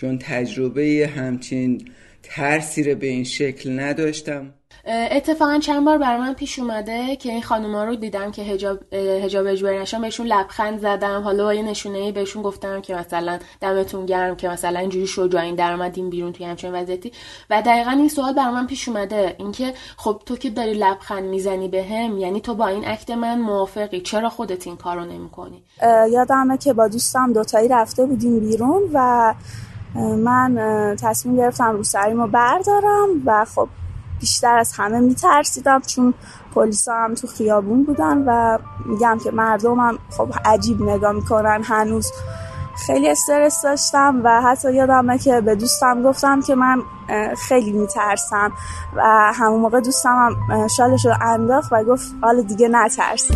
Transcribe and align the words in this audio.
چون 0.00 0.18
تجربه 0.18 1.10
همچین 1.16 1.90
ترسی 2.22 2.82
رو 2.82 2.98
به 2.98 3.06
این 3.06 3.24
شکل 3.24 3.80
نداشتم. 3.80 4.54
اتفاقا 4.86 5.58
چند 5.58 5.84
بار 5.84 5.98
برای 5.98 6.20
من 6.20 6.34
پیش 6.34 6.58
اومده 6.58 7.16
که 7.16 7.28
این 7.28 7.42
خانوما 7.42 7.84
رو 7.84 7.96
دیدم 7.96 8.30
که 8.30 8.42
هجاب 8.42 8.94
هجاب 8.94 9.46
اجباری 9.46 9.78
نشن 9.78 10.00
بهشون 10.00 10.26
لبخند 10.26 10.78
زدم. 10.78 11.22
حالا 11.22 11.44
با 11.44 11.54
یه 11.54 11.62
نشونه 11.62 11.98
ای 11.98 12.12
بهشون 12.12 12.42
گفتم 12.42 12.80
که 12.80 12.94
مثلا 12.94 13.38
دمتون 13.60 14.06
گرم 14.06 14.36
که 14.36 14.48
مثلا 14.48 14.80
اینجوری 14.80 15.06
شجاعین 15.06 15.54
در 15.54 15.72
اومدین 15.72 16.10
بیرون 16.10 16.32
توی 16.32 16.46
همچین 16.46 16.72
وضعیتی. 16.72 17.12
و 17.50 17.62
دقیقا 17.62 17.90
این 17.90 18.08
سوال 18.08 18.34
برای 18.34 18.54
من 18.54 18.66
پیش 18.66 18.88
اومده. 18.88 19.34
اینکه 19.38 19.72
خب 19.96 20.22
تو 20.26 20.36
که 20.36 20.50
داری 20.50 20.74
لبخند 20.74 21.24
می‌زنی 21.24 21.68
به 21.68 21.84
هم 21.84 22.18
یعنی 22.18 22.40
تو 22.40 22.54
با 22.54 22.68
این 22.68 22.84
عکت 22.84 23.10
من 23.10 23.40
موافقی. 23.40 24.00
چرا 24.00 24.28
خودت 24.28 24.66
این 24.66 24.76
کارو 24.76 25.04
نمی‌کنی؟ 25.04 25.62
یادمه 26.12 26.58
که 26.58 26.72
با 26.72 26.88
دوستم 26.88 27.32
دوتایی 27.32 27.68
رفته 27.68 28.06
بودیم 28.06 28.40
بیرون 28.40 28.82
و 28.92 29.34
من 29.98 30.56
تصمیم 31.02 31.36
گرفتم 31.36 31.70
روسریمو 31.70 32.26
بردارم 32.26 33.08
و 33.26 33.44
خب 33.54 33.68
بیشتر 34.20 34.58
از 34.58 34.72
همه 34.76 35.00
میترسیدم 35.00 35.80
چون 35.80 36.14
پلیسا 36.54 36.94
هم 36.94 37.14
تو 37.14 37.26
خیابون 37.26 37.84
بودن 37.84 38.24
و 38.26 38.58
میگم 38.86 39.18
که 39.24 39.30
مردم 39.30 39.80
هم 39.80 39.98
خب 40.10 40.28
عجیب 40.44 40.82
نگاه 40.82 41.12
می‌کنن. 41.12 41.62
هنوز 41.64 42.12
خیلی 42.86 43.10
استرس 43.10 43.62
داشتم 43.62 44.20
و 44.24 44.42
حتی 44.42 44.74
یادمه 44.74 45.18
که 45.18 45.40
به 45.40 45.54
دوستم 45.54 46.02
گفتم 46.02 46.40
که 46.40 46.54
من 46.54 46.82
خیلی 47.48 47.72
میترسم 47.72 48.52
و 48.96 49.32
همون 49.34 49.60
موقع 49.60 49.80
دوستم 49.80 50.36
هم 50.48 50.68
شالش 50.68 51.06
رو 51.06 51.12
انداخت 51.20 51.72
و 51.72 51.84
گفت 51.84 52.14
حالا 52.22 52.42
دیگه 52.42 52.68
نترس 52.68 53.30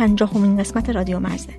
پنجاهمین 0.00 0.56
قسمت 0.56 0.90
رادیو 0.90 1.18
مرزه. 1.18 1.52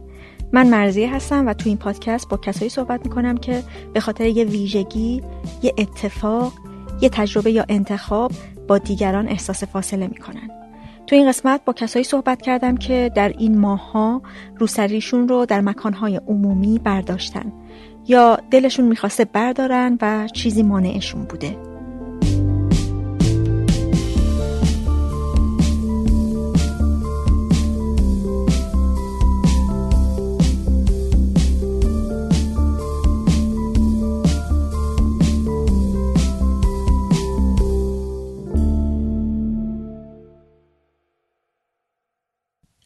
من 0.51 0.69
مرزیه 0.69 1.15
هستم 1.15 1.47
و 1.47 1.53
تو 1.53 1.69
این 1.69 1.77
پادکست 1.77 2.29
با 2.29 2.37
کسایی 2.37 2.69
صحبت 2.69 3.05
می‌کنم 3.05 3.37
که 3.37 3.63
به 3.93 3.99
خاطر 3.99 4.25
یه 4.25 4.43
ویژگی 4.43 5.23
یه 5.63 5.73
اتفاق 5.77 6.53
یه 7.01 7.09
تجربه 7.09 7.51
یا 7.51 7.65
انتخاب 7.69 8.31
با 8.67 8.77
دیگران 8.77 9.27
احساس 9.27 9.63
فاصله 9.63 10.07
می‌کنن. 10.07 10.49
تو 11.07 11.15
این 11.15 11.27
قسمت 11.27 11.61
با 11.65 11.73
کسایی 11.73 12.05
صحبت 12.05 12.41
کردم 12.41 12.77
که 12.77 13.11
در 13.15 13.29
این 13.29 13.57
ماهها 13.57 14.21
روسریشون 14.57 15.27
رو 15.27 15.45
در 15.45 15.61
مکانهای 15.61 16.21
عمومی 16.27 16.79
برداشتن 16.79 17.53
یا 18.07 18.37
دلشون 18.51 18.85
می‌خواسته 18.85 19.25
بردارن 19.25 19.97
و 20.01 20.27
چیزی 20.27 20.63
مانعشون 20.63 21.23
بوده. 21.23 21.70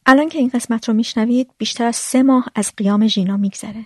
الان 0.05 0.29
که 0.29 0.39
این 0.39 0.49
قسمت 0.49 0.87
رو 0.87 0.93
میشنوید 0.93 1.49
بیشتر 1.57 1.85
از 1.85 1.95
سه 1.95 2.23
ماه 2.23 2.47
از 2.55 2.73
قیام 2.77 3.07
ژینا 3.07 3.37
میگذره. 3.37 3.85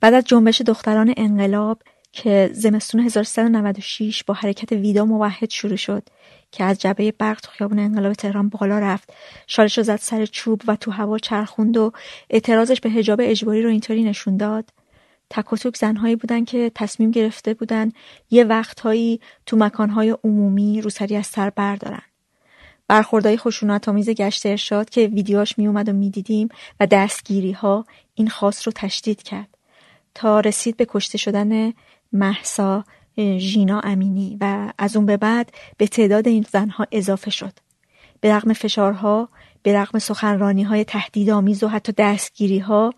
بعد 0.00 0.14
از 0.14 0.24
جنبش 0.24 0.60
دختران 0.60 1.14
انقلاب 1.16 1.82
که 2.12 2.50
زمستون 2.52 3.00
1396 3.00 4.24
با 4.24 4.34
حرکت 4.34 4.72
ویدا 4.72 5.04
موحد 5.04 5.50
شروع 5.50 5.76
شد 5.76 6.02
که 6.50 6.64
از 6.64 6.78
جبهه 6.78 7.12
برق 7.18 7.40
تو 7.40 7.50
خیابون 7.50 7.78
انقلاب 7.78 8.12
تهران 8.12 8.48
بالا 8.48 8.78
رفت 8.78 9.12
شالش 9.46 9.78
رو 9.78 9.84
زد 9.84 9.96
سر 9.96 10.26
چوب 10.26 10.62
و 10.66 10.76
تو 10.76 10.90
هوا 10.90 11.18
چرخوند 11.18 11.76
و 11.76 11.92
اعتراضش 12.30 12.80
به 12.80 12.90
حجاب 12.90 13.20
اجباری 13.22 13.62
رو 13.62 13.70
اینطوری 13.70 14.04
نشون 14.04 14.36
داد 14.36 14.70
و 15.36 15.42
توک 15.42 15.76
زنهایی 15.76 16.16
بودن 16.16 16.44
که 16.44 16.72
تصمیم 16.74 17.10
گرفته 17.10 17.54
بودن 17.54 17.92
یه 18.30 18.44
وقتهایی 18.44 19.20
تو 19.46 19.56
مکانهای 19.56 20.16
عمومی 20.24 20.80
روسری 20.80 21.16
از 21.16 21.26
سر 21.26 21.50
بردارن 21.50 22.02
برخوردهای 22.88 23.36
خشونت 23.36 23.88
آمیز 23.88 24.10
گشت 24.10 24.46
ارشاد 24.46 24.90
که 24.90 25.06
ویدیوهاش 25.06 25.58
می 25.58 25.66
اومد 25.66 25.88
و 25.88 25.92
می‌دیدیم 25.92 26.48
و 26.80 26.86
دستگیری 26.86 27.52
ها 27.52 27.84
این 28.14 28.28
خاص 28.28 28.68
رو 28.68 28.72
تشدید 28.76 29.22
کرد 29.22 29.58
تا 30.14 30.40
رسید 30.40 30.76
به 30.76 30.86
کشته 30.88 31.18
شدن 31.18 31.72
محسا 32.12 32.84
ژینا 33.38 33.80
امینی 33.80 34.36
و 34.40 34.72
از 34.78 34.96
اون 34.96 35.06
به 35.06 35.16
بعد 35.16 35.52
به 35.76 35.86
تعداد 35.86 36.28
این 36.28 36.46
زنها 36.50 36.86
اضافه 36.92 37.30
شد. 37.30 37.52
به 38.20 38.32
رغم 38.34 38.52
فشارها 38.52 39.28
به 39.62 39.78
رغم 39.78 39.98
سخنرانی 39.98 40.62
های 40.62 40.84
تهدیدآمیز 40.84 41.62
و 41.62 41.68
حتی 41.68 41.92
دستگیری 41.92 42.58
ها 42.58 42.94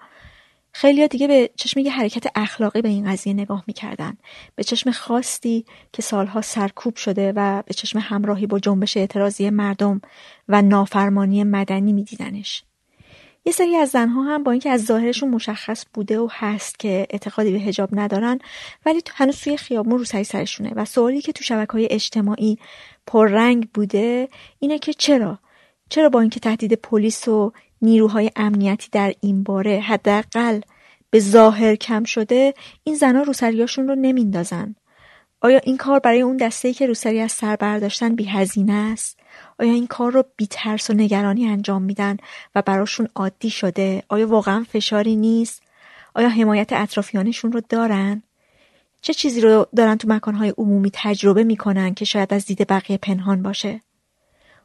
خیلی 0.76 1.08
دیگه 1.08 1.28
به 1.28 1.50
چشم 1.56 1.80
یه 1.80 1.92
حرکت 1.92 2.26
اخلاقی 2.34 2.82
به 2.82 2.88
این 2.88 3.12
قضیه 3.12 3.32
نگاه 3.32 3.64
می‌کردن. 3.66 4.16
به 4.54 4.64
چشم 4.64 4.90
خاصی 4.90 5.64
که 5.92 6.02
سالها 6.02 6.40
سرکوب 6.40 6.96
شده 6.96 7.32
و 7.36 7.62
به 7.66 7.74
چشم 7.74 7.98
همراهی 7.98 8.46
با 8.46 8.58
جنبش 8.58 8.96
اعتراضی 8.96 9.50
مردم 9.50 10.00
و 10.48 10.62
نافرمانی 10.62 11.44
مدنی 11.44 11.92
میدیدنش. 11.92 12.64
یه 13.44 13.52
سری 13.52 13.76
از 13.76 13.88
زنها 13.88 14.22
هم 14.22 14.42
با 14.42 14.50
اینکه 14.50 14.70
از 14.70 14.84
ظاهرشون 14.84 15.30
مشخص 15.30 15.84
بوده 15.94 16.18
و 16.18 16.28
هست 16.32 16.78
که 16.78 17.06
اعتقادی 17.10 17.52
به 17.52 17.58
هجاب 17.58 17.88
ندارن 17.92 18.38
ولی 18.86 19.02
هنوز 19.14 19.40
توی 19.40 19.56
خیابون 19.56 19.98
رو 19.98 20.04
سری 20.04 20.24
سرشونه 20.24 20.72
و 20.76 20.84
سوالی 20.84 21.20
که 21.20 21.32
تو 21.32 21.44
شبکه 21.44 21.72
های 21.72 21.88
اجتماعی 21.90 22.58
پررنگ 23.06 23.68
بوده 23.74 24.28
اینه 24.58 24.78
که 24.78 24.92
چرا؟ 24.92 25.38
چرا 25.88 26.08
با 26.08 26.20
اینکه 26.20 26.40
تهدید 26.40 26.72
پلیس 26.72 27.28
و 27.28 27.52
نیروهای 27.84 28.30
امنیتی 28.36 28.88
در 28.92 29.14
این 29.20 29.42
باره 29.42 29.80
حداقل 29.80 30.60
به 31.10 31.20
ظاهر 31.20 31.74
کم 31.74 32.04
شده 32.04 32.54
این 32.84 32.94
زنها 32.94 33.22
روسریاشون 33.22 33.88
رو 33.88 33.94
نمیندازن. 33.94 34.74
آیا 35.40 35.58
این 35.58 35.76
کار 35.76 35.98
برای 35.98 36.20
اون 36.20 36.36
دسته 36.36 36.72
که 36.72 36.86
روسری 36.86 37.20
از 37.20 37.32
سر 37.32 37.56
برداشتن 37.56 38.14
بی 38.14 38.24
هزینه 38.24 38.72
است؟ 38.72 39.18
آیا 39.58 39.72
این 39.72 39.86
کار 39.86 40.12
رو 40.12 40.24
بی 40.36 40.46
ترس 40.46 40.90
و 40.90 40.92
نگرانی 40.92 41.46
انجام 41.46 41.82
میدن 41.82 42.16
و 42.54 42.62
براشون 42.62 43.08
عادی 43.14 43.50
شده؟ 43.50 44.02
آیا 44.08 44.26
واقعا 44.28 44.64
فشاری 44.72 45.16
نیست؟ 45.16 45.62
آیا 46.14 46.28
حمایت 46.28 46.72
اطرافیانشون 46.72 47.52
رو 47.52 47.60
دارن؟ 47.68 48.22
چه 49.00 49.14
چیزی 49.14 49.40
رو 49.40 49.66
دارن 49.76 49.96
تو 49.96 50.08
مکانهای 50.08 50.54
عمومی 50.58 50.90
تجربه 50.92 51.44
می‌کنن 51.44 51.94
که 51.94 52.04
شاید 52.04 52.34
از 52.34 52.46
دید 52.46 52.66
بقیه 52.68 52.98
پنهان 52.98 53.42
باشه؟ 53.42 53.80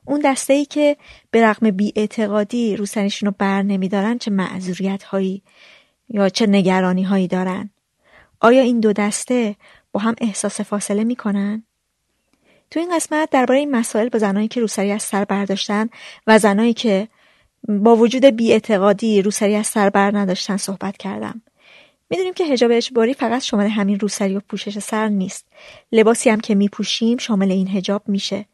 اون 0.10 0.22
دسته 0.26 0.54
ای 0.54 0.66
که 0.66 0.98
به 1.32 1.42
رغم 1.42 1.78
اعتقادی 1.96 2.76
روسنشون 2.76 3.28
رو 3.28 3.36
بر 3.38 3.62
نمیدارن 3.62 4.18
چه 4.18 4.32
معذوریت 4.32 5.04
هایی 5.04 5.42
یا 6.10 6.30
چه 6.30 6.48
نگرانی 6.48 7.04
هایی 7.04 7.28
دارن؟ 7.28 7.70
آیا 8.40 8.62
این 8.62 8.80
دو 8.80 8.94
دسته 8.94 9.56
با 9.92 10.00
هم 10.00 10.16
احساس 10.22 10.62
فاصله 10.62 11.04
می‌کنن؟ 11.04 11.64
تو 12.72 12.80
این 12.80 12.96
قسمت 12.96 13.30
درباره 13.30 13.60
این 13.60 13.72
مسائل 13.72 14.10
با 14.10 14.20
زنایی 14.20 14.48
که 14.48 14.62
روسری 14.62 14.92
از 14.92 15.04
سر 15.04 15.26
برداشتن 15.26 15.90
و 16.28 16.40
زنایی 16.40 16.74
که 16.74 17.08
با 17.68 17.96
وجود 17.96 18.26
اعتقادی 18.26 19.22
روسری 19.22 19.56
از 19.56 19.68
سر 19.68 19.90
بر 19.90 20.18
نداشتن 20.18 20.58
صحبت 20.58 20.98
کردم. 20.98 21.42
می‌دونیم 22.10 22.34
که 22.34 22.44
هجاب 22.44 22.72
اجباری 22.74 23.14
فقط 23.14 23.42
شامل 23.42 23.68
همین 23.68 24.00
روسری 24.00 24.36
و 24.36 24.40
پوشش 24.40 24.80
سر 24.80 25.08
نیست. 25.08 25.46
لباسی 25.92 26.30
هم 26.30 26.40
که 26.40 26.56
میپوشیم 26.56 27.18
شامل 27.18 27.52
این 27.52 27.68
هجاب 27.68 28.04
میشه. 28.08 28.46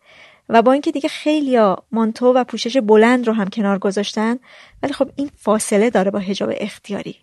و 0.50 0.62
با 0.62 0.72
اینکه 0.72 0.92
دیگه 0.92 1.10
خیلیا 1.10 1.84
مانتو 1.92 2.34
و 2.34 2.44
پوشش 2.44 2.78
بلند 2.78 3.28
رو 3.28 3.34
هم 3.34 3.48
کنار 3.48 3.80
گذاشتن 3.80 4.40
ولی 4.84 4.94
خب 4.94 5.12
این 5.16 5.32
فاصله 5.38 5.90
داره 5.90 6.12
با 6.12 6.20
هجاب 6.20 6.50
اختیاری. 6.58 7.16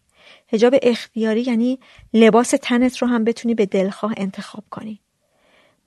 هجاب 0.48 0.74
اختیاری 0.82 1.40
یعنی 1.40 1.78
لباس 2.14 2.54
تنت 2.62 2.98
رو 2.98 3.08
هم 3.08 3.24
بتونی 3.24 3.54
به 3.54 3.66
دلخواه 3.66 4.14
انتخاب 4.16 4.64
کنی. 4.70 5.00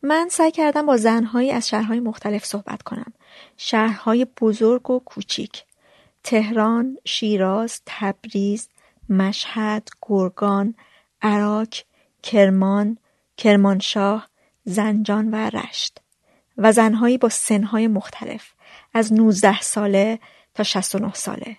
من 0.01 0.27
سعی 0.31 0.51
کردم 0.51 0.85
با 0.85 0.97
زنهایی 0.97 1.51
از 1.51 1.69
شهرهای 1.69 1.99
مختلف 1.99 2.45
صحبت 2.45 2.83
کنم. 2.83 3.13
شهرهای 3.57 4.27
بزرگ 4.41 4.89
و 4.89 4.99
کوچیک. 4.99 5.63
تهران، 6.23 6.97
شیراز، 7.05 7.81
تبریز، 7.85 8.69
مشهد، 9.09 9.89
گرگان، 10.01 10.75
عراق، 11.21 11.67
کرمان، 12.23 12.97
کرمانشاه، 13.37 14.29
زنجان 14.63 15.31
و 15.31 15.35
رشت. 15.35 15.99
و 16.57 16.71
زنهایی 16.71 17.17
با 17.17 17.29
سنهای 17.29 17.87
مختلف 17.87 18.53
از 18.93 19.13
19 19.13 19.61
ساله 19.61 20.19
تا 20.53 20.63
69 20.63 21.13
ساله. 21.13 21.57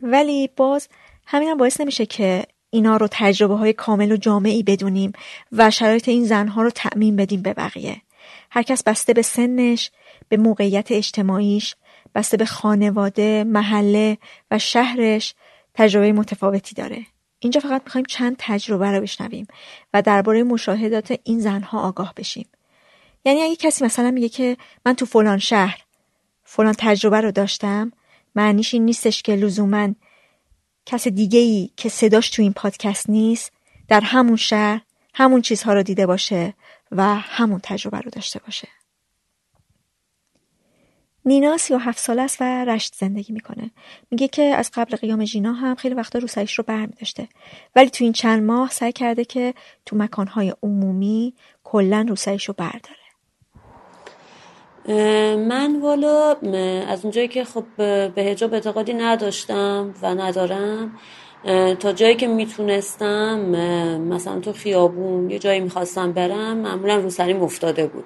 ولی 0.00 0.50
باز 0.56 0.88
همین 1.26 1.48
هم 1.48 1.56
باعث 1.56 1.80
نمیشه 1.80 2.06
که 2.06 2.46
اینا 2.70 2.96
رو 2.96 3.08
تجربه 3.10 3.54
های 3.54 3.72
کامل 3.72 4.12
و 4.12 4.16
جامعی 4.16 4.62
بدونیم 4.62 5.12
و 5.52 5.70
شرایط 5.70 6.08
این 6.08 6.24
زنها 6.24 6.62
رو 6.62 6.70
تعمین 6.70 7.16
بدیم 7.16 7.42
به 7.42 7.54
بقیه. 7.54 8.02
هر 8.50 8.62
کس 8.62 8.82
بسته 8.82 9.12
به 9.12 9.22
سنش 9.22 9.90
به 10.28 10.36
موقعیت 10.36 10.92
اجتماعیش 10.92 11.74
بسته 12.14 12.36
به 12.36 12.44
خانواده 12.44 13.44
محله 13.44 14.18
و 14.50 14.58
شهرش 14.58 15.34
تجربه 15.74 16.12
متفاوتی 16.12 16.74
داره. 16.74 17.06
اینجا 17.38 17.60
فقط 17.60 17.82
می‌خوایم 17.84 18.04
چند 18.04 18.36
تجربه 18.38 18.90
رو 18.90 19.00
بشنویم 19.00 19.46
و 19.94 20.02
درباره 20.02 20.42
مشاهدات 20.42 21.18
این 21.24 21.40
زنها 21.40 21.80
آگاه 21.80 22.12
بشیم. 22.16 22.46
یعنی 23.24 23.42
اگه 23.42 23.56
کسی 23.56 23.84
مثلا 23.84 24.10
میگه 24.10 24.28
که 24.28 24.56
من 24.86 24.92
تو 24.92 25.06
فلان 25.06 25.38
شهر 25.38 25.84
فلان 26.44 26.74
تجربه 26.78 27.20
رو 27.20 27.30
داشتم 27.30 27.92
معنیش 28.34 28.74
این 28.74 28.84
نیستش 28.84 29.22
که 29.22 29.36
لزوما 29.36 29.88
کس 30.86 31.08
دیگه 31.08 31.38
ای 31.38 31.70
که 31.76 31.88
صداش 31.88 32.30
تو 32.30 32.42
این 32.42 32.52
پادکست 32.52 33.10
نیست 33.10 33.52
در 33.88 34.00
همون 34.00 34.36
شهر 34.36 34.80
همون 35.14 35.42
چیزها 35.42 35.74
رو 35.74 35.82
دیده 35.82 36.06
باشه 36.06 36.54
و 36.92 37.14
همون 37.14 37.60
تجربه 37.62 37.98
رو 37.98 38.10
داشته 38.10 38.38
باشه. 38.38 38.68
نینا 41.24 41.56
سی 41.56 41.74
و 41.74 41.78
هفت 41.78 41.98
سال 41.98 42.18
است 42.18 42.36
و 42.40 42.64
رشت 42.64 42.94
زندگی 42.94 43.32
می‌کنه. 43.32 43.70
میگه 44.10 44.28
که 44.28 44.42
از 44.42 44.70
قبل 44.74 44.96
قیام 44.96 45.24
ژینا 45.24 45.52
هم 45.52 45.74
خیلی 45.74 45.94
وقتا 45.94 46.18
روسریش 46.18 46.58
رو 46.58 46.64
برمی 46.64 46.94
داشته. 47.00 47.28
ولی 47.76 47.90
تو 47.90 48.04
این 48.04 48.12
چند 48.12 48.42
ماه 48.42 48.70
سعی 48.70 48.92
کرده 48.92 49.24
که 49.24 49.54
تو 49.86 49.96
مکانهای 49.96 50.54
عمومی 50.62 51.34
کلا 51.64 52.06
روسریش 52.08 52.44
رو 52.44 52.54
برداره. 52.58 53.01
من 54.88 55.80
والا 55.80 56.36
از 56.88 57.02
اونجایی 57.02 57.28
که 57.28 57.44
خب 57.44 57.64
به 57.76 58.22
هجاب 58.22 58.54
اعتقادی 58.54 58.94
نداشتم 58.94 59.94
و 60.02 60.14
ندارم 60.14 60.92
تا 61.80 61.92
جایی 61.92 62.14
که 62.14 62.26
می‌تونستم 62.26 63.40
مثلا 63.98 64.40
تو 64.40 64.52
خیابون 64.52 65.30
یه 65.30 65.38
جایی 65.38 65.60
می‌خواستم 65.60 66.12
برم 66.12 66.56
معمولا 66.56 66.96
روسریم 66.96 67.42
افتاده 67.42 67.86
بود. 67.86 68.04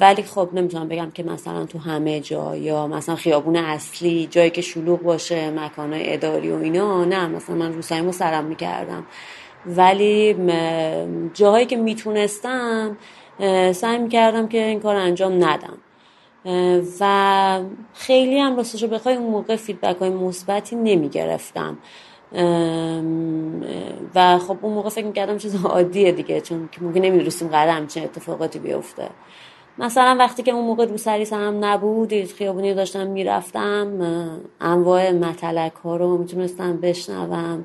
ولی 0.00 0.22
خب 0.22 0.48
نمی‌تونم 0.52 0.88
بگم 0.88 1.10
که 1.10 1.22
مثلا 1.22 1.64
تو 1.64 1.78
همه 1.78 2.20
جا 2.20 2.56
یا 2.56 2.86
مثلا 2.86 3.16
خیابون 3.16 3.56
اصلی 3.56 4.26
جایی 4.26 4.50
که 4.50 4.60
شلوغ 4.60 5.02
باشه 5.02 5.50
مکانهای 5.50 6.14
اداری 6.14 6.50
و 6.50 6.56
اینا 6.56 7.04
نه 7.04 7.26
مثلا 7.26 7.56
من 7.56 7.72
روسریم 7.72 8.04
رو 8.04 8.12
سرم 8.12 8.44
می‌کردم. 8.44 9.06
ولی 9.66 10.36
جاهایی 11.34 11.66
که 11.66 11.76
می‌تونستم 11.76 12.96
سعی 13.72 13.98
می‌کردم 13.98 14.48
که 14.48 14.64
این 14.64 14.80
کار 14.80 14.96
انجام 14.96 15.44
ندم. 15.44 15.78
و 17.00 17.60
خیلی 17.94 18.38
هم 18.38 18.56
راستش 18.56 18.82
رو 18.82 18.88
بخوای 18.88 19.14
اون 19.14 19.30
موقع 19.30 19.56
فیدبک 19.56 19.96
های 19.96 20.10
مثبتی 20.10 20.76
نمی 20.76 21.08
گرفتم 21.08 21.78
و 24.14 24.38
خب 24.38 24.56
اون 24.62 24.72
موقع 24.72 24.88
فکر 24.88 25.06
می‌کردم 25.06 25.38
چیز 25.38 25.64
عادیه 25.64 26.12
دیگه 26.12 26.40
چون 26.40 26.68
که 26.72 26.82
ممکن 26.82 27.00
نمی‌دونستیم 27.00 27.48
قرار 27.48 27.68
همچین 27.68 28.04
اتفاقاتی 28.04 28.58
بیفته. 28.58 29.08
مثلا 29.78 30.16
وقتی 30.18 30.42
که 30.42 30.52
اون 30.52 30.64
موقع 30.64 30.86
رو 30.86 30.96
سری 30.96 31.24
هم 31.24 31.64
نبود 31.64 32.24
خیابونی 32.24 32.74
داشتم 32.74 33.06
می‌رفتم 33.06 33.92
انواع 34.60 35.10
متلک 35.10 35.72
ها 35.74 35.96
رو 35.96 36.18
می‌تونستم 36.18 36.76
بشنوم. 36.76 37.64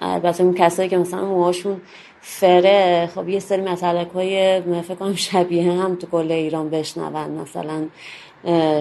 البته 0.00 0.44
اون 0.44 0.54
کسایی 0.54 0.88
که 0.88 0.98
مثلا 0.98 1.24
موهاشون 1.24 1.80
فره. 2.20 3.10
خب 3.14 3.28
یه 3.28 3.40
سری 3.40 3.62
مطلق 3.62 4.12
های 4.12 4.62
فکر 4.82 4.94
کنم 4.94 5.14
شبیه 5.14 5.72
هم 5.72 5.94
تو 5.96 6.06
کل 6.06 6.32
ایران 6.32 6.70
بشنون. 6.70 7.30
مثلا 7.30 7.86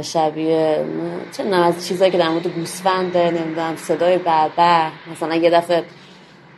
شبیه 0.01 0.85
چه 1.37 1.43
از 1.43 1.87
چیزایی 1.87 2.11
که 2.11 2.17
در 2.17 2.29
مورد 2.29 2.47
گوسفنده 2.47 3.31
نمی‌دونم 3.31 3.75
صدای 3.75 4.17
بربه 4.17 4.91
مثلا 5.11 5.35
یه 5.35 5.49
دفعه 5.49 5.83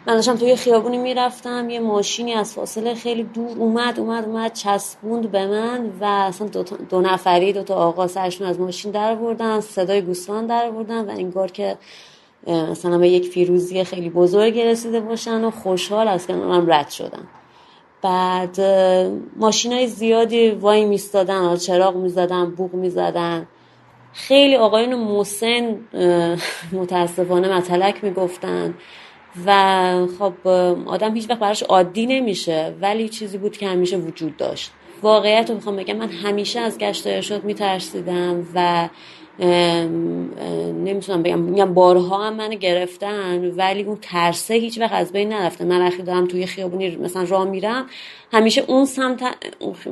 من 0.07 0.15
داشتم 0.15 0.35
توی 0.35 0.55
خیابونی 0.55 0.97
می‌رفتم 0.97 1.69
یه 1.69 1.79
ماشینی 1.79 2.33
از 2.33 2.53
فاصله 2.53 2.95
خیلی 2.95 3.23
دور 3.23 3.57
اومد 3.57 3.99
اومد 3.99 4.25
اومد 4.25 4.53
چسبوند 4.53 5.31
به 5.31 5.47
من 5.47 5.91
و 6.01 6.05
اصلا 6.05 6.47
دو, 6.47 6.63
دو 6.63 7.01
نفری 7.01 7.53
دو 7.53 7.63
تا 7.63 7.75
آقا 7.75 8.07
سرشون 8.07 8.47
از 8.47 8.59
ماشین 8.59 8.91
در 8.91 9.15
بردن 9.15 9.59
صدای 9.59 10.01
گوسفند 10.01 10.49
در 10.49 10.71
بردن 10.71 11.05
و 11.05 11.09
انگار 11.09 11.51
که 11.51 11.77
مثلا 12.47 12.97
به 12.97 13.09
یک 13.09 13.27
فیروزی 13.27 13.83
خیلی 13.83 14.09
بزرگی 14.09 14.63
رسیده 14.63 14.99
باشن 14.99 15.43
و 15.43 15.51
خوشحال 15.51 16.07
از 16.07 16.27
کنارم 16.27 16.71
رد 16.71 16.89
شدن. 16.89 17.27
بعد 18.01 18.61
ماشین 19.35 19.73
های 19.73 19.87
زیادی 19.87 20.51
وای 20.51 20.85
میستادن 20.85 21.55
چراغ 21.55 21.95
می‌زدن 21.95 22.51
بوغ 22.51 22.73
می‌زدن. 22.73 23.47
خیلی 24.13 24.55
آقایون 24.55 24.95
مسن 24.95 25.79
متاسفانه 26.71 27.57
متلک 27.57 28.03
می‌گفتن 28.03 28.73
و 29.45 30.07
خب 30.19 30.47
آدم 30.87 31.15
هیچ 31.15 31.29
وقت 31.29 31.39
براش 31.39 31.63
عادی 31.63 32.05
نمیشه 32.05 32.75
ولی 32.81 33.09
چیزی 33.09 33.37
بود 33.37 33.57
که 33.57 33.67
همیشه 33.67 33.97
وجود 33.97 34.37
داشت. 34.37 34.71
واقعیت 35.01 35.49
رو 35.49 35.55
می‌خوام 35.55 35.75
بگم 35.75 35.95
من 35.95 36.09
همیشه 36.09 36.59
از 36.59 36.77
گشت 36.77 37.07
ارشاد 37.07 37.43
میترسیدم 37.43 38.47
و 38.55 38.89
نمی‌تونم 40.83 41.23
بگم. 41.23 41.39
میگم 41.39 41.73
بارها 41.73 42.27
هم 42.27 42.33
منو 42.35 42.55
گرفتن 42.55 43.45
ولی 43.45 43.83
اون 43.83 43.97
ترسه 44.01 44.53
هیچ 44.53 44.79
وقت 44.79 44.93
از 44.93 45.11
بین 45.11 45.29
نرفته. 45.29 45.65
من 45.65 45.87
وقتی 45.87 46.03
دارم 46.03 46.27
توی 46.27 46.45
خیابونی 46.45 46.95
مثلا 46.95 47.23
راه 47.23 47.45
میرم 47.45 47.85
همیشه 48.33 48.63
اون 48.67 48.85
سمت 48.85 49.23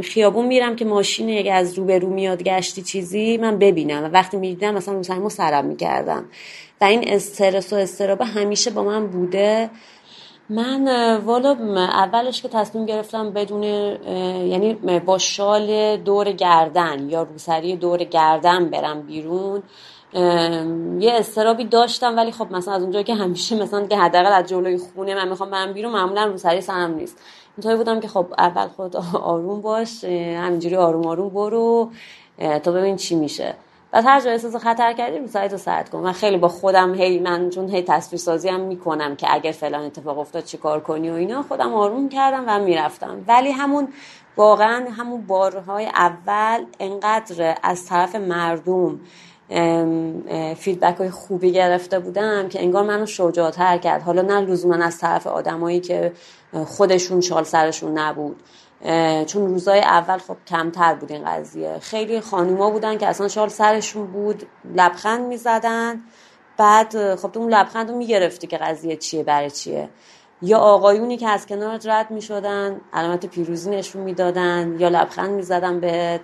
خیابون 0.02 0.46
میرم 0.46 0.76
که 0.76 0.86
ماشین 0.86 1.38
اگه 1.38 1.54
از 1.54 1.74
رو 1.74 1.86
به 1.86 2.00
رو 2.00 2.10
میاد 2.10 2.44
گشتی 2.44 2.82
چیزی 2.82 3.38
من 3.38 3.60
ببینم. 3.60 4.04
و 4.04 4.08
وقتی 4.08 4.38
می‌دیدم 4.38 4.74
مثلا 4.74 5.02
رو 5.18 5.30
سرم 5.30 5.66
می‌کردم. 5.66 6.26
و 6.82 6.84
این 6.84 7.04
استرس 7.08 7.74
و 7.74 7.76
استرابه 7.76 8.26
همیشه 8.26 8.72
با 8.72 8.84
من 8.84 9.08
بوده. 9.08 9.70
من 10.50 11.18
والا 11.18 11.52
اولش 11.76 12.42
که 12.42 12.48
تصمیم 12.48 12.86
گرفتم 12.86 13.32
بدون 13.32 13.64
یعنی 13.64 14.74
با 15.00 15.18
شال 15.18 15.98
دور 15.98 16.32
گردن 16.32 17.10
یا 17.10 17.24
روسری 17.24 17.76
دور 17.76 18.04
گردن 18.04 18.70
برم 18.70 19.02
بیرون 19.02 19.64
یه 21.00 21.14
استرابی 21.14 21.64
داشتم 21.66 22.18
ولی 22.18 22.32
خب 22.32 22.52
مثلا 22.52 22.74
از 22.74 22.82
اونجایی 22.82 23.04
که 23.04 23.16
همیشه 23.16 23.56
مثلا 23.56 23.88
که 23.88 23.98
حداقل 23.98 24.34
از 24.34 24.46
جلوی 24.50 24.78
خونه 24.78 25.16
من 25.16 25.30
می‌خوام 25.30 25.52
برم 25.52 25.74
بیرون 25.74 25.92
معمولا 25.92 26.26
روسری 26.26 26.62
سرم 26.62 26.94
نیست. 26.94 27.18
اینطوری 27.58 27.76
بودم 27.76 28.00
که 28.00 28.08
خب 28.08 28.26
اول 28.38 28.68
خود 28.68 28.96
آروم 29.34 29.62
باش 29.62 30.04
همینجوری 30.04 30.76
آروم 30.76 31.08
آروم 31.08 31.30
برو 31.30 31.92
تا 32.64 32.72
ببین 32.72 32.96
چی 32.96 33.16
میشه. 33.16 33.54
بعد 33.92 34.04
هر 34.08 34.22
جا 34.22 34.32
احساس 34.32 34.56
خطر 34.56 34.94
کردی 34.94 35.18
رو 35.18 35.28
سایت 35.28 35.52
رو 35.52 35.58
سرد 35.58 35.90
کن 35.90 36.00
من 36.00 36.12
خیلی 36.12 36.38
با 36.38 36.48
خودم 36.48 36.96
هی 36.96 37.20
من 37.20 37.50
چون 37.50 37.70
هی 37.70 37.82
تصویر 37.82 38.20
سازی 38.20 38.50
هم 38.50 38.60
می‌کنم 38.60 39.16
که 39.16 39.34
اگر 39.34 39.52
فلان 39.52 39.86
اتفاق 39.86 40.20
افتاد 40.20 40.44
چی 40.44 40.58
کار 40.58 40.80
کنی 40.80 41.10
و 41.10 41.14
اینا 41.14 41.44
خودم 41.44 41.74
آروم 41.74 42.10
کردم 42.10 42.44
و 42.48 42.60
می‌رفتم. 42.60 43.26
ولی 43.28 43.52
همون 43.52 43.88
واقعا 44.38 44.86
همون 44.98 45.22
بارهای 45.22 45.86
اول 45.86 46.66
انقدر 46.80 47.58
از 47.64 47.86
طرف 47.86 48.16
مردم 48.16 49.00
فیدبک 50.56 50.98
های 50.98 51.10
خوبی 51.10 51.52
گرفته 51.52 52.00
بودم 52.00 52.50
که 52.50 52.62
انگار 52.62 52.84
منو 52.84 53.06
شجاعتر 53.06 53.78
کرد. 53.78 54.02
حالا 54.02 54.22
نه 54.22 54.42
لزوما 54.42 54.86
از 54.86 54.98
طرف 54.98 55.28
آدمایی 55.28 55.80
که 55.80 56.14
خودشون 56.66 57.22
شال 57.22 57.44
سرشون 57.44 57.98
نبود. 57.98 58.36
چون 59.26 59.48
روزای 59.48 59.80
اول 59.80 60.18
خب 60.18 60.38
کمتر 60.48 60.94
بود 60.94 61.12
این 61.12 61.26
قضیه. 61.26 61.80
خیلی 61.80 62.22
خانوما 62.22 62.70
بودن 62.70 62.98
که 62.98 63.08
اصلا 63.08 63.28
شال 63.28 63.50
سرشون 63.50 64.08
بود 64.08 64.48
لبخند 64.76 65.28
می‌زدن. 65.28 66.02
بعد 66.58 67.16
خب 67.16 67.32
تو 67.32 67.40
اون 67.40 67.54
لبخند 67.54 67.90
رو 67.90 67.98
می‌گرفتی 67.98 68.48
که 68.48 68.58
قضیه 68.58 68.96
چیه 68.96 69.24
برای 69.24 69.52
چیه. 69.52 69.90
یا 70.42 70.58
آقایونی 70.58 71.18
که 71.18 71.30
از 71.30 71.46
کنار 71.46 71.80
رد 71.86 72.12
می‌شدن 72.12 72.82
علامت 72.94 73.26
پیروزی 73.26 73.70
نشون 73.70 74.02
می‌دادن 74.02 74.76
یا 74.80 74.90
لبخند 74.90 75.30
می‌زدن 75.30 75.80
بهت. 75.80 76.22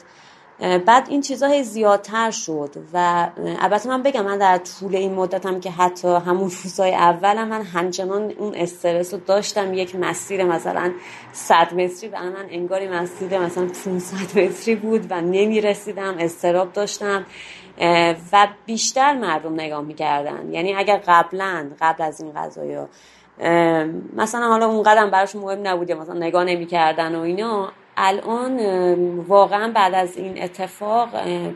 بعد 0.59 1.07
این 1.09 1.21
چیزها 1.21 1.63
زیادتر 1.63 2.31
شد 2.31 2.69
و 2.93 3.27
البته 3.59 3.89
من 3.89 4.03
بگم 4.03 4.25
من 4.25 4.37
در 4.37 4.57
طول 4.57 4.95
این 4.95 5.13
مدتم 5.13 5.59
که 5.59 5.71
حتی 5.71 6.07
همون 6.07 6.51
روزای 6.63 6.95
اولم 6.95 7.47
من 7.47 7.61
همچنان 7.61 8.31
اون 8.37 8.55
استرس 8.55 9.13
رو 9.13 9.19
داشتم. 9.19 9.73
یک 9.73 9.95
مسیر 9.95 10.43
مثلا 10.43 10.91
100 11.31 11.73
متری 11.73 12.09
و 12.09 12.19
من 12.19 12.45
انگاری 12.49 12.87
مسیر 12.87 13.39
مثلا 13.39 13.67
500 13.85 14.39
متری 14.39 14.75
بود 14.75 15.05
و 15.09 15.21
نمی‌رسیدم 15.21 16.15
استراب 16.19 16.73
داشتم. 16.73 17.25
و 18.33 18.47
بیشتر 18.65 19.13
مردم 19.13 19.53
نگاه 19.53 19.81
می‌کردن. 19.81 20.51
یعنی 20.51 20.73
اگر 20.73 21.01
قبلا 21.07 21.69
قبل 21.81 22.03
از 22.03 22.21
این 22.21 22.31
قضايا 22.33 22.89
مثلا 24.15 24.47
حالا 24.47 24.65
اون 24.65 24.83
قدم 24.83 25.09
براش 25.09 25.35
مهم 25.35 25.67
نبود 25.67 25.91
مثلا 25.91 26.13
نگاه 26.13 26.43
نمی‌کردن 26.43 27.15
و 27.15 27.19
اینا 27.19 27.71
الان 27.97 28.59
واقعا 29.19 29.71
بعد 29.71 29.93
از 29.93 30.17
این 30.17 30.43
اتفاق 30.43 31.09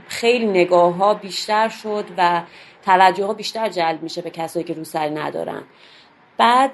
خیلی 0.07 0.45
نگاه 0.45 0.95
ها 0.95 1.13
بیشتر 1.13 1.69
شد 1.69 2.05
و 2.17 2.41
توجه 2.85 3.25
ها 3.25 3.33
بیشتر 3.33 3.69
جلب 3.69 4.03
میشه 4.03 4.21
به 4.21 4.29
کسایی 4.29 4.65
که 4.65 4.73
روسری 4.73 5.09
ندارن. 5.09 5.63
بعد 6.37 6.73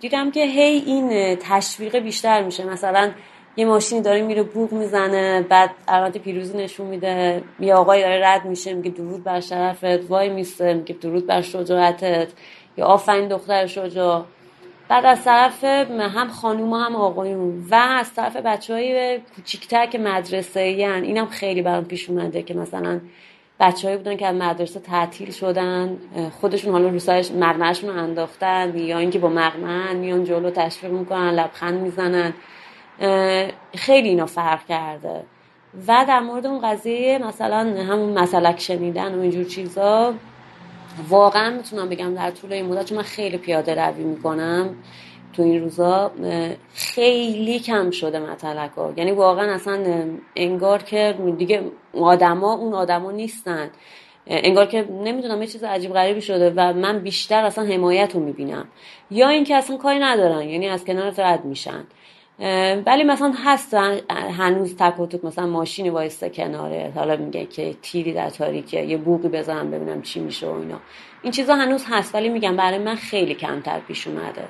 دیدم 0.00 0.30
که 0.30 0.44
هی 0.46 0.82
این 0.86 1.36
تشویق 1.36 1.98
بیشتر 1.98 2.42
میشه. 2.42 2.64
مثلا 2.64 3.10
یه 3.56 3.64
ماشینی 3.66 4.02
داره 4.02 4.22
میره 4.22 4.42
بوق 4.42 4.72
می‌زنه 4.72 5.42
بعد 5.42 5.70
علامت 5.88 6.18
پیروزی 6.18 6.58
نشون 6.58 6.86
میده 6.86 7.42
یه 7.60 7.74
آقای 7.74 8.02
داره 8.02 8.26
رد 8.26 8.44
میشه 8.44 8.74
میگه 8.74 8.90
درود 8.90 9.24
بر 9.24 9.40
شرفت 9.40 10.10
وای 10.10 10.28
میسته 10.28 10.74
میگه 10.74 10.94
درود 10.94 11.26
بر 11.26 11.40
شجاعتت 11.40 12.28
یا 12.76 12.86
آفرین 12.86 13.28
دختر 13.28 13.66
شجاع. 13.66 14.24
بعد 14.90 15.06
از 15.06 15.24
طرف 15.24 15.64
هم 15.64 16.28
خانوم 16.28 16.72
هم 16.72 16.96
آقایون 16.96 17.66
و 17.70 17.74
از 17.74 18.14
طرف 18.14 18.36
بچه 18.36 18.74
های 18.74 19.20
کوچیکتر 19.36 19.86
که 19.86 19.98
مدرسه 19.98 20.60
این 20.60 20.90
اینم 20.90 21.26
خیلی 21.26 21.62
برام 21.62 21.84
پیش 21.84 22.10
اومده 22.10 22.42
که 22.42 22.54
مثلا 22.54 23.00
بچههایی 23.60 23.98
بودن 23.98 24.16
که 24.16 24.26
از 24.26 24.34
مدرسه 24.34 24.80
تعطیل 24.80 25.30
شدن 25.30 25.98
خودشون 26.40 26.72
حالا 26.72 26.88
روسایش 26.88 27.30
مغنهشون 27.30 27.90
رو 27.90 27.96
انداختن 28.02 28.78
یا 28.78 28.98
اینکه 28.98 29.18
با 29.18 29.28
مغنه 29.28 29.92
میان 29.92 30.24
جلو 30.24 30.50
تشویق 30.50 30.92
می‌کنن 30.92 31.30
لبخند 31.30 31.80
می‌زنن. 31.80 32.32
خیلی 33.74 34.08
اینا 34.08 34.26
فرق 34.26 34.66
کرده. 34.66 35.22
و 35.88 36.04
در 36.08 36.20
مورد 36.20 36.46
اون 36.46 36.60
قضیه 36.60 37.18
مثلا 37.18 37.58
همون 37.58 38.18
مسلک 38.18 38.60
شنیدن 38.60 39.14
و 39.14 39.20
اینجور 39.20 39.44
چیزا 39.44 40.14
واقعا 41.08 41.50
می‌تونم 41.50 41.88
بگم 41.88 42.14
در 42.14 42.30
طول 42.30 42.52
این 42.52 42.66
مدت 42.66 42.84
چون 42.84 42.98
من 42.98 43.04
خیلی 43.04 43.36
پیاده 43.36 43.74
روی 43.74 44.04
می‌کنم 44.04 44.74
تو 45.32 45.42
این 45.42 45.62
روزا 45.62 46.10
خیلی 46.74 47.58
کم 47.58 47.90
شده 47.90 48.18
مطلق 48.18 48.74
ها. 48.74 48.92
یعنی 48.96 49.10
واقعا 49.12 49.54
اصلا 49.54 50.04
انگار 50.36 50.82
که 50.82 51.14
دیگه 51.38 51.62
آدما 52.00 52.54
اون 52.54 52.74
آدما 52.74 53.10
نیستن. 53.10 53.70
انگار 54.26 54.66
که 54.66 54.88
نمی‌دونم 55.04 55.42
یه 55.42 55.48
چیز 55.48 55.64
عجیب 55.64 55.92
غریبی 55.92 56.22
شده 56.22 56.52
و 56.56 56.72
من 56.72 56.98
بیشتر 56.98 57.44
اصلا 57.44 57.64
حمایت 57.64 58.14
رو 58.14 58.20
می‌بینم. 58.20 58.68
یا 59.10 59.28
اینکه 59.28 59.56
اصلا 59.56 59.76
کاری 59.76 59.98
ندارن 59.98 60.48
یعنی 60.48 60.68
از 60.68 60.84
کنار 60.84 61.12
رد 61.18 61.44
میشن. 61.44 61.84
ولی 62.86 63.04
مثلا 63.04 63.32
هست 63.44 63.74
هنوز 64.10 64.76
تک 64.76 65.00
و 65.00 65.06
توک 65.06 65.24
مثلا 65.24 65.46
ماشینی 65.46 65.90
وایسته 65.90 66.28
کناره. 66.28 66.92
حالا 66.94 67.16
میگه 67.16 67.46
که 67.46 67.74
تیری 67.82 68.12
در 68.12 68.30
تاریکه 68.30 68.80
یه 68.80 68.96
بوقی 68.96 69.28
بزنم 69.28 69.70
ببینم 69.70 70.02
چی 70.02 70.20
میشه 70.20 70.46
و 70.46 70.50
اینا. 70.50 70.80
این 71.22 71.32
چیزا 71.32 71.54
هنوز 71.54 71.84
هست 71.88 72.14
ولی 72.14 72.28
میگم 72.28 72.56
برای 72.56 72.78
من 72.78 72.94
خیلی 72.94 73.34
کمتر 73.34 73.78
پیش 73.78 74.06
اومده. 74.06 74.44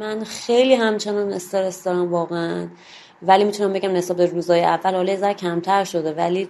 من 0.00 0.24
خیلی 0.24 0.74
همچنان 0.74 1.32
استرس 1.32 1.84
دارم 1.84 2.12
واقعا. 2.12 2.68
ولی 3.22 3.44
می‌تونم 3.44 3.72
بگم 3.72 3.92
نسبت 3.92 4.16
به 4.16 4.26
روزای 4.26 4.64
اول 4.64 4.94
حالا 4.94 5.16
ذره 5.16 5.34
کمتر 5.34 5.84
شده. 5.84 6.12
ولی 6.12 6.48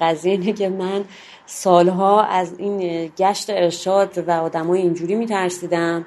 قضیه 0.00 0.32
اینه 0.32 0.52
که 0.52 0.68
من 0.68 1.04
سالها 1.46 2.22
از 2.22 2.58
این 2.58 3.06
گشت 3.18 3.50
ارشاد 3.50 4.28
و 4.28 4.30
آدمای 4.30 4.80
اینجوری 4.80 5.14
میترسیدم. 5.14 6.04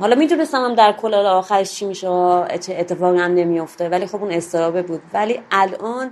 حالا 0.00 0.16
می‌دونستم 0.16 0.64
هم 0.64 0.74
در 0.74 0.92
کل 0.92 1.14
آخرش 1.14 1.72
چی 1.72 1.86
میشه 1.86 2.08
اتفاقی 2.08 3.18
هم 3.18 3.34
نمیفته 3.34 3.88
ولی 3.88 4.06
خب 4.06 4.22
اون 4.22 4.30
استرابه 4.32 4.82
بود. 4.82 5.02
ولی 5.14 5.40
الان 5.50 6.10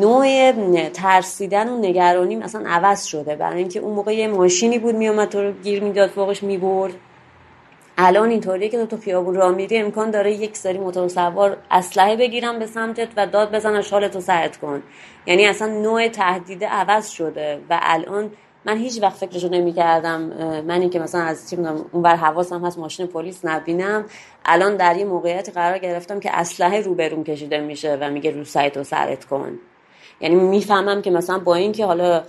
نوع 0.00 0.52
ترسیدن 0.88 1.68
و 1.68 1.78
نگرانی 1.78 2.36
مثلا 2.36 2.70
عوض 2.70 3.04
شده. 3.04 3.36
برای 3.36 3.58
اینکه 3.58 3.80
اون 3.80 3.94
موقع 3.94 4.14
یه 4.14 4.28
ماشینی 4.28 4.78
بود 4.78 4.94
میومد 4.94 5.28
تو 5.28 5.42
رو 5.42 5.52
گیر 5.52 5.82
می‌داد 5.82 6.10
فوقش 6.10 6.42
می‌برد. 6.42 6.92
الان 7.98 8.30
اینطوریه 8.30 8.68
که 8.68 8.86
تو 8.86 8.96
خیابون 8.96 9.34
راه 9.34 9.52
میری 9.52 9.78
امکان 9.78 10.10
داره 10.10 10.32
یک 10.32 10.56
سری 10.56 10.78
موتور 10.78 11.08
سوار 11.08 11.56
اسلحه 11.70 12.16
بگیرم 12.16 12.58
به 12.58 12.66
سمتت 12.66 13.08
و 13.16 13.26
داد 13.26 13.54
بزنن 13.54 13.82
شالتو 13.82 14.20
سرت 14.20 14.56
کن. 14.56 14.82
یعنی 15.26 15.46
اصلا 15.46 15.68
نوع 15.68 16.08
تهدید 16.08 16.64
عوض 16.64 17.08
شده 17.08 17.60
و 17.70 17.78
الان 17.82 18.30
من 18.64 18.78
هیچ 18.78 19.02
وقت 19.02 19.16
فکرشو 19.16 19.48
نمی 19.48 19.72
کردم 19.72 20.20
من 20.66 20.80
اینکه 20.80 20.98
مثلا 20.98 21.20
از 21.22 21.50
چی 21.50 21.56
اون 21.92 22.02
بر 22.02 22.16
حواسم 22.16 22.64
هست 22.64 22.78
ماشین 22.78 23.06
پلیس 23.06 23.44
نبینم. 23.44 24.04
الان 24.44 24.76
در 24.76 24.96
یه 24.96 25.04
موقعیت 25.04 25.48
قرار 25.54 25.78
گرفتم 25.78 26.20
که 26.20 26.30
اسلحه 26.38 26.80
روبرون 26.80 27.24
کشیده 27.24 27.60
میشه 27.60 27.98
و 28.00 28.10
میگه 28.10 28.30
رو 28.30 28.44
سایت 28.44 28.76
و 28.76 28.84
سرت 28.84 29.24
کن. 29.24 29.58
یعنی 30.20 30.34
می‌فهمم 30.34 31.02
که 31.02 31.10
مثلا 31.10 31.38
با 31.38 31.54
اینکه 31.54 31.86
حالا 31.86 32.22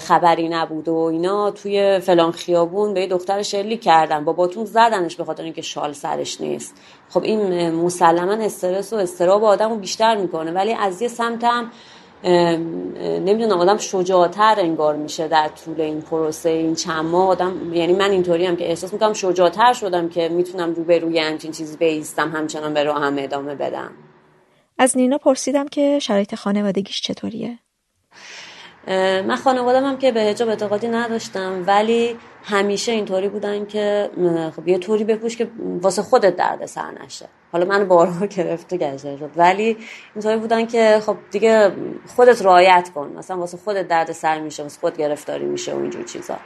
خبری 0.00 0.48
نبود 0.48 0.88
و 0.88 0.94
اینا 0.94 1.50
توی 1.50 1.98
فلان 1.98 2.32
خیابون 2.32 2.94
به 2.94 3.00
یه 3.00 3.06
دختر 3.06 3.42
شلیک 3.42 3.82
کردن 3.82 4.24
باتون 4.24 4.64
زدنش 4.64 5.16
به 5.16 5.24
خاطر 5.24 5.42
اینکه 5.42 5.62
شال 5.62 5.92
سرش 5.92 6.40
نیست. 6.40 6.74
خب 7.10 7.22
این 7.22 7.70
مسلما 7.70 8.32
استرس 8.32 8.92
و 8.92 8.96
استراب 8.96 9.44
آدمو 9.44 9.76
بیشتر 9.76 10.16
می‌کنه 10.16 10.52
ولی 10.52 10.74
از 10.74 11.02
یه 11.02 11.08
سمتم 11.08 11.70
نمی‌دونم 12.24 13.58
آدم 13.58 13.76
شجاعتر 13.76 14.54
انگار 14.58 14.96
میشه 14.96 15.28
در 15.28 15.48
طول 15.48 15.80
این 15.80 16.00
پروسه 16.00 16.48
این 16.48 16.74
چند 16.74 17.04
ماه 17.04 17.28
آدم 17.28 17.74
یعنی 17.74 17.92
من 17.92 18.10
اینطوری 18.10 18.46
هم 18.46 18.56
که 18.56 18.68
احساس 18.68 18.92
می‌کنم 18.92 19.12
شجاعتر 19.12 19.72
شدم 19.72 20.08
که 20.08 20.28
می‌تونم 20.28 20.74
رو 20.74 20.84
به 20.84 20.98
روی 20.98 21.18
همچین 21.18 21.52
چیزی 21.52 21.76
بیستم 21.76 22.30
همچنان 22.30 22.74
به 22.74 22.80
هم 22.80 23.14
ادامه 23.18 23.54
بدم. 23.54 23.90
از 24.78 24.96
نینا 24.96 25.18
پرسیدم 25.18 25.68
که 25.68 25.98
شرایط 25.98 26.34
خانوادگیش 26.34 27.00
چطوریه؟ 27.00 27.58
من 29.26 29.36
خانوادم 29.36 29.84
هم 29.84 29.98
که 29.98 30.12
به 30.12 30.20
هجاب 30.20 30.48
اعتقادی 30.48 30.88
نداشتم 30.88 31.64
ولی 31.66 32.16
همیشه 32.42 32.92
اینطوری 32.92 33.28
بودن 33.28 33.66
که 33.66 34.10
خب 34.56 34.68
یه 34.68 34.78
طوری 34.78 35.04
بپوش 35.04 35.36
که 35.36 35.50
واسه 35.80 36.02
خودت 36.02 36.36
درد 36.36 36.66
سر 36.66 36.90
نشه. 37.04 37.28
حالا 37.54 37.66
من 37.66 37.88
بارها 37.88 38.26
گرفته 38.26 38.76
گشته 38.76 39.16
شد 39.16 39.30
ولی 39.36 39.76
اینطوری 40.14 40.36
بودن 40.36 40.66
که 40.66 41.00
خب 41.06 41.16
دیگه 41.30 41.72
خودت 42.16 42.42
رعایت 42.42 42.90
کن. 42.94 43.12
مثلا 43.18 43.38
واسه 43.38 43.58
خودت 43.64 43.88
درد 43.88 44.12
سر 44.12 44.40
میشه 44.40 44.62
واسه 44.62 44.80
خود 44.80 44.96
گرفتاری 44.96 45.44
میشه 45.44 45.74
و 45.74 45.78
اینجور 45.78 46.04
چیزا. 46.04 46.36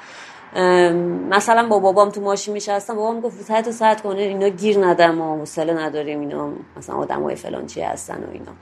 مثلا 1.30 1.68
با 1.68 1.78
بابام 1.78 2.10
تو 2.10 2.20
ماشین 2.20 2.54
میشستم 2.54 2.94
بابام 2.94 3.20
گفت 3.20 3.42
ساعت 3.42 3.70
ساعت 3.70 4.02
کنه 4.02 4.20
اینا 4.20 4.48
گیر 4.48 4.86
ندم 4.86 5.14
ما 5.14 5.36
حوصله 5.36 5.72
نداریم 5.72 6.20
اینا 6.20 6.52
مثلا 6.76 6.96
آدمای 6.96 7.34
فلان 7.34 7.66
چی 7.66 7.80
هستن 7.80 8.24
و 8.24 8.26
اینا. 8.32 8.52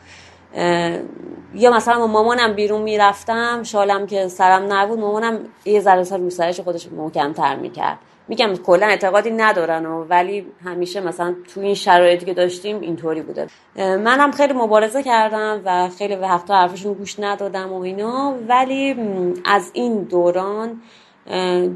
یا 1.55 1.71
مثلا 1.71 1.99
با 1.99 2.07
مامانم 2.07 2.55
بیرون 2.55 2.83
می‌رفتم 2.83 3.62
شالم 3.62 4.07
که 4.07 4.29
سرم 4.29 4.73
نبود 4.73 4.99
مامانم 4.99 5.38
یه 5.65 5.81
ذره 5.81 6.05
سر 6.05 6.19
رو 6.19 6.31
سرش 6.31 6.61
خودش 6.61 6.88
محکمتر 6.93 7.57
می‌کرد. 7.57 7.99
میگم 8.28 8.54
کلا 8.56 8.87
اعتقادی 8.87 9.30
ندارن 9.30 9.87
و 9.87 10.04
ولی 10.04 10.47
همیشه 10.64 11.00
مثلا 11.00 11.35
تو 11.54 11.61
این 11.61 11.75
شرایطی 11.75 12.26
که 12.26 12.35
داشتیم 12.35 12.80
اینطوری 12.80 13.23
بوده. 13.23 13.47
منم 13.76 14.30
خیلی 14.30 14.52
مبارزه 14.52 15.02
کردم 15.02 15.62
و 15.64 15.88
خیلی 15.99 16.16
وقتا 16.16 16.54
حرفشون 16.54 16.92
گوش 16.92 17.21
ندادم 17.21 17.73
و 17.73 17.80
اینا. 17.80 18.35
ولی 18.49 18.97
از 19.45 19.71
این 19.75 20.02
دوران 20.02 20.80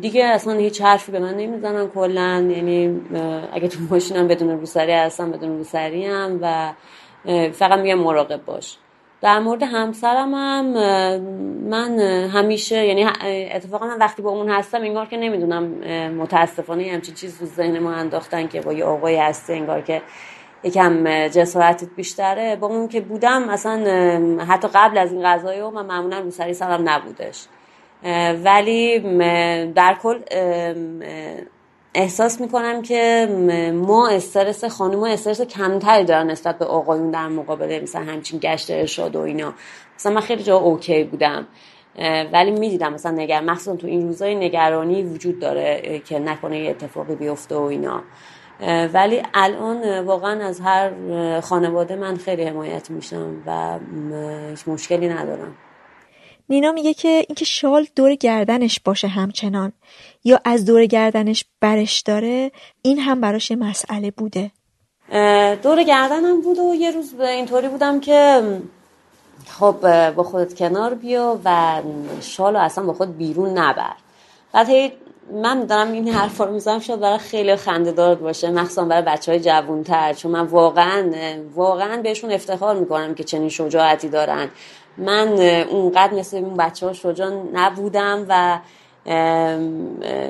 دیگه 0.00 0.24
اصلا 0.24 0.52
هیچ 0.52 0.80
حرفی 0.80 1.12
به 1.12 1.18
من 1.18 1.34
نمی‌زنن 1.34 1.88
کلا. 1.88 2.48
یعنی 2.50 3.00
اگه 3.52 3.68
تو 3.68 3.78
ماشینم 3.90 4.28
بدون 4.28 4.60
روسری 4.60 4.92
هستم 4.92 5.32
بدون 5.32 5.58
روسری 5.58 6.06
هم 6.06 6.38
و 6.42 6.72
فقط 7.52 7.78
میگم 7.78 7.98
مراقب 7.98 8.44
باش. 8.44 8.78
در 9.22 9.38
مورد 9.38 9.62
همسرم 9.62 10.34
هم 10.34 10.64
من 11.68 11.98
همیشه 12.28 12.86
یعنی 12.86 13.06
اتفاقا 13.52 13.86
من 13.86 13.98
وقتی 13.98 14.22
با 14.22 14.30
اون 14.30 14.50
هستم 14.50 14.82
انگار 14.82 15.06
که 15.06 15.16
نمی‌دونم 15.16 15.64
متاسفانه 16.14 16.90
همچین 16.92 17.14
چیز 17.14 17.38
تو 17.38 17.46
ذهن 17.46 17.78
ما 17.78 17.92
انداختن 17.92 18.48
که 18.48 18.60
با 18.60 18.72
یه 18.72 18.84
آقای 18.84 19.16
هسته 19.16 19.52
انگار 19.52 19.80
که 19.80 20.02
یکم 20.64 21.28
جسارتت 21.28 21.88
بیشتره. 21.96 22.56
با 22.56 22.66
اون 22.66 22.88
که 22.88 23.00
بودم 23.00 23.48
اصلا 23.48 23.76
حتی 24.48 24.68
قبل 24.74 24.98
از 24.98 25.12
این 25.12 25.22
قضایی 25.22 25.60
من 25.62 25.86
معمولا 25.86 26.18
روسری 26.18 26.54
سرم 26.54 26.88
نبودش. 26.88 27.46
ولی 28.44 28.98
در 29.72 29.96
کل 30.02 30.18
احساس 31.94 32.40
می‌کنم 32.40 32.82
که 32.82 33.28
ما 33.74 34.08
استرس 34.08 34.64
خانم 34.64 35.02
استرس 35.02 35.40
کمتری 35.40 36.04
دارن 36.04 36.30
نسبت 36.30 36.58
به 36.58 36.64
آقایون 36.64 37.10
در 37.10 37.28
مقابل 37.28 37.82
مثلا 37.82 38.02
همچین 38.02 38.40
گشت 38.42 38.70
ارشاد 38.70 39.16
و 39.16 39.20
اینا. 39.20 39.54
مثلا 39.96 40.12
من 40.12 40.20
خیلی 40.20 40.42
جا 40.42 40.56
اوکی 40.56 41.04
بودم. 41.04 41.46
ولی 42.32 42.50
می‌دیدم 42.50 42.92
مثلا 42.92 43.12
نگر 43.12 43.40
مخصوصا 43.40 43.76
تو 43.76 43.86
این 43.86 44.06
روزای 44.06 44.34
نگرانی 44.34 45.02
وجود 45.02 45.38
داره 45.38 46.02
که 46.04 46.18
نکنه 46.18 46.58
یه 46.58 46.70
اتفاقی 46.70 47.14
بیفته 47.14 47.56
و 47.56 47.62
اینا. 47.62 48.02
ولی 48.92 49.22
الان 49.34 50.00
واقعا 50.00 50.44
از 50.44 50.60
هر 50.60 50.90
خانواده 51.40 51.96
من 51.96 52.16
خیلی 52.16 52.44
حمایت 52.44 52.90
میشم 52.90 53.42
و 53.46 53.78
هیچ 54.50 54.68
مشکلی 54.68 55.08
ندارم. 55.08 55.54
نینا 56.50 56.72
میگه 56.72 56.94
که 56.94 57.08
اینکه 57.08 57.44
شال 57.44 57.86
دور 57.96 58.14
گردنش 58.14 58.80
باشه 58.84 59.08
همچنان 59.08 59.72
یا 60.24 60.40
از 60.44 60.64
دور 60.64 60.86
گردنش 60.86 61.44
برش 61.60 62.00
داره 62.00 62.50
این 62.82 62.98
هم 62.98 63.20
براش 63.20 63.52
مسئله 63.52 64.10
بوده. 64.10 64.50
دور 65.62 65.82
گردنم 65.82 66.40
بود 66.40 66.58
و 66.58 66.74
یه 66.74 66.90
روز 66.90 67.20
اینطوری 67.20 67.68
بودم 67.68 68.00
که 68.00 68.42
خب 69.46 70.10
با 70.10 70.22
خودت 70.22 70.54
کنار 70.54 70.94
بیا 70.94 71.40
و 71.44 71.82
شال 72.20 72.56
اصلا 72.56 72.84
با 72.84 72.92
خود 72.92 73.16
بیرون 73.16 73.58
نبر. 73.58 73.92
بعد 74.52 74.68
هی 74.68 74.92
من 75.42 75.66
دارم 75.66 75.92
این 75.92 76.08
حرفا 76.08 76.44
رو 76.44 76.52
می‌زنم 76.52 76.78
شاید 76.78 77.00
برای 77.00 77.18
خیلی 77.18 77.56
خنده 77.56 77.92
دار 77.92 78.14
باشه 78.14 78.50
مخصوصا 78.50 78.84
برای 78.84 79.02
بچه 79.02 79.32
های 79.32 79.40
جوانتر 79.40 80.12
چون 80.12 80.32
من 80.32 80.46
واقعا 80.46 81.12
واقعا 81.54 82.02
بهشون 82.02 82.32
افتخار 82.32 82.76
می‌کنم 82.76 83.14
که 83.14 83.24
چنین 83.24 83.48
شجاعتی 83.48 84.08
دارن. 84.08 84.48
من 84.98 85.28
اونقدر 85.70 86.14
مثل 86.14 86.36
اون 86.36 86.56
بچه 86.56 86.86
ها 86.86 86.92
شجاع 86.92 87.42
نبودم 87.52 88.26
و 88.28 88.60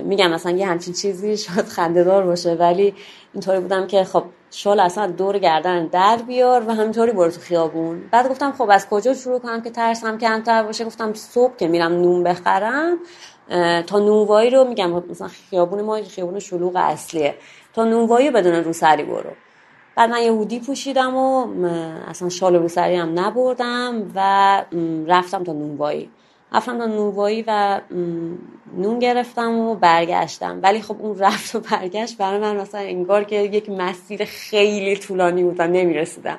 میگم 0.04 0.30
مثلا 0.30 0.52
یه 0.52 0.66
همچین 0.66 0.94
چیزی 0.94 1.36
شاید 1.36 1.66
خندهدار 1.66 2.26
باشه 2.26 2.54
ولی 2.54 2.94
اینطوری 3.32 3.60
بودم 3.60 3.86
که 3.86 4.04
خب 4.04 4.24
شال 4.50 4.80
اصلا 4.80 5.06
دور 5.06 5.38
گردن 5.38 5.86
در 5.86 6.16
بیار 6.16 6.68
و 6.68 6.74
همینطوری 6.74 7.12
برو 7.12 7.30
تو 7.30 7.40
خیابون. 7.40 8.02
بعد 8.10 8.28
گفتم 8.28 8.52
خب 8.52 8.70
از 8.70 8.88
کجا 8.88 9.14
شروع 9.14 9.38
کنم 9.38 9.62
که 9.62 9.70
ترسم 9.70 10.18
کمتر 10.18 10.62
باشه؟ 10.62 10.84
گفتم 10.84 11.14
صبح 11.14 11.56
که 11.56 11.68
میرم 11.68 11.92
نون 11.92 12.22
بخرم 12.22 12.98
تا 13.86 13.98
نونوایی 13.98 14.50
رو 14.50 14.64
میگم 14.64 14.90
مثلا 14.90 15.28
خیابون 15.28 15.82
ما 15.82 16.02
خیابون 16.02 16.38
شلوغ 16.38 16.72
اصلیه. 16.76 17.34
تا 17.74 17.84
نونوایی 17.84 18.30
بدون 18.30 18.54
روسری 18.54 19.02
برو. 19.02 19.30
بعد 20.00 20.10
من 20.10 20.22
یه 20.22 20.32
هودی 20.32 20.60
پوشیدم 20.60 21.16
و 21.16 21.46
اصلا 22.08 22.28
شال 22.28 22.56
روسری 22.56 22.96
هم 22.96 23.18
نبردم 23.18 24.12
و 24.14 24.64
رفتم 25.06 25.44
تا 25.44 25.52
نونوایی. 25.52 26.10
رفتم 26.52 26.78
تا 26.78 26.86
نونوایی 26.86 27.44
و 27.46 27.80
نون 28.76 28.98
گرفتم 28.98 29.58
و 29.58 29.74
برگشتم. 29.74 30.60
ولی 30.62 30.82
خب 30.82 30.96
اون 30.98 31.18
رفت 31.18 31.54
و 31.54 31.60
برگشت 31.60 32.18
برای 32.18 32.38
من 32.38 32.56
مثلا 32.56 32.80
انگار 32.80 33.24
که 33.24 33.36
یک 33.36 33.70
مسیر 33.70 34.24
خیلی 34.24 34.96
طولانی 34.96 35.42
بود 35.42 35.56
و 35.58 35.66
نمی‌رسیدم. 35.66 36.38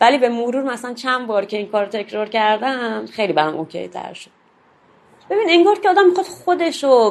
ولی 0.00 0.18
به 0.18 0.28
مرور 0.28 0.62
مثلا 0.62 0.94
چند 0.94 1.26
بار 1.26 1.44
که 1.44 1.56
این 1.56 1.68
کار 1.68 1.86
تکرار 1.86 2.28
کردم 2.28 3.06
خیلی 3.06 3.32
برام 3.32 3.56
اوکی 3.56 3.88
تر 3.88 4.12
شد. 4.12 4.30
ببین 5.30 5.46
انگار 5.50 5.78
که 5.78 5.88
آدم 5.88 6.06
می‌خواد 6.06 6.26
خودشو 6.26 7.10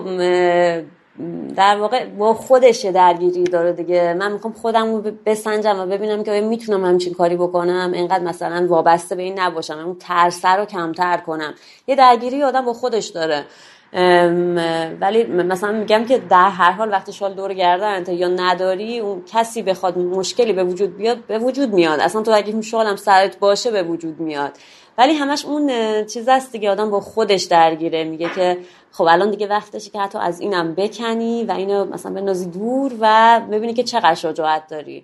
در 1.55 1.77
واقع 1.77 2.05
با 2.05 2.33
خودش 2.33 2.85
درگیری 2.85 3.43
داره 3.43 3.73
دیگه. 3.73 4.13
من 4.13 4.31
می‌خوام 4.31 4.53
خودم 4.53 4.95
رو 4.95 5.11
بسنجم 5.25 5.79
و 5.79 5.85
ببینم 5.85 6.23
که 6.23 6.41
می‌تونم 6.41 6.85
همچین 6.85 7.13
کاری 7.13 7.35
بکنم 7.35 7.91
انقدر 7.95 8.23
مثلا 8.23 8.67
وابسته 8.69 9.15
به 9.15 9.21
این 9.21 9.39
نباشم 9.39 9.79
اون 9.79 9.95
ترسه 9.99 10.49
رو 10.49 10.65
کمتر 10.65 11.17
کنم. 11.17 11.53
یه 11.87 11.95
درگیری 11.95 12.43
آدم 12.43 12.65
با 12.65 12.73
خودش 12.73 13.07
داره. 13.07 13.45
ولی 15.01 15.23
مثلا 15.23 15.71
میگم 15.71 16.05
که 16.05 16.17
در 16.17 16.49
هر 16.49 16.71
حال 16.71 16.91
وقتی 16.91 17.13
شال 17.13 17.33
دور 17.33 17.53
گردن 17.53 18.13
یا 18.13 18.27
نداری 18.27 18.99
اون 18.99 19.23
کسی 19.33 19.61
بخواد 19.61 19.97
مشکلی 19.97 20.53
به 20.53 20.63
وجود 20.63 20.97
بیاد 20.97 21.17
به 21.27 21.39
وجود 21.39 21.73
میاد. 21.73 21.99
اصلا 21.99 22.21
تو 22.21 22.31
اگه 22.31 22.61
شال 22.61 22.85
هم 22.85 22.95
سرت 22.95 23.39
باشه 23.39 23.71
به 23.71 23.83
وجود 23.83 24.19
میاد. 24.19 24.51
ولی 24.97 25.13
همش 25.13 25.45
اون 25.45 25.71
چیز 26.05 26.27
است 26.27 26.51
دیگه 26.51 26.71
آدم 26.71 26.89
با 26.89 26.99
خودش 26.99 27.43
درگیره. 27.43 28.03
میگه 28.03 28.29
که 28.35 28.57
خب 28.91 29.03
الان 29.03 29.31
دیگه 29.31 29.47
وقتشه 29.47 29.89
که 29.89 29.99
حتی 29.99 30.17
از 30.17 30.39
اینم 30.39 30.75
بکنی 30.75 31.43
و 31.43 31.51
اینو 31.51 31.85
مثلا 31.85 32.13
بنازی 32.13 32.45
دور 32.45 32.93
و 32.99 33.39
ببینی 33.51 33.73
که 33.73 33.83
چقدر 33.83 34.15
شجاعت 34.15 34.67
داری. 34.67 35.03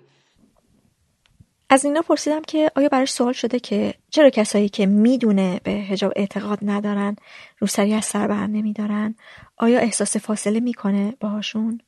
از 1.70 1.84
اینا 1.84 2.02
پرسیدم 2.02 2.42
که 2.42 2.70
آیا 2.76 2.88
براش 2.88 3.10
سوال 3.10 3.32
شده 3.32 3.60
که 3.60 3.94
چرا 4.10 4.30
کسایی 4.30 4.68
که 4.68 4.86
می‌دونه 4.86 5.60
به 5.64 5.70
هجاب 5.70 6.12
اعتقاد 6.16 6.58
ندارن 6.62 7.16
روسری 7.58 7.94
از 7.94 8.04
سر 8.04 8.26
بر 8.26 8.46
نمیدارن؟ 8.46 9.14
آیا 9.56 9.78
احساس 9.78 10.16
فاصله 10.16 10.60
می‌کنه 10.60 11.14
باهاشون؟ 11.20 11.80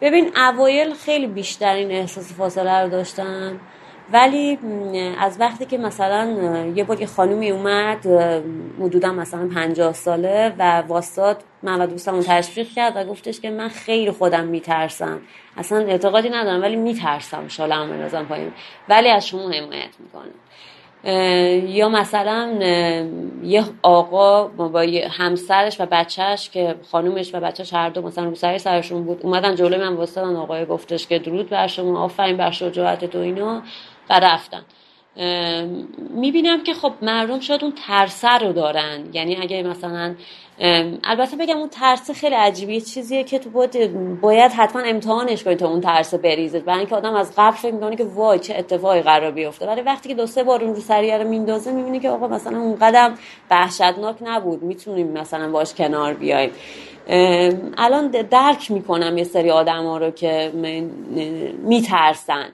ببین 0.00 0.36
اوایل 0.36 0.94
خیلی 0.94 1.26
بیشتر 1.26 1.74
این 1.74 1.90
احساس 1.90 2.32
فاصله 2.32 2.82
رو 2.82 2.88
داشتم 2.88 3.60
ولی 4.12 4.58
از 5.18 5.40
وقتی 5.40 5.66
که 5.66 5.78
مثلا 5.78 6.26
یه 6.74 6.84
بار 6.84 7.00
یه 7.00 7.06
خانومی 7.06 7.50
اومد 7.50 8.06
حدودا 8.80 9.12
مثلا 9.12 9.48
پنجاه 9.54 9.92
ساله 9.92 10.52
و 10.58 10.82
واسطات 10.88 11.36
من 11.62 11.80
و 11.80 11.86
دوستم 11.86 12.20
تشویق 12.20 12.68
کرد 12.68 12.92
و 12.96 13.04
گفتش 13.04 13.40
که 13.40 13.50
من 13.50 13.68
خیلی 13.68 14.10
خودم 14.10 14.44
میترسم. 14.44 15.20
اصلا 15.56 15.78
اعتقادی 15.78 16.30
ندارم 16.30 16.62
ولی 16.62 16.76
میترسم 16.76 17.48
شالم 17.48 17.90
بنازم 17.90 18.24
پایین. 18.24 18.52
ولی 18.88 19.08
از 19.08 19.26
شما 19.26 19.42
حمایت 19.42 19.94
می‌کنم. 19.98 20.34
یا 21.68 21.88
مثلا 21.88 22.48
یه 23.42 23.64
آقا 23.82 24.46
با 24.48 24.86
همسرش 25.10 25.80
و 25.80 25.86
بچهش 25.86 26.50
که 26.50 26.74
خانومش 26.90 27.34
و 27.34 27.40
بچهش 27.40 27.74
هر 27.74 27.88
دو 27.88 28.02
مثلا 28.02 28.24
رو 28.24 28.34
سرشون 28.34 29.04
بود 29.04 29.20
اومدن 29.22 29.54
جلوی 29.54 29.78
من 29.78 29.94
واسطان 29.94 30.36
آقای 30.36 30.66
گفتش 30.66 31.06
که 31.06 31.18
درود 31.18 31.48
بر 31.48 31.66
شما 31.66 32.04
آفرین 32.04 32.36
بر 32.36 32.50
شجاعت 32.50 33.04
تو 33.04 33.18
اینا. 33.18 33.62
و 34.10 34.20
رفتن. 34.20 34.62
می‌بینم 36.10 36.62
که 36.62 36.74
خب 36.74 36.92
مردم 37.02 37.40
شاید 37.40 37.64
اون 37.64 37.72
ترسه 37.86 38.38
رو 38.38 38.52
دارن. 38.52 39.04
یعنی 39.12 39.36
اگه 39.36 39.62
مثلا 39.62 40.14
البته 41.04 41.36
بگم 41.36 41.56
اون 41.56 41.68
ترسه 41.68 42.14
خیلی 42.14 42.34
عجیبیه. 42.34 42.80
چیزیه 42.80 43.24
که 43.24 43.38
تو 43.38 43.50
باید, 43.50 44.20
باید 44.20 44.52
حتما 44.52 44.82
امتحانش 44.82 45.44
کنی 45.44 45.54
تا 45.54 45.68
اون 45.68 45.80
ترسه 45.80 46.18
بریزه. 46.18 46.60
برای 46.60 46.78
اینکه 46.78 46.96
آدم 46.96 47.14
از 47.14 47.32
قبل 47.36 47.56
فکر 47.56 47.74
می‌کنه 47.74 47.96
که 47.96 48.04
وای 48.04 48.38
چه 48.38 48.54
اتفاقی 48.58 49.00
قرار 49.00 49.30
بیفته. 49.30 49.66
ولی 49.66 49.80
وقتی 49.80 50.08
که 50.08 50.14
دو 50.14 50.26
سه 50.26 50.42
بار 50.42 50.64
اون 50.64 50.74
رو 50.74 50.80
سریع 50.80 51.18
رو 51.18 51.28
میندازه 51.28 51.72
می‌بینی 51.72 52.00
که 52.00 52.10
آقا 52.10 52.28
مثلا 52.28 52.58
اون 52.58 52.76
قدم 52.80 53.14
وحشتناک 53.50 54.16
نبود. 54.20 54.62
می‌تونیم 54.62 55.06
مثلا 55.12 55.50
باش 55.50 55.74
کنار 55.74 56.14
بیایم. 56.14 56.50
الان 57.78 58.08
درک 58.08 58.70
می‌کنم 58.70 59.18
یه 59.18 59.24
سری 59.24 59.50
آدم 59.50 59.84
ها 59.84 59.98
رو 59.98 60.10
که 60.10 60.52
میترسن. 61.62 62.48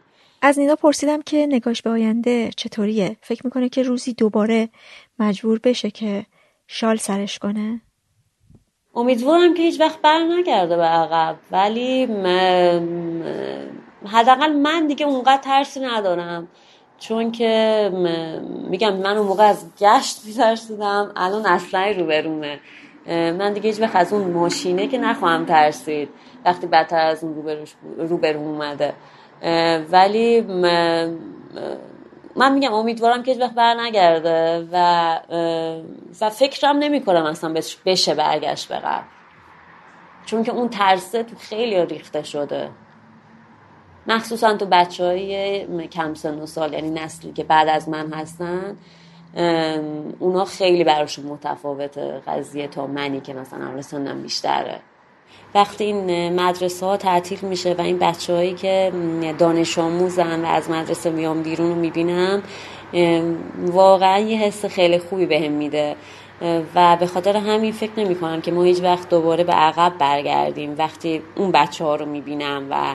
از 0.46 0.58
نینا 0.58 0.76
پرسیدم 0.76 1.22
که 1.22 1.46
نگاش 1.46 1.82
به 1.82 1.90
آینده 1.90 2.50
چطوریه. 2.56 3.16
فکر 3.20 3.40
می‌کنه 3.44 3.68
که 3.68 3.82
روزی 3.82 4.12
دوباره 4.12 4.68
مجبور 5.18 5.60
بشه 5.64 5.90
که 5.90 6.26
شال 6.66 6.96
سرش 6.96 7.38
کنه. 7.38 7.80
امیدوارم 8.94 9.54
که 9.54 9.62
هیچ 9.62 9.80
وقت 9.80 10.00
بر 10.02 10.18
نگرده 10.18 10.76
به 10.76 10.82
عقب 10.82 11.36
ولی 11.50 12.06
حداقل 14.06 14.52
من 14.52 14.86
دیگه 14.86 15.06
اونقدر 15.06 15.42
ترسی 15.42 15.80
ندارم. 15.80 16.48
چون 16.98 17.32
که 17.32 17.90
میگم 18.70 18.96
من 18.96 19.16
اون 19.16 19.26
موقع 19.26 19.44
از 19.44 19.66
گشت 19.80 20.24
میترسیدم 20.26 21.12
الان 21.16 21.46
اصلا 21.46 21.94
روبرومه 21.96 22.60
من 23.08 23.52
دیگه 23.52 23.70
هیچ 23.70 23.80
وقت 23.80 23.96
از 23.96 24.12
اون 24.12 24.30
ماشینه 24.30 24.86
که 24.86 24.98
نخواهم 24.98 25.44
ترسید. 25.44 26.08
وقتی 26.44 26.66
بدتر 26.66 27.06
از 27.06 27.24
اون 27.24 27.66
روبروم 27.98 28.44
اومده. 28.44 28.94
ولی 29.90 30.40
من 32.36 32.52
میگم 32.52 32.72
امیدوارم 32.72 33.22
که 33.22 33.36
وقت 33.40 33.54
بر 33.54 33.74
نگرده 33.74 34.68
و 34.72 35.18
و 36.20 36.30
فکرم 36.30 36.76
نمی 36.78 37.00
کنم 37.00 37.24
اصلا 37.24 37.54
بشه 37.86 38.14
برگشت 38.14 38.68
به 38.68 38.80
چون 40.26 40.42
که 40.42 40.52
اون 40.52 40.68
ترسه 40.68 41.22
تو 41.22 41.36
خیلی 41.36 41.86
ریخته 41.86 42.22
شده. 42.22 42.70
مخصوصا 44.06 44.56
تو 44.56 44.66
بچه 44.66 45.04
های 45.04 45.88
کم 45.88 46.14
سن 46.14 46.38
و 46.38 46.46
سال 46.46 46.72
یعنی 46.72 46.90
نسلی 46.90 47.32
که 47.32 47.44
بعد 47.44 47.68
از 47.68 47.88
من 47.88 48.12
هستن 48.12 48.76
اونا 50.18 50.44
خیلی 50.44 50.84
براشون 50.84 51.26
متفاوته 51.26 52.22
قضیه 52.26 52.68
تا 52.68 52.86
منی 52.86 53.20
که 53.20 53.34
مثلا 53.34 53.82
سنم 53.82 54.22
بیشتره. 54.22 54.80
وقتی 55.56 55.84
این 55.84 56.40
مدرسه 56.40 56.86
ها 56.86 56.96
تعطیل 56.96 57.38
میشه 57.42 57.74
و 57.78 57.80
این 57.80 57.98
بچه 57.98 58.32
هایی 58.32 58.54
که 58.54 58.92
دانش 59.38 59.78
آموزن 59.78 60.44
و 60.44 60.48
از 60.48 60.70
مدرسه 60.70 61.10
میام 61.10 61.42
بیرون 61.42 61.68
رو 61.68 61.74
می‌بینم 61.74 62.42
واقعا 63.66 64.18
یه 64.18 64.38
حس 64.38 64.64
خیلی 64.64 64.98
خوبی 64.98 65.26
بهم 65.26 65.52
میده. 65.52 65.96
و 66.74 66.96
به 67.00 67.06
خاطر 67.06 67.36
همین 67.36 67.72
فکر 67.72 67.90
نمی 67.96 68.14
کنم 68.14 68.40
که 68.40 68.52
ما 68.52 68.62
هیچ 68.62 68.82
وقت 68.82 69.08
دوباره 69.08 69.44
به 69.44 69.52
عقب 69.52 69.92
برگردیم 69.98 70.74
وقتی 70.78 71.22
اون 71.36 71.52
بچه 71.52 71.84
ها 71.84 71.96
رو 71.96 72.06
می‌بینم 72.06 72.66
و 72.70 72.94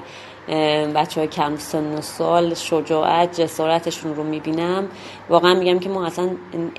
بچه 0.96 1.20
های 1.22 1.28
کم 1.28 1.56
سن 1.56 1.94
و 1.94 2.02
سال 2.02 2.54
شجاعت 2.54 3.42
جسارتشون 3.42 4.16
رو 4.16 4.24
می‌بینم. 4.24 4.88
واقعا 5.30 5.54
میگم 5.54 5.80
که 5.80 5.90
ما 5.90 6.06
اصلا 6.06 6.30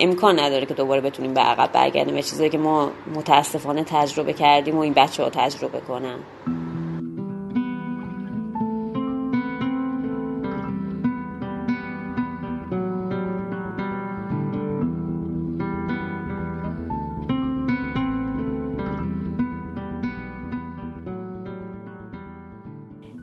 امکان 0.00 0.40
نداره 0.40 0.66
که 0.66 0.74
دوباره 0.74 1.00
بتونیم 1.00 1.34
به 1.34 1.40
عقب 1.40 1.72
برگردیم 1.72 2.14
به 2.14 2.22
چیزایی 2.22 2.50
که 2.50 2.58
ما 2.58 2.90
متاسفانه 3.14 3.84
تجربه 3.84 4.32
کردیم 4.32 4.76
و 4.76 4.80
این 4.80 4.92
بچه 4.92 5.22
ها 5.22 5.30
تجربه 5.30 5.80
کنن. 5.80 6.18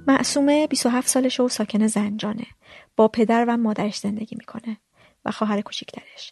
معصومه 0.10 0.68
27 0.68 1.08
سالشه 1.08 1.44
و 1.44 1.50
ساکن 1.50 1.88
زنجانه. 1.88 2.46
با 2.96 3.08
پدر 3.08 3.46
و 3.48 3.58
مادرش 3.58 3.98
زندگی 3.98 4.36
می‌کنه 4.36 4.78
و 5.26 5.32
خواهر 5.32 5.62
کوچیکترش. 5.62 6.32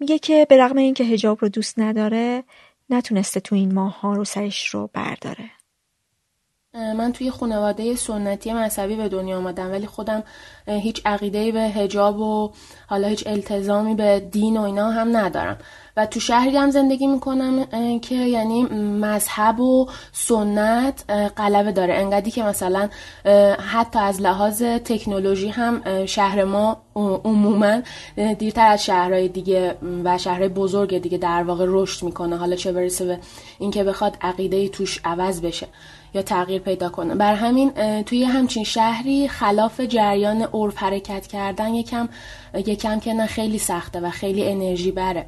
میگه 0.00 0.18
که 0.18 0.46
به 0.48 0.56
رغم 0.56 0.76
اینکه 0.76 1.04
هجاب 1.04 1.38
رو 1.40 1.48
دوست 1.48 1.78
نداره 1.78 2.44
نتونسته 2.90 3.40
تو 3.40 3.54
این 3.54 3.74
ماه 3.74 4.00
ها 4.00 4.14
رو 4.14 4.24
سرش 4.24 4.66
رو 4.66 4.90
برداره. 4.92 5.50
من 6.74 7.12
توی 7.12 7.30
خانواده 7.30 7.96
سنتی 7.96 8.52
مذهبی 8.52 8.96
به 8.96 9.08
دنیا 9.08 9.38
آمدم 9.38 9.70
ولی 9.70 9.86
خودم 9.86 10.22
هیچ 10.66 11.02
عقیده 11.04 11.52
به 11.52 11.60
هجاب 11.60 12.20
و 12.20 12.52
حالا 12.86 13.08
هیچ 13.08 13.26
التزامی 13.26 13.94
به 13.94 14.20
دین 14.20 14.56
و 14.56 14.62
اینا 14.62 14.90
هم 14.90 15.16
ندارم 15.16 15.58
و 15.96 16.06
تو 16.06 16.20
شهری 16.20 16.56
هم 16.56 16.70
زندگی 16.70 17.06
می‌کنم 17.06 17.66
که 17.98 18.14
یعنی 18.14 18.62
مذهب 19.00 19.60
و 19.60 19.88
سنت 20.12 21.04
غلبه 21.36 21.72
داره. 21.72 21.94
انقدری 21.94 22.30
که 22.30 22.42
مثلا 22.42 22.88
حتی 23.58 23.98
از 23.98 24.20
لحاظ 24.20 24.62
تکنولوژی 24.62 25.48
هم 25.48 26.06
شهر 26.06 26.44
ما 26.44 26.76
عموما 26.94 27.80
دیرتر 28.38 28.66
از 28.66 28.84
شهرهای 28.84 29.28
دیگه 29.28 29.74
و 30.04 30.18
شهرهای 30.18 30.48
بزرگ 30.48 30.98
دیگه 30.98 31.18
در 31.18 31.42
واقع 31.42 31.64
رشد 31.68 32.04
می‌کنه. 32.04 32.36
حالا 32.36 32.56
چه 32.56 32.72
برسه 32.72 33.04
به 33.04 33.18
اینکه 33.58 33.84
بخواد 33.84 34.16
عقیده 34.20 34.68
توش 34.68 35.00
عوض 35.04 35.40
بشه 35.40 35.66
یا 36.14 36.22
تغییر 36.22 36.60
پیدا 36.60 36.88
کنه. 36.88 37.14
بر 37.14 37.34
همین 37.34 37.70
توی 38.02 38.24
همچین 38.24 38.64
شهری 38.64 39.28
خلاف 39.28 39.80
جریان 39.80 40.42
عرف 40.42 40.76
حرکت 40.76 41.26
کردن 41.26 41.74
یکم 41.74 42.08
یکم 42.54 43.00
که 43.00 43.14
نه 43.14 43.26
خیلی 43.26 43.58
سخته 43.58 44.00
و 44.00 44.10
خیلی 44.10 44.48
انرژی 44.48 44.92
بره. 44.92 45.26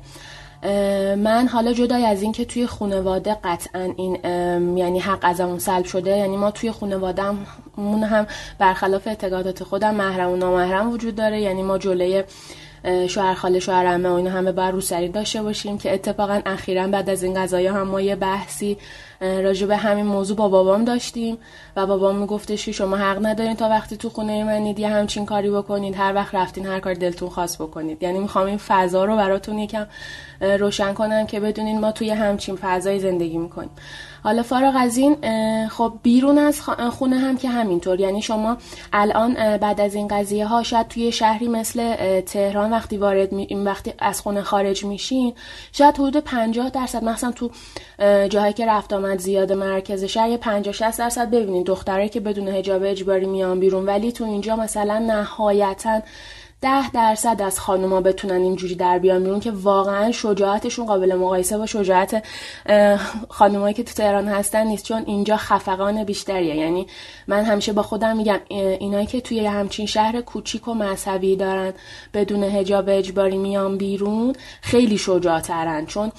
من 1.17 1.49
حالا 1.53 1.73
جدای 1.73 2.07
از 2.07 2.23
اینکه 2.23 2.45
توی 2.45 2.67
خانواده 2.67 3.37
قطعا 3.45 3.95
این 3.97 4.19
یعنی 4.77 4.99
حق 4.99 5.19
ازمون 5.23 5.59
سلب 5.59 5.85
شده 5.85 6.11
یعنی 6.11 6.37
ما 6.37 6.51
توی 6.51 6.73
خانوادهمون 6.73 8.03
هم 8.03 8.27
برخلاف 8.59 9.07
اعتقادات 9.07 9.65
خودم 9.65 9.95
محرم 9.95 10.31
و 10.31 10.37
نامحرم 10.37 10.91
وجود 10.91 11.15
داره. 11.15 11.41
یعنی 11.41 11.63
ما 11.63 11.79
جلوی 11.79 12.25
شوهر 13.09 13.35
خاله 13.35 13.59
شوهر 13.59 13.87
عمه 13.87 14.09
و 14.09 14.13
اینا 14.13 14.31
همه 14.31 14.53
بر 14.53 14.71
روسری 14.71 15.09
داشته 15.09 15.43
باشیم 15.43 15.79
که 15.79 15.95
اتفاقا 15.95 16.43
اخیرا 16.47 16.87
بعد 16.87 17.11
از 17.11 17.23
این 17.23 17.43
قضايا 17.43 17.75
هم 17.75 17.89
ما 17.89 18.01
یه 18.01 18.17
بحثی 18.17 18.77
راجع 19.21 19.67
به 19.67 19.77
همین 19.77 20.07
موضوع 20.07 20.37
با 20.37 20.49
بابام 20.49 20.85
داشتیم 20.85 21.39
و 21.77 21.87
بابام 21.87 22.17
میگفتش 22.17 22.65
که 22.65 22.73
شما 22.73 22.97
حق 22.97 23.27
ندارین 23.27 23.57
تا 23.57 23.69
وقتی 23.69 23.97
تو 23.97 24.09
خونه 24.11 24.45
منید 24.45 24.79
یه 24.79 24.89
همچین 24.89 25.27
کاری 25.27 25.51
بکنید 25.51 25.95
هر 25.97 26.15
وقت 26.15 26.35
رفتین 26.35 26.67
هر 26.67 26.81
کار 26.81 26.95
دلتون 26.95 27.29
خواست 27.29 27.63
بکنید. 27.63 28.03
یعنی 28.03 28.19
می‌خوام 28.19 28.47
این 28.47 28.59
فضا 28.59 29.05
رو 29.05 29.17
براتون 29.17 29.59
یکم 29.59 29.87
روشن 30.41 30.93
کنم 30.95 31.27
که 31.27 31.41
بدونین 31.41 31.81
ما 31.81 31.93
توی 31.93 32.11
همچین 32.11 32.57
فضایی 32.57 33.01
زندگی 33.01 33.39
می‌کنیم. 33.39 33.71
حالا 34.25 34.43
فارغ 34.43 34.75
از 34.77 34.97
این 34.97 35.17
خب 35.69 35.93
بیرون 36.03 36.39
از 36.39 36.61
خونه 36.91 37.19
هم 37.19 37.37
که 37.37 37.49
همینطور. 37.49 38.01
یعنی 38.01 38.23
شما 38.23 38.57
الان 38.93 39.57
بعد 39.57 39.81
از 39.81 39.95
این 39.95 40.09
قضیه 40.09 40.47
ها 40.47 40.63
شاید 40.63 40.89
توی 40.89 41.13
شهری 41.13 41.49
مثل 41.49 41.97
تهران 42.21 42.71
وقتی 42.71 42.97
وارد 42.97 43.33
می... 43.33 43.47
وقتی 43.47 43.93
از 43.99 44.21
خونه 44.21 44.43
خارج 44.43 44.85
میشین 44.85 45.33
شاید 45.73 45.95
حدود 45.95 46.17
50 46.17 46.71
درصد 46.71 47.05
مثلا 47.05 47.33
تو 47.33 47.51
جاهایی 48.29 48.53
که 48.53 48.67
رفت 48.67 48.93
آمد 48.93 49.19
زیاد 49.19 49.53
مرکز 49.53 50.05
شهر 50.05 50.29
یه 50.29 50.37
50 50.37 50.75
60 50.75 50.99
درصد 50.99 51.31
ببینید 51.31 51.67
دخترایی 51.67 52.09
که 52.09 52.21
بدون 52.21 52.49
حجاب 52.49 52.83
اجباری 52.85 53.27
میان 53.27 53.61
بیرون. 53.61 53.87
ولی 53.87 54.13
تو 54.13 54.25
اینجا 54.25 54.57
مثلا 54.57 54.99
نهایتا 54.99 56.01
ده 56.65 56.91
درصد 56.91 57.43
از 57.43 57.61
خانوما 57.61 58.01
بتونن 58.01 58.43
اینجوری 58.43 58.75
در 58.75 58.99
بیان 58.99 59.23
بیرون 59.23 59.41
که 59.41 59.51
واقعا 59.51 60.13
شجاعتشون 60.13 60.87
قابل 60.87 61.15
مقایسه 61.15 61.59
با 61.59 61.67
شجاعت 61.67 62.25
خانومایی 63.29 63.75
که 63.75 63.83
تو 63.83 63.93
تهران 63.93 64.29
هستن 64.29 64.67
نیست 64.67 64.85
چون 64.85 65.03
اینجا 65.07 65.37
خفقان 65.37 66.05
بیشتریه. 66.05 66.57
یعنی 66.57 66.87
من 67.27 67.45
همیشه 67.45 67.73
با 67.73 67.83
خودم 67.83 68.17
میگم 68.17 68.41
اینایی 68.49 69.07
که 69.07 69.21
توی 69.21 69.47
همچین 69.47 69.87
شهر 69.87 70.21
کوچیک 70.21 70.69
و 70.69 70.75
مذهبی 70.75 71.37
دارن 71.37 71.73
بدون 72.15 72.43
هجاب 72.43 72.85
اجباری 72.89 73.39
میان 73.39 73.79
بیرون 73.79 74.33
خیلی 74.61 74.99
شجاعترن. 74.99 75.87
چون 75.87 76.13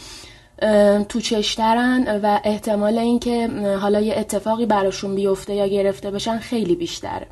تو 1.10 1.19
چشترن 1.19 2.19
و 2.23 2.39
احتمال 2.43 2.97
اینکه 2.97 3.49
حالا 3.81 4.01
یه 4.01 4.15
اتفاقی 4.17 4.65
براشون 4.65 5.15
بیفته 5.15 5.53
یا 5.53 5.67
گرفته 5.67 6.12
بشن 6.12 6.38
خیلی 6.39 6.75
بیشتره. 6.75 7.27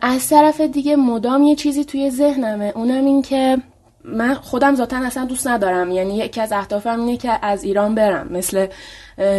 از 0.00 0.28
طرف 0.28 0.60
دیگه 0.60 0.96
مدام 0.96 1.42
یه 1.42 1.54
چیزی 1.54 1.84
توی 1.84 2.10
ذهنمه. 2.10 2.72
اونم 2.76 3.04
این 3.04 3.22
که 3.22 3.58
من 4.04 4.34
خودم 4.34 4.74
ذاتا 4.74 4.96
اصلا 4.96 5.24
دوست 5.24 5.46
ندارم. 5.46 5.90
یعنی 5.90 6.16
یکی 6.16 6.40
از 6.40 6.52
اهدافم 6.52 7.00
اینه 7.00 7.16
که 7.16 7.38
از 7.42 7.64
ایران 7.64 7.94
برم. 7.94 8.28
مثل 8.30 8.66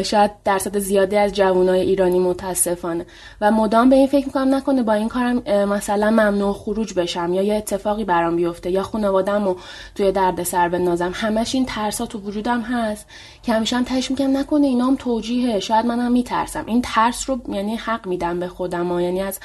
شاید 0.03 0.31
درصد 0.45 0.77
زیادی 0.77 1.17
از 1.17 1.33
جوانای 1.33 1.81
ایرانی 1.81 2.19
متاسفانه. 2.19 3.05
و 3.41 3.51
مدام 3.51 3.89
به 3.89 3.95
این 3.95 4.07
فکر 4.07 4.25
می‌کنم 4.25 4.55
نکنه 4.55 4.83
با 4.83 4.93
این 4.93 5.09
کارم 5.09 5.37
مثلا 5.69 6.09
ممنوع 6.09 6.53
خروج 6.53 6.93
بشم 6.93 7.33
یا 7.33 7.41
یه 7.41 7.55
اتفاقی 7.55 8.03
برام 8.03 8.35
بیفته 8.35 8.71
یا 8.71 8.83
خانوادم 8.83 9.55
توی 9.95 10.11
درد 10.11 10.43
سر 10.43 10.69
بنازم 10.69 11.11
همش 11.13 11.55
این 11.55 11.65
ترسا 11.65 12.05
تو 12.05 12.19
وجودم 12.19 12.61
هست 12.61 13.07
که 13.43 13.53
همیشه 13.53 13.75
هم 13.75 13.83
تش 13.83 14.11
می‌کنم 14.11 14.37
نکنه 14.37 14.67
اینام 14.67 14.95
توجیهه. 14.95 15.59
شاید 15.59 15.85
منم 15.85 16.11
میترسم. 16.11 16.63
این 16.67 16.81
ترس 16.81 17.29
رو 17.29 17.41
یعنی 17.49 17.75
حق 17.75 18.07
میدم 18.07 18.39
به 18.39 18.47
خودم. 18.47 18.99
یعنی 18.99 19.21
از 19.21 19.39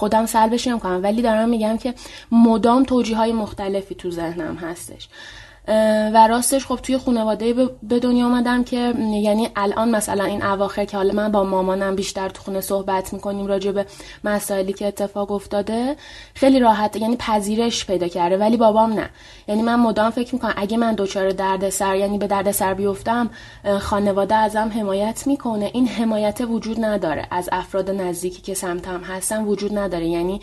خودم 0.00 0.26
سلبش 0.26 0.66
نمی‌کنم 0.66 1.02
ولی 1.02 1.22
دارم 1.22 1.48
میگم 1.48 1.78
که 1.78 1.94
مدام 2.32 2.84
توجیه 2.84 3.16
های 3.16 3.32
مختلفی 3.32 3.94
تو 3.94 4.10
ذهنم 4.10 4.56
هستش. 4.56 5.08
و 6.14 6.26
راستش 6.28 6.66
خب 6.66 6.76
توی 6.76 6.98
خانواده 6.98 7.54
به 7.82 7.98
دنیا 7.98 8.26
آمدم 8.26 8.64
که 8.64 8.94
یعنی 9.22 9.48
الان 9.56 9.90
مثلا 9.90 10.24
این 10.24 10.42
اواخر 10.42 10.84
که 10.84 10.96
حالا 10.96 11.14
من 11.14 11.32
با 11.32 11.44
مامانم 11.44 11.96
بیشتر 11.96 12.28
تو 12.28 12.42
خونه 12.42 12.60
صحبت 12.60 13.12
می‌کنیم 13.12 13.46
راجع 13.46 13.72
به 13.72 13.86
مسائلی 14.24 14.72
که 14.72 14.86
اتفاق 14.86 15.30
افتاده 15.30 15.96
خیلی 16.34 16.60
راحت 16.60 16.96
یعنی 16.96 17.16
پذیرش 17.16 17.86
پیدا 17.86 18.08
کرده 18.08 18.36
ولی 18.36 18.56
بابام 18.56 18.92
نه. 18.92 19.10
یعنی 19.48 19.62
من 19.62 19.74
مدام 19.80 20.10
فکر 20.10 20.34
می‌کنم 20.34 20.54
اگه 20.56 20.76
من 20.76 20.94
دچار 20.94 21.30
درد 21.30 21.70
سر 21.70 21.96
یعنی 21.96 22.18
به 22.18 22.26
درد 22.26 22.50
سر 22.50 22.74
بیفتم 22.74 23.30
خانواده 23.80 24.34
ازم 24.34 24.72
حمایت 24.74 25.26
می‌کنه. 25.26 25.70
این 25.74 25.88
حمایت 25.88 26.40
وجود 26.40 26.84
نداره. 26.84 27.26
از 27.30 27.48
افراد 27.52 27.90
نزدیکی 27.90 28.42
که 28.42 28.54
سمتم 28.54 29.00
هستن 29.00 29.44
وجود 29.44 29.78
نداره. 29.78 30.06
یعنی 30.06 30.40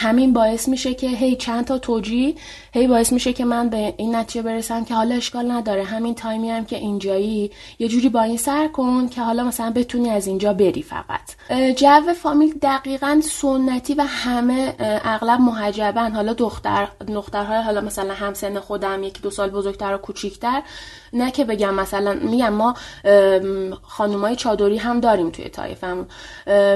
همین 0.00 0.32
باعث 0.32 0.68
میشه 0.68 0.94
که 0.94 1.08
هی 1.08 1.36
چند 1.36 1.64
تا 1.64 1.78
توجی 1.78 2.36
هی 2.72 2.86
باعث 2.86 3.12
میشه 3.12 3.32
که 3.32 3.44
من 3.44 3.68
به 3.68 3.94
این 3.96 4.16
نتیجه 4.16 4.42
برسم 4.42 4.84
که 4.84 4.94
حالا 4.94 5.14
اشکال 5.14 5.50
نداره. 5.50 5.84
همین 5.84 6.14
تایمی 6.14 6.50
هم 6.50 6.64
که 6.64 6.76
اینجایی 6.76 7.50
یه 7.78 7.88
جوری 7.88 8.08
با 8.08 8.22
این 8.22 8.36
سر 8.36 8.68
کن 8.68 9.08
که 9.08 9.20
حالا 9.20 9.44
مثلا 9.44 9.70
بتونی 9.70 10.10
از 10.10 10.26
اینجا 10.26 10.52
بری 10.52 10.82
فقط. 10.82 11.20
جو 11.76 12.12
فامیل 12.12 12.54
دقیقا 12.62 13.20
سنتی 13.24 13.94
و 13.94 14.02
همه 14.02 14.74
اغلب 15.04 15.40
محجبن 15.40 16.12
حالا 16.12 16.32
دختر 16.32 16.88
دخترهای 17.14 17.62
حالا 17.62 17.80
مثلا 17.80 18.14
همسن 18.14 18.60
خودم 18.60 19.02
یکی 19.02 19.20
دو 19.22 19.30
سال 19.30 19.50
بزرگتر 19.50 19.94
و 19.94 19.98
کوچیکتر. 19.98 20.62
نه 21.12 21.30
که 21.30 21.44
بگم 21.44 21.74
مثلا 21.74 22.14
میگم 22.14 22.52
ما 22.52 22.74
خانومای 23.82 24.36
چادری 24.36 24.76
هم 24.76 25.00
داریم 25.00 25.30
توی 25.30 25.48
تایفم 25.48 26.06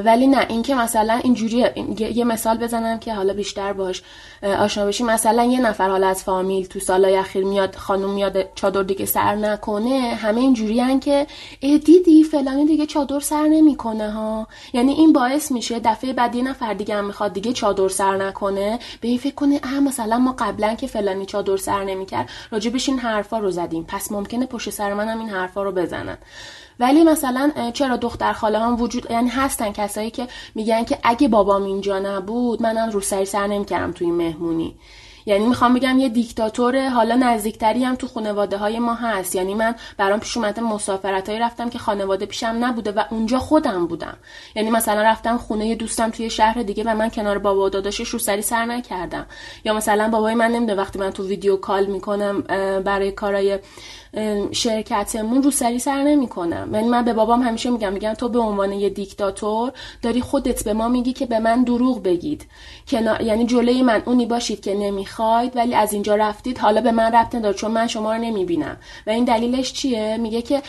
ولی 0.04 0.26
نه 0.26 0.46
اینکه 0.48 0.74
مثلا 0.74 1.20
اینجوری 1.24 1.64
یه 1.98 2.24
مثال 2.24 2.58
بزنم 2.58 2.98
که 2.98 3.14
حالا 3.14 3.32
بیشتر 3.32 3.72
باش 3.72 4.02
آشنا 4.58 4.86
بشیم. 4.86 5.06
مثلا 5.06 5.44
یه 5.44 5.60
نفر 5.60 5.88
حالا 5.88 6.06
از 6.06 6.24
فامیل 6.24 6.66
تو 6.66 6.80
سالای 6.80 7.16
اخیر 7.16 7.44
میاد 7.44 7.74
خانم 7.74 8.10
میاد 8.10 8.54
چادر 8.54 8.82
دیگه 8.82 9.06
سر 9.06 9.34
نکنه 9.34 9.98
همه 9.98 10.40
اینجوری 10.40 10.98
که 10.98 11.26
دیدی 11.60 12.24
فلانی 12.24 12.66
دیگه 12.66 12.86
چادر 12.86 13.20
سر 13.20 13.42
نمی‌کنه 13.42 14.10
ها؟ 14.10 14.46
یعنی 14.72 14.92
این 14.92 15.12
باعث 15.12 15.52
میشه 15.52 15.80
دفعه 15.80 16.12
بعد 16.12 16.34
یه 16.34 16.42
نفر 16.42 16.74
دیگه 16.74 16.94
هم 16.94 17.04
می‌خواد 17.04 17.32
دیگه 17.32 17.52
چادر 17.52 17.88
سر 17.88 18.16
نکنه. 18.16 18.78
به 19.00 19.08
این 19.08 19.18
فکر 19.18 19.34
کنه 19.34 19.60
اه 19.62 19.80
مثلا 19.80 20.18
ما 20.18 20.34
قبلا 20.38 20.74
که 20.74 20.86
فلانی 20.86 21.26
چادر 21.26 21.56
سر 21.56 21.84
نمی‌کرد 21.84 22.30
راجبش 22.50 22.88
این 22.88 22.98
حرفا 22.98 23.38
رو 23.38 23.50
زدیم. 23.50 23.84
پس 23.88 24.12
ممکنه 24.24 24.46
پشت 24.46 24.70
سر 24.70 24.94
منم 24.94 25.18
این 25.18 25.28
حرفا 25.28 25.62
رو 25.62 25.72
بزنن. 25.72 26.18
ولی 26.80 27.04
مثلا 27.04 27.52
چرا 27.74 27.96
دختر 27.96 28.32
خاله 28.32 28.58
هم 28.58 28.80
وجود 28.80 29.10
یعنی 29.10 29.28
هستن 29.28 29.72
کسایی 29.72 30.10
که 30.10 30.26
میگن 30.54 30.84
که 30.84 30.98
اگه 31.02 31.28
بابام 31.28 31.64
اینجا 31.64 31.98
نبود 31.98 32.62
منم 32.62 32.90
رو 32.90 33.00
سری 33.00 33.24
سر 33.24 33.46
نمی‌کردم 33.46 33.92
توی 33.92 34.10
مهمونی. 34.10 34.76
یعنی 35.26 35.46
می‌خوام 35.46 35.74
بگم 35.74 35.98
یه 35.98 36.08
دیکتاتور 36.08 36.88
حالا 36.88 37.14
نزدیکتری 37.14 37.84
هم 37.84 37.94
تو 37.94 38.06
خانواده 38.06 38.56
های 38.56 38.78
ما 38.78 38.94
هست. 38.94 39.34
یعنی 39.34 39.54
من 39.54 39.74
برام 39.96 40.20
پیش 40.20 40.36
اومده 40.36 40.60
مسافرت 40.60 41.28
هایی 41.28 41.40
رفتم 41.40 41.70
که 41.70 41.78
خانواده 41.78 42.26
پیشم 42.26 42.56
نبوده 42.60 42.92
و 42.92 43.04
اونجا 43.10 43.38
خودم 43.38 43.86
بودم. 43.86 44.16
یعنی 44.56 44.70
مثلا 44.70 45.02
رفتم 45.02 45.38
خونه 45.38 45.66
یه 45.66 45.74
دوستم 45.74 46.10
توی 46.10 46.30
شهر 46.30 46.62
دیگه 46.62 46.84
و 46.86 46.94
من 46.94 47.10
کنار 47.10 47.38
بابا 47.38 47.64
و 47.64 47.68
داداشش 47.68 48.08
رو 48.08 48.18
سری 48.18 48.42
سر 48.42 48.64
نکردم. 48.64 49.26
یا 49.64 49.74
مثلا 49.74 50.08
بابای 50.08 50.34
من 50.34 50.50
نمیده 50.50 50.74
وقتی 50.74 50.98
من 50.98 51.10
تو 51.10 51.26
ویدیو 51.26 51.56
کال 51.56 51.86
می‌کنم 51.86 52.40
برای 52.80 53.12
کارای 53.12 53.58
شرکتمون 54.52 55.42
رو 55.42 55.50
سری 55.50 55.78
سر 55.78 56.02
نمی‌کنم. 56.02 56.70
یعنی 56.74 56.88
من 56.88 57.04
به 57.04 57.12
بابام 57.12 57.42
همیشه 57.42 57.70
میگم 57.70 57.92
میگم 57.92 58.14
تو 58.14 58.28
به 58.28 58.38
عنوان 58.38 58.72
یه 58.72 58.88
دیکتاتور 58.88 59.72
داری 60.02 60.20
خودت 60.20 60.64
به 60.64 60.72
ما 60.72 60.88
میگی 60.88 61.12
که 61.12 61.26
به 61.26 61.38
من 61.38 61.64
دروغ 61.64 62.02
بگید. 62.02 62.46
یعنی 63.20 63.46
جلوی 63.46 63.82
من 63.82 64.02
اونی 64.06 64.26
باشید 64.26 64.60
که 64.60 64.74
نمی‌خواید 64.74 65.56
ولی 65.56 65.74
از 65.74 65.92
اینجا 65.92 66.14
رفتید 66.14 66.58
حالا 66.58 66.80
به 66.80 66.92
من 66.92 67.12
رفت 67.12 67.34
ندار 67.34 67.52
چون 67.52 67.70
من 67.70 67.86
شما 67.86 68.12
رو 68.12 68.22
نمی‌بینم. 68.22 68.76
و 69.06 69.10
این 69.10 69.24
دلیلش 69.24 69.72
چیه؟ 69.72 70.16
میگه 70.16 70.42
که 70.42 70.62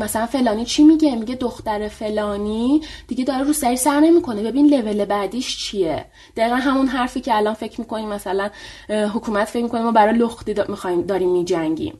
مثلا 0.00 0.26
فلانی 0.26 0.64
چی 0.64 0.82
میگه؟ 0.82 1.16
میگه 1.16 1.34
دختر 1.34 1.88
فلانی 1.88 2.80
دیگه 3.08 3.24
داره 3.24 3.44
رو 3.44 3.52
سری 3.52 3.76
سر 3.76 4.00
نمی‌کنه. 4.00 4.42
ببین 4.42 4.66
لول 4.74 5.04
بعدیش 5.04 5.64
چیه؟ 5.64 6.04
دقیقا 6.36 6.56
همون 6.56 6.86
حرفی 6.86 7.20
که 7.20 7.36
الان 7.36 7.54
فکر 7.54 7.80
می‌کنیم 7.80 8.08
مثلا 8.08 8.50
حکومت 8.88 9.48
فکر 9.48 9.62
می‌کنه 9.62 9.82
ما 9.82 9.92
برای 9.92 10.18
لختی 10.18 10.54
می‌خوایم 10.68 11.02
داریم 11.02 11.32
میجنگیم. 11.32 11.94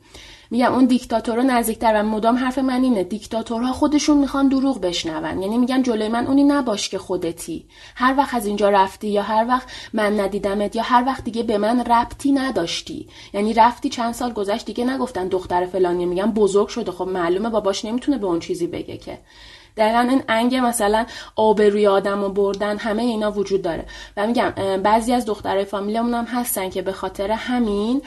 میگم 0.52 0.72
اون 0.72 0.84
دیکتاتورها 0.84 1.42
نزدیکتر 1.42 2.00
و 2.00 2.02
مدام 2.02 2.36
حرف 2.36 2.58
من 2.58 2.82
اینه. 2.82 3.04
دیکتاتورها 3.04 3.72
خودشون 3.72 4.18
می‌خوان 4.18 4.48
دروغ 4.48 4.80
بشنون. 4.80 5.42
یعنی 5.42 5.58
میگن 5.58 5.82
جلوی 5.82 6.08
من 6.08 6.26
اونی 6.26 6.44
نباش 6.44 6.88
که 6.88 6.98
خودتی. 6.98 7.66
هر 7.94 8.14
وقت 8.18 8.34
از 8.34 8.46
اینجا 8.46 8.70
رفتی 8.70 9.08
یا 9.08 9.22
هر 9.22 9.46
وقت 9.48 9.68
من 9.92 10.20
ندیدمت 10.20 10.76
یا 10.76 10.82
هر 10.82 11.04
وقت 11.06 11.24
دیگه 11.24 11.42
به 11.42 11.58
من 11.58 11.84
ربطی 11.84 12.32
نداشتی. 12.32 13.08
یعنی 13.34 13.54
رفتی 13.54 13.88
چند 13.88 14.14
سال 14.14 14.32
گذشت 14.32 14.66
دیگه 14.66 14.84
نگفتن 14.84 15.28
دختر 15.28 15.66
فلانی 15.66 16.06
میگن 16.06 16.30
بزرگ 16.30 16.68
شده. 16.68 16.92
خب 16.92 17.08
معلومه 17.08 17.48
باباش 17.48 17.84
نمی‌تونه 17.84 18.18
به 18.18 18.26
اون 18.26 18.40
چیزی 18.40 18.66
بگه 18.66 18.96
که. 18.96 19.18
دقیقا 19.76 19.98
این 19.98 20.22
انگ 20.28 20.54
مثلا 20.54 21.06
آبروی 21.36 21.86
آدم 21.86 22.24
و 22.24 22.28
بردن. 22.28 22.78
همه 22.78 23.02
اینا 23.02 23.30
وجود 23.30 23.62
داره. 23.62 23.86
و 24.16 24.26
میگم 24.26 24.52
بعضی 24.82 25.12
از 25.12 25.26
دخترای 25.26 25.64
فامیلمون 25.64 26.14
هم 26.14 26.24
هستن 26.24 26.70
که 26.70 26.82
به 26.82 26.92
خاطر 26.92 27.30
همین 27.30 28.02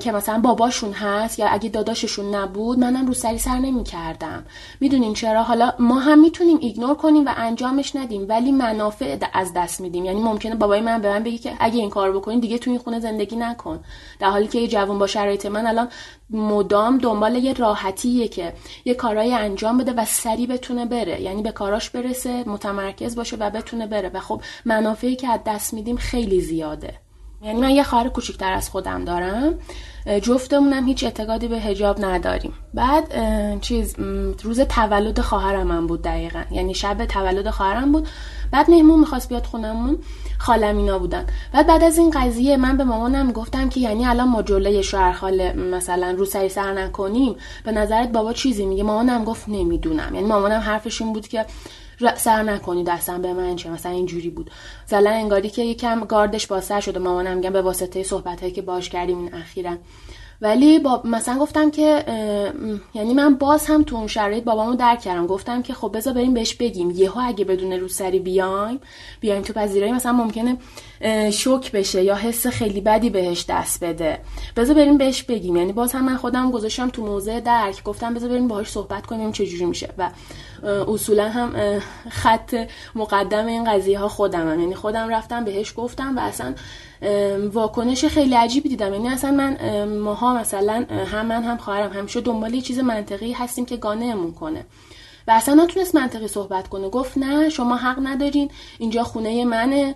که 0.00 0.12
مثلا 0.12 0.38
باباشون 0.38 0.92
هست 0.92 1.38
یا 1.38 1.46
اگه 1.46 1.68
داداششون 1.68 2.34
نبود 2.34 2.78
منم 2.78 3.06
رو 3.06 3.14
سری 3.14 3.38
سر 3.38 3.58
نمی 3.58 3.84
کردم 3.84 4.44
می‌دونین 4.80 5.14
چرا؟ 5.14 5.42
حالا 5.42 5.72
ما 5.78 5.98
هم 5.98 6.20
می‌تونیم 6.20 6.58
ایگنور 6.60 6.94
کنیم 6.94 7.26
و 7.26 7.30
انجامش 7.36 7.96
ندیم 7.96 8.26
ولی 8.28 8.52
منافع 8.52 9.16
از 9.32 9.52
دست 9.56 9.80
میدیم. 9.80 10.04
یعنی 10.04 10.20
ممکنه 10.20 10.54
بابای 10.54 10.80
من 10.80 11.00
به 11.00 11.08
من 11.08 11.22
بگی 11.22 11.38
که 11.38 11.52
اگه 11.60 11.78
این 11.80 11.90
کار 11.90 12.12
بکنین 12.12 12.40
دیگه 12.40 12.58
تو 12.58 12.70
این 12.70 12.78
خونه 12.78 13.00
زندگی 13.00 13.36
نکن. 13.36 13.84
در 14.18 14.30
حالی 14.30 14.46
که 14.46 14.58
یه 14.58 14.68
جوان 14.68 14.98
با 14.98 15.06
شرایط 15.06 15.46
من 15.46 15.66
الان 15.66 15.88
مدام 16.30 16.98
دنبال 16.98 17.36
یه 17.36 17.52
راحتیه 17.52 18.28
که 18.28 18.52
یه 18.84 18.94
کارایی 18.94 19.34
انجام 19.34 19.78
بده 19.78 19.92
و 19.92 20.04
سری 20.04 20.46
بتونه 20.46 20.86
بره. 20.86 21.20
یعنی 21.20 21.42
به 21.42 21.52
کاراش 21.52 21.90
برسه 21.90 22.48
متمرکز 22.48 23.16
باشه 23.16 23.36
و 23.36 23.50
بتونه 23.50 23.86
بره. 23.86 24.10
و 24.14 24.20
خب 24.20 24.42
منافعی 24.64 25.16
که 25.16 25.28
از 25.28 25.40
دست 25.46 25.74
میدیم 25.74 25.96
خیلی 25.96 26.40
زیاده. 26.40 27.01
یعنی 27.44 27.60
من 27.60 27.70
یه 27.70 27.82
خواهر 27.82 28.08
کوچیکتر 28.08 28.52
از 28.52 28.70
خودم 28.70 29.04
دارم. 29.04 29.54
جفتمونم 30.22 30.86
هیچ 30.86 31.04
اعتقادی 31.04 31.48
به 31.48 31.56
هجاب 31.60 32.04
نداریم. 32.04 32.52
بعد 32.74 33.04
چیز 33.60 33.96
روز 34.42 34.60
تولد 34.60 35.20
خواهرم 35.20 35.66
من 35.66 35.86
بود 35.86 36.02
دقیقا. 36.02 36.42
یعنی 36.50 36.74
شب 36.74 37.04
تولد 37.04 37.50
خواهرم 37.50 37.92
بود. 37.92 38.08
بعد 38.52 38.70
مهمون 38.70 39.00
می‌خواست 39.00 39.28
بیاد 39.28 39.44
خونمون. 39.44 39.98
خالم 40.38 40.76
اینا 40.76 40.98
بودن. 40.98 41.26
بعد 41.52 41.66
بعد 41.66 41.84
از 41.84 41.98
این 41.98 42.10
قضیه 42.10 42.56
من 42.56 42.76
به 42.76 42.84
مامانم 42.84 43.32
گفتم 43.32 43.68
که 43.68 43.80
یعنی 43.80 44.06
الان 44.06 44.28
ما 44.28 44.42
جلوی 44.42 44.82
شوهر 44.82 45.12
خاله 45.12 45.52
مثلا 45.52 46.10
رو 46.10 46.24
سری 46.24 46.48
سر 46.48 46.72
نکنیم. 46.72 47.36
به 47.64 47.72
نظرت 47.72 48.12
بابا 48.12 48.32
چیزی 48.32 48.66
میگه؟ 48.66 48.82
مامانم 48.82 49.24
گفت 49.24 49.48
نمی‌دونم. 49.48 50.14
یعنی 50.14 50.26
مامانم 50.26 50.60
حرفشون 50.60 51.12
بود 51.12 51.28
که 51.28 51.46
سر 52.16 52.42
نکنید 52.42 52.90
اصلا 52.90 53.18
به 53.18 53.32
من 53.32 53.56
چه 53.56 53.70
مثلا 53.70 53.92
اینجوری 53.92 54.30
بود. 54.30 54.50
مثلا 54.86 55.10
انگاری 55.10 55.50
که 55.50 55.62
یکم 55.62 56.04
گاردش 56.04 56.46
بازتر 56.46 56.80
شده 56.80 56.98
مامانم 56.98 57.36
میگم 57.36 57.52
به 57.52 57.62
واسطه 57.62 58.02
صحبت 58.02 58.40
هایی 58.40 58.52
که 58.52 58.62
باش 58.62 58.88
کردیم 58.88 59.18
این 59.18 59.34
اخیرا. 59.34 59.76
ولی 60.40 60.78
با 60.78 61.02
مثلا 61.04 61.38
گفتم 61.38 61.70
که 61.70 62.04
یعنی 62.94 63.14
من 63.14 63.34
باز 63.34 63.66
هم 63.66 63.82
تو 63.82 63.96
اون 63.96 64.06
شرایط 64.06 64.44
بابامو 64.44 64.74
درک 64.74 65.00
کردم. 65.00 65.26
گفتم 65.26 65.62
که 65.62 65.74
خب 65.74 65.96
بذار 65.96 66.14
بریم 66.14 66.34
بهش 66.34 66.54
بگیم. 66.54 66.90
یهو 66.90 67.20
اگه 67.24 67.44
بدون 67.44 67.72
رو 67.72 67.88
سری 67.88 68.18
بیایم 68.18 68.80
بیایم 69.20 69.42
تو 69.42 69.52
پذیرایی 69.52 69.92
مثلا 69.92 70.12
ممکنه 70.12 70.56
شوک 71.32 71.72
بشه 71.72 72.02
یا 72.04 72.14
حس 72.14 72.46
خیلی 72.46 72.80
بدی 72.80 73.10
بهش 73.10 73.44
دست 73.48 73.84
بده. 73.84 74.18
بذار 74.56 74.76
بریم 74.76 74.98
بهش 74.98 75.22
بگیم. 75.22 75.56
یعنی 75.56 75.72
باز 75.72 75.92
هم 75.92 76.04
من 76.04 76.16
خودم 76.16 76.50
گذاشتم 76.50 76.88
تو 76.88 77.02
موضع 77.02 77.40
درک. 77.40 77.82
گفتم 77.84 78.14
بذار 78.14 78.28
بریم 78.28 78.48
باهاش 78.48 78.68
صحبت 78.68 79.06
کنیم 79.06 79.32
چه 79.32 79.46
جوری 79.46 79.64
میشه. 79.64 79.88
و 79.98 80.10
اصولا 80.88 81.28
هم 81.28 81.80
خط 82.10 82.54
مقدم 82.94 83.46
این 83.46 83.72
قضیه 83.72 83.98
ها 83.98 84.08
خودم 84.08 84.50
هم. 84.52 84.60
یعنی 84.60 84.74
خودم 84.74 85.08
رفتم 85.08 85.44
بهش 85.44 85.74
گفتم 85.76 86.18
و 86.18 86.20
اصلا 86.20 86.54
واکنش 87.52 88.04
خیلی 88.04 88.34
عجیبی 88.34 88.68
دیدم. 88.68 88.92
یعنی 88.92 89.08
اصلا 89.08 89.30
من 89.30 89.84
ماها 89.84 90.34
مثلا 90.34 90.86
هم 91.12 91.26
من 91.26 91.42
هم 91.42 91.56
خواهرم 91.56 91.92
همیشه 91.92 92.20
دنبال 92.20 92.54
یه 92.54 92.60
چیز 92.60 92.78
منطقی 92.78 93.32
هستیم 93.32 93.64
که 93.64 93.86
امون 93.86 94.32
کنه. 94.32 94.64
و 95.28 95.30
اصلا 95.30 95.64
نتونست 95.64 95.94
منطقی 95.94 96.28
صحبت 96.28 96.68
کنه. 96.68 96.88
گفت 96.88 97.18
نه 97.18 97.48
شما 97.48 97.76
حق 97.76 97.98
ندارین. 98.02 98.50
اینجا 98.78 99.02
خونه 99.02 99.44
منه. 99.44 99.94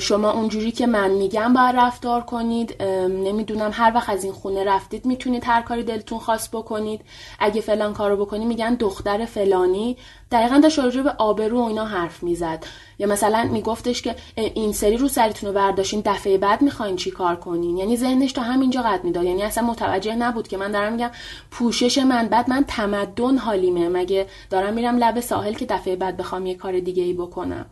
شما 0.00 0.30
اونجوری 0.30 0.72
که 0.72 0.86
من 0.86 1.10
میگم 1.10 1.52
باید 1.52 1.76
رفتار 1.76 2.20
کنید. 2.20 2.82
نمی‌دونم 3.08 3.70
هر 3.74 3.92
وقت 3.94 4.10
از 4.10 4.24
این 4.24 4.32
خونه 4.32 4.64
رفتید 4.64 5.06
می‌تونید 5.06 5.42
هر 5.46 5.62
کاری 5.62 5.82
دلتون 5.82 6.18
خواست 6.18 6.50
بکنید. 6.50 7.00
اگه 7.38 7.60
فلان 7.60 7.92
کارو 7.92 8.16
بکنی 8.16 8.44
میگن 8.44 8.74
دختر 8.74 9.24
فلانی. 9.24 9.96
دقیقا 10.30 10.58
داشت 10.58 10.78
راجع 10.78 11.02
به 11.02 11.10
آبرو 11.18 11.58
اینا 11.58 11.84
حرف 11.84 12.22
می‌زد. 12.22 12.66
یا 12.98 13.06
مثلا 13.06 13.48
میگفتش 13.52 14.02
که 14.02 14.16
این 14.36 14.72
سری 14.72 14.96
رو 14.96 15.08
سریتون 15.08 15.48
رو 15.48 15.54
برداشتین 15.54 16.02
دفعه 16.06 16.38
بعد 16.38 16.62
می‌خواین 16.62 16.96
چی 16.96 17.10
کار 17.10 17.36
کنین؟ 17.36 17.78
یعنی 17.78 17.96
ذهنش 17.96 18.32
تا 18.32 18.42
همینجا 18.42 18.82
قد 18.82 19.04
می‌داد. 19.04 19.24
یعنی 19.24 19.42
اصلا 19.42 19.64
متوجه 19.64 20.14
نبود 20.14 20.48
که 20.48 20.56
من 20.56 20.72
دارم 20.72 20.92
میگم 20.92 21.10
پوشش 21.50 21.98
من 21.98 22.28
بعد 22.28 22.50
من 22.50 22.64
تمدن 22.68 23.38
حالیمه. 23.38 23.88
مگه 23.88 24.26
دارم 24.50 24.74
میرم 24.74 24.96
لب 24.98 25.20
ساحل 25.20 25.54
که 25.54 25.66
دفعه 25.66 25.96
بعد 25.96 26.16
بخوام 26.16 26.46
یه 26.46 26.54
کار 26.54 26.80
دیگه 26.80 27.02
ای 27.02 27.12
بکنم. 27.12 27.66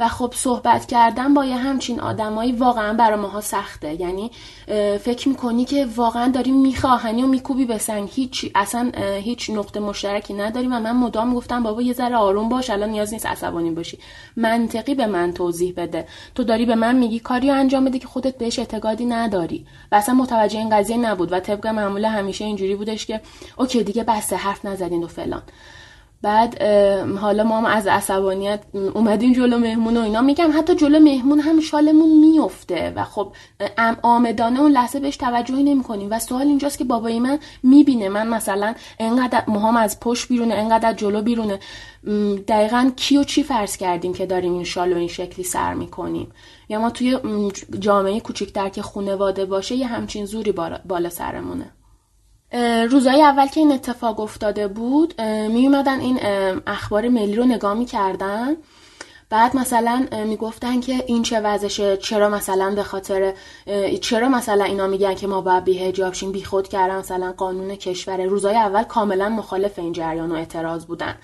و 0.00 0.08
خب 0.08 0.32
صحبت 0.36 0.86
کردن 0.86 1.34
با 1.34 1.44
یه 1.44 1.56
همچین 1.56 2.00
آدمایی 2.00 2.52
واقعا 2.52 2.92
برای 2.92 3.20
ماها 3.20 3.40
سخته. 3.40 4.00
یعنی 4.00 4.30
فکر 5.00 5.28
می‌کنی 5.28 5.64
که 5.64 5.86
واقعا 5.96 6.28
داریم 6.28 6.60
میخواهنی 6.60 7.22
و 7.22 7.26
میکوبی 7.26 7.64
به 7.64 7.78
سنگ. 7.78 8.08
هیچ 8.12 8.50
اصلا 8.54 8.90
هیچ 9.16 9.50
نقطه 9.50 9.80
مشترکی 9.80 10.34
نداریم. 10.34 10.72
و 10.72 10.80
من 10.80 10.96
مدام 10.96 11.34
گفتم 11.34 11.62
بابا 11.62 11.82
یه 11.82 11.92
ذره 11.92 12.16
آروم 12.16 12.48
باش 12.48 12.70
الان 12.70 12.90
نیاز 12.90 13.12
نیست 13.12 13.26
عصبانی 13.26 13.70
باشی. 13.70 13.98
منطقی 14.36 14.94
به 14.94 15.06
من 15.06 15.32
توضیح 15.32 15.74
بده. 15.76 16.06
تو 16.34 16.44
داری 16.44 16.66
به 16.66 16.74
من 16.74 16.96
میگی 16.96 17.18
کاری 17.18 17.50
انجام 17.50 17.84
بده 17.84 17.98
که 17.98 18.06
خودت 18.06 18.38
بهش 18.38 18.58
اعتقادی 18.58 19.04
نداری. 19.04 19.66
و 19.92 19.94
اصلا 19.94 20.14
متوجه 20.14 20.58
این 20.58 20.68
قضیه 20.68 20.96
نبود. 20.96 21.32
و 21.32 21.40
طبق 21.40 21.66
معمول 21.66 22.04
همیشه 22.04 22.44
اینجوری 22.44 22.74
بودش 22.74 23.06
که 23.06 23.20
اوکی 23.56 23.82
دیگه 23.82 24.04
بسته 24.04 24.36
حرف 24.36 24.64
نزدین 24.64 25.04
و 25.04 25.06
فلان. 25.06 25.42
بعد 26.22 26.62
حالا 27.20 27.44
ما 27.44 27.58
هم 27.58 27.64
از 27.64 27.86
عصبانیت 27.86 28.60
اومدیم 28.94 29.32
جلو 29.32 29.58
مهمون 29.58 29.96
و 29.96 30.00
اینا. 30.00 30.22
میگم 30.22 30.50
حتی 30.58 30.74
جلو 30.74 30.98
مهمون 31.00 31.40
هم 31.40 31.60
شالمون 31.60 32.18
میفته 32.18 32.92
و 32.96 33.04
خب 33.04 33.32
آمدانه 34.02 34.60
اون 34.60 34.72
لحظه 34.72 35.00
بهش 35.00 35.16
توجهی 35.16 35.62
نمی 35.62 35.82
کنیم 35.82 36.08
و 36.10 36.18
سوال 36.18 36.46
اینجاست 36.46 36.78
که 36.78 36.84
بابای 36.84 37.20
من 37.20 37.38
می‌بینه. 37.62 38.08
من 38.08 38.28
مثلا 38.28 38.74
انقدر 38.98 39.42
موهام 39.48 39.76
از 39.76 40.00
پشت 40.00 40.28
بیرونه 40.28 40.54
انقدر 40.54 40.92
جلو 40.92 41.22
بیرونه. 41.22 41.58
دقیقا 42.48 42.90
کی 42.96 43.16
و 43.16 43.24
چی 43.24 43.42
فرض 43.42 43.76
کردیم 43.76 44.14
که 44.14 44.26
داریم 44.26 44.52
این 44.52 44.64
شال 44.64 44.92
و 44.92 44.96
این 44.96 45.08
شکلی 45.08 45.44
سر 45.44 45.74
می‌کنیم؟ 45.74 46.32
یا 46.68 46.80
ما 46.80 46.90
توی 46.90 47.18
جامعه 47.80 48.20
کوچیکتر 48.20 48.68
که 48.68 48.82
خونواده 48.82 49.44
باشه 49.44 49.74
یه 49.74 49.86
همچین 49.86 50.24
زوری 50.24 50.52
بالا 50.88 51.08
سرمونه. 51.10 51.70
روزای 52.90 53.22
اول 53.22 53.46
که 53.46 53.60
این 53.60 53.72
اتفاق 53.72 54.20
افتاده 54.20 54.68
بود 54.68 55.20
می 55.20 55.66
اومدن 55.66 56.00
این 56.00 56.18
اخبار 56.66 57.08
ملی 57.08 57.34
رو 57.36 57.44
نگاه 57.44 57.74
می‌کردن. 57.74 58.56
بعد 59.30 59.56
مثلا 59.56 60.06
می‌گفتن 60.26 60.80
که 60.80 61.04
این 61.06 61.22
چه 61.22 61.40
وضعشه 61.40 61.96
چرا 61.96 62.28
مثلا 62.28 62.74
به 62.74 62.82
خاطر 62.82 63.32
چرا 64.00 64.28
مثلا 64.28 64.64
اینا 64.64 64.86
میگن 64.86 65.14
که 65.14 65.26
ما 65.26 65.40
باید 65.40 65.64
بی 65.64 65.78
هجاب 65.78 66.14
شیم 66.14 66.32
بی 66.32 66.44
خود 66.44 66.68
کردن 66.68 66.96
مثلا 66.96 67.34
قانون 67.36 67.76
کشور. 67.76 68.24
روزای 68.24 68.56
اول 68.56 68.82
کاملا 68.82 69.28
مخالف 69.28 69.78
این 69.78 69.92
جریان 69.92 70.32
و 70.32 70.34
اعتراض 70.34 70.84
بودن. 70.86 71.14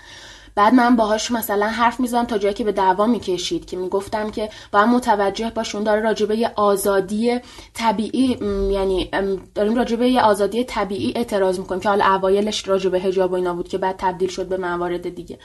بعد 0.57 0.75
من 0.75 0.97
باهاش 0.97 1.31
مثلا 1.31 1.67
حرف 1.67 2.01
می‌زدم 2.01 2.25
تا 2.25 2.39
جایی 2.39 2.55
که 2.55 2.65
به 2.65 2.73
دعوا 2.73 3.07
می‌کشید 3.07 3.67
که 3.67 3.77
می‌گفتم 3.77 4.31
که 4.31 4.51
باید 4.73 4.89
متوجه 4.89 5.53
باشون 5.55 5.83
داره 5.83 6.01
راجبه 6.01 6.37
یه 6.37 6.51
آزادی 6.57 7.41
طبیعی 7.75 8.39
یعنی 8.73 9.11
داریم 9.55 9.75
راجبه 9.75 10.09
یه 10.09 10.21
آزادی 10.21 10.65
طبیعی 10.65 11.13
اعتراض 11.17 11.59
می‌کنیم 11.59 11.81
که 11.81 11.89
حالا 11.89 12.05
اوایلش 12.05 12.69
راجبه 12.69 13.01
حجاب 13.01 13.33
و 13.33 13.35
اینا 13.35 13.55
بود 13.55 13.69
که 13.69 13.79
بعد 13.79 13.95
تبدیل 13.99 14.29
شد 14.29 14.49
به 14.49 14.57
موارد 14.57 15.15
دیگه. 15.15 15.39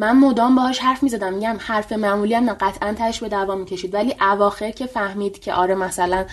من 0.00 0.18
مدام 0.18 0.54
باهاش 0.54 0.78
حرف 0.78 1.02
می‌زدم 1.02 1.32
میگم 1.32 1.56
حرف 1.60 1.92
معمولی 1.92 2.34
هم 2.34 2.52
قطعا 2.52 2.92
تهش 2.92 3.20
به 3.20 3.28
دعوا 3.28 3.54
می‌کشید. 3.54 3.94
ولی 3.94 4.14
اواخر 4.20 4.70
که 4.70 4.86
فهمید 4.86 5.38
که 5.38 5.52
آره 5.52 5.74
مثلا 5.74 6.24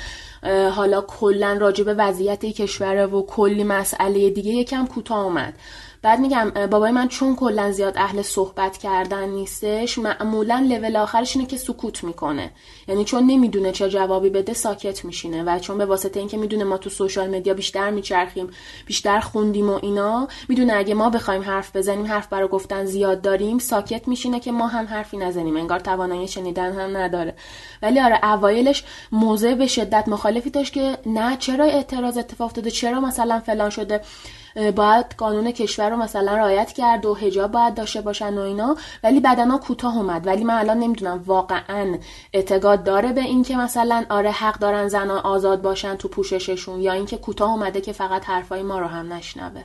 حالا 0.76 1.02
کلا 1.02 1.58
راجع 1.60 1.84
به 1.84 1.94
وضعیت 1.94 2.46
کشور 2.46 3.14
و 3.14 3.26
کلی 3.26 3.64
مسئله 3.64 4.30
دیگه 4.30 4.52
یکم 4.52 4.86
کوتاه 4.86 5.20
اومد. 5.20 5.54
بعد 6.06 6.20
میگم 6.20 6.52
بابای 6.72 6.92
من 6.92 7.08
چون 7.08 7.36
کلا 7.36 7.72
زیاد 7.72 7.98
اهل 7.98 8.22
صحبت 8.22 8.78
کردن 8.78 9.30
نیستش 9.30 9.98
معمولا 9.98 10.66
لول 10.70 10.96
آخرش 10.96 11.36
اینه 11.36 11.48
که 11.48 11.58
سکوت 11.58 12.04
می‌کنه. 12.04 12.52
یعنی 12.88 13.06
چون 13.06 13.24
نمی‌دونه 13.24 13.72
چه 13.72 13.90
جوابی 13.90 14.30
بده 14.30 14.54
ساکت 14.54 15.06
میشینه. 15.06 15.44
و 15.44 15.60
چون 15.60 15.78
به 15.78 15.86
واسطه 15.86 16.20
اینکه 16.20 16.38
می‌دونه 16.38 16.64
ما 16.64 16.78
تو 16.78 16.90
سوشال 16.90 17.36
مدیا 17.36 17.54
بیشتر 17.54 17.90
میچرخیم 17.90 18.50
بیشتر 18.86 19.20
خوندیم 19.20 19.70
و 19.70 19.80
اینا 19.82 20.28
می‌دونه 20.50 20.74
اگه 20.74 20.94
ما 20.94 21.10
بخوایم 21.10 21.42
حرف 21.42 21.76
بزنیم 21.76 22.06
حرف 22.06 22.28
برای 22.28 22.48
گفتن 22.48 22.86
زیاد 22.86 23.22
داریم 23.22 23.60
ساکت 23.60 24.08
میشینه 24.08 24.40
که 24.40 24.52
ما 24.52 24.68
هم 24.68 24.86
حرفی 24.86 25.18
نزنیم. 25.18 25.58
انگار 25.58 25.80
توانایی 25.80 26.28
شنیدن 26.28 26.74
هم 26.74 26.98
نداره. 26.98 27.36
ولی 27.82 28.00
آره 28.00 28.26
اوایلش 28.26 28.84
موضع 29.12 29.54
به 29.54 29.68
شدت 29.68 30.08
مخالفی 30.08 30.50
داشت 30.50 30.74
که 30.74 30.98
نه 31.06 31.38
چرا 31.38 31.66
اعتراض 31.66 32.18
اتفاق 32.18 32.46
افتاده؟ 32.46 32.72
چرا 32.72 33.00
مثلا 33.00 33.40
فلان 33.40 33.70
شده؟ 33.70 34.02
باید 34.56 35.06
قانون 35.18 35.52
کشور 35.52 35.90
رو 35.90 35.98
مثلا 35.98 36.38
رعایت 36.38 36.72
کرد 36.72 37.06
و 37.06 37.16
حجاب 37.16 37.52
باید 37.52 37.74
داشته 37.74 38.02
باشن 38.02 38.38
و 38.38 38.42
اینا. 38.42 38.78
ولی 39.04 39.20
بدنا 39.20 39.58
کوتاه 39.58 39.98
اومد. 39.98 40.28
ولی 40.28 40.44
من 40.44 40.54
الان 40.54 40.80
نمی‌دونم 40.80 41.24
واقعا 41.26 41.98
اعتقاد 42.34 42.84
داره 42.84 43.14
به 43.14 43.22
این 43.22 43.44
که 43.44 43.58
مثلا 43.58 44.06
آره 44.10 44.32
حق 44.32 44.60
دارن 44.60 44.88
زنان 44.88 45.20
آزاد 45.20 45.62
باشن 45.62 45.96
تو 45.96 46.08
پوشششون 46.08 46.82
یا 46.82 46.94
اینکه 46.94 47.18
کوتاه 47.18 47.52
اومده 47.52 47.82
که 47.82 47.92
فقط 47.92 48.26
حرفای 48.26 48.64
ما 48.64 48.80
رو 48.80 48.88
هم 48.88 49.14
نشنوه. 49.14 49.64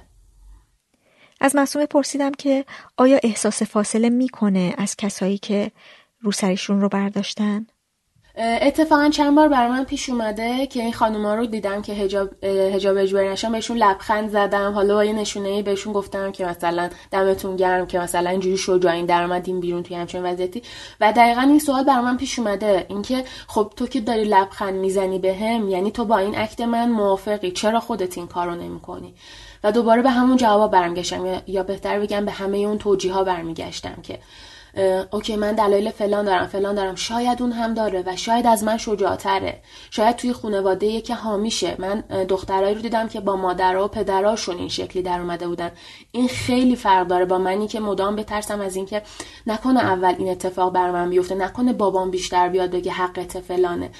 از 1.40 1.56
معصومه 1.56 1.86
پرسیدم 1.86 2.32
که 2.32 2.64
آیا 2.96 3.18
احساس 3.22 3.62
فاصله 3.62 4.08
می‌کنه 4.08 4.74
از 4.78 4.96
کسایی 4.96 5.38
که 5.38 5.70
رو 6.20 6.32
سرشون 6.32 6.80
رو 6.80 6.88
برداشتن؟ 6.88 7.66
اتفاقا 8.36 9.08
چند 9.08 9.36
بار 9.36 9.48
برای 9.48 9.70
من 9.70 9.84
پیش 9.84 10.08
اومده 10.08 10.66
که 10.66 10.82
این 10.82 10.92
خانوما 10.92 11.34
رو 11.34 11.46
دیدم 11.46 11.82
که 11.82 11.92
هجاب 11.92 12.44
هجاب 12.44 12.96
اجباری 12.96 13.28
بهشون 13.52 13.76
لبخند 13.76 14.30
زدم. 14.30 14.72
حالا 14.72 14.94
با 14.94 15.04
یه 15.04 15.12
نشونه 15.12 15.48
ای 15.48 15.62
بهشون 15.62 15.92
گفتم 15.92 16.32
که 16.32 16.46
مثلا 16.46 16.90
دمتون 17.10 17.56
گرم 17.56 17.86
که 17.86 17.98
مثلا 17.98 18.30
اینجوری 18.30 18.56
شجاعین 18.56 19.06
در 19.06 19.22
اومدین 19.22 19.60
بیرون 19.60 19.82
توی 19.82 19.96
همچین 19.96 20.22
وضعیتی. 20.22 20.62
و 21.00 21.12
دقیقا 21.12 21.40
این 21.40 21.58
سوال 21.58 21.84
برای 21.84 22.04
من 22.04 22.16
پیش 22.16 22.38
اومده. 22.38 22.86
اینکه 22.88 23.24
خب 23.46 23.72
تو 23.76 23.86
که 23.86 24.00
داری 24.00 24.24
لبخند 24.24 24.74
می‌زنی 24.74 25.18
بهم 25.18 25.66
به 25.66 25.72
یعنی 25.72 25.90
تو 25.90 26.04
با 26.04 26.18
این 26.18 26.38
اکت 26.38 26.60
من 26.60 26.90
موافقی. 26.90 27.50
چرا 27.50 27.80
خودت 27.80 28.18
این 28.18 28.26
کارو 28.26 28.54
نمی‌کنی؟ 28.54 29.14
و 29.64 29.72
دوباره 29.72 30.02
به 30.02 30.10
همون 30.10 30.36
جواب 30.36 30.70
برمیگشتم. 30.70 31.42
یا 31.46 31.62
بهتر 31.62 32.00
بگم 32.00 32.24
به 32.24 32.30
همه 32.30 32.58
اون 32.58 32.78
توجیه 32.78 33.12
ها 33.12 33.24
برمیگشتم 33.24 34.02
که 34.02 34.18
اوکی 35.12 35.36
من 35.36 35.52
دلایل 35.52 35.90
فلان 35.90 36.24
دارم 36.24 36.46
فلان 36.46 36.74
دارم. 36.74 36.94
شاید 36.94 37.42
اون 37.42 37.52
هم 37.52 37.74
داره 37.74 38.02
و 38.06 38.16
شاید 38.16 38.46
از 38.46 38.64
من 38.64 38.76
شجاعتره. 38.76 39.62
شاید 39.90 40.16
توی 40.16 40.32
خانواده 40.32 41.00
که 41.00 41.14
حامیشه. 41.14 41.76
من 41.78 42.00
دخترایی 42.28 42.74
رو 42.74 42.80
دیدم 42.80 43.08
که 43.08 43.20
با 43.20 43.36
مادرها 43.36 43.84
و 43.84 43.88
پدراشون 43.88 44.56
این 44.56 44.68
شکلی 44.68 45.02
در 45.02 45.20
اومده 45.20 45.48
بودن. 45.48 45.70
این 46.12 46.28
خیلی 46.28 46.76
فرق 46.76 47.06
داره 47.06 47.24
با 47.24 47.38
منی 47.38 47.68
که 47.68 47.80
مدام 47.80 48.16
بترسم 48.16 48.60
از 48.60 48.76
اینکه 48.76 49.02
نکنه 49.46 49.80
اول 49.80 50.14
این 50.18 50.28
اتفاق 50.28 50.72
بر 50.72 50.90
من 50.90 51.10
بیفته 51.10 51.34
نکنه 51.34 51.72
بابام 51.72 52.10
بیشتر 52.10 52.48
بیاد 52.48 52.70
بگه 52.70 52.92
حقت 52.92 53.40
فلانه. 53.40 53.90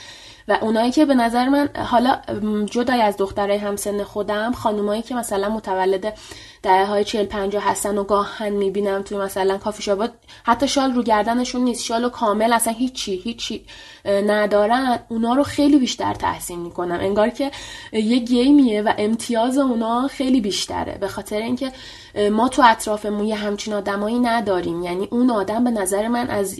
و 0.48 0.58
اونایی 0.60 0.90
که 0.90 1.04
به 1.04 1.14
نظر 1.14 1.48
من 1.48 1.68
حالا 1.76 2.20
جدای 2.66 3.02
از 3.02 3.16
دخترای 3.16 3.56
همسن 3.56 4.02
خودم 4.02 4.52
خانومایی 4.52 5.02
که 5.02 5.14
مثلا 5.14 5.48
متولد 5.48 6.18
دهه 6.62 6.86
های 6.86 7.04
40 7.04 7.26
50 7.26 7.70
هستن 7.70 7.98
و 7.98 8.04
گاهن 8.04 8.48
می‌بینم 8.48 9.02
توی 9.02 9.18
مثلا 9.18 9.58
کافی 9.58 9.82
شابات 9.82 10.12
حتی 10.44 10.68
شال 10.68 10.92
رو 10.92 11.02
گردنشون 11.02 11.60
نیست. 11.60 11.84
شال 11.84 12.04
و 12.04 12.08
کامل 12.08 12.52
اصلا 12.52 12.72
هیچی 12.72 13.16
هیچی 13.16 13.64
ندارن. 14.04 14.98
اونا 15.08 15.34
رو 15.34 15.42
خیلی 15.42 15.78
بیشتر 15.78 16.14
تحسین 16.14 16.58
می‌کنم. 16.58 16.98
انگار 17.00 17.28
که 17.28 17.50
یه 17.92 18.18
گیمیه 18.18 18.82
و 18.82 18.92
امتیاز 18.98 19.58
اونا 19.58 20.08
خیلی 20.08 20.40
بیشتره. 20.40 20.98
به 21.00 21.08
خاطر 21.08 21.36
اینکه 21.36 21.72
ما 22.30 22.48
تو 22.48 22.62
اطرافمون 22.64 23.24
یه 23.24 23.36
همچین 23.36 23.74
آدمایی 23.74 24.18
نداریم. 24.18 24.82
یعنی 24.82 25.08
اون 25.10 25.30
آدم 25.30 25.64
به 25.64 25.70
نظر 25.70 26.08
من 26.08 26.30
از 26.30 26.58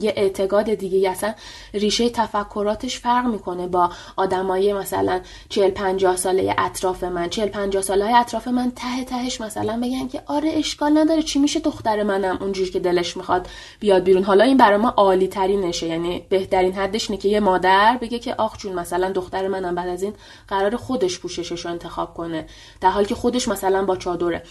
یه 0.00 0.12
اعتقاد 0.16 0.74
دیگه 0.74 1.10
اصلا 1.10 1.34
ریشه 1.74 2.10
تفکراتش 2.10 2.98
فرق 2.98 3.26
می‌کنه 3.26 3.66
با 3.66 3.90
آدمای 4.16 4.72
مثلا 4.72 5.20
40 5.48 5.70
50 5.70 6.16
ساله 6.16 6.54
اطراف 6.58 7.04
من. 7.04 7.28
40 7.28 7.48
50 7.48 7.82
ساله 7.82 8.14
اطراف 8.16 8.48
من 8.48 8.70
ته 8.70 9.04
تهش 9.30 9.40
مثلا 9.40 9.80
بگن 9.82 10.08
که 10.08 10.22
آره 10.26 10.48
اشکال 10.48 10.98
نداره 10.98 11.22
چی 11.22 11.38
میشه 11.38 11.60
دختر 11.60 12.02
منم 12.02 12.38
اونجوری 12.40 12.70
که 12.70 12.80
دلش 12.80 13.16
می‌خواد 13.16 13.48
بیاد 13.80 14.04
بیرون؟ 14.04 14.22
حالا 14.22 14.44
این 14.44 14.56
برای 14.56 14.76
ما 14.76 14.88
عالی 14.88 15.28
ترین 15.28 15.60
نشه 15.60 15.86
یعنی 15.86 16.26
بهترین 16.28 16.72
حدش 16.72 17.10
اینه 17.10 17.22
که 17.22 17.28
یه 17.28 17.40
مادر 17.40 17.98
بگه 18.00 18.18
که 18.18 18.34
آخ 18.34 18.58
جون 18.58 18.72
مثلا 18.72 19.10
دختر 19.12 19.48
منم 19.48 19.74
بعد 19.74 19.88
از 19.88 20.02
این 20.02 20.12
قرار 20.48 20.76
خودش 20.76 21.18
پوششش 21.18 21.64
رو 21.64 21.70
انتخاب 21.70 22.14
کنه 22.14 22.46
در 22.80 22.90
حالی 22.90 23.06
که 23.06 23.14
خودش 23.14 23.48
مثلا 23.48 23.84
با 23.84 23.96
چادره. 23.96 24.42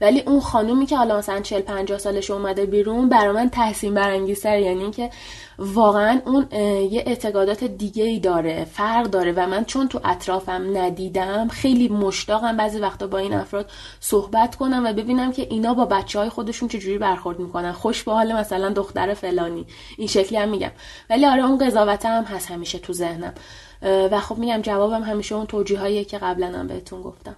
ولی 0.00 0.20
اون 0.20 0.40
خانومی 0.40 0.86
که 0.86 0.96
حالا 0.96 1.18
مثلا 1.18 1.40
40 1.40 1.60
50 1.60 1.98
سالش 1.98 2.30
اومده 2.30 2.66
بیرون 2.66 3.08
برای 3.08 3.32
من 3.32 3.50
تحسین 3.50 3.94
برانگیزتر 3.94 4.58
یعنی 4.58 4.90
که 4.90 5.10
واقعا 5.58 6.20
اون 6.26 6.46
یه 6.90 7.02
اعتقادات 7.06 7.64
دیگه 7.64 8.04
ای 8.04 8.18
داره 8.18 8.64
فرق 8.64 9.06
داره 9.06 9.32
و 9.36 9.46
من 9.46 9.64
چون 9.64 9.88
تو 9.88 10.00
اطرافم 10.04 10.76
ندیدم 10.76 11.48
خیلی 11.48 11.88
مشتاقم 11.88 12.56
بعضی 12.56 12.78
وقتا 12.78 13.06
با 13.06 13.18
این 13.18 13.34
افراد 13.34 13.70
صحبت 14.00 14.56
کنم 14.56 14.82
و 14.86 14.92
ببینم 14.92 15.32
که 15.32 15.42
اینا 15.50 15.74
با 15.74 15.84
بچه 15.84 16.18
های 16.18 16.28
خودشون 16.28 16.68
چجوری 16.68 16.98
برخورد 16.98 17.38
می‌کنن. 17.38 17.72
خوش 17.72 18.02
به 18.02 18.12
حال 18.12 18.32
مثلا 18.32 18.70
دختر 18.70 19.14
فلانی. 19.14 19.66
این 19.96 20.08
شکلی 20.08 20.38
هم 20.38 20.48
میگم. 20.48 20.70
ولی 21.10 21.26
آره 21.26 21.44
اون 21.44 21.58
قضاوت 21.58 22.06
هم 22.06 22.24
هست 22.24 22.50
همیشه 22.50 22.78
تو 22.78 22.92
ذهنم. 22.92 23.34
و 23.82 24.20
خب 24.20 24.38
میگم 24.38 24.62
جوابم 24.62 25.02
همیشه 25.02 25.34
اون 25.34 25.46
توجیه 25.46 26.04
که 26.04 26.18
قبلا 26.18 26.46
هم 26.46 26.66
بهتون 26.66 27.02
گفتم. 27.02 27.36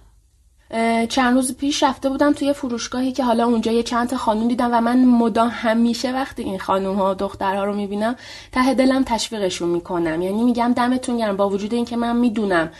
چند 1.09 1.35
روز 1.35 1.57
پیش 1.57 1.83
رفته 1.83 2.09
بودم 2.09 2.33
توی 2.33 2.53
فروشگاهی 2.53 3.11
که 3.11 3.23
حالا 3.23 3.45
اونجا 3.45 3.71
یه 3.71 3.83
چند 3.83 4.09
تا 4.09 4.17
خانوم 4.17 4.47
دیدم 4.47 4.69
و 4.71 4.81
من 4.81 5.05
مدام 5.05 5.49
همیشه 5.49 6.11
وقتی 6.11 6.43
این 6.43 6.59
خانوم 6.59 6.95
ها 6.95 7.11
و 7.11 7.13
دخترها 7.13 7.63
رو 7.63 7.75
می‌بینم 7.75 8.15
ته 8.51 8.73
دلم 8.73 9.03
تشویقشون 9.03 9.69
می‌کنم. 9.69 10.21
یعنی 10.21 10.43
میگم 10.43 10.73
دمتون 10.73 11.17
گرم 11.17 11.37
با 11.37 11.49
وجود 11.49 11.73
اینکه 11.73 11.97
من 11.97 12.15
می‌دونم 12.15 12.71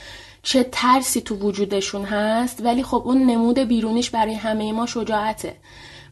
چه 0.44 0.64
ترسی 0.72 1.22
تو 1.22 1.36
وجودشون 1.36 2.04
هست 2.04 2.66
ولی 2.66 2.84
خب 2.84 3.02
اون 3.06 3.18
نمود 3.26 3.60
بیرونیش 3.60 4.10
برای 4.10 4.34
همه 4.34 4.74
ما 4.74 4.86
شجاعته. 4.86 5.56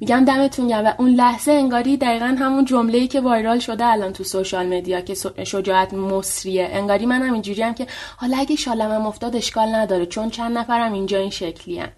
میگم 0.02 0.26
دمتون 0.26 0.68
گرم 0.68 0.86
و 0.86 0.94
اون 0.98 1.10
لحظه 1.10 1.52
انگاری 1.52 1.98
دقیقا 1.98 2.26
همون 2.26 2.66
جمله‌ای 2.66 3.08
که 3.08 3.22
وایرال 3.22 3.60
شده 3.60 3.86
الان 3.86 4.14
تو 4.14 4.24
سوشال 4.24 4.78
مدیا 4.78 5.02
که 5.02 5.16
شجاعت 5.44 5.94
مصریه. 5.94 6.70
انگاری 6.72 7.06
من 7.06 7.22
هم 7.22 7.34
اینجوری 7.34 7.62
هم 7.62 7.74
که 7.74 7.88
حالا 8.18 8.38
اگه 8.38 8.56
شالمم 8.56 9.06
افتاد 9.06 9.36
اشکال 9.36 9.76
نداره 9.76 10.06
چون 10.06 10.30
چند 10.30 10.58
نفرم 10.58 10.94
اینجا 10.94 11.18
این 11.18 11.30
شکلی 11.30 11.80
هم. 11.80 11.90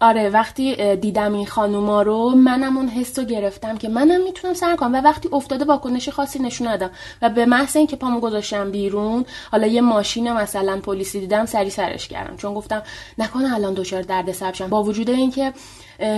آره 0.00 0.28
وقتی 0.30 0.96
دیدم 0.96 1.34
این 1.34 1.46
خانوما 1.46 2.02
رو 2.02 2.30
منم 2.30 2.76
اون 2.76 2.88
حس 2.88 3.18
رو 3.18 3.24
گرفتم 3.24 3.78
که 3.78 3.88
منم 3.88 4.22
می‌تونم 4.24 4.54
سر 4.54 4.76
کنم 4.76 4.94
و 4.94 5.00
وقتی 5.00 5.28
افتاده 5.32 5.64
واکنش 5.64 6.08
خاصی 6.08 6.38
نشون 6.38 6.68
ندم 6.68 6.90
و 7.22 7.30
به 7.30 7.46
محض 7.46 7.76
اینکه 7.76 7.96
پامو 7.96 8.20
گذاشتم 8.20 8.70
بیرون 8.70 9.24
حالا 9.50 9.66
یه 9.66 9.80
ماشین 9.80 10.32
مثلا 10.32 10.80
پلیسی 10.80 11.20
دیدم 11.20 11.46
سری 11.46 11.70
سرش 11.70 12.08
کردم. 12.08 12.36
چون 12.36 12.54
گفتم 12.54 12.82
نکنه 13.18 13.54
الان 13.54 13.74
دچار 13.74 14.02
درد 14.02 14.32
سر 14.32 14.52
با 14.52 14.82
وجود 14.82 15.10
اینکه 15.10 15.52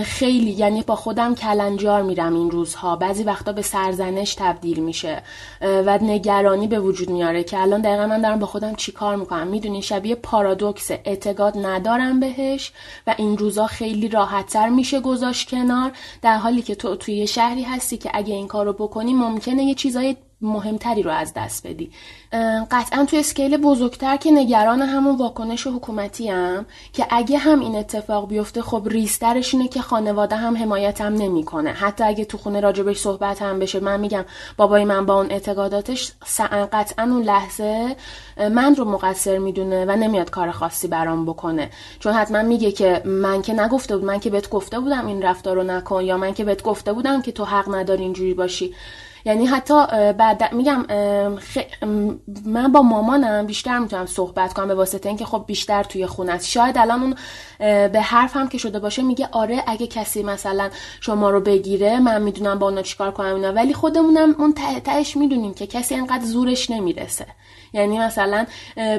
خیلی 0.04 0.50
یعنی 0.50 0.82
با 0.82 0.96
خودم 0.96 1.34
کلنجار 1.34 2.02
میرم 2.02 2.34
این 2.34 2.50
روزها. 2.50 2.96
بعضی 2.96 3.22
وقتا 3.22 3.52
به 3.52 3.62
سرزنش 3.62 4.34
تبدیل 4.34 4.80
میشه. 4.80 5.22
و 5.60 5.98
نگرانی 6.02 6.66
به 6.66 6.80
وجود 6.80 7.10
میاره 7.10 7.44
که 7.44 7.58
الان 7.58 7.80
دقیقا 7.80 8.06
من 8.06 8.20
دارم 8.20 8.38
با 8.38 8.46
خودم 8.46 8.74
چیکار 8.74 9.16
می‌کنم. 9.16 9.46
می‌دونی 9.46 9.82
شبیه 9.82 10.14
پارادوکس 10.14 10.90
اعتقاد 10.90 11.66
ندارم 11.66 12.20
بهش 12.20 12.72
و 13.06 13.14
این 13.18 13.38
روزا 13.38 13.66
خیلی 13.66 14.08
راحتتر 14.08 14.68
میشه 14.68 15.00
گذاشت 15.00 15.50
کنار. 15.50 15.92
در 16.22 16.36
حالی 16.36 16.62
که 16.62 16.74
تو 16.74 16.96
توی 16.96 17.26
شهری 17.26 17.62
هستی 17.62 17.96
که 17.96 18.10
اگه 18.14 18.34
این 18.34 18.48
کارو 18.48 18.72
بکنی 18.72 19.14
ممکنه 19.14 19.64
یه 19.64 19.74
چیزای 19.74 20.16
مهمتری 20.44 21.02
رو 21.02 21.10
از 21.10 21.32
دست 21.36 21.66
بدی. 21.66 21.90
قطعا 22.70 23.04
توی 23.04 23.18
اسکیل 23.18 23.56
بزرگتر 23.56 24.16
که 24.16 24.30
نگران 24.30 24.82
همون 24.82 25.16
واکنش 25.16 25.66
حکومتی 25.66 26.28
هم 26.28 26.66
که 26.92 27.06
اگه 27.10 27.38
هم 27.38 27.60
این 27.60 27.76
اتفاق 27.76 28.28
بیفته 28.28 28.62
خب 28.62 28.82
ریسترش 28.86 29.54
اینه 29.54 29.68
که 29.68 29.80
خانواده 29.80 30.36
هم 30.36 30.56
حمایتم 30.56 31.14
نمی‌کنه. 31.14 31.70
حتی 31.70 32.04
اگه 32.04 32.24
تو 32.24 32.38
خونه 32.38 32.60
راجبش 32.60 32.98
صحبت 32.98 33.42
هم 33.42 33.58
بشه 33.58 33.80
من 33.80 34.00
میگم 34.00 34.24
بابای 34.56 34.84
من 34.84 35.06
با 35.06 35.14
اون 35.14 35.30
اعتقاداتش 35.30 36.12
قطعا 36.72 37.04
اون 37.04 37.22
لحظه 37.22 37.96
من 38.36 38.74
رو 38.74 38.84
مقصر 38.84 39.38
می‌دونه 39.38 39.84
و 39.84 39.90
نمیاد 39.90 40.30
کار 40.30 40.50
خاصی 40.50 40.88
برام 40.88 41.26
بکنه. 41.26 41.70
چون 42.00 42.12
حتما 42.12 42.42
میگه 42.42 42.72
که 42.72 43.02
من 43.04 43.42
که 43.42 43.52
نگفته 43.52 43.96
بود 43.96 44.04
من 44.06 44.20
که 44.20 44.30
بهت 44.30 44.50
گفته 44.50 44.80
بودم 44.80 45.06
این 45.06 45.22
رفتار 45.22 45.56
رو 45.56 45.62
نکن 45.62 46.04
یا 46.04 46.16
من 46.16 46.34
که 46.34 46.44
بهت 46.44 46.62
گفته 46.62 46.92
بودم 46.92 47.22
که 47.22 47.32
تو 47.32 47.44
حق 47.44 47.74
نداری 47.74 48.02
اینجوری 48.02 48.34
باشی. 48.34 48.74
یعنی 49.24 49.46
حتی 49.46 49.74
بعد 50.12 50.54
میگم 50.54 50.86
من 52.44 52.72
با 52.72 52.82
مامانم 52.82 53.46
بیشتر 53.46 53.78
می‌تونم 53.78 54.06
صحبت 54.06 54.52
کنم 54.52 54.68
به 54.68 54.74
واسطه 54.74 55.08
اینکه 55.08 55.24
خب 55.24 55.44
بیشتر 55.46 55.82
توی 55.82 56.06
خونه 56.06 56.32
است. 56.32 56.48
شاید 56.48 56.78
الان 56.78 57.02
اون 57.02 57.14
به 57.88 58.00
حرف 58.00 58.36
هم 58.36 58.48
که 58.48 58.58
شده 58.58 58.78
باشه 58.78 59.02
میگه 59.02 59.28
آره 59.32 59.62
اگه 59.66 59.86
کسی 59.86 60.22
مثلا 60.22 60.70
شما 61.00 61.30
رو 61.30 61.40
بگیره 61.40 62.00
من 62.00 62.22
می‌دونم 62.22 62.58
با 62.58 62.68
اونا 62.68 62.82
چیکار 62.82 63.10
کنم 63.10 63.34
اینا. 63.34 63.52
ولی 63.52 63.74
خودمونم 63.74 64.34
اون 64.38 64.54
تهش 64.84 65.16
می‌دونیم 65.16 65.54
که 65.54 65.66
کسی 65.66 65.94
انقدر 65.94 66.24
زورش 66.24 66.70
نمی‌رسه. 66.70 67.26
یعنی 67.74 67.98
مثلا 67.98 68.46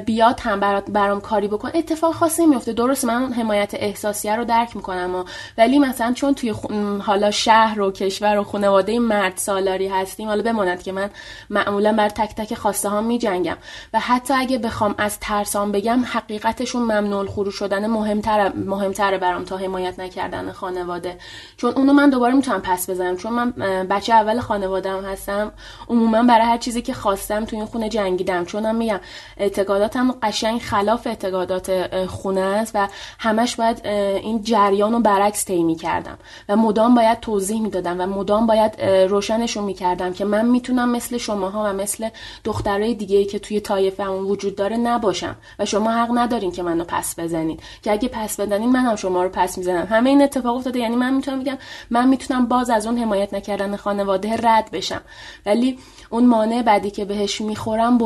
بیاد 0.05 0.39
هم 0.39 0.59
برات 0.59 0.85
برام 0.89 1.21
کاری 1.21 1.47
بکن. 1.47 1.71
اتفاق 1.73 2.13
خاصی 2.13 2.45
میفته 2.45 2.73
درست 2.73 3.05
من 3.05 3.33
حمایت 3.33 3.73
احساسیه 3.73 4.35
رو 4.35 4.45
درک 4.45 4.75
می‌کنم 4.75 5.25
ولی 5.57 5.79
مثلا 5.79 6.13
چون 6.13 6.33
توی 6.33 6.53
حالا 7.01 7.31
شهر 7.31 7.81
و 7.81 7.91
کشور 7.91 8.37
و 8.37 8.43
خانواده 8.43 8.99
مرد 8.99 9.37
سالاری 9.37 9.87
هستیم 9.87 10.27
حالا 10.27 10.43
بماند 10.43 10.83
که 10.83 10.91
من 10.91 11.09
معمولا 11.49 11.93
بر 11.93 12.09
تک 12.09 12.35
تک 12.35 12.53
خواسته 12.53 12.89
ها 12.89 13.01
میجنگم. 13.01 13.57
و 13.93 13.99
حتی 13.99 14.33
اگه 14.33 14.57
بخوام 14.57 14.95
از 14.97 15.19
ترسام 15.19 15.71
بگم 15.71 16.03
حقیقتشون 16.05 16.81
ممنوع 16.81 17.27
خروج 17.27 17.53
شدن 17.53 17.87
مهمتر 17.87 18.51
مهمتره 18.55 19.17
برام 19.17 19.43
تا 19.43 19.57
حمایت 19.57 19.99
نکردن 19.99 20.51
خانواده. 20.51 21.17
چون 21.57 21.73
اونو 21.73 21.93
من 21.93 22.09
دوباره 22.09 22.33
می‌تونم 22.33 22.61
پس 22.61 22.89
بزنم. 22.89 23.17
چون 23.17 23.33
من 23.33 23.51
بچه 23.87 24.13
اول 24.13 24.39
خانوادم 24.39 25.05
هستم 25.05 25.51
عموما 25.89 26.23
برای 26.23 26.45
هر 26.45 26.57
چیزی 26.57 26.81
که 26.81 26.93
خواستم 26.93 27.45
توی 27.45 27.57
این 27.57 27.67
خونه 27.67 27.89
جنگیدم. 27.89 28.45
چون 28.45 28.64
هم 28.65 28.75
میگم 28.75 28.99
اعتقاداتم 29.37 30.11
قشنگ 30.23 30.61
خلاف 30.61 31.07
اعتقادات 31.07 32.05
خونه 32.07 32.41
است 32.41 32.71
و 32.75 32.87
همش 33.19 33.55
باید 33.55 33.87
این 33.87 34.43
جریان 34.43 34.93
رو 34.93 34.99
برعکس 34.99 35.45
طی 35.45 35.63
می‌کردم 35.63 36.17
و 36.49 36.55
مدام 36.55 36.95
باید 36.95 37.19
توضیح 37.19 37.61
می‌دادم 37.61 38.01
و 38.01 38.05
مدام 38.05 38.47
باید 38.47 38.81
روشنشون 38.81 39.63
می‌کردم 39.63 40.13
که 40.13 40.25
من 40.25 40.45
می‌تونم 40.45 40.89
مثل 40.89 41.17
شماها 41.17 41.63
و 41.63 41.73
مثل 41.73 42.09
دخترای 42.43 42.93
دیگه 42.93 43.25
که 43.25 43.39
توی 43.39 43.59
طایفه‌مون 43.59 44.23
وجود 44.23 44.55
داره 44.55 44.77
نباشم 44.77 45.35
و 45.59 45.65
شما 45.65 45.91
حق 45.91 46.09
ندارین 46.13 46.51
که 46.51 46.63
منو 46.63 46.83
پس 46.83 47.19
بزنید 47.19 47.59
که 47.83 47.91
اگه 47.91 48.07
پس 48.07 48.39
بدنین 48.39 48.69
منم 48.69 48.95
شما 48.95 49.23
رو 49.23 49.29
پس 49.29 49.57
می‌زنم. 49.57 49.87
همه 49.89 50.09
این 50.09 50.21
اتفاق 50.21 50.55
افتاده 50.55 50.79
یعنی 50.79 50.95
من 50.95 51.13
می‌تونم 51.13 51.39
بگم 51.39 51.57
من 51.89 52.07
می‌تونم 52.07 52.45
باز 52.45 52.69
از 52.69 52.87
اون 52.87 52.97
حمایت 52.97 53.33
نکردن 53.33 53.75
خانواده 53.75 54.37
رد 54.43 54.71
بشم. 54.71 55.01
ولی 55.45 55.79
اون 56.09 56.25
مانع 56.25 56.61
بعدی 56.61 56.91
که 56.91 57.05
بهش 57.05 57.41
می‌خورم 57.41 57.97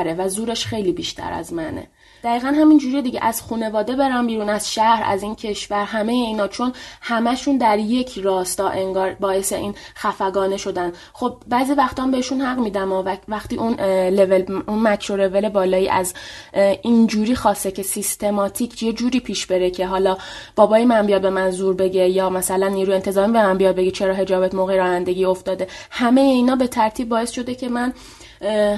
بزرگتره 0.00 0.26
و 0.26 0.28
زورش 0.28 0.66
خیلی 0.66 0.92
بیشتر 0.92 1.32
از 1.32 1.52
منه. 1.52 1.86
دقیقا 2.24 2.48
همین 2.48 2.78
جوری 2.78 3.02
دیگه. 3.02 3.20
از 3.22 3.42
خانواده 3.42 3.96
برم 3.96 4.26
بیرون 4.26 4.48
از 4.48 4.72
شهر 4.72 5.02
از 5.06 5.22
این 5.22 5.34
کشور 5.34 5.84
همه 5.84 6.12
اینا 6.12 6.48
چون 6.48 6.72
همشون 7.00 7.58
در 7.58 7.78
یک 7.78 8.18
راستا 8.18 8.68
انگار 8.68 9.16
باعث 9.20 9.52
این 9.52 9.74
خفگانه 9.96 10.56
شدن. 10.56 10.92
خب 11.12 11.36
بعضی 11.48 11.72
وقتا 11.72 12.06
بهشون 12.06 12.40
حق 12.40 12.58
میدم 12.58 12.92
و 12.92 13.04
وقتی 13.28 13.56
اون 13.56 13.74
لول 14.08 14.62
اون 14.68 14.78
مکرو 14.82 15.16
لول 15.16 15.48
بالایی 15.48 15.88
از 15.88 16.14
اینجوری 16.82 17.34
خواسته 17.34 17.70
که 17.70 17.82
سیستماتیک 17.82 18.82
یه 18.82 18.92
جوری 18.92 19.20
پیش 19.20 19.46
بره 19.46 19.70
که 19.70 19.86
حالا 19.86 20.16
بابای 20.56 20.84
من 20.84 21.06
بیاد 21.06 21.22
به 21.22 21.30
من 21.30 21.50
زور 21.50 21.74
بگه 21.74 22.08
یا 22.08 22.30
مثلا 22.30 22.68
نیرو 22.68 22.94
انتظامی 22.94 23.32
به 23.32 23.42
من 23.42 23.58
بیاد 23.58 23.76
بگه 23.76 23.90
چرا 23.90 24.14
حجابت 24.14 24.54
موقع 24.54 24.76
رانندگی 24.76 25.24
افتاده. 25.24 25.66
همه 25.90 26.20
اینا 26.20 26.56
به 26.56 26.66
ترتیب 26.66 27.08
باعث 27.08 27.30
شده 27.30 27.54
که 27.54 27.68
من 27.68 27.92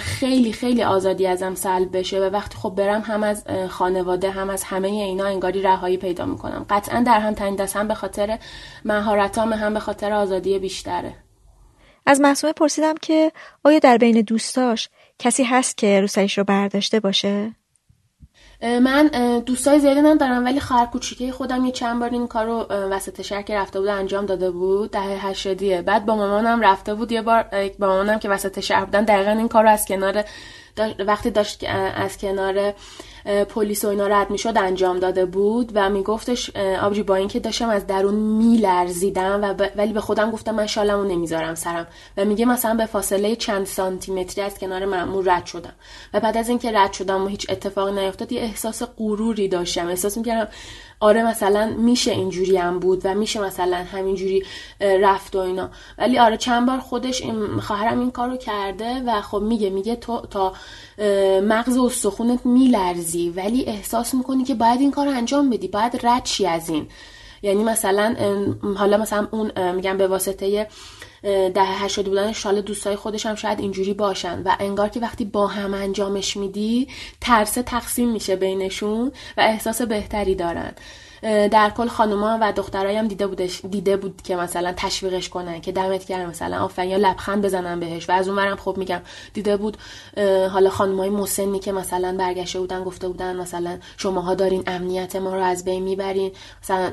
خیلی 0.01 0.53
خیلی 0.53 0.83
آزادی 0.83 1.27
ازم 1.27 1.55
سلب 1.55 1.99
بشه 1.99 2.21
و 2.21 2.23
وقتی 2.23 2.57
خب 2.57 2.71
برم 2.71 3.01
هم 3.01 3.23
از 3.23 3.45
خانواده 3.69 4.31
هم 4.31 4.51
از 4.51 4.65
همه 4.65 4.89
اینا 4.89 5.27
انگاری 5.27 5.63
رهایی 5.63 5.97
پیدا 5.97 6.27
می‌کنم 6.27 6.67
قطعا 6.71 7.03
در 7.07 7.21
هم 7.21 7.35
تنگ 7.35 7.59
دست 7.59 7.77
هم 7.77 7.89
به 7.89 7.95
خاطر 7.95 8.39
مهارتام 8.85 9.53
هم 9.53 9.75
به 9.75 9.81
خاطر 9.81 10.13
آزادی 10.13 10.59
بیشتره 10.59 11.15
از 12.07 12.21
محسومه 12.21 12.53
پرسیدم 12.53 12.95
که 13.03 13.33
آیا 13.65 13.79
در 13.79 13.97
بین 13.97 14.21
دوستاش 14.21 14.89
کسی 15.19 15.45
هست 15.45 15.77
که 15.77 16.01
روسریش 16.01 16.39
رو 16.39 16.45
برداشته 16.45 17.01
باشه؟ 17.01 17.55
من 18.63 19.11
دوستای 19.47 19.79
زیادی 19.79 20.01
ندارم 20.03 20.45
ولی 20.45 20.61
خواهر 20.61 20.87
کوچیکه. 20.87 21.33
خودم 21.33 21.65
یه 21.65 21.73
چند 21.73 22.01
بار 22.01 22.11
این 22.11 22.27
کار 22.27 22.47
رو 22.47 22.67
وسط 22.71 23.23
شهر 23.23 23.43
که 23.43 23.57
رفته 23.57 23.81
بود 23.81 23.89
انجام 23.89 24.27
داده 24.27 24.51
بود 24.51 24.91
دهه 24.91 25.27
هشتادیه. 25.27 25.83
بعد 25.83 26.07
با 26.07 26.17
مامانم 26.17 26.61
رفته 26.61 26.95
بود. 26.95 27.13
یه 27.13 27.23
بار 27.23 27.45
با 27.79 27.87
مامانم 27.87 28.19
که 28.19 28.29
وسط 28.29 28.61
شهر 28.61 28.85
بودن 28.85 29.05
دقیقا 29.05 29.31
این 29.31 29.49
کار 29.49 29.63
رو 29.63 29.71
از 29.71 29.85
کنار 29.85 30.25
وقتی 31.07 31.31
داشت 31.31 31.65
از 31.97 32.19
کنار 32.19 32.75
پلیس 33.25 33.85
و 33.85 33.89
اینا 33.89 34.07
رد 34.07 34.31
می‌شد 34.31 34.59
انجام 34.59 34.99
داده 34.99 35.27
بود 35.27 35.73
و 35.75 35.91
میگفتش 35.91 36.57
آبجی 36.57 37.03
با 37.03 37.15
اینکه 37.15 37.41
داشتم 37.41 37.69
از 37.69 37.87
درون 37.87 38.15
میلرزیدم 38.15 39.43
و 39.43 39.55
ولی 39.77 39.93
به 39.93 40.01
خودم 40.01 40.31
گفتم 40.31 40.55
من 40.55 40.67
شالمو 40.67 41.05
نمی‌ذارم 41.05 41.55
سرم 41.55 41.87
و 42.17 42.25
میگه 42.25 42.45
مثلا 42.45 42.75
به 42.75 42.87
فاصله 42.87 43.37
چند 43.37 43.67
سانتی 43.67 44.13
متری 44.13 44.45
از 44.45 44.59
کنار 44.59 44.85
مأمور 44.85 45.37
رد 45.37 45.47
شدم 45.47 45.73
و 46.15 46.21
بعد 46.21 46.37
از 46.37 46.49
اینکه 46.49 46.73
رد 46.73 46.93
شدم 46.93 47.25
و 47.25 47.27
هیچ 47.27 47.47
اتفاقی 47.49 47.93
نیفتاد 47.93 48.33
یه 48.33 48.41
احساس 48.41 48.83
غروری 48.99 49.49
داشتم 49.49 49.87
احساس 49.87 50.17
می‌کردم 50.17 50.49
آره 51.03 51.23
مثلا 51.23 51.75
میشه 51.79 52.11
اینجوری 52.11 52.57
هم 52.57 52.79
بود 52.79 53.01
و 53.05 53.15
میشه 53.15 53.41
مثلا 53.41 53.77
همینجوری 53.77 54.45
رفت 54.81 55.37
و 55.37 55.39
اینا. 55.39 55.71
ولی 55.99 56.19
آره 56.19 56.37
چند 56.37 56.67
بار 56.67 56.79
خودش 56.79 57.23
خواهرم 57.61 58.01
این 58.01 58.11
کارو 58.11 58.37
کرده 58.37 59.03
و 59.07 59.21
خب 59.21 59.43
میگه 59.43 59.71
میگه 59.71 59.97
تو 59.97 60.21
تا 60.21 60.53
مغز 61.41 61.79
و 61.79 61.89
سخونت 61.89 62.47
میلرزی 62.47 63.31
ولی 63.31 63.65
احساس 63.65 64.15
می‌کنی 64.15 64.45
که 64.45 64.55
باید 64.55 64.81
این 64.81 64.91
کار 64.91 65.09
انجام 65.09 65.51
بدی 65.51 65.69
باید 65.69 66.07
رد 66.07 66.25
چی 66.25 66.47
از 66.47 66.69
این. 66.69 66.89
یعنی 67.43 67.65
مثلا 67.65 68.17
حالا 68.77 68.97
مثلا 68.97 69.29
اون 69.31 69.73
میگم 69.73 69.97
به 69.97 70.07
واسطه 70.07 70.69
ده 71.23 71.89
شده 71.89 72.09
بودن 72.09 72.33
شال 72.33 72.61
دوستای 72.61 72.97
خودش 72.97 73.27
هم 73.27 73.35
شاید 73.35 73.61
اینجوری 73.61 73.95
باشن. 73.95 74.43
و 74.45 74.57
انگار 74.61 74.89
که 74.89 75.01
وقتی 75.01 75.25
با 75.25 75.47
هم 75.47 75.75
انجامش 75.75 76.37
میدی 76.37 76.89
ترس 77.21 77.53
تقسیم 77.53 78.13
میشه 78.13 78.37
بینشون 78.37 79.13
و 79.37 79.41
احساس 79.41 79.83
بهتری 79.83 80.35
دارن. 80.35 80.73
در 81.23 81.73
کل 81.77 81.89
خانوما 81.89 82.39
و 82.41 82.53
دخترایم 82.53 83.09
دیده 83.09 83.27
بودش 83.27 83.61
دیده 83.71 83.97
بود 83.97 84.23
که 84.23 84.37
مثلا 84.37 84.75
تشویقش 84.77 85.29
کنن 85.29 85.61
که 85.61 85.73
دمت 85.73 86.07
گرم 86.07 86.29
مثلا 86.29 86.65
آفرین 86.65 86.91
یا 86.91 86.97
لبخند 86.97 87.45
بزنن 87.45 87.81
بهش. 87.81 88.09
و 88.09 88.13
از 88.13 88.29
اونورم 88.29 88.57
خب 88.57 88.75
میگم 88.79 89.01
دیده 89.33 89.57
بود 89.57 89.77
حالا 90.51 90.71
خانمای 90.71 91.11
مسنی 91.11 91.59
که 91.59 91.73
مثلا 91.73 92.17
برگشته 92.19 92.61
بودن 92.61 92.85
گفته 92.85 93.09
بودن 93.09 93.37
مثلا 93.37 93.79
شماها 93.97 94.35
دارین 94.35 94.63
امنیت 94.67 95.17
ما 95.17 95.35
رو 95.35 95.43
از 95.43 95.65
بین 95.65 95.83
می‌برین 95.83 96.33
مثلا 96.63 96.93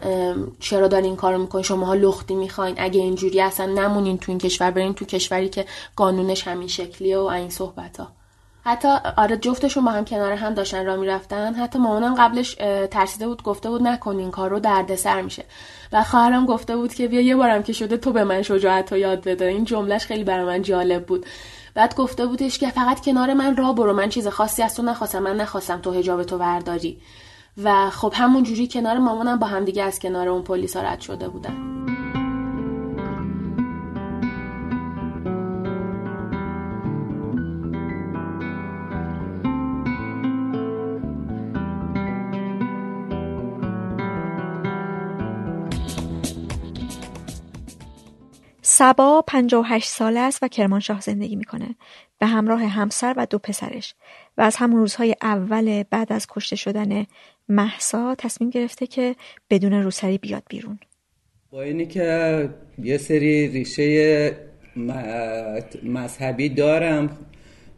چرا 0.59 0.88
دارین 0.88 1.15
کارو 1.15 1.38
می‌کنین؟ 1.38 1.63
شماها 1.63 1.93
لختی 1.93 2.36
می‌خواین. 2.36 2.75
اگه 2.77 3.01
اینجوری 3.01 3.41
اصلا 3.41 3.65
نمونین 3.65 4.17
تو 4.17 4.32
این 4.32 4.39
کشور 4.39 4.71
برین 4.71 4.93
تو 4.93 5.05
کشوری 5.05 5.49
که 5.49 5.65
قانونش 5.95 6.47
همین 6.47 6.67
شکلیه 6.67 7.17
و 7.17 7.25
این 7.25 7.49
صحبت 7.49 7.99
حتی 8.70 8.88
آره 9.17 9.38
جفتشون 9.38 9.86
با 9.86 9.91
هم 9.91 10.05
کنار 10.05 10.34
هم 10.34 10.53
داشتن 10.53 10.86
را 10.86 10.95
می‌رفتن. 10.95 11.53
حتی 11.53 11.80
مامانم 11.80 12.15
قبلش 12.15 12.53
ترسیده 12.91 13.28
بود 13.28 13.43
گفته 13.43 13.70
بود 13.70 13.84
نکن 13.84 14.17
این 14.17 14.32
کار 14.32 14.49
رو 14.49 14.59
دردسر 14.59 15.22
میشه. 15.22 15.45
و 15.93 16.03
خواهرم 16.03 16.45
گفته 16.45 16.76
بود 16.76 16.93
که 16.93 17.07
بیا 17.07 17.22
یه 17.22 17.36
بارم 17.36 17.63
که 17.63 17.74
شده 17.74 17.97
تو 17.97 18.11
به 18.11 18.24
من 18.24 18.41
شجاعت 18.41 18.91
رو 18.91 18.97
یاد 18.97 19.24
بده. 19.24 19.45
این 19.45 19.63
جملهش 19.63 20.05
خیلی 20.05 20.24
برای 20.24 20.45
من 20.45 20.61
جالب 20.61 21.05
بود. 21.05 21.26
بعد 21.74 21.95
گفته 21.95 22.26
بودش 22.26 22.59
که 22.59 22.70
فقط 22.70 23.05
کنار 23.05 23.34
من 23.34 23.55
را 23.55 23.74
برو 23.74 23.93
من 23.93 24.09
چیز 24.09 24.28
خاصی 24.28 24.63
از 24.63 24.76
تو 24.76 24.84
نخواستم 24.84 25.20
من 25.20 25.38
نخواستم 25.38 25.82
تو 25.82 25.91
هجاب 25.91 26.24
تو 26.24 26.38
ورداری. 26.38 27.01
و 27.63 27.89
خب 27.89 28.13
همون 28.15 28.43
جوری 28.43 28.67
کنار 28.67 28.97
مامانم 28.97 29.39
با 29.39 29.47
هم 29.47 29.65
دیگه 29.65 29.84
از 29.84 29.99
کنار 29.99 30.30
اون 30.30 30.41
پلیس 30.41 30.78
رد 30.78 31.01
شده 31.01 31.30
بودن. 31.30 31.55
سبا 48.80 49.23
58 49.27 49.89
ساله 49.89 50.19
است 50.19 50.43
و 50.43 50.47
کرمانشاه 50.47 51.01
زندگی 51.01 51.36
می‌کنه. 51.36 51.75
به 52.19 52.25
همراه 52.25 52.65
همسر 52.65 53.13
و 53.17 53.25
دو 53.25 53.38
پسرش. 53.39 53.93
و 54.38 54.41
از 54.41 54.55
همون 54.55 54.80
روزهای 54.80 55.15
اول 55.21 55.84
بعد 55.84 56.13
از 56.13 56.27
کشته 56.30 56.55
شدن 56.55 57.05
محسا 57.49 58.15
تصمیم 58.15 58.49
گرفته 58.49 58.88
که 58.88 59.15
بدون 59.49 59.73
روسری 59.73 60.17
بیاد 60.17 60.43
بیرون. 60.49 60.80
با 61.51 61.61
اینی 61.61 61.86
که 61.86 62.49
یه 62.84 62.97
سری 62.97 63.47
ریشه 63.47 64.32
مذهبی 65.84 66.49
دارم 66.49 67.17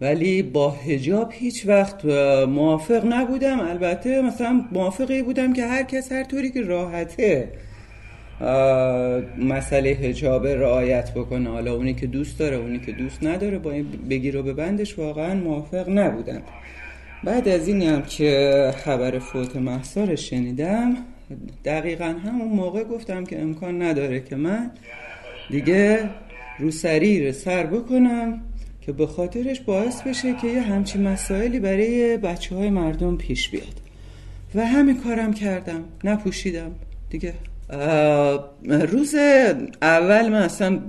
ولی 0.01 0.43
با 0.43 0.71
هجاب 0.71 1.31
هیچ 1.33 1.67
وقت 1.67 2.05
موافق 2.45 3.05
نبودم. 3.05 3.59
البته 3.59 4.21
مثلا 4.21 4.65
موافقی 4.71 5.21
بودم 5.21 5.53
که 5.53 5.65
هر 5.65 5.83
کس 5.83 6.11
هر 6.11 6.23
طوری 6.23 6.51
که 6.51 6.61
راحته. 6.61 7.51
مسئله 9.37 9.89
هجاب 9.89 10.47
رعایت 10.47 11.13
بکنه. 11.13 11.49
حالا 11.49 11.73
اونی 11.73 11.93
که 11.93 12.07
دوست 12.07 12.39
داره 12.39 12.57
اونی 12.57 12.79
که 12.79 12.91
دوست 12.91 13.23
نداره 13.23 13.59
با 13.59 13.71
این 13.71 13.85
بگیر 14.09 14.37
و 14.37 14.43
ببندش 14.43 14.99
واقعا 14.99 15.35
موافق 15.35 15.89
نبودم. 15.89 16.41
بعد 17.23 17.47
از 17.47 17.67
این 17.67 17.81
هم 17.81 18.01
که 18.01 18.71
خبر 18.77 19.19
فوت 19.19 19.55
محصار 19.55 20.15
شنیدم 20.15 20.97
دقیقا 21.65 22.15
همون 22.25 22.47
موقع 22.47 22.83
گفتم 22.83 23.23
که 23.23 23.41
امکان 23.41 23.81
نداره 23.81 24.19
که 24.19 24.35
من 24.35 24.71
دیگه 25.49 26.09
رو 26.59 26.71
سریر 26.71 27.31
سر 27.31 27.65
بکنم 27.65 28.41
که 28.81 28.91
به 28.91 29.07
خاطرش 29.07 29.59
باعث 29.59 30.01
بشه 30.01 30.35
که 30.41 30.47
یه 30.47 30.61
همچی 30.61 30.99
مسائلی 30.99 31.59
برای 31.59 32.17
بچه 32.17 32.55
های 32.55 32.69
مردم 32.69 33.17
پیش 33.17 33.49
بیاد. 33.49 33.81
و 34.55 34.65
همین 34.65 34.97
کارم 34.97 35.33
کردم. 35.33 35.83
نپوشیدم. 36.03 36.71
دیگه 37.09 37.33
روز 38.91 39.15
اول 39.81 40.29
من 40.29 40.41
اصلا 40.41 40.79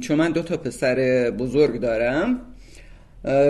چون 0.00 0.16
من 0.16 0.32
دو 0.32 0.42
تا 0.42 0.56
پسر 0.56 1.30
بزرگ 1.30 1.80
دارم 1.80 2.40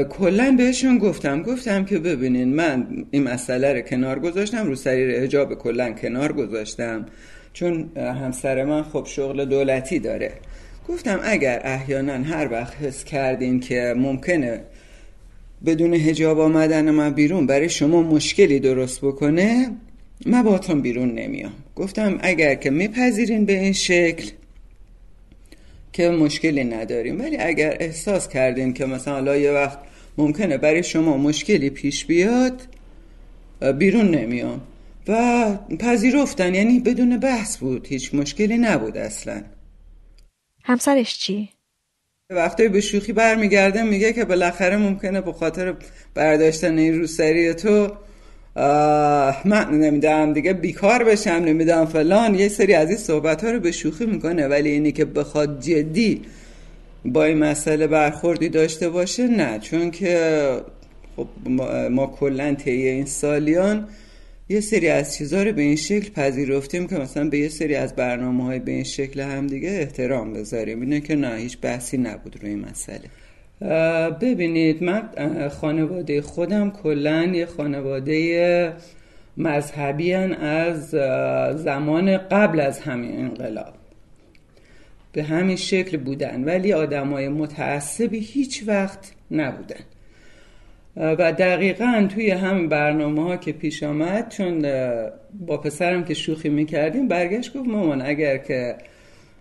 کلا 0.08 0.54
بهشون 0.58 0.98
گفتم 0.98 1.42
گفتم 1.42 1.84
که 1.84 1.98
ببینین 1.98 2.54
من 2.54 2.86
این 3.10 3.22
مسئله 3.22 3.72
رو 3.72 3.80
کنار 3.80 4.18
گذاشتم 4.18 4.66
رو 4.66 4.74
سریر 4.74 5.22
اجاب 5.22 5.54
کلا 5.54 5.92
کنار 5.92 6.32
گذاشتم 6.32 7.06
چون 7.52 7.90
همسر 7.96 8.64
من 8.64 8.82
خب 8.82 9.04
شغل 9.06 9.44
دولتی 9.44 9.98
داره. 9.98 10.32
گفتم 10.88 11.20
اگر 11.22 11.60
احیانا 11.64 12.12
هر 12.12 12.52
وقت 12.52 12.74
حس 12.74 13.04
کردین 13.04 13.60
که 13.60 13.94
ممکنه 13.96 14.60
بدون 15.66 15.94
هجاب 15.94 16.40
آمدن 16.40 16.90
من 16.90 17.10
بیرون 17.10 17.46
برای 17.46 17.68
شما 17.68 18.02
مشکلی 18.02 18.60
درست 18.60 19.00
بکنه 19.00 19.70
من 20.26 20.42
باتون 20.42 20.80
بیرون 20.80 21.14
نمیام. 21.14 21.52
گفتم 21.76 22.18
اگر 22.20 22.54
که 22.54 22.70
میپذیرین 22.70 23.44
به 23.44 23.52
این 23.52 23.72
شکل 23.72 24.30
که 25.92 26.10
مشکلی 26.10 26.64
نداریم. 26.64 27.20
ولی 27.20 27.36
اگر 27.36 27.76
احساس 27.80 28.28
کردین 28.28 28.72
که 28.72 28.86
مثلا 28.86 29.36
یه 29.36 29.52
وقت 29.52 29.78
ممکنه 30.18 30.58
برای 30.58 30.82
شما 30.82 31.16
مشکلی 31.16 31.70
پیش 31.70 32.04
بیاد 32.04 32.62
بیرون 33.78 34.10
نمیام. 34.10 34.60
و 35.08 35.56
پذیرفتن 35.78 36.54
یعنی 36.54 36.80
بدون 36.80 37.16
بحث 37.16 37.56
بود. 37.56 37.86
هیچ 37.86 38.14
مشکلی 38.14 38.58
نبود 38.58 38.96
اصلا. 38.96 39.42
همسرش 40.64 41.18
چی؟ 41.18 41.48
وقتی 42.30 42.68
به 42.68 42.80
شوخی 42.80 43.12
برمیگرده 43.12 43.82
میگه 43.82 44.12
که 44.12 44.24
بالاخره 44.24 44.76
ممکنه 44.76 45.20
به 45.20 45.32
خاطر 45.32 45.74
برداشتن 46.14 46.78
این 46.78 46.98
روسری 46.98 47.54
تو 47.54 47.90
من 49.44 49.68
نمی‌دونم 49.70 50.32
دیگه 50.32 50.52
بیکار 50.52 51.04
بشم 51.04 51.30
نمی‌دونم 51.30 51.86
فلان. 51.86 52.34
یه 52.34 52.48
سری 52.48 52.74
از 52.74 52.88
این 52.88 52.98
صحبت 52.98 53.44
ها 53.44 53.50
رو 53.50 53.60
به 53.60 53.72
شوخی 53.72 54.06
می‌کنه 54.06 54.48
ولی 54.48 54.70
اینی 54.70 54.92
که 54.92 55.04
بخواد 55.04 55.60
جدی 55.60 56.22
با 57.04 57.24
این 57.24 57.38
مسئله 57.38 57.86
برخوردی 57.86 58.48
داشته 58.48 58.88
باشه 58.88 59.26
نه. 59.26 59.58
چون 59.58 59.90
که 59.90 60.50
خب 61.16 61.28
ما, 61.46 61.88
ما 61.88 62.06
کلا 62.06 62.54
طی 62.54 62.70
این 62.70 63.04
سالیان 63.04 63.88
یه 64.48 64.60
سری 64.60 64.88
از 64.88 65.16
چیزها 65.16 65.42
رو 65.42 65.52
به 65.52 65.62
این 65.62 65.76
شکل 65.76 66.10
پذیرفتیم 66.10 66.86
که 66.86 66.96
مثلا 66.96 67.28
به 67.28 67.38
یه 67.38 67.48
سری 67.48 67.74
از 67.74 67.96
برنامه 67.96 68.44
های 68.44 68.58
به 68.58 68.72
این 68.72 68.84
شکل 68.84 69.20
هم 69.20 69.46
دیگه 69.46 69.68
احترام 69.68 70.32
بذاریم. 70.32 70.80
اینه 70.80 71.00
که 71.00 71.16
نه 71.16 71.36
هیچ 71.36 71.58
بحثی 71.62 71.98
نبود 71.98 72.38
روی 72.42 72.50
این 72.50 72.66
مسئله. 72.70 73.00
ببینید 74.20 74.82
من 74.82 75.08
خانواده 75.48 76.22
خودم 76.22 76.70
کلا 76.70 77.24
یه 77.24 77.46
خانواده 77.46 78.72
مذهبی 79.36 80.14
از 80.14 80.90
زمان 81.60 82.16
قبل 82.16 82.60
از 82.60 82.80
همین 82.80 83.18
انقلاب. 83.18 83.74
به 85.12 85.22
همین 85.22 85.56
شکل 85.56 85.96
بودن 85.96 86.44
ولی 86.44 86.72
آدمای 86.72 87.28
متعصبی 87.28 88.18
هیچ 88.18 88.64
وقت 88.66 89.12
نبودن. 89.30 89.80
و 90.96 91.32
دقیقا 91.32 92.08
توی 92.14 92.30
هم 92.30 92.68
برنامه 92.68 93.22
ها 93.22 93.36
که 93.36 93.52
پیش 93.52 93.82
آمد 93.82 94.28
چون 94.28 94.62
با 95.46 95.56
پسرم 95.56 96.04
که 96.04 96.14
شوخی 96.14 96.48
می‌کردیم 96.48 97.08
برگشت 97.08 97.56
گفت 97.56 97.68
مامان 97.68 98.02
اگر 98.02 98.38
که 98.38 98.76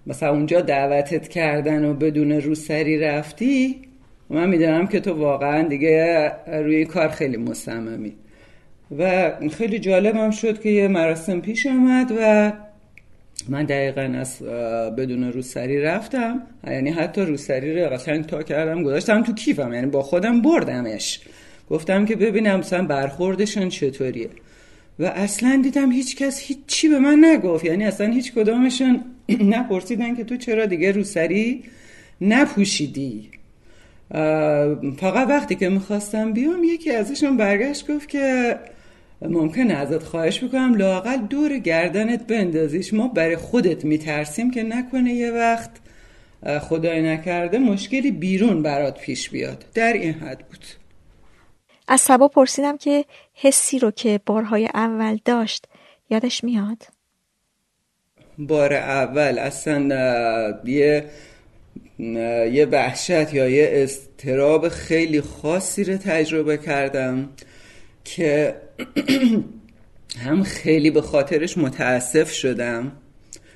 مثلا 0.07 0.31
اونجا 0.31 0.61
دعوتت 0.61 1.27
کردن 1.27 1.85
و 1.85 1.93
بدون 1.93 2.31
روسری 2.31 2.99
رفتی 2.99 3.86
من 4.29 4.49
می‌دونم 4.49 4.87
که 4.87 4.99
تو 4.99 5.13
واقعا 5.13 5.67
دیگه 5.67 6.31
روی 6.47 6.85
کار 6.85 7.07
خیلی 7.07 7.37
مصممی. 7.37 8.13
و 8.97 9.31
خیلی 9.51 9.79
جالبم 9.79 10.31
شد 10.31 10.61
که 10.61 10.69
یه 10.69 10.87
مراسم 10.87 11.41
پیش 11.41 11.65
آمد 11.65 12.11
و 12.19 12.53
من 13.49 13.65
دقیقا 13.65 14.01
از 14.01 14.41
بدون 14.97 15.31
روسری 15.31 15.81
رفتم. 15.81 16.41
یعنی 16.67 16.89
حتی 16.89 17.21
روسری 17.21 17.83
رو 17.83 17.89
قشنگ 17.89 18.25
تا 18.25 18.43
کردم 18.43 18.83
گذاشتم 18.83 19.23
تو 19.23 19.33
کیفم. 19.33 19.73
یعنی 19.73 19.87
با 19.87 20.03
خودم 20.03 20.41
بردمش. 20.41 21.19
گفتم 21.69 22.05
که 22.05 22.15
ببینم 22.15 22.59
مثلا 22.59 22.85
برخوردشون 22.85 23.69
چطوریه. 23.69 24.29
و 24.99 25.05
اصلا 25.05 25.59
دیدم 25.63 25.91
هیچ 25.91 26.15
کس 26.15 26.39
هیچی 26.39 26.89
به 26.89 26.99
من 26.99 27.25
نگفت. 27.25 27.65
یعنی 27.65 27.85
اصلا 27.85 28.07
هیچ 28.07 28.33
کدامشون 28.33 29.03
نپرسیدن 29.53 30.15
که 30.15 30.23
تو 30.23 30.37
چرا 30.37 30.65
دیگه 30.65 30.91
روسری 30.91 31.63
نپوشیدی. 32.21 33.29
فقط 34.99 35.27
وقتی 35.29 35.55
که 35.55 35.69
می‌خواستم 35.69 36.33
بیام 36.33 36.63
یکی 36.63 36.91
ازشون 36.91 37.37
برگشت 37.37 37.91
گفت 37.91 38.09
که 38.09 38.55
ممکنه 39.21 39.73
ازت 39.73 40.03
خواهش 40.03 40.43
بکنم 40.43 40.75
لاقل 40.75 41.17
دور 41.17 41.57
گردنت 41.57 42.27
بندازیش. 42.27 42.93
ما 42.93 43.07
برای 43.07 43.35
خودت 43.35 43.85
میترسیم 43.85 44.51
که 44.51 44.63
نکنه 44.63 45.13
یه 45.13 45.31
وقت. 45.31 45.69
خدای 46.61 47.01
نکرده 47.01 47.59
مشکلی 47.59 48.11
بیرون 48.11 48.61
برات 48.61 48.99
پیش 48.99 49.29
بیاد. 49.29 49.65
در 49.73 49.93
این 49.93 50.13
حد 50.13 50.47
بود. 50.47 50.65
از 51.87 52.01
سبا 52.01 52.27
پرسیدم 52.27 52.77
که 52.77 53.05
حسی 53.33 53.79
رو 53.79 53.91
که 53.91 54.19
بارهای 54.25 54.69
اول 54.73 55.17
داشت 55.25 55.65
یادش 56.09 56.43
میاد؟ 56.43 56.77
بار 58.37 58.73
اول 58.73 59.39
اصلا 59.39 59.79
یه 60.65 61.05
یه 62.51 62.67
وحشت 62.71 63.33
یا 63.33 63.49
یه 63.49 63.69
استراب 63.71 64.69
خیلی 64.69 65.21
خاصی 65.21 65.83
رو 65.83 65.97
تجربه 65.97 66.57
کردم 66.57 67.29
که 68.03 68.55
هم 70.25 70.43
خیلی 70.43 70.91
به 70.91 71.01
خاطرش 71.01 71.57
متاسف 71.57 72.31
شدم 72.31 72.91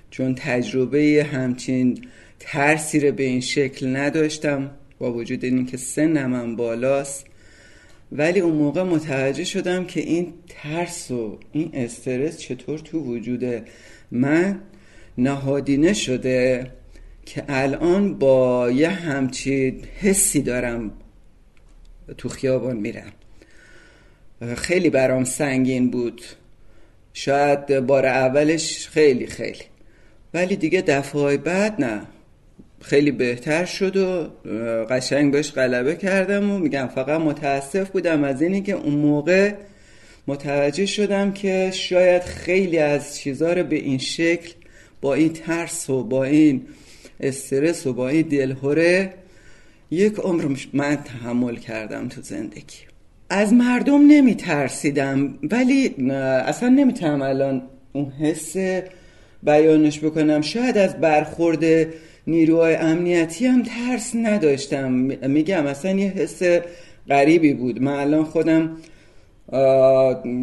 چون 0.10 0.36
تجربه 0.36 1.28
همچین 1.32 2.06
ترسی 2.40 3.00
رو 3.00 3.12
به 3.12 3.24
این 3.24 3.42
شکل 3.42 3.96
نداشتم 3.96 4.72
با 5.00 5.14
وجود 5.14 5.44
اینکه 5.44 5.78
سنم 5.78 6.34
هم 6.34 6.56
بالاست. 6.56 7.26
ولی 8.12 8.40
اون 8.40 8.56
موقع 8.56 8.84
متوجه 8.84 9.44
شدم 9.44 9.86
که 9.86 10.00
این 10.00 10.34
ترس 10.50 11.12
و 11.12 11.40
این 11.52 11.70
استرس 11.74 12.38
چطور 12.38 12.80
تو 12.80 13.00
وجود 13.00 13.66
من 14.12 14.60
نهادینه 15.18 15.94
شده. 15.94 16.72
که 17.34 17.44
الان 17.50 18.14
با 18.14 18.72
یه 18.72 18.90
همچین 18.90 19.82
حسی 20.00 20.42
دارم 20.42 20.92
تو 22.18 22.30
خیابان 22.30 22.78
میرم. 22.78 23.12
خیلی 24.58 24.90
برام 24.90 25.24
سنگین 25.24 25.92
بود. 25.92 26.22
شاید 27.14 27.80
بار 27.80 28.06
اولش 28.06 28.88
خیلی 28.88 29.28
خیلی. 29.28 29.64
ولی 30.34 30.56
دیگه 30.56 30.82
دفعه 30.82 31.38
بعد 31.38 31.82
نه. 31.82 32.02
خیلی 32.82 33.12
بهتر 33.12 33.66
شد 33.66 33.98
و 33.98 34.30
قشنگ 34.90 35.32
بهش 35.32 35.52
غلبه 35.52 35.96
کردم 35.96 36.52
و 36.52 36.60
میگم 36.60 36.88
فقط 36.96 37.22
متاسف 37.22 37.90
بودم 37.90 38.24
از 38.24 38.42
اینی 38.42 38.62
که 38.62 38.74
اون 38.74 38.94
موقع 38.94 39.54
متوجه 40.28 40.86
شدم 40.86 41.34
که 41.34 41.72
شاید 41.74 42.24
خیلی 42.24 42.78
از 42.78 43.18
چیزها 43.18 43.54
رو 43.54 43.64
به 43.64 43.76
این 43.76 43.98
شکل 43.98 44.54
با 45.02 45.14
این 45.14 45.34
ترس 45.34 45.90
و 45.90 46.04
با 46.04 46.24
این 46.24 46.68
استرس 47.22 47.88
و 47.88 47.94
با 47.94 48.10
این 48.10 48.22
دلهوره 48.22 49.14
یک 49.92 50.16
عمر 50.16 50.58
من 50.74 50.96
تحمل 50.96 51.56
کردم 51.56 52.08
تو 52.08 52.22
زندگی. 52.22 52.78
از 53.30 53.54
مردم 53.54 54.08
نمی 54.08 54.36
ترسیدم 54.36 55.34
ولی 55.44 56.10
اصلا 56.46 56.70
نمی‌تونم 56.70 57.22
الان 57.22 57.62
اون 57.94 58.12
حس 58.12 58.56
بیانش 59.44 60.00
بکنم. 60.00 60.42
شاید 60.42 60.78
از 60.78 61.00
برخورد 61.00 61.64
نیروهای 62.28 62.76
امنیتی 62.76 63.46
هم 63.46 63.64
ترس 63.64 64.16
نداشتم. 64.16 64.92
میگم 65.28 65.66
اصلا 65.66 65.92
یه 65.92 66.10
حس 66.10 66.42
غریبی 67.10 67.54
بود. 67.54 67.82
من 67.82 67.94
الان 67.94 68.24
خودم 68.24 68.78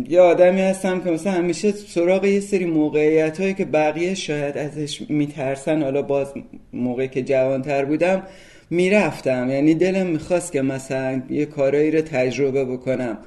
یه 0.09 0.21
آدمی 0.21 0.61
هستم 0.61 1.01
که 1.01 1.11
مثلا 1.11 1.33
همیشه 1.33 1.73
سراغ 1.73 2.25
یه 2.25 2.41
سری 2.41 2.65
موقعیت 2.65 3.41
هایی 3.41 3.55
که 3.55 3.65
بقیه 3.65 4.15
شاید 4.15 4.59
ازش 4.59 5.03
میترسن 5.09 5.83
حالا 5.83 6.03
باز 6.03 6.33
موقعی 6.73 7.09
که 7.09 7.23
جوانتر 7.23 7.85
بودم 7.85 8.23
می‌رفتم. 8.71 9.51
یعنی 9.51 9.75
دلم 9.75 10.07
می‌خواست 10.07 10.53
که 10.53 10.63
مثلا 10.63 11.23
یه 11.31 11.47
کارایی 11.47 11.91
رو 11.91 12.01
تجربه 12.01 12.65
بکنم. 12.65 13.19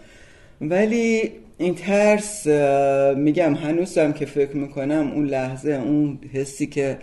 ولی 0.61 1.31
این 1.57 1.75
ترس 1.75 2.47
میگم 3.17 3.53
هنوزم 3.53 4.11
که 4.11 4.25
فکر 4.25 4.57
می‌کنم 4.57 5.11
اون 5.15 5.25
لحظه 5.25 5.71
اون 5.71 6.19
حسی 6.33 6.67
که 6.67 6.97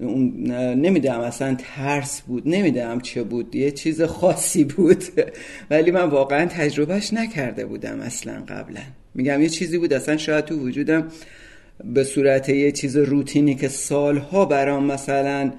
اون 0.00 0.50
نمی‌دونم 0.74 1.20
اصلا 1.20 1.56
ترس 1.58 2.20
بود 2.20 2.42
نمی‌دونم 2.48 3.00
چه 3.00 3.22
بود 3.22 3.54
یه 3.54 3.70
چیز 3.70 4.02
خاصی 4.02 4.64
بود 4.64 5.04
ولی 5.70 5.90
من 5.90 6.04
واقعا 6.04 6.46
تجربهش 6.46 7.12
نکرده 7.12 7.66
بودم 7.66 8.00
اصلا 8.00 8.42
قبلا. 8.48 8.80
میگم 9.14 9.42
یه 9.42 9.48
چیزی 9.48 9.78
بود 9.78 9.92
اصلا 9.92 10.16
شاید 10.16 10.44
تو 10.44 10.58
وجودم 10.58 11.08
به 11.84 12.04
صورت 12.04 12.48
یه 12.48 12.72
چیز 12.72 12.96
روتینی 12.96 13.54
که 13.54 13.68
سالها 13.68 14.44
برام 14.44 14.84
مثلا 14.84 15.52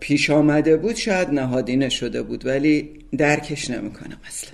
پیش 0.00 0.30
آمده 0.30 0.76
بود 0.76 0.96
شاید 0.96 1.28
نهادینه 1.28 1.88
شده 1.88 2.22
بود 2.22 2.46
ولی 2.46 2.90
درکش 3.18 3.70
نمی‌کنم 3.70 4.16
اصلا. 4.26 4.50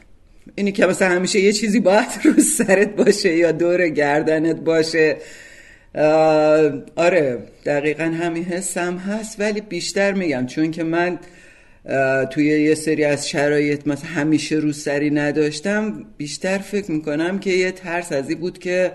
اینی 0.54 0.72
که 0.72 0.86
مثلا 0.86 1.08
همیشه 1.08 1.40
یه 1.40 1.52
چیزی 1.52 1.80
باید 1.80 2.08
رو 2.24 2.32
سرت 2.42 2.96
باشه 2.96 3.36
یا 3.36 3.52
دور 3.52 3.88
گردنت 3.88 4.56
باشه 4.56 5.16
آره 6.96 7.38
دقیقا 7.66 8.04
همین 8.04 8.44
حسم 8.44 8.96
هست 8.96 9.40
ولی 9.40 9.60
بیشتر 9.60 10.12
میگم 10.12 10.46
چون 10.46 10.70
که 10.70 10.84
من 10.84 11.18
توی 12.30 12.46
یه 12.46 12.74
سری 12.74 13.04
از 13.04 13.28
شرایط 13.28 13.86
مثلا 13.86 14.10
همیشه 14.10 14.56
رو 14.56 14.72
سری 14.72 15.10
نداشتم 15.10 16.04
بیشتر 16.16 16.58
فکر 16.58 16.90
می‌کنم 16.90 17.38
که 17.38 17.50
یه 17.50 17.72
ترس 17.72 18.12
ازی 18.12 18.34
بود 18.34 18.58
که 18.58 18.92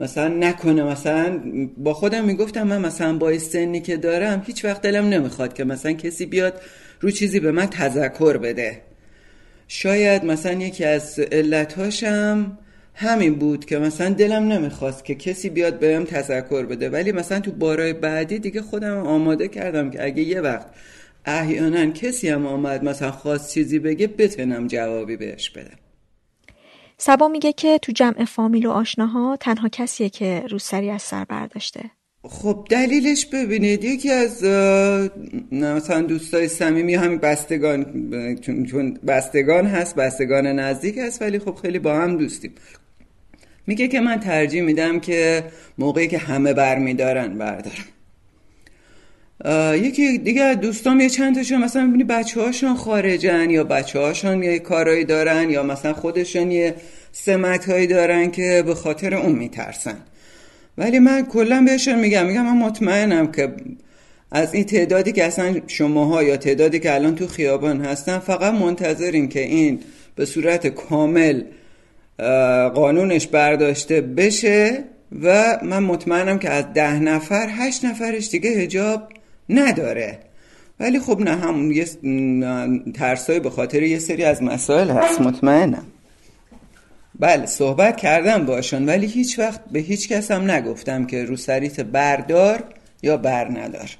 مثلا 0.00 0.28
نکنه 0.28 0.82
مثلا 0.84 1.40
با 1.76 1.94
خودم 1.94 2.24
می‌گفتم 2.24 2.62
من 2.62 2.80
مثلا 2.80 3.18
با 3.18 3.38
سنی 3.38 3.80
که 3.80 3.96
دارم 3.96 4.42
هیچ 4.46 4.64
وقت 4.64 4.82
دلم 4.82 5.08
نمی‌خواد 5.08 5.54
که 5.54 5.64
مثلا 5.64 5.92
کسی 5.92 6.26
بیاد 6.26 6.60
رو 7.00 7.10
چیزی 7.10 7.40
به 7.40 7.52
من 7.52 7.66
تذکر 7.66 8.36
بده. 8.36 8.80
شاید 9.68 10.24
مثلا 10.24 10.52
یکی 10.52 10.84
از 10.84 11.18
علتهاشم 11.18 12.58
همین 12.94 13.34
بود 13.34 13.64
که 13.64 13.78
مثلا 13.78 14.08
دلم 14.08 14.52
نمی‌خواست 14.52 15.04
که 15.04 15.14
کسی 15.14 15.50
بیاد 15.50 15.78
بهم 15.78 16.04
تذکر 16.04 16.66
بده. 16.66 16.90
ولی 16.90 17.12
مثلا 17.12 17.40
تو 17.40 17.52
بارای 17.52 17.92
بعدی 17.92 18.38
دیگه 18.38 18.62
خودم 18.62 18.96
آماده 18.96 19.48
کردم 19.48 19.90
که 19.90 20.04
اگه 20.04 20.22
یه 20.22 20.40
وقت 20.40 20.66
احیانا 21.24 21.86
کسی 21.86 22.28
هم 22.28 22.46
آمد 22.46 22.84
مثلا 22.84 23.10
خواست 23.10 23.54
چیزی 23.54 23.78
بگه 23.78 24.06
بتونم 24.06 24.66
جوابی 24.66 25.16
بهش 25.16 25.50
بدم. 25.50 25.76
سبا 26.98 27.28
میگه 27.28 27.52
که 27.52 27.78
تو 27.78 27.92
جمع 27.92 28.24
فامیل 28.24 28.66
و 28.66 28.70
آشناها 28.70 29.36
تنها 29.40 29.68
کسیه 29.68 30.08
که 30.08 30.44
روسری 30.50 30.90
از 30.90 31.02
سر 31.02 31.24
برداشته. 31.24 31.80
خب 32.24 32.66
دلیلش 32.70 33.26
ببینید. 33.26 33.84
یکی 33.84 34.10
از 34.10 34.44
مثلا 35.52 36.02
دوستای 36.02 36.48
صمیمی 36.48 36.94
همین 36.94 37.18
بستگان 37.18 37.84
چون 38.70 38.94
بستگان 39.06 39.66
هست 39.66 39.94
بستگان 39.94 40.46
نزدیک 40.46 40.98
هست 40.98 41.22
ولی 41.22 41.38
خب 41.38 41.54
خیلی 41.54 41.78
با 41.78 41.94
هم 41.94 42.16
دوستیم. 42.16 42.52
میگه 43.66 43.88
که 43.88 44.00
من 44.00 44.20
ترجیح 44.20 44.62
میدم 44.62 45.00
که 45.00 45.44
موقعی 45.78 46.08
که 46.08 46.18
همه 46.18 46.52
برمیدارن 46.52 47.38
بردارم. 47.38 47.84
یکی 49.74 50.18
دیگه 50.18 50.54
دوستام 50.54 51.00
یه 51.00 51.08
چند 51.08 51.34
تاشون 51.34 51.64
مثلا 51.64 51.84
می‌بینی 51.84 52.04
بچه 52.04 52.40
هاشون 52.40 52.74
خارجن 52.74 53.50
یا 53.50 53.64
بچه 53.64 53.98
هاشون 53.98 54.42
یه 54.42 54.58
کارایی 54.58 55.04
دارن 55.04 55.50
یا 55.50 55.62
مثلا 55.62 55.92
خودشون 55.92 56.50
یه 56.50 56.74
سمت 57.12 57.70
هایی 57.70 57.86
دارن 57.86 58.30
که 58.30 58.62
به 58.66 58.74
خاطر 58.74 59.14
اون 59.14 59.32
میترسن. 59.32 59.96
ولی 60.78 60.98
من 60.98 61.26
کلا 61.26 61.64
بهشون 61.66 61.98
میگم 61.98 62.26
میگم 62.26 62.44
من 62.44 62.66
مطمئنم 62.66 63.32
که 63.32 63.52
از 64.30 64.54
این 64.54 64.64
تعدادی 64.64 65.12
که 65.12 65.24
اصلا 65.24 65.60
شماها 65.66 66.22
یا 66.22 66.36
تعدادی 66.36 66.78
که 66.78 66.94
الان 66.94 67.14
تو 67.14 67.26
خیابان 67.26 67.80
هستن 67.80 68.18
فقط 68.18 68.54
منتظرین 68.54 69.28
که 69.28 69.40
این 69.40 69.80
به 70.16 70.24
صورت 70.24 70.66
کامل 70.66 71.42
قانونش 72.74 73.26
برداشته 73.26 74.00
بشه 74.00 74.84
و 75.22 75.58
من 75.62 75.78
مطمئنم 75.82 76.38
که 76.38 76.50
از 76.50 76.64
ده 76.74 76.98
نفر 76.98 77.48
هشت 77.50 77.84
نفرش 77.84 78.30
دیگه 78.30 78.50
هجاب 78.50 79.08
نداره. 79.48 80.18
ولی 80.80 81.00
خب 81.00 81.20
نه 81.20 81.36
همون 81.36 81.72
یه 81.72 81.86
ترسای 82.94 83.40
به 83.40 83.50
خاطر 83.50 83.82
یه 83.82 83.98
سری 83.98 84.24
از 84.24 84.42
مسائل 84.42 84.90
هست 84.90 85.20
مطمئنم. 85.20 85.86
بله 87.18 87.46
صحبت 87.46 87.96
کردم 87.96 88.46
باشون 88.46 88.86
ولی 88.86 89.06
هیچ 89.06 89.38
وقت 89.38 89.60
به 89.72 89.78
هیچ 89.78 90.08
کس 90.08 90.30
هم 90.30 90.50
نگفتم 90.50 91.06
که 91.06 91.24
رو 91.24 91.36
سریت 91.36 91.80
بردار 91.80 92.64
یا 93.02 93.16
بر 93.16 93.48
ندار. 93.48 93.90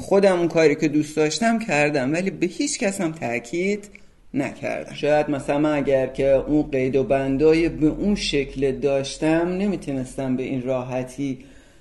خودم 0.00 0.38
اون 0.38 0.48
کاری 0.48 0.74
که 0.74 0.88
دوست 0.88 1.16
داشتم 1.16 1.58
کردم 1.58 2.12
ولی 2.12 2.30
به 2.30 2.46
هیچ 2.46 2.78
کس 2.78 3.00
هم 3.00 3.12
تاکید 3.12 3.88
نکردم. 4.34 4.94
شاید 4.94 5.30
مثلا 5.30 5.58
من 5.58 5.76
اگر 5.76 6.06
که 6.06 6.28
اون 6.28 6.62
قید 6.62 6.96
و 6.96 7.04
بندای 7.04 7.68
به 7.68 7.86
اون 7.86 8.14
شکل 8.14 8.72
داشتم 8.72 9.48
نمی‌تونستم 9.48 10.36
به 10.36 10.42
این 10.42 10.62
راحتی 10.62 11.38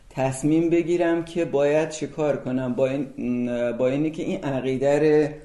تصمیم 0.10 0.70
بگیرم 0.70 1.26
که 1.26 1.46
باید 1.46 1.90
چه 1.90 2.08
کار 2.08 2.38
کنم. 2.38 2.74
با, 2.74 2.88
این 2.88 3.72
با 3.78 3.88
اینی 3.88 4.12
که 4.12 4.24
این 4.24 4.44
عقیده 4.44 5.36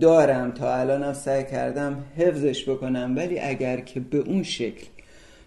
دارم. 0.00 0.50
تا 0.52 0.74
الانم 0.74 1.12
سعی 1.12 1.44
کردم 1.44 2.04
حفظش 2.16 2.68
بکنم. 2.68 3.12
ولی 3.16 3.38
اگر 3.38 3.80
که 3.80 4.00
به 4.00 4.18
اون 4.18 4.42
شکل 4.42 4.86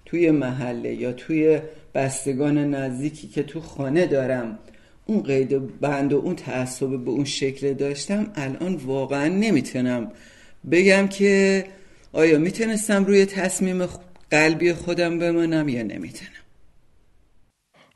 توی 0.05 0.32
محله 0.32 0.93
یا 0.93 1.11
توی 1.11 1.59
بستگان 1.95 2.57
نزدیکی 2.57 3.28
که 3.28 3.43
تو 3.43 3.61
خانه 3.61 4.07
دارم 4.07 4.59
اون 5.05 5.24
قید 5.24 5.80
بند 5.80 6.13
و 6.13 6.17
اون 6.17 6.36
تعصب 6.36 6.89
به 6.89 7.11
اون 7.11 7.26
شکل 7.26 7.74
داشتم 7.74 8.28
الان 8.36 8.76
واقعا 8.76 9.28
نمی‌تونم 9.28 10.11
بگم 10.72 11.07
که 11.07 11.66
آیا 12.14 12.38
می‌تونستم 12.39 13.05
روی 13.05 13.26
تصمیم 13.26 13.88
قلبی 14.32 14.74
خودم 14.74 15.20
بمانم 15.20 15.70
یا 15.70 15.84
نمی‌تونم؟ 15.84 16.32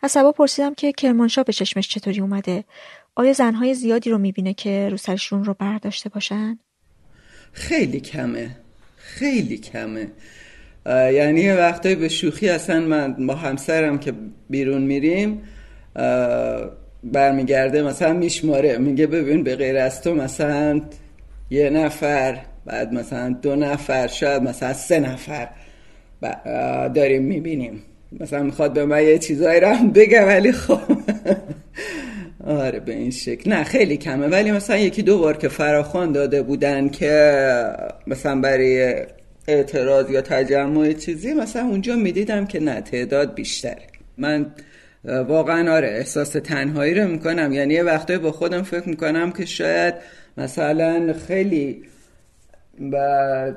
از 0.02 0.12
سبا 0.12 0.32
پرسیدم 0.32 0.74
که 0.74 0.92
کرمانشاه 0.92 1.44
به 1.44 1.54
چشمش 1.54 1.88
چطوری 1.88 2.20
اومده. 2.20 2.64
آیا 3.16 3.34
زنهای 3.34 3.74
زیادی 3.74 4.10
رو 4.10 4.18
می‌بینه 4.18 4.54
که 4.54 4.90
رو 4.90 4.98
سرشون 4.98 5.44
رو 5.44 5.56
برداشته 5.60 6.10
باشن؟ 6.10 6.60
خیلی 7.52 8.00
کمه. 8.00 8.50
خیلی 8.98 9.58
کمه. 9.58 10.08
یعنی 10.86 11.42
یه 11.42 11.56
وقتایی 11.56 11.96
به 11.96 12.10
شوخی 12.10 12.50
اصلا 12.50 12.80
من 12.80 13.28
با 13.28 13.36
همسرم 13.36 14.00
که 14.00 14.14
بیرون 14.50 14.82
میریم 14.82 15.42
برمیگرده 17.04 17.82
مثلا 17.82 18.14
میشماره 18.14 18.78
میگه 18.78 19.08
ببین 19.08 19.44
به 19.44 19.56
غیر 19.56 19.78
از 19.78 20.02
تو 20.02 20.16
مثلا 20.16 20.82
یه 21.50 21.70
نفر 21.70 22.46
بعد 22.66 22.94
مثلا 22.94 23.36
دو 23.42 23.56
نفر 23.56 24.08
شاید 24.08 24.44
مثلا 24.44 24.74
سه 24.74 25.00
نفر 25.00 25.50
داریم 26.96 27.24
می‌بینیم. 27.24 27.84
مثلا 28.20 28.44
می‌خواد 28.44 28.74
به 28.74 28.86
من 28.86 29.04
یه 29.04 29.20
چیزایی 29.20 29.60
رو 29.60 29.68
هم 29.68 29.92
بگه 29.92 30.26
ولی 30.26 30.52
خب. 30.52 30.80
آره 32.48 32.80
به 32.80 32.94
این 32.94 33.12
شکل. 33.12 33.50
نه 33.54 33.64
خیلی 33.64 33.98
کمه. 33.98 34.28
ولی 34.28 34.52
مثلا 34.52 34.78
یکی 34.78 35.02
دو 35.02 35.20
بار 35.20 35.38
که 35.38 35.50
فراخوان 35.50 36.12
داده 36.12 36.42
بودن 36.42 36.90
که 36.90 37.46
مثلا 38.08 38.42
برای 38.42 38.96
اعتراض 39.48 40.12
یا 40.12 40.22
تجمع 40.22 40.94
چیزی 40.94 41.34
مثلا 41.34 41.62
اونجا 41.62 41.96
می‌دیدم 41.96 42.46
که 42.46 42.60
نه 42.60 42.82
تعداد 42.82 43.36
بیشتره 43.36 43.82
من 44.18 44.46
واقعا 45.28 45.74
آره 45.76 45.88
احساس 45.88 46.30
تنهایی 46.30 46.94
رو 46.94 47.08
می‌کنم. 47.08 47.54
یعنی 47.54 47.74
یه 47.74 47.84
وقتایی 47.84 48.20
با 48.20 48.32
خودم 48.32 48.62
فکر 48.62 48.90
می‌کنم 48.90 49.32
که 49.32 49.46
شاید 49.46 49.94
مثلا 50.38 51.14
خیلی 51.28 51.84
با 52.80 53.54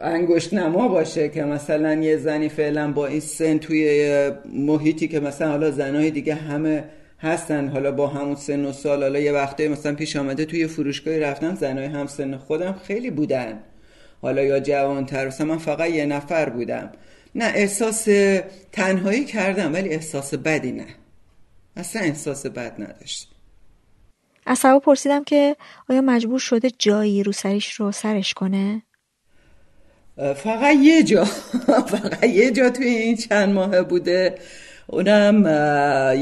انگشت 0.00 0.54
نما 0.54 0.88
باشه 0.88 1.28
که 1.28 1.44
مثلا 1.44 1.94
یه 1.94 2.16
زنی 2.16 2.48
فعلا 2.48 2.92
با 2.92 3.06
این 3.06 3.20
سن 3.20 3.58
توی 3.58 4.30
محیطی 4.52 5.08
که 5.08 5.20
مثلا 5.20 5.48
حالا 5.48 5.70
زنهای 5.70 6.10
دیگه 6.10 6.34
همه 6.34 6.84
هستن 7.18 7.68
حالا 7.68 7.92
با 7.92 8.06
همون 8.06 8.34
سن 8.34 8.64
و 8.64 8.72
سال 8.72 9.02
حالا 9.02 9.18
یه 9.18 9.32
وقته 9.32 9.68
مثلا 9.68 9.94
پیش 9.94 10.16
آمده 10.16 10.44
توی 10.44 10.66
فروشگاهی 10.66 11.18
رفتم 11.18 11.54
زنهای 11.54 11.86
هم 11.86 12.06
سن 12.06 12.36
خودم 12.36 12.72
خیلی 12.72 13.10
بودن. 13.10 13.58
حالا 14.22 14.42
یا 14.42 14.60
جوانتر 14.60 15.26
مثلا 15.26 15.46
من 15.46 15.58
فقط 15.58 15.90
یه 15.90 16.06
نفر 16.06 16.48
بودم. 16.48 16.92
نه 17.34 17.44
احساس 17.44 18.08
تنهایی 18.72 19.24
کردم 19.24 19.72
ولی 19.72 19.88
احساس 19.88 20.34
بدی 20.34 20.72
نه. 20.72 20.86
اصلا 21.76 22.02
احساس 22.02 22.46
بد 22.46 22.82
نداشت 22.82 23.30
از 24.50 24.58
سبا 24.58 24.78
پرسیدم 24.78 25.24
که 25.24 25.56
آیا 25.88 26.00
مجبور 26.00 26.38
شده 26.38 26.70
جایی 26.78 27.22
رو 27.22 27.32
سریش 27.32 27.72
رو 27.72 27.92
سرش 27.92 28.34
کنه؟ 28.34 28.82
فقط 30.16 30.76
یه 30.82 31.02
جا. 31.02 31.24
فقط 31.92 32.24
یه 32.24 32.50
جا 32.50 32.70
توی 32.70 32.86
این 32.86 33.16
چند 33.16 33.54
ماه 33.54 33.82
بوده. 33.82 34.34
اونم 34.86 35.44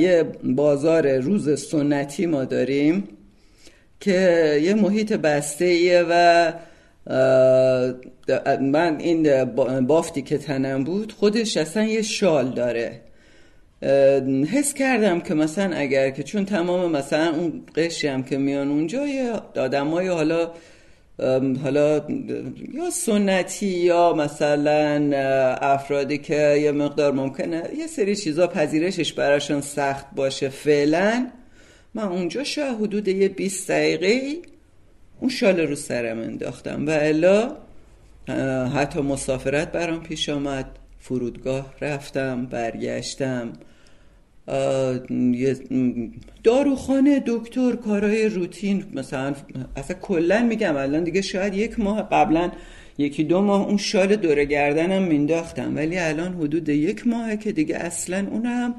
یه 0.01 0.25
بازار 0.45 1.19
روز 1.19 1.61
سنتی 1.61 2.27
ما 2.27 2.45
داریم 2.45 3.09
که 4.01 4.61
یه 4.63 4.75
محیط 4.75 5.13
بسته 5.13 5.65
ایه 5.65 6.05
و 6.11 6.53
من 8.61 8.97
این 8.99 9.45
بافتی 9.87 10.23
که 10.23 10.39
تنم 10.39 10.85
بود 10.85 11.13
خودش 11.13 11.57
اصلا 11.57 11.85
یه 11.85 12.03
شال 12.03 12.51
داره. 12.51 13.01
حس 14.53 14.75
کردم 14.75 15.21
که 15.21 15.35
مثلا 15.35 15.77
اگر 15.77 16.11
که 16.11 16.23
چون 16.23 16.45
تمام 16.45 16.93
مثلا 16.93 17.35
اون 17.35 17.63
قشی 17.77 18.09
هم 18.09 18.23
که 18.23 18.39
میان 18.39 18.69
اونجا 18.69 19.07
یه 19.07 19.33
آدمای 19.57 20.09
حالا 20.09 20.51
حالا 21.63 22.07
یا 22.75 22.91
سنتی 22.93 23.67
یا 23.67 24.13
مثلا 24.13 25.11
افرادی 25.61 26.19
که 26.19 26.59
یه 26.63 26.73
مقدار 26.73 27.13
ممکنه 27.13 27.63
یه 27.79 27.87
سری 27.87 28.17
چیزا 28.17 28.47
پذیرشش 28.47 29.13
براشون 29.13 29.61
سخت 29.61 30.07
باشه 30.17 30.49
فعلا 30.49 31.31
من 31.95 32.03
اونجا 32.03 32.45
شاید 32.45 32.75
حدود 32.75 33.09
یه 33.09 33.29
20 33.29 33.71
دقیقه 33.71 34.37
اون 35.21 35.31
شال 35.31 35.61
رو 35.61 35.75
سرم 35.75 36.19
انداختم. 36.19 36.87
و 36.87 36.91
الا 36.91 37.57
حتی 38.69 39.01
مسافرت 39.01 39.73
برام 39.73 40.03
پیش 40.03 40.29
آمد 40.29 40.67
فرودگاه 40.99 41.75
رفتم 41.81 42.47
برگشتم. 42.47 43.53
داروخانه 46.45 47.23
دکتر 47.27 47.77
کارهای 47.77 48.29
روتین 48.29 48.85
مثلا 48.95 49.35
اصلا 49.77 49.97
کلا 50.01 50.43
میگم 50.43 50.77
الان 50.77 51.05
دیگه 51.05 51.23
شاید 51.23 51.55
یک 51.55 51.81
ماه 51.81 52.03
قبلا 52.03 52.51
یکی 52.99 53.25
دو 53.25 53.43
ماه 53.43 53.67
اون 53.67 53.77
شال 53.77 54.17
دوره 54.17 54.45
گردنم 54.45 55.03
مینداختم. 55.03 55.77
ولی 55.77 55.99
الان 55.99 56.35
حدود 56.35 56.69
یک 56.69 57.07
ماهه 57.07 57.37
که 57.37 57.53
دیگه 57.53 57.77
اصلا 57.77 58.27
اونم 58.31 58.75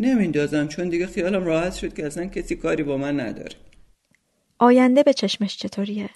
نمیندازم. 0.00 0.68
چون 0.68 0.88
دیگه 0.88 1.06
خیالم 1.06 1.44
راحت 1.44 1.74
شد 1.74 1.94
که 1.94 2.06
اصلا 2.06 2.26
کسی 2.26 2.56
کاری 2.56 2.82
با 2.82 2.96
من 2.96 3.20
نداره. 3.20 3.56
آینده 4.58 5.02
به 5.02 5.12
چشمش 5.12 5.56
چطوریه؟ 5.56 6.10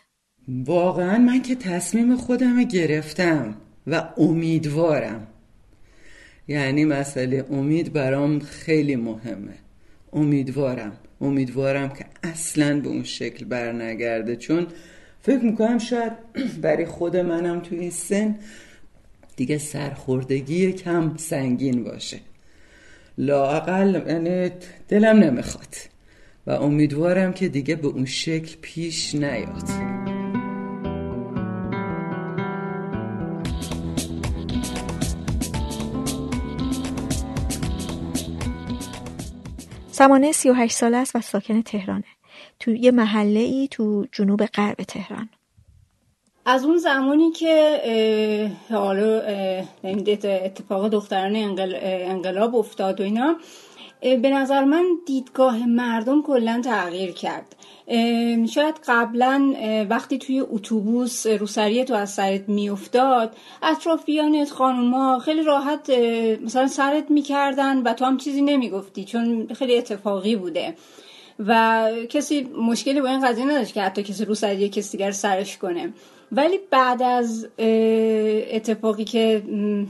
واقعا 0.49 1.19
من 1.19 1.43
که 1.43 1.55
تصمیم 1.55 2.17
خودم 2.17 2.65
گرفتم 2.65 3.57
و 3.87 4.09
امیدوارم 4.17 5.27
یعنی 6.49 6.85
مسئله 6.85 7.45
امید 7.51 7.93
برام 7.93 8.39
خیلی 8.39 8.97
مهمه. 8.97 9.55
امیدوارم 10.13 10.93
امیدوارم 11.21 11.89
که 11.89 12.05
اصلا 12.23 12.81
به 12.81 12.89
اون 12.89 13.05
شکل 13.05 13.45
برنگرده. 13.45 14.37
چون 14.37 14.67
فکر 15.23 15.45
می‌کنم 15.45 15.79
شاید 15.79 16.13
برای 16.63 16.87
خود 16.87 17.17
منم 17.17 17.61
توی 17.61 17.79
این 17.79 17.91
سن 17.91 18.39
دیگه 19.37 19.59
سرخوردگی 19.59 20.73
کم 20.73 21.17
سنگین 21.17 21.85
باشه. 21.85 22.21
لاقل 23.19 24.03
یعنی 24.07 24.51
دلم 24.89 25.19
نمی‌خواد 25.19 25.75
و 26.47 26.51
امیدوارم 26.51 27.33
که 27.33 27.49
دیگه 27.49 27.77
به 27.77 27.89
اون 27.89 28.05
شکل 28.05 28.57
پیش 28.61 29.15
نیاد. 29.15 30.06
سمانه 39.97 40.33
38 40.33 40.77
ساله 40.77 40.97
است 40.97 41.17
و 41.17 41.21
ساکن 41.21 41.63
تهرانه. 41.63 42.05
تو 42.61 42.71
یه 42.71 42.91
محله 42.91 43.41
ای 43.41 43.69
تو 43.71 44.07
جنوب 44.13 44.47
غرب 44.47 44.77
تهران. 44.77 45.29
از 46.47 46.65
اون 46.65 46.77
زمانی 46.77 47.31
که 47.31 47.81
حالا 48.71 49.23
اتفاق 50.25 50.89
دختران 50.89 51.37
انقلاب 51.83 52.57
افتاد 52.57 53.01
و 53.01 53.05
اینا 53.05 53.37
به 54.15 54.31
نظر 54.31 54.65
من 54.65 54.85
دیدگاه 55.07 55.67
مردم 55.67 56.23
کلا 56.23 56.61
تغییر 56.65 57.13
کرد. 57.13 57.57
شاید 58.55 58.75
قبلا 58.87 59.55
وقتی 59.91 60.19
توی 60.19 60.41
اتوبوس 60.41 61.27
روسری 61.27 61.85
تو 61.85 61.95
از 61.95 62.11
سرت 62.11 62.49
میافتاد 62.49 63.37
اطرافیانت 63.63 64.51
خانوما 64.51 65.19
خیلی 65.19 65.43
راحت 65.43 65.91
مثلا 66.45 66.67
سرت 66.67 67.11
می‌کردن 67.11 67.83
و 67.83 67.93
تو 67.93 68.05
هم 68.05 68.17
چیزی 68.17 68.43
نمی‌گفتی 68.43 69.05
چون 69.05 69.49
خیلی 69.55 69.79
اتفاقی 69.79 70.37
بوده. 70.37 70.75
و 71.39 71.91
کسی 72.09 72.41
مشکلی 72.43 73.01
با 73.01 73.09
این 73.09 73.27
قضیه 73.27 73.45
نداشت 73.45 73.75
که 73.75 73.83
حتی 73.83 74.03
کسی 74.03 74.25
روسری 74.25 74.69
کسی 74.69 74.97
دیگر 74.99 75.11
سرش 75.11 75.57
کنه. 75.57 75.93
ولی 76.33 76.59
بعد 76.71 77.03
از 77.03 77.49
اتفاقی 78.51 79.05
که 79.05 79.43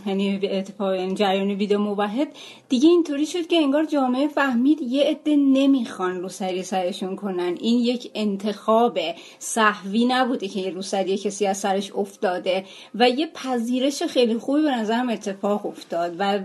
یعنی 0.06 0.40
اتفاق 0.50 0.94
یعنی 0.94 1.14
جریان 1.14 1.50
ویدیو 1.50 1.78
موحد 1.78 2.28
دیگه 2.68 2.88
اینطوری 2.88 3.26
شد 3.26 3.46
که 3.46 3.56
انگار 3.56 3.84
جامعه 3.84 4.28
فهمید 4.28 4.82
یه 4.82 5.04
عده 5.04 5.36
نمی‌خوان 5.36 6.20
روسری 6.20 6.62
سرشون 6.62 7.16
کنن. 7.16 7.56
این 7.60 7.80
یک 7.80 8.10
انتخاب 8.14 8.98
صحوی 9.38 10.04
نبوده 10.04 10.48
که 10.48 10.60
یه 10.60 10.70
روسری 10.70 11.18
کسی 11.18 11.46
از 11.46 11.56
سرش 11.56 11.92
افتاده 11.92 12.64
و 12.94 13.10
یه 13.10 13.26
پذیرش 13.34 14.02
خیلی 14.02 14.38
خوبی 14.38 14.62
به 14.62 14.70
نظرم 14.70 15.08
اتفاق 15.08 15.66
افتاد 15.66 16.16
و 16.18 16.40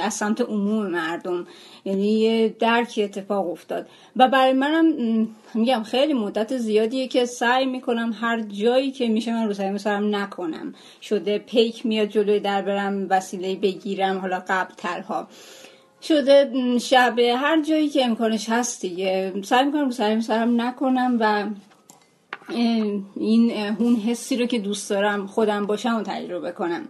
از 0.00 0.14
سمت 0.14 0.40
عموم 0.40 0.86
مردم. 0.86 1.46
یعنی 1.86 2.12
یه 2.12 2.48
درکی 2.48 3.02
اتفاق 3.02 3.50
افتاد. 3.50 3.88
و 4.16 4.28
برای 4.28 4.52
منم 4.52 4.86
میگم 5.54 5.82
خیلی 5.82 6.12
مدت 6.12 6.56
زیادیه 6.56 7.08
که 7.08 7.24
سعی 7.24 7.66
می‌کنم 7.66 8.16
هر 8.20 8.40
جایی 8.40 8.90
که 8.90 9.08
میشه 9.08 9.32
من 9.32 9.46
روسری 9.46 9.70
مسرم 9.70 10.16
نکنم. 10.16 10.74
شده 11.02 11.38
پیک 11.38 11.86
میاد 11.86 12.08
جلوی 12.08 12.40
در 12.40 12.62
برم 12.62 13.06
وسیله 13.10 13.56
بگیرم 13.56 14.18
حالا 14.18 14.42
قبل 14.48 14.74
ترها 14.76 15.28
شده 16.02 16.50
شب 16.78 17.18
هر 17.18 17.62
جایی 17.62 17.88
که 17.88 18.04
امکانش 18.04 18.48
هست 18.48 18.80
دیگه. 18.80 19.32
سعی 19.44 19.64
می‌کنم 19.64 19.84
روسری 19.84 20.14
مسرم 20.14 20.60
نکنم 20.60 21.16
و 21.20 21.44
این 23.16 23.52
اون 23.78 23.96
حسی 23.96 24.36
رو 24.36 24.46
که 24.46 24.58
دوست 24.58 24.90
دارم 24.90 25.26
خودم 25.26 25.66
باشم 25.66 25.96
و 25.96 26.02
تجربه 26.02 26.52
کنم. 26.52 26.88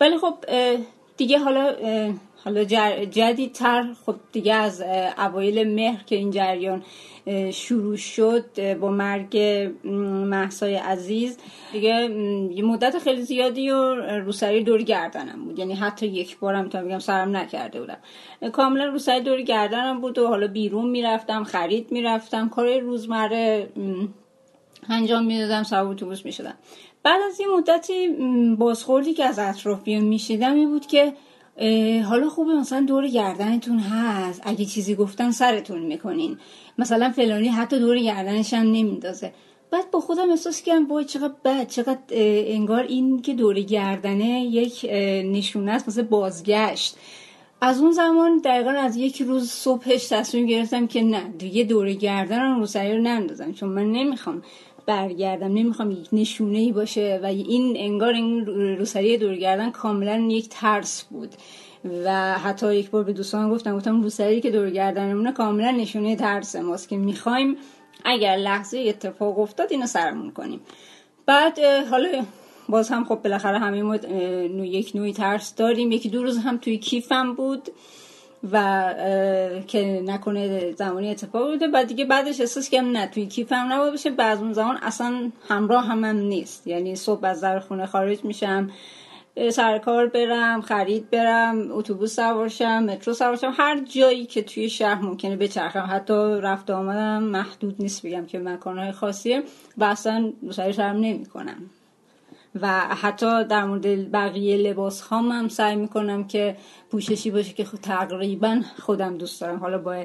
ولی 0.00 0.18
خب 0.18 0.34
دیگه 1.16 1.38
حالا 1.38 1.74
حالا 2.48 2.64
جدیدتر 3.04 3.94
خب 4.06 4.14
دیگه 4.32 4.54
از 4.54 4.84
اوایل 5.18 5.74
مهر 5.74 6.04
که 6.04 6.16
این 6.16 6.30
جریان 6.30 6.82
شروع 7.52 7.96
شد 7.96 8.74
با 8.80 8.90
مرگ 8.90 9.38
محسای 10.24 10.74
عزیز 10.74 11.38
دیگه 11.72 12.10
یه 12.54 12.64
مدت 12.64 12.98
خیلی 12.98 13.22
زیادی 13.22 13.70
و 13.70 13.94
روسری 14.20 14.64
دور 14.64 14.82
گردنم 14.82 15.44
بود. 15.44 15.58
یعنی 15.58 15.74
حتی 15.74 16.06
یک 16.06 16.38
بارم 16.38 16.68
تا 16.68 16.82
بگم 16.82 16.98
سرم 16.98 17.36
نکرده 17.36 17.80
بودم. 17.80 17.98
کاملا 18.52 18.84
روسری 18.84 19.20
دور 19.20 19.42
گردنم 19.42 20.00
بود 20.00 20.18
و 20.18 20.26
حالا 20.26 20.46
بیرون 20.46 20.90
می‌رفتم 20.90 21.44
خرید 21.44 21.92
می‌رفتم 21.92 22.48
کار 22.48 22.78
روزمره 22.78 23.68
انجام 24.88 25.24
می‌دادم 25.24 25.62
سوار 25.62 25.86
اتوبوس 25.86 26.24
می‌شدم. 26.24 26.54
بعد 27.02 27.20
از 27.28 27.40
یه 27.40 27.46
مدتی 27.56 28.08
بازخوردی 28.58 29.14
که 29.14 29.24
از 29.24 29.38
اطرافیان 29.38 30.04
میشیدم 30.04 30.54
این 30.54 30.68
بود 30.68 30.86
که 30.86 31.12
حالا 32.04 32.28
خوبه 32.28 32.54
مثلا 32.54 32.80
دور 32.80 33.08
گردنتون 33.08 33.78
هست. 33.78 34.42
اگه 34.44 34.64
چیزی 34.64 34.94
گفتن 34.94 35.30
سرتون 35.30 35.82
می‌کنین. 35.82 36.38
مثلا 36.78 37.10
فلانی 37.10 37.48
حتی 37.48 37.78
دور 37.78 37.98
گردنش 37.98 38.54
هم 38.54 38.66
نمیندازه. 38.66 39.32
بعد 39.70 39.90
با 39.90 40.00
خودم 40.00 40.30
احساس 40.30 40.62
کردم 40.62 40.86
وای 40.86 41.04
چقدر 41.04 41.34
بد 41.44 41.66
چقدر 41.66 42.00
انگار 42.10 42.82
این 42.82 43.22
که 43.22 43.34
دور 43.34 43.60
گردنه 43.60 44.40
یک 44.44 44.84
نشونه 45.32 45.72
است 45.72 45.88
مثل 45.88 46.02
بازگشت. 46.02 46.96
از 47.60 47.80
اون 47.80 47.92
زمان 47.92 48.38
دقیقا 48.38 48.70
از 48.70 48.96
یک 48.96 49.22
روز 49.22 49.50
صبحش 49.50 50.08
تصمیم 50.08 50.46
گرفتم 50.46 50.86
که 50.86 51.02
نه 51.02 51.28
دیگه 51.38 51.64
دور 51.64 51.92
گردن 51.92 52.58
رو 52.58 52.66
سری 52.66 52.96
رو 52.96 53.02
نندازم 53.02 53.52
چون 53.52 53.68
من 53.68 53.92
نمی‌خوام 53.92 54.42
برگردم. 54.88 55.52
نمی‌خوام 55.52 55.90
یک 55.90 56.08
نشونه 56.12 56.58
ای 56.58 56.72
باشه 56.72 57.20
و 57.22 57.26
این 57.26 57.74
انگار 57.76 58.12
این 58.12 58.46
روسری 58.78 59.18
دورگردن 59.18 59.70
کاملا 59.70 60.16
یک 60.16 60.48
ترس 60.48 61.04
بود. 61.04 61.34
و 62.04 62.38
حتی 62.38 62.74
یک 62.74 62.90
بار 62.90 63.04
به 63.04 63.12
دوستان 63.12 63.50
گفتم 63.50 63.76
گفتم 63.76 64.02
روسری 64.02 64.40
که 64.40 64.50
دورگردنمونه 64.50 65.32
کاملا 65.32 65.70
نشونه 65.70 66.16
ترس 66.16 66.56
ماست 66.56 66.88
که 66.88 66.96
می‌خوایم 66.96 67.56
اگر 68.04 68.36
لحظه 68.36 68.84
اتفاق 68.88 69.38
افتاد 69.38 69.72
اینو 69.72 69.86
سرمون 69.86 70.30
کنیم. 70.30 70.60
بعد 71.26 71.58
حالا 71.90 72.24
باز 72.68 72.88
هم 72.88 73.04
خب 73.04 73.22
بالاخره 73.22 73.58
همه 73.58 73.82
ما 73.82 73.96
یک 74.64 74.92
نوعی 74.94 75.12
ترس 75.12 75.54
داریم. 75.54 75.92
یکی 75.92 76.08
دو 76.08 76.22
روز 76.22 76.38
هم 76.38 76.56
توی 76.56 76.78
کیفم 76.78 77.34
بود. 77.34 77.68
و 78.52 78.94
که 79.66 80.02
نکنه 80.06 80.72
زمانی 80.72 81.10
اتفاق 81.10 81.50
بوده 81.50 81.68
بعد 81.68 81.86
دیگه 81.86 82.04
بعدش 82.04 82.40
احساس 82.40 82.70
کردم 82.70 82.90
نه 82.90 83.06
توی 83.06 83.26
کیفم 83.26 83.66
نباید 83.72 83.94
بشه 83.94 84.10
بعد 84.10 84.38
اون 84.38 84.52
زمان 84.52 84.76
اصلا 84.76 85.30
همراه 85.48 85.84
هم, 85.86 86.04
هم 86.04 86.16
نیست. 86.16 86.66
یعنی 86.66 86.96
صبح 86.96 87.24
از 87.24 87.40
در 87.40 87.58
خونه 87.58 87.86
خارج 87.86 88.24
میشم 88.24 88.70
سر 89.52 89.78
کار 89.78 90.06
برم 90.06 90.60
خرید 90.60 91.10
برم 91.10 91.72
اتوبوس 91.72 92.16
سوارشم 92.16 92.82
مترو 92.82 93.14
سوارشم 93.14 93.52
هر 93.56 93.80
جایی 93.80 94.26
که 94.26 94.42
توی 94.42 94.70
شهر 94.70 95.02
ممکنه 95.02 95.36
بچرخم. 95.36 95.86
حتی 95.90 96.40
رفت 96.42 96.70
آمدم 96.70 97.22
محدود 97.22 97.74
نیست 97.78 98.06
بگم 98.06 98.26
که 98.26 98.38
مکانهای 98.38 98.92
خاصیه 98.92 99.42
و 99.78 99.84
اصلا 99.84 100.32
شرم 100.50 100.96
نمی 100.96 101.26
کنم 101.26 101.70
و 102.62 102.68
حتی 102.80 103.44
در 103.44 103.64
مورد 103.64 104.12
بقیه 104.12 104.56
لباس 104.56 105.00
هام 105.00 105.30
هم 105.30 105.48
سعی 105.48 105.76
می‌کنم 105.76 106.26
که 106.26 106.56
پوششی 106.90 107.30
باشه 107.30 107.52
که 107.52 107.64
تقریبا 107.64 108.62
خودم 108.78 109.18
دوست 109.18 109.40
دارم. 109.40 109.58
حالا 109.58 109.78
با 109.78 110.04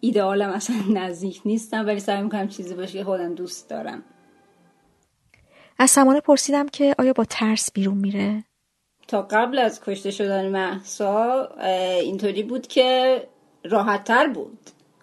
ایدئالم 0.00 0.50
اصلا 0.50 0.76
نزدیک 0.94 1.40
نیستم 1.44 1.86
ولی 1.86 2.00
سعی 2.00 2.22
می‌کنم 2.22 2.48
چیزی 2.48 2.74
باشه 2.74 2.98
که 2.98 3.04
خودم 3.04 3.34
دوست 3.34 3.70
دارم. 3.70 4.02
از 5.78 5.90
سمانه 5.90 6.20
پرسیدم 6.20 6.68
که 6.68 6.94
آیا 6.98 7.12
با 7.12 7.24
ترس 7.24 7.72
بیرون 7.72 7.98
میره؟ 7.98 8.44
تا 9.08 9.22
قبل 9.22 9.58
از 9.58 9.80
کشته 9.84 10.10
شدن 10.10 10.48
محسا 10.48 11.48
اینطوری 12.00 12.42
بود 12.42 12.66
که 12.66 13.18
راحت 13.64 14.04
تر 14.04 14.26
بود. 14.26 14.58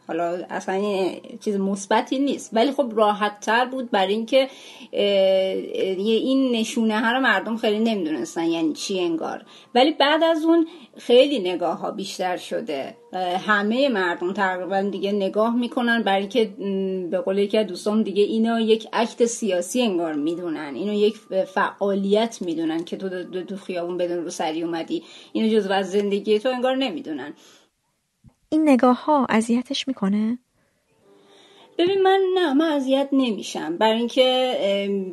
حالا 0.07 0.45
اصلا 0.49 0.81
چیز 1.39 1.55
مثبتی 1.55 2.19
نیست. 2.19 2.49
ولی 2.53 2.71
خب 2.71 2.91
راحت 2.95 3.39
تر 3.39 3.65
بود 3.65 3.91
برای 3.91 4.13
اینکه 4.13 4.47
این 5.97 6.51
نشونه 6.51 6.99
ها 6.99 7.11
رو 7.11 7.19
مردم 7.19 7.57
خیلی 7.57 7.79
نمی‌دونستن 7.79 8.45
یعنی 8.45 8.73
چی 8.73 8.99
انگار. 8.99 9.41
ولی 9.75 9.91
بعد 9.91 10.23
از 10.23 10.45
اون 10.45 10.67
خیلی 10.97 11.39
نگاه 11.39 11.77
ها 11.79 11.91
بیشتر 11.91 12.37
شده. 12.37 12.97
همه 13.47 13.89
مردم 13.89 14.33
تقریبا 14.33 14.81
دیگه 14.81 15.11
نگاه 15.11 15.55
می‌کنن 15.55 16.03
برای 16.03 16.19
اینکه 16.19 16.45
به 17.11 17.17
قول 17.17 17.37
یکی 17.37 17.63
دوستان 17.63 18.03
دیگه 18.03 18.23
اینو 18.23 18.59
یک 18.59 18.87
عکت 18.93 19.25
سیاسی 19.25 19.81
انگار 19.81 20.13
می‌دونن. 20.13 20.75
اینو 20.75 20.93
یک 20.93 21.15
فعالیت 21.53 22.41
می‌دونن 22.41 22.83
که 22.83 22.97
تو 22.97 23.23
دو 23.23 23.55
خیابون 23.55 23.97
بدون 23.97 24.23
رو 24.23 24.29
سری 24.29 24.63
اومدی. 24.63 25.03
اینو 25.33 25.49
جزو 25.57 25.71
از 25.71 25.91
زندگی 25.91 26.39
تو 26.39 26.49
انگار 26.49 26.75
نمی‌دونن. 26.75 27.33
این 28.51 28.69
نگاه 28.69 29.05
ها 29.05 29.25
اذیتش 29.29 29.87
می‌کنه؟ 29.87 30.39
ببین 31.77 32.01
من 32.01 32.21
نه 32.35 32.53
من 32.53 32.71
اذیت 32.71 33.09
نمیشم. 33.11 33.77
برای 33.77 33.97
اینکه 33.97 34.53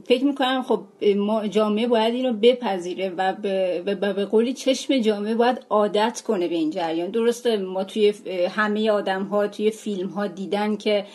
فکر 0.07 0.25
می‌کنم 0.25 0.63
خب 0.63 0.81
ما 1.17 1.47
جامعه 1.47 1.87
باید 1.87 2.15
اینو 2.15 2.33
بپذیره 2.33 3.13
و 3.17 3.33
به, 3.33 3.95
به 3.95 4.25
قولی 4.25 4.53
چشم 4.53 4.99
جامعه 4.99 5.35
باید 5.35 5.67
عادت 5.71 6.23
کنه 6.27 6.49
به 6.49 6.55
این 6.55 6.71
جریان. 6.71 7.11
درسته 7.11 7.57
ما 7.57 7.85
توی 7.85 8.15
همه 8.51 8.91
آدم 8.91 9.23
ها 9.23 9.49
توی 9.49 9.71
فیلم 9.71 10.09
ها 10.09 10.27
دیدن 10.27 10.77
که 10.77 11.07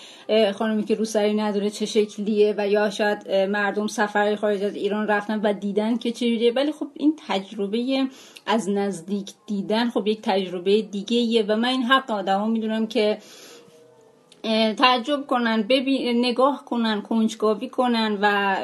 خانمی 0.56 0.84
که 0.84 0.96
روسری 0.96 1.34
نداره 1.34 1.70
چه 1.70 1.86
شکلیه 1.86 2.56
و 2.58 2.68
یا 2.68 2.90
شاید 2.90 3.32
مردم 3.32 3.88
سفر 3.88 4.36
خارج 4.36 4.64
از 4.64 4.76
ایران 4.76 5.08
رفتن 5.08 5.40
و 5.44 5.54
دیدن 5.54 5.98
که 5.98 6.12
چجوریه 6.12 6.52
ولی 6.52 6.72
خب 6.72 6.88
این 6.94 7.16
تجربه 7.28 8.08
از 8.46 8.70
نزدیک 8.70 9.32
دیدن 9.48 9.90
خب 9.90 10.08
یک 10.08 10.20
تجربه 10.22 10.82
دیگه 10.82 11.44
و 11.44 11.56
من 11.56 11.70
این 11.70 11.84
حق 11.84 12.12
آدما 12.12 12.48
می‌دونم 12.48 12.88
که 12.88 13.18
تعجب 14.78 15.28
کنن 15.28 15.62
ببین 15.62 16.26
نگاه 16.26 16.66
کنن 16.66 17.02
کنجکاوی 17.02 17.70
کنن 17.70 18.18
و 18.22 18.56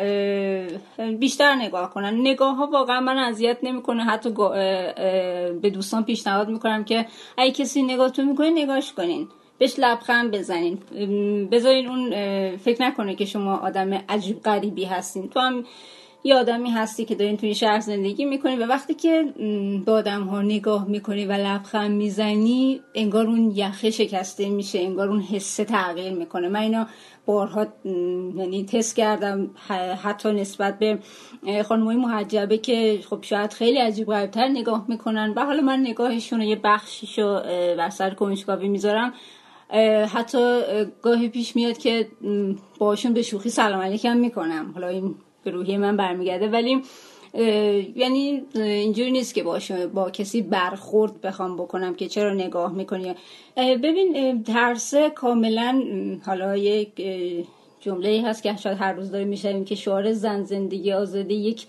بیشتر 1.19 1.55
نگاه 1.55 1.93
کنن. 1.93 2.13
نگاه 2.21 2.55
ها 2.55 2.67
واقعا 2.67 2.99
من 2.99 3.17
اذیت 3.17 3.57
نمی‌کنه. 3.63 4.03
حتی 4.03 4.29
به 5.61 5.69
دوستان 5.73 6.03
پیشنهاد 6.03 6.49
می‌کنم 6.49 6.83
که 6.83 7.05
اگه 7.37 7.51
کسی 7.51 7.83
نگاهتون 7.83 8.25
می‌کنه 8.25 8.49
نگاهش 8.49 8.93
کنین. 8.93 9.27
بهش 9.57 9.75
لبخند 9.77 10.31
بزنین. 10.31 10.79
بذارین 11.51 11.87
اون 11.87 12.09
فکر 12.57 12.81
نکنه 12.81 13.15
که 13.15 13.25
شما 13.25 13.55
آدم 13.57 13.93
عجیب 14.09 14.41
غریبی 14.41 14.85
هستین. 14.85 15.29
تو 15.29 15.39
هم 15.39 15.65
یه 16.25 16.35
آدمی 16.35 16.69
هستی 16.69 17.05
که 17.05 17.15
دارین 17.15 17.37
توی 17.37 17.55
شهر 17.55 17.79
زندگی 17.79 18.25
می‌کنی 18.25 18.55
و 18.55 18.65
وقتی 18.65 18.93
که 18.93 19.33
به 19.85 19.91
آدم 19.91 20.23
ها 20.23 20.41
نگاه 20.41 20.87
می‌کنی 20.87 21.25
و 21.25 21.31
لبخند 21.31 21.91
می‌زنی 21.91 22.81
انگار 22.95 23.27
اون 23.27 23.51
یخه 23.55 23.89
شکسته 23.89 24.49
میشه 24.49 24.79
انگار 24.79 25.09
اون 25.09 25.21
حسه 25.21 25.65
تغییر 25.65 26.13
می‌کنه. 26.13 26.49
من 26.49 26.59
اینا 26.59 26.87
بارها 27.25 27.67
یعنی 28.35 28.65
تست 28.65 28.95
کردم 28.95 29.49
حتی 30.03 30.31
نسبت 30.31 30.79
به 30.79 30.99
خانمای 31.63 31.95
محجبه 31.95 32.57
که 32.57 32.99
خب 33.09 33.19
شاید 33.21 33.53
خیلی 33.53 33.77
عجیب 33.77 34.07
غریبتر 34.07 34.47
نگاه 34.47 34.85
می‌کنن 34.87 35.33
و 35.35 35.45
حالا 35.45 35.61
من 35.61 35.79
نگاهشون 35.79 36.41
یه 36.41 36.59
بخشیشو 36.63 37.41
وسط 37.77 38.13
کنجکاوی 38.13 38.67
می‌ذارم. 38.67 39.13
حتی 40.13 40.61
گاهی 41.01 41.29
پیش 41.29 41.55
میاد 41.55 41.77
که 41.77 42.07
باشون 42.79 43.13
به 43.13 43.21
شوخی 43.21 43.49
سلام 43.49 43.81
علیکم 43.81 44.17
می‌کنم. 44.17 44.71
حالا 44.73 44.87
این 44.87 45.15
به 45.45 45.51
روحی 45.51 45.77
من 45.77 45.97
برمیگرده. 45.97 46.47
ولی 46.47 46.81
یعنی 47.95 48.41
اینجوری 48.55 49.11
نیست 49.11 49.35
که 49.35 49.43
با, 49.43 49.59
با 49.93 50.09
کسی 50.11 50.41
برخورد 50.41 51.21
بخوام 51.21 51.57
بکنم 51.57 51.95
که 51.95 52.07
چرا 52.07 52.33
نگاه 52.33 52.73
می‌کنی. 52.73 53.13
ببین 53.57 54.43
ترسه 54.43 55.09
کاملا 55.09 55.83
حالا 56.25 56.57
یک 56.57 56.89
جمله 57.81 58.23
هست 58.25 58.43
که 58.43 58.55
شاید 58.55 58.77
هر 58.77 58.93
روز 58.93 59.11
داریم 59.11 59.27
میشنویم 59.27 59.65
که 59.65 59.75
شعار 59.75 60.13
زن 60.13 60.43
زندگی 60.43 60.91
آزاده 60.91 61.33
یک 61.33 61.65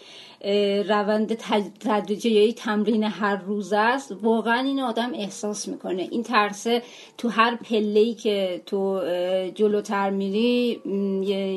روند 0.89 1.35
تدریجی 1.81 2.31
یا 2.31 2.53
تمرین 2.53 3.05
هر 3.05 3.37
روز 3.37 3.73
است 3.73 4.17
واقعا 4.23 4.61
این 4.61 4.81
آدم 4.81 5.11
احساس 5.15 5.69
می‌کنه. 5.69 6.09
این 6.11 6.23
ترسه 6.23 6.83
تو 7.19 7.29
هر 7.29 7.57
پله 7.57 8.15
که 8.15 8.63
تو 8.67 9.01
جلوتر 9.55 10.11
میری 10.11 10.81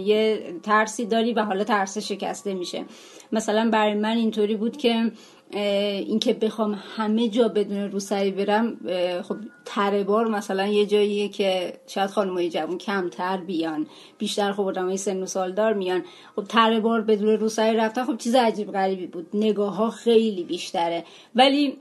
یه 0.05 0.53
ترسی 0.63 1.05
داری 1.05 1.33
و 1.33 1.43
حالا 1.43 1.63
ترسه 1.63 2.01
شکسته 2.01 2.53
میشه. 2.53 2.85
مثلا 3.31 3.69
برای 3.69 3.93
من 3.93 4.17
اینطوری 4.17 4.55
بود 4.55 4.77
که 4.77 5.11
اینکه 5.51 6.33
بخوام 6.33 6.79
همه 6.95 7.29
جا 7.29 7.47
بدون 7.47 7.91
روسری 7.91 8.31
برم 8.31 8.77
خب 9.21 9.35
تره 9.65 10.03
بار 10.03 10.27
مثلا 10.27 10.67
یه 10.67 10.85
جاییه 10.85 11.29
که 11.29 11.73
شاید 11.87 12.09
خانمای 12.09 12.49
جوون 12.49 12.77
کمتر 12.77 13.37
بیان 13.37 13.87
بیشتر 14.17 14.51
خب 14.51 14.61
آدمای 14.61 14.97
سن 14.97 15.23
و 15.23 15.25
سالدار 15.25 15.73
میان. 15.73 16.03
خب 16.35 16.43
تره 16.43 16.79
بار 16.79 17.01
بدون 17.01 17.29
روسری 17.29 17.77
رفتن 17.77 18.05
خب 18.05 18.17
چیز 18.17 18.35
عجیب 18.35 18.71
غریبی 18.71 19.07
بود. 19.07 19.27
نگاه 19.33 19.75
ها 19.75 19.89
خیلی 19.89 20.43
بیشتره. 20.43 21.03
ولی 21.35 21.77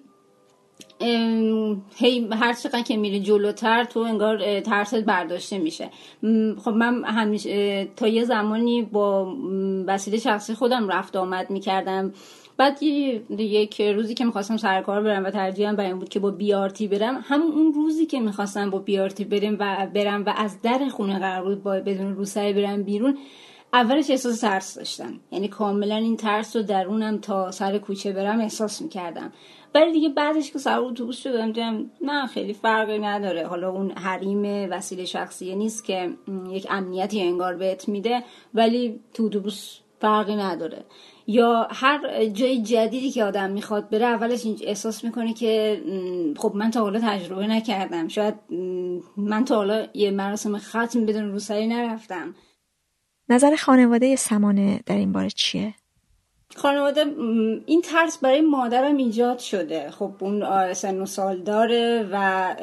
هی 1.96 2.28
هر 2.32 2.52
چقدر 2.52 2.82
که 2.82 2.96
میره 2.96 3.20
جلوتر 3.20 3.84
تو 3.84 4.00
انگار 4.00 4.60
ترست 4.60 5.04
برداشته 5.04 5.58
میشه. 5.58 5.90
خب 6.64 6.70
من 6.70 7.04
همیشه 7.04 7.84
تا 7.96 8.08
یه 8.08 8.24
زمانی 8.24 8.82
با 8.82 9.36
وسیله 9.86 10.18
شخصی 10.18 10.54
خودم 10.54 10.88
رفت 10.88 11.16
آمد 11.16 11.50
می‌کردم. 11.50 12.12
بعد 12.58 12.82
یک 12.82 13.80
روزی 13.80 14.14
که 14.14 14.24
می‌خواستم 14.24 14.56
سر 14.56 14.82
کار 14.82 15.02
برم 15.02 15.24
و 15.24 15.30
ترجیحم 15.30 15.76
برای 15.76 15.90
این 15.90 15.98
بود 15.98 16.08
که 16.08 16.20
با 16.20 16.30
بیارتی 16.30 16.88
برم 16.88 17.24
همون 17.24 17.52
اون 17.52 17.72
روزی 17.72 18.06
که 18.06 18.20
می‌خواستم 18.20 18.70
با 18.70 18.78
بیارتی 18.78 19.24
برم 19.24 19.56
و 19.58 19.86
برم 19.94 20.24
و 20.24 20.32
از 20.36 20.62
در 20.62 20.88
خونه 20.88 21.18
قرار 21.18 21.44
بود 21.44 21.62
با 21.62 21.70
بدون 21.70 22.16
روسری 22.16 22.52
برم 22.52 22.82
بیرون 22.82 23.18
اولش 23.72 24.10
احساس 24.10 24.40
ترس 24.40 24.78
داشتم. 24.78 25.20
یعنی 25.32 25.48
کاملا 25.48 25.96
این 25.96 26.16
ترس 26.16 26.56
رو 26.56 26.62
درونم 26.62 27.18
تا 27.18 27.50
سر 27.50 27.78
کوچه 27.78 28.12
برم 28.12 28.40
احساس 28.40 28.82
می‌کردم. 28.82 29.32
ولی 29.74 29.92
دیگه 29.92 30.08
بعدش 30.08 30.52
که 30.52 30.58
سر 30.58 30.78
اتوبوس 30.78 31.22
شدم 31.22 31.52
دیدم 31.52 31.90
نه 32.00 32.26
خیلی 32.26 32.52
فرقی 32.52 32.98
نداره. 32.98 33.46
حالا 33.46 33.70
اون 33.70 33.90
حریم 33.90 34.68
وسیله 34.70 35.04
شخصی 35.04 35.54
نیست 35.54 35.84
که 35.84 36.10
یک 36.50 36.66
امنیتی 36.70 37.22
انگار 37.22 37.54
بهت 37.54 37.88
میده 37.88 38.24
ولی 38.54 39.00
تو 39.14 39.24
اتوبوس 39.24 39.78
فرقی 40.00 40.36
نداره. 40.36 40.84
یا 41.30 41.68
هر 41.70 42.26
جای 42.26 42.62
جدیدی 42.62 43.10
که 43.10 43.24
آدم 43.24 43.50
می‌خواد 43.50 43.90
بره 43.90 44.06
اولش 44.06 44.46
احساس 44.64 45.04
می‌کنه 45.04 45.34
که 45.34 45.82
خب 46.36 46.52
من 46.54 46.70
تا 46.70 46.80
حالا 46.80 47.00
تجربه 47.00 47.46
نکردم 47.46 48.08
شاید 48.08 48.34
من 49.16 49.44
تا 49.44 49.56
حالا 49.56 49.86
یه 49.94 50.10
مراسم 50.10 50.58
ختم 50.58 51.06
بدون 51.06 51.30
روسری 51.32 51.66
نرفتم 51.66 52.34
نظر 53.28 53.56
خانواده 53.56 54.16
سمانه 54.16 54.80
در 54.86 54.96
این 54.96 55.12
باره 55.12 55.30
چیه؟ 55.30 55.74
خانواده 56.56 57.04
این 57.66 57.82
ترس 57.82 58.18
برای 58.18 58.40
مادرم 58.40 58.96
ایجاد 58.96 59.38
شده. 59.38 59.90
خب 59.90 60.12
اون 60.20 60.74
سن 60.74 61.00
و 61.00 61.06
سال 61.06 61.38
داره 61.38 62.08
و 62.12 62.56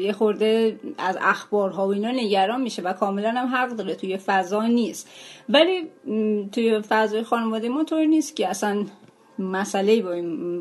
یه 0.00 0.12
خورده 0.12 0.80
از 0.98 1.18
اخبارها 1.20 1.86
و 1.86 1.92
اینا 1.92 2.10
نگران 2.10 2.60
میشه 2.60 2.82
و 2.82 2.92
کاملا 2.92 3.30
هم 3.30 3.46
حق 3.46 3.70
داره. 3.70 3.94
توی 3.94 4.16
فضا 4.16 4.66
نیست. 4.66 5.10
ولی 5.48 5.86
توی 6.52 6.80
فضای 6.88 7.22
خانواده 7.22 7.68
ما 7.68 7.84
طور 7.84 8.04
نیست 8.04 8.36
که 8.36 8.48
اصلا 8.48 8.84
مسئله 9.38 10.02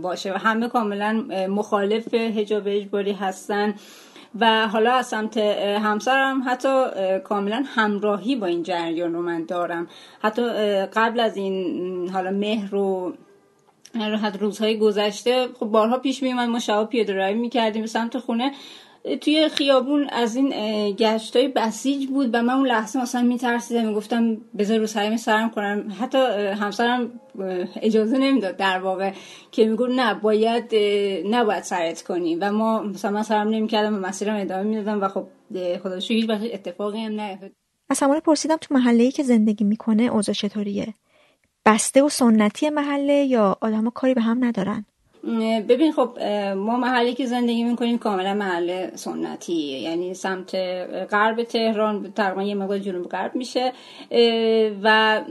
باشه 0.02 0.34
و 0.34 0.38
همه 0.38 0.68
کاملا 0.68 1.26
مخالف 1.50 2.14
هجاب 2.14 2.64
اجباری 2.66 3.12
هستن. 3.12 3.76
و 4.40 4.68
حالا 4.68 4.94
از 4.94 5.08
سمت 5.08 5.38
همسرم 5.38 6.44
حتی 6.46 6.86
کاملا 7.24 7.64
همراهی 7.68 8.36
با 8.36 8.46
این 8.48 8.64
جریان 8.64 9.14
رو 9.14 9.22
من 9.22 9.46
دارم. 9.46 9.88
حتی 10.22 10.42
قبل 10.86 11.20
از 11.20 11.38
این 11.38 12.10
حالا 12.10 12.32
مهر 12.32 12.70
رو 12.72 13.14
روزهای 14.40 14.78
گذشته 14.78 15.48
خب 15.60 15.66
بارها 15.66 15.98
پیش 15.98 16.24
می 16.24 16.34
ما 16.34 16.60
شبا 16.60 16.86
پیاده 16.86 17.14
روی 17.14 17.34
می‌کردیم 17.34 17.82
به 17.82 17.88
سمت 17.88 18.18
خونه. 18.18 18.52
توی 19.16 19.50
خیابون 19.50 20.10
از 20.10 20.36
این 20.36 20.50
گشت 20.96 21.36
های 21.36 21.48
بسیج 21.48 22.08
بود 22.08 22.30
و 22.34 22.42
من 22.42 22.54
اون 22.54 22.68
لحظه 22.68 23.02
مثلا 23.02 23.22
میترسیدم 23.22 23.86
می‌گفتم 23.86 24.38
بذار 24.58 24.78
رو 24.78 24.88
سرم 24.88 25.18
سرم 25.18 25.50
کنم. 25.50 25.92
حتی 26.02 26.18
همسرم 26.48 27.20
اجازه 27.82 28.18
نمی‌داد 28.18 28.58
در 28.58 28.80
واقع 28.80 29.12
که 29.52 29.66
میگو 29.66 29.88
نه 29.88 30.14
باید 30.14 30.76
نباید 31.30 31.64
سرت 31.64 32.02
کنی. 32.02 32.36
و 32.36 32.52
ما 32.52 32.84
مثلا 32.84 33.12
من 33.12 33.24
سرم 33.24 33.50
نمی‌کردم 33.50 33.96
و 33.96 34.00
مسیرم 34.00 34.36
ادامه 34.36 34.64
می‌دادم 34.64 35.02
و 35.04 35.08
خب 35.08 35.28
خدا 35.84 35.96
هیچ 35.96 36.30
اتفاقی 36.30 37.00
هم 37.00 37.22
نیفتاد. 37.22 37.52
از 37.90 38.00
همانه 38.00 38.20
پرسیدم 38.20 38.58
تو 38.62 38.76
محله 38.76 39.04
ای 39.04 39.12
که 39.12 39.24
زندگی 39.24 39.64
می‌کنه 39.64 40.04
اوضاع 40.04 40.36
چطوریه؟ 40.36 40.94
بسته 41.66 42.04
و 42.04 42.10
سنتی 42.10 42.70
محله 42.70 43.14
یا 43.14 43.58
آدما 43.62 43.90
کاری 43.90 44.14
به 44.14 44.22
هم 44.22 44.46
ندارن؟ 44.46 44.86
ببین 45.70 45.92
خب 45.92 46.20
ما 46.58 46.78
محلی 46.78 47.14
که 47.14 47.26
زندگی 47.26 47.64
می‌کنیم 47.64 47.98
کاملا 47.98 48.34
محل 48.34 48.96
سنتی 48.96 49.54
یعنی 49.54 50.14
سمت 50.14 50.56
غرب 51.12 51.44
تهران 51.44 52.12
تقریبا 52.16 52.44
یه 52.44 52.56
مقدار 52.56 52.80
جنوب 52.80 53.10
غرب 53.10 53.36
میشه. 53.36 53.74
و 54.84 55.22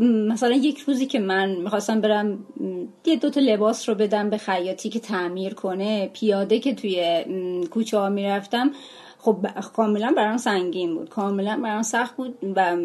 مثلا 0.00 0.52
یک 0.52 0.78
روزی 0.78 1.06
که 1.06 1.18
من 1.18 1.50
می‌خواستم 1.50 2.00
برم 2.00 2.38
یه 3.04 3.16
دوتا 3.16 3.40
لباس 3.40 3.88
رو 3.88 3.94
بدم 3.94 4.30
به 4.30 4.38
خیاطی 4.38 4.88
که 4.88 5.00
تعمیر 5.00 5.54
کنه 5.54 6.10
پیاده 6.12 6.58
که 6.58 6.74
توی 6.74 7.24
کوچه 7.70 7.98
ها 7.98 8.08
می‌رفتم 8.08 8.70
خب 9.18 9.46
کاملا 9.76 10.12
برام 10.16 10.36
سنگین 10.36 10.94
بود. 10.94 11.08
کاملا 11.08 11.60
برام 11.62 11.82
سخت 11.82 12.16
بود 12.16 12.34
و 12.56 12.76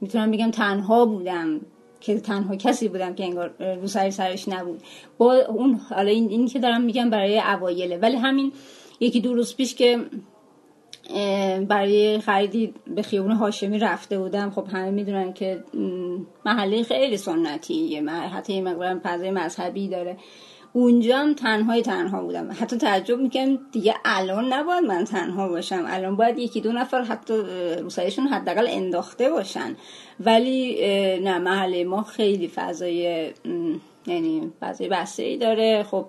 می‌تونم 0.00 0.30
بگم 0.30 0.50
تنها 0.50 1.06
بودم. 1.06 1.60
که 2.00 2.20
تنها 2.20 2.56
کسی 2.56 2.88
بودم 2.88 3.14
که 3.14 3.24
انگار 3.24 3.76
رو 3.80 3.86
سری 3.86 4.10
سرش 4.10 4.48
نبود. 4.48 4.82
با 5.18 5.34
اون 5.34 5.74
حالا 5.74 6.10
این, 6.10 6.28
این 6.28 6.46
که 6.46 6.58
دارم 6.58 6.80
میگم 6.80 7.10
برای 7.10 7.40
اوایله. 7.40 7.96
ولی 7.96 8.16
همین 8.16 8.52
یکی 9.00 9.20
دو 9.20 9.34
روز 9.34 9.56
پیش 9.56 9.74
که 9.74 9.98
برای 11.68 12.18
خریدی 12.18 12.74
به 12.86 13.02
خیابون 13.02 13.32
هاشمی 13.32 13.78
رفته 13.78 14.18
بودم 14.18 14.50
خب 14.50 14.66
همه 14.72 14.90
می‌دونن 14.90 15.32
که 15.32 15.64
محله 16.46 16.82
خیلی 16.82 17.16
سنتیه 17.16 18.10
حتی 18.10 18.52
یه 18.52 18.62
مقدار 18.62 19.30
مذهبی 19.30 19.88
داره. 19.88 20.16
اونجا 20.72 21.18
هم 21.18 21.34
تنهای 21.34 21.82
تنها 21.82 22.22
بودم. 22.22 22.48
حتی 22.60 22.76
تعجب 22.76 23.18
می‌کنم 23.18 23.58
دیگه 23.72 23.94
الان 24.04 24.52
نباید 24.52 24.84
من 24.84 25.04
تنها 25.04 25.48
باشم. 25.48 25.84
الان 25.86 26.16
باید 26.16 26.38
یکی 26.38 26.60
دو 26.60 26.72
نفر 26.72 27.02
حتی 27.02 27.34
روسایشون 27.80 28.26
حداقل 28.26 28.66
انداخته 28.70 29.30
باشن. 29.30 29.76
ولی 30.20 30.76
نه 31.20 31.38
محله 31.38 31.84
ما 31.84 32.02
خیلی 32.02 32.48
فضای 32.48 33.30
یعنی 34.06 34.52
فضای 34.60 34.88
بسته 34.88 35.22
ای 35.22 35.36
داره. 35.36 35.82
خب 35.82 36.06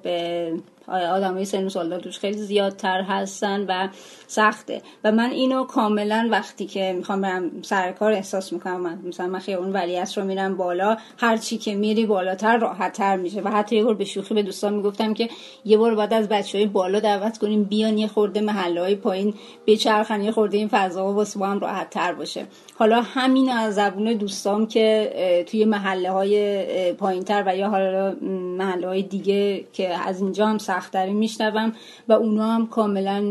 های 0.92 1.46
سن 1.46 1.66
و 1.66 1.70
سالدار 1.70 2.00
توش 2.00 2.20
خیلی 2.20 2.38
زیادتر 2.38 3.02
هستن 3.02 3.66
و 3.68 3.90
سخته. 4.28 4.82
و 5.04 5.12
من 5.12 5.30
اینو 5.30 5.64
کاملا 5.64 6.28
وقتی 6.32 6.66
که 6.66 6.94
می‌خوام 6.98 7.22
برم 7.22 7.62
سر 7.62 7.92
کار 7.92 8.12
احساس 8.12 8.54
می‌کنم 8.54 8.82
من 8.82 9.00
مثلا 9.08 9.28
من 9.28 9.40
خیابون 9.40 9.74
ولیعصر 9.74 10.22
رو 10.22 10.28
میرم 10.28 10.58
بالا 10.58 10.98
هر 11.18 11.38
چی 11.38 11.58
که 11.58 11.76
میری 11.76 12.06
بالاتر 12.06 12.58
راحتتر 12.58 13.16
میشه. 13.16 13.42
و 13.42 13.50
حتی 13.50 13.76
یه 13.76 13.84
بار 13.84 13.94
به 13.94 14.06
شوخی 14.06 14.34
به 14.34 14.44
دوستان 14.44 14.74
می‌گفتم 14.74 15.14
که 15.14 15.30
یه 15.66 15.78
بار 15.78 15.96
بعد 15.96 16.14
از 16.14 16.30
بچه 16.30 16.58
های 16.58 16.68
بالا 16.68 17.00
دعوت 17.00 17.38
کنیم 17.38 17.64
بیان 17.64 17.98
یه 17.98 18.08
خورده 18.08 18.42
محله 18.42 18.82
های 18.82 18.96
پایین 18.96 19.34
بچرخن 19.68 20.22
یه 20.22 20.32
خورده 20.32 20.58
این 20.58 20.68
فضا 20.68 21.14
واسه 21.14 21.40
با 21.40 21.48
هم 21.48 21.60
راحتتر 21.60 22.14
باشه. 22.14 22.46
حالا 22.76 23.02
همین 23.02 23.50
از 23.50 23.76
زبون 23.76 24.14
دوستام 24.14 24.68
که 24.68 25.46
توی 25.50 25.66
محله 25.66 26.12
های 26.12 26.94
پایینتر 26.94 27.44
و 27.48 27.58
یا 27.58 27.70
حالا 27.70 28.16
محله 28.58 28.88
های 28.88 29.04
دیگه 29.04 29.66
که 29.74 29.90
از 30.08 30.22
اینجا 30.22 30.48
هم 30.48 30.58
سختتری 30.82 31.14
میشنوم 31.14 31.74
و 32.08 32.14
اونا 32.14 32.52
هم 32.52 32.68
کاملا 32.68 33.22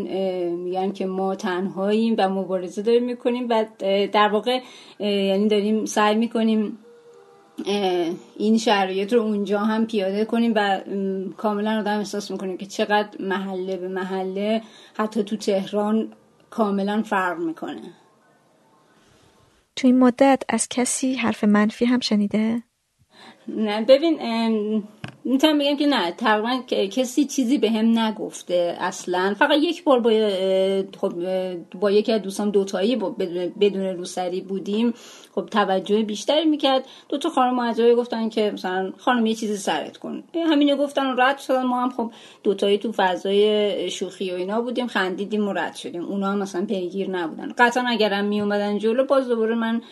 میگن 0.51 0.93
که 0.93 1.07
ما 1.07 1.35
تنهاییم 1.35 2.15
و 2.19 2.29
مبارزه 2.29 2.83
داریم 2.83 3.05
می‌کنیم 3.05 3.47
و 3.51 3.65
در 4.13 4.29
واقع 4.29 4.61
یعنی 5.01 5.49
داریم 5.49 5.85
سعی 5.85 6.15
می‌کنیم 6.15 6.79
این 8.37 8.59
شرایط 8.59 9.13
رو 9.13 9.21
اونجا 9.21 9.59
هم 9.59 9.87
پیاده 9.87 10.25
کنیم 10.25 10.53
و 10.57 10.81
کاملا 11.37 11.79
آدم 11.79 11.99
احساس 11.99 12.31
می‌کنیم 12.31 12.57
که 12.57 12.67
چقدر 12.67 13.09
محله 13.21 13.77
به 13.77 13.89
محله 13.89 14.63
حتی 14.95 15.25
تو 15.25 15.37
تهران 15.37 16.13
کاملا 16.51 17.03
فرق 17.03 17.39
می‌کنه 17.39 17.83
تو 19.77 19.87
این 19.87 19.99
مدت 19.99 20.43
از 20.49 20.69
کسی 20.69 21.15
حرف 21.15 21.45
منفی 21.45 21.85
هم 21.85 22.01
شنیده؟ 22.01 22.63
نه 23.49 23.85
ببین 23.85 24.21
می‌تونم 25.25 25.59
بگم 25.59 25.77
که 25.77 25.87
نه 25.87 26.13
تقریبا 26.13 26.63
کسی 26.69 27.25
چیزی 27.25 27.59
به 27.59 27.71
هم 27.71 27.99
نگفته 27.99 28.77
اصلا. 28.81 29.35
فقط 29.39 29.59
یک 29.63 29.85
بار 29.85 30.01
با, 30.01 30.11
خب 31.01 31.13
با 31.81 31.91
یکی 31.91 32.13
از 32.13 32.23
دوستان 32.23 32.51
دوتایی 32.51 32.97
بدون 33.61 33.83
روسری 33.83 34.41
بودیم. 34.41 34.95
خب 35.35 35.47
توجه 35.47 36.03
بیشتری 36.03 36.45
می‌کرد. 36.45 36.87
دو 37.09 37.19
تا 37.19 37.29
خانم 37.29 37.55
معجبه 37.55 37.95
گفتن 37.95 38.29
که 38.29 38.51
مثلا 38.51 38.93
خانم 38.99 39.27
یه 39.27 39.35
چیزی 39.35 39.57
سرت 39.57 39.97
کن. 39.97 40.25
همینو 40.35 40.77
گفتن 40.77 41.07
و 41.07 41.21
رد 41.21 41.39
شدن. 41.39 41.63
ما 41.63 41.83
هم 41.83 41.91
خب 41.91 42.11
دوتایی 42.43 42.79
تو 42.79 42.93
فضای 42.93 43.91
شوخی 43.91 44.31
و 44.31 44.35
اینا 44.35 44.61
بودیم 44.61 44.87
خندیدیم 44.87 45.49
و 45.49 45.53
رد 45.53 45.75
شدیم. 45.75 46.05
اونا 46.05 46.33
هم 46.33 46.39
مثلا 46.39 46.67
پیگیر 46.67 47.11
نبودن. 47.11 47.53
قطعا 47.59 47.85
اگرم 47.89 48.25
میومدن 48.25 48.79
جلو 48.79 49.05
باز 49.05 49.29
دوباره 49.29 49.55
من 49.55 49.83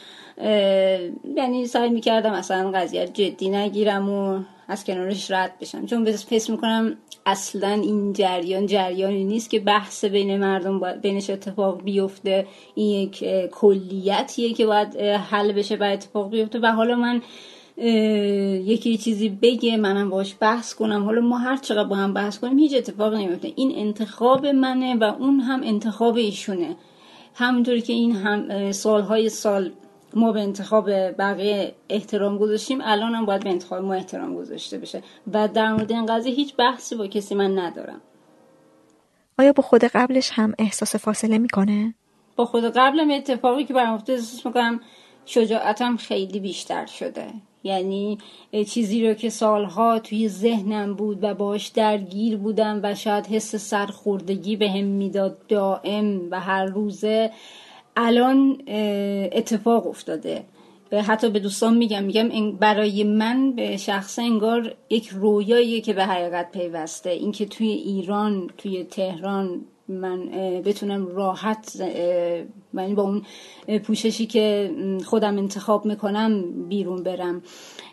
یعنی 1.36 1.66
سعی 1.66 1.90
می‌کردم 1.90 2.32
اصلا 2.32 2.70
قضیه 2.70 3.06
جدی 3.06 3.48
نگیرم 3.48 4.08
و 4.08 4.40
از 4.68 4.84
کنارش 4.84 5.30
رد 5.30 5.58
بشم. 5.60 5.86
چون 5.86 6.04
پس 6.04 6.50
می‌کنم 6.50 6.96
اصلا 7.26 7.68
این 7.68 8.12
جریان 8.12 8.66
جریانی 8.66 9.24
نیست 9.24 9.50
که 9.50 9.60
بحث 9.60 10.04
بین 10.04 10.38
مردم 10.38 11.00
بینش 11.02 11.30
اتفاق 11.30 11.82
بیفته. 11.82 12.46
این 12.74 13.02
یک 13.02 13.24
کلیتیه 13.50 14.52
که 14.52 14.66
باید 14.66 14.96
حل 14.96 15.52
بشه 15.52 15.76
و 15.76 15.82
اتفاق 15.82 16.30
بیفته. 16.30 16.58
و 16.58 16.66
حالا 16.66 16.96
من 16.96 17.22
یکی 18.66 18.96
چیزی 18.96 19.28
بگه 19.28 19.76
منم 19.76 20.10
باش 20.10 20.36
بحث 20.40 20.74
کنم. 20.74 21.04
حالا 21.04 21.20
ما 21.20 21.38
هر 21.38 21.56
چقدر 21.56 21.88
با 21.88 21.96
هم 21.96 22.14
بحث 22.14 22.38
کنیم 22.38 22.58
هیچ 22.58 22.74
اتفاق 22.76 23.14
نمیفته 23.14 23.52
این 23.56 23.72
انتخاب 23.76 24.46
منه 24.46 24.94
و 24.94 25.04
اون 25.04 25.40
هم 25.40 25.62
انتخاب 25.62 26.16
ایشونه. 26.16 26.76
همونطوری 27.34 27.80
که 27.80 27.92
این 27.92 28.12
هم 28.12 28.72
سالهای 28.72 29.28
سال 29.28 29.70
ما 30.14 30.32
به 30.32 30.40
انتخاب 30.40 30.90
بقیه 31.10 31.74
احترام 31.88 32.38
گذاشتیم 32.38 32.78
الان 32.82 33.14
هم 33.14 33.26
باید 33.26 33.44
به 33.44 33.50
انتخاب 33.50 33.84
ما 33.84 33.94
احترام 33.94 34.34
گذاشته 34.34 34.78
بشه. 34.78 35.02
و 35.32 35.48
در 35.48 35.72
مورد 35.72 35.92
این 35.92 36.06
قضیه 36.06 36.34
هیچ 36.34 36.56
بحثی 36.56 36.96
با 36.96 37.06
کسی 37.06 37.34
من 37.34 37.58
ندارم. 37.58 38.00
آیا 39.38 39.52
با 39.52 39.62
خود 39.62 39.84
قبلش 39.84 40.30
هم 40.32 40.54
احساس 40.58 40.96
فاصله 40.96 41.38
می‌کنه؟ 41.38 41.94
با 42.36 42.44
خود 42.44 42.64
قبلم 42.64 43.10
اتفاقی 43.10 43.64
که 43.64 43.74
برام 43.74 43.94
افتاد 43.94 44.16
احساس 44.16 44.46
می‌کنم 44.46 44.80
شجاعتم 45.26 45.96
خیلی 45.96 46.40
بیشتر 46.40 46.86
شده. 46.86 47.26
یعنی 47.62 48.18
چیزی 48.68 49.08
رو 49.08 49.14
که 49.14 49.30
سالها 49.30 49.98
توی 49.98 50.28
ذهنم 50.28 50.94
بود 50.94 51.18
و 51.24 51.34
باش 51.34 51.66
درگیر 51.66 52.36
بودم 52.36 52.80
و 52.82 52.94
شاید 52.94 53.26
حس 53.26 53.56
سرخوردگی 53.56 54.56
به 54.56 54.70
هم 54.70 54.84
می‌داد 54.84 55.46
دائم 55.48 56.30
و 56.30 56.40
هر 56.40 56.64
روزه 56.64 57.30
الان 58.00 58.62
اتفاق 59.32 59.86
افتاده. 59.86 60.44
و 60.92 61.02
حتی 61.02 61.30
به 61.30 61.38
دوستان 61.38 61.76
میگم 61.76 62.04
میگم 62.04 62.52
برای 62.52 63.04
من 63.04 63.52
به 63.52 63.76
شخص 63.76 64.18
انگار 64.18 64.74
یک 64.90 65.08
رویاییه 65.08 65.80
که 65.80 65.92
به 65.92 66.04
حقیقت 66.04 66.52
پیوسته. 66.52 67.10
اینکه 67.10 67.46
توی 67.46 67.68
ایران 67.68 68.50
توی 68.58 68.84
تهران 68.84 69.60
من 69.88 70.26
بتونم 70.64 71.06
راحت 71.06 71.82
من 72.72 72.94
با 72.94 73.02
اون 73.02 73.22
پوششی 73.78 74.26
که 74.26 74.70
خودم 75.04 75.38
انتخاب 75.38 75.86
می‌کنم 75.86 76.44
بیرون 76.68 77.02
برم. 77.02 77.42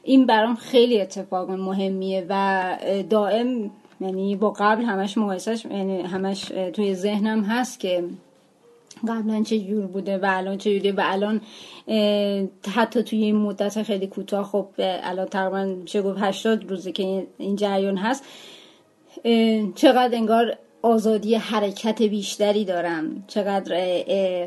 این 0.04 0.26
برام 0.26 0.56
خیلی 0.56 1.02
اتفاق 1.02 1.52
مهمیه 1.52 2.26
و 2.30 2.78
دائم 3.10 3.72
یعنی 4.02 4.36
با 4.36 4.50
قبل 4.50 4.84
همش 4.84 5.18
مقایسش 5.18 5.66
یعنی 5.66 6.02
همش 6.02 6.46
توی 6.74 6.96
ذهنم 6.96 7.44
هست 7.44 7.80
که 7.80 8.04
قبلا 9.08 9.44
چه 9.44 9.60
جور 9.60 9.86
بوده 9.88 10.18
و 10.18 10.26
الان 10.30 10.58
چه 10.58 10.76
جوریه 10.76 10.94
و 10.94 11.02
الان 11.04 11.42
حتی 12.76 13.04
توی 13.04 13.24
این 13.24 13.36
مدت 13.36 13.84
خیلی 13.84 14.08
کوتاه 14.08 14.46
خب 14.46 14.68
الان 14.78 15.26
تقریبا 15.28 15.76
چه 15.86 16.02
گفت 16.02 16.20
80 16.22 16.70
روزه 16.70 16.92
که 16.92 17.28
این 17.38 17.56
جریان 17.56 17.98
هست 17.98 18.24
چقدر 19.76 20.16
انگار 20.16 20.58
آزادی 20.86 21.36
حرکت 21.36 22.02
بیشتری 22.02 22.66
دارم. 22.66 23.24
چقدر 23.28 23.76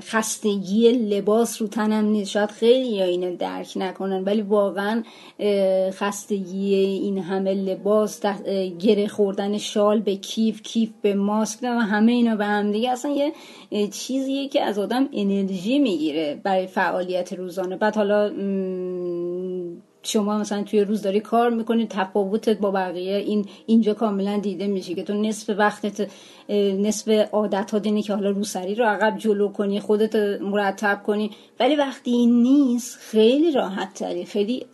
خستگی 0.01 0.93
لباس 0.93 1.62
رو 1.62 1.68
تنم 1.68 2.05
نیست. 2.05 2.30
شاید 2.30 2.51
خیلی 2.51 2.89
یا 2.89 3.05
اینو 3.05 3.36
درک 3.36 3.72
نکنن 3.76 4.24
ولی 4.24 4.43
واقعا 4.43 5.03
خستگی 5.91 6.74
این 6.74 7.18
همه 7.18 7.55
لباس 7.55 8.20
گره 8.78 9.07
خوردن 9.07 9.59
شال 9.59 10.01
به 10.01 10.16
کیف 10.16 10.62
کیف 10.62 10.91
به 11.03 11.14
ماسک 11.14 11.62
و 11.62 11.66
همه 11.66 12.12
اینا 12.12 12.36
به 12.36 12.45
هم 12.45 12.72
دیگه. 12.72 12.91
اصلا 12.91 13.11
یه 13.70 13.89
چیزیه 13.89 14.49
که 14.49 14.62
از 14.62 14.78
آدم 14.78 15.09
انرژی 15.12 15.78
می‌گیره 15.78 16.41
برای 16.43 16.66
فعالیت 16.66 17.32
روزانه. 17.32 17.76
بعد 17.76 17.97
حالا 17.97 18.28
شما 20.09 20.38
مثلا 20.38 20.62
توی 20.62 20.80
روز 20.80 21.02
داری 21.02 21.20
کار 21.20 21.50
می‌کنی 21.50 21.86
تفاوتت 21.86 22.59
با 22.59 22.70
بقیه 22.70 23.16
این 23.16 23.48
اینجا 23.66 23.94
کاملا 23.94 24.38
دیده 24.38 24.66
میشه 24.66 24.94
که 24.94 25.02
تو 25.02 25.14
نصف 25.14 25.54
وقتت 25.59 26.11
نصف 26.78 27.09
عادت 27.32 27.70
ها 27.70 27.78
دینه 27.78 28.02
که 28.02 28.14
حالا 28.14 28.30
روسری 28.30 28.74
رو 28.74 28.84
عقب 28.84 29.18
جلو 29.18 29.48
کنی 29.48 29.80
خودت 29.80 30.16
مرتب 30.40 31.02
کنی. 31.06 31.30
ولی 31.61 31.76
وقتی 31.76 32.11
این 32.11 32.42
نیست 32.42 32.98
خیلی 32.98 33.52
راحت 33.52 33.94
تری 33.94 34.24
خیلی 34.24 34.66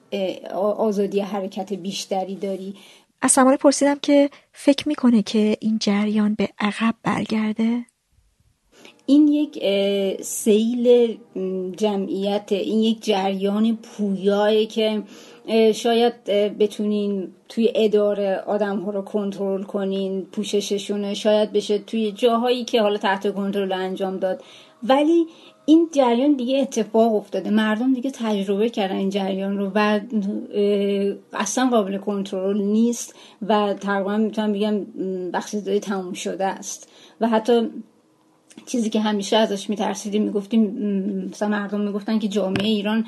آزادی 0.76 1.20
حرکت 1.20 1.72
بیشتری 1.72 2.36
داری. 2.36 2.74
از 3.22 3.38
پرسیدم 3.60 3.98
که 4.02 4.30
فکر 4.52 4.88
می‌کنه 4.88 5.22
که 5.22 5.56
این 5.60 5.78
جریان 5.78 6.34
به 6.34 6.48
عقب 6.58 6.94
برگرده؟ 7.02 7.86
این 9.06 9.28
یک 9.28 9.64
سیل 10.22 11.16
جمعیت 11.76 12.52
این 12.52 12.80
یک 12.80 13.04
جریان 13.04 13.76
پویایی 13.76 14.66
که 14.66 15.02
شاید 15.74 16.24
بتونین 16.58 17.28
توی 17.48 17.72
اداره 17.74 18.36
آدم 18.46 18.78
ها 18.78 18.90
رو 18.90 19.02
کنترل 19.02 19.62
کنین 19.62 20.22
پوشششونه 20.22 21.14
شاید 21.14 21.52
بشه 21.52 21.78
توی 21.78 22.12
جاهایی 22.12 22.64
که 22.64 22.82
حالا 22.82 22.96
تحت 22.96 23.34
کنترل 23.34 23.72
انجام 23.72 24.16
داد. 24.16 24.42
ولی 24.82 25.26
این 25.66 25.88
جریان 25.92 26.32
دیگه 26.32 26.58
اتفاق 26.58 27.14
افتاده. 27.14 27.50
مردم 27.50 27.94
دیگه 27.94 28.10
تجربه 28.10 28.68
کردن 28.68 28.96
این 28.96 29.10
جریان 29.10 29.58
رو 29.58 29.70
و 29.74 30.00
اصلا 31.32 31.68
قابل 31.70 31.98
کنترل 31.98 32.62
نیست 32.62 33.14
و 33.42 33.74
تقریبا 33.74 34.16
می‌تونم 34.16 34.52
بگم 34.52 34.84
بخشی 35.30 35.60
داری 35.60 35.80
تموم 35.80 36.12
شده 36.12 36.44
است. 36.44 36.88
و 37.20 37.28
حتی 37.28 37.70
چیزی 38.66 38.90
که 38.90 39.00
همیشه 39.00 39.36
ازش 39.36 39.70
میترسیدیم 39.70 40.22
می‌گفتیم 40.22 40.62
مثلا 41.30 41.48
مردم 41.48 41.80
می‌گفتن 41.80 42.18
که 42.18 42.28
جامعه 42.28 42.66
ایران 42.66 43.06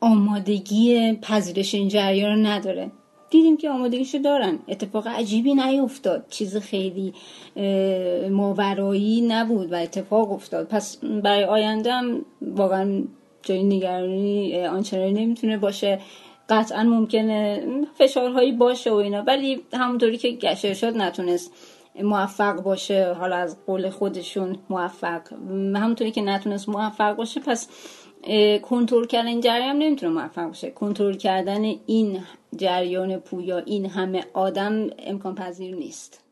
آمادگی 0.00 1.12
پذیرش 1.12 1.74
این 1.74 1.88
جریان 1.88 2.46
نداره. 2.46 2.90
دیدیم 3.30 3.56
که 3.56 3.70
آمادگیشو 3.70 4.18
دارن. 4.18 4.58
اتفاق 4.68 5.08
عجیبی 5.08 5.54
نیفتاد. 5.54 6.24
چیز 6.30 6.56
خیلی 6.56 7.14
ماورایی 8.30 9.20
نبود 9.20 9.72
و 9.72 9.74
اتفاق 9.74 10.32
افتاد. 10.32 10.66
پس 10.68 10.98
برای 10.98 11.44
آینده 11.44 11.92
هم 11.92 12.24
واقعا 12.42 13.02
جای 13.42 13.64
نگرانی 13.64 14.64
آنچنانی 14.64 15.12
نمی‌تونه 15.12 15.56
باشه. 15.56 16.00
قطعا 16.48 16.82
ممکنه 16.82 17.62
فشارهایی 17.98 18.52
باشه 18.52 18.90
و 18.90 18.94
اینا. 18.94 19.22
ولی 19.22 19.60
همونطوری 19.72 20.18
که 20.18 20.30
گشرشاد 20.30 20.96
نتونست 20.96 21.52
موفق 22.02 22.62
باشه 22.62 23.12
حالا 23.12 23.36
از 23.36 23.56
قول 23.66 23.90
خودشون 23.90 24.58
موفق. 24.70 25.32
همونطوری 25.52 26.10
که 26.10 26.22
نتونست 26.22 26.68
موفق 26.68 27.16
باشه 27.16 27.40
پس 27.40 27.68
کنترل 28.62 29.06
کردن 29.06 29.26
این 29.26 29.40
جریان 29.40 29.78
نمی‌تونه 29.78 30.12
موفق 30.12 30.46
باشه. 30.46 30.70
کنترل 30.70 31.14
کردن 31.14 31.64
این 31.86 32.20
جریان 32.56 33.16
پویا 33.16 33.58
این 33.58 33.86
همه 33.86 34.24
آدم 34.34 34.90
امکان 34.98 35.34
پذیر 35.34 35.74
نیست. 35.76 36.27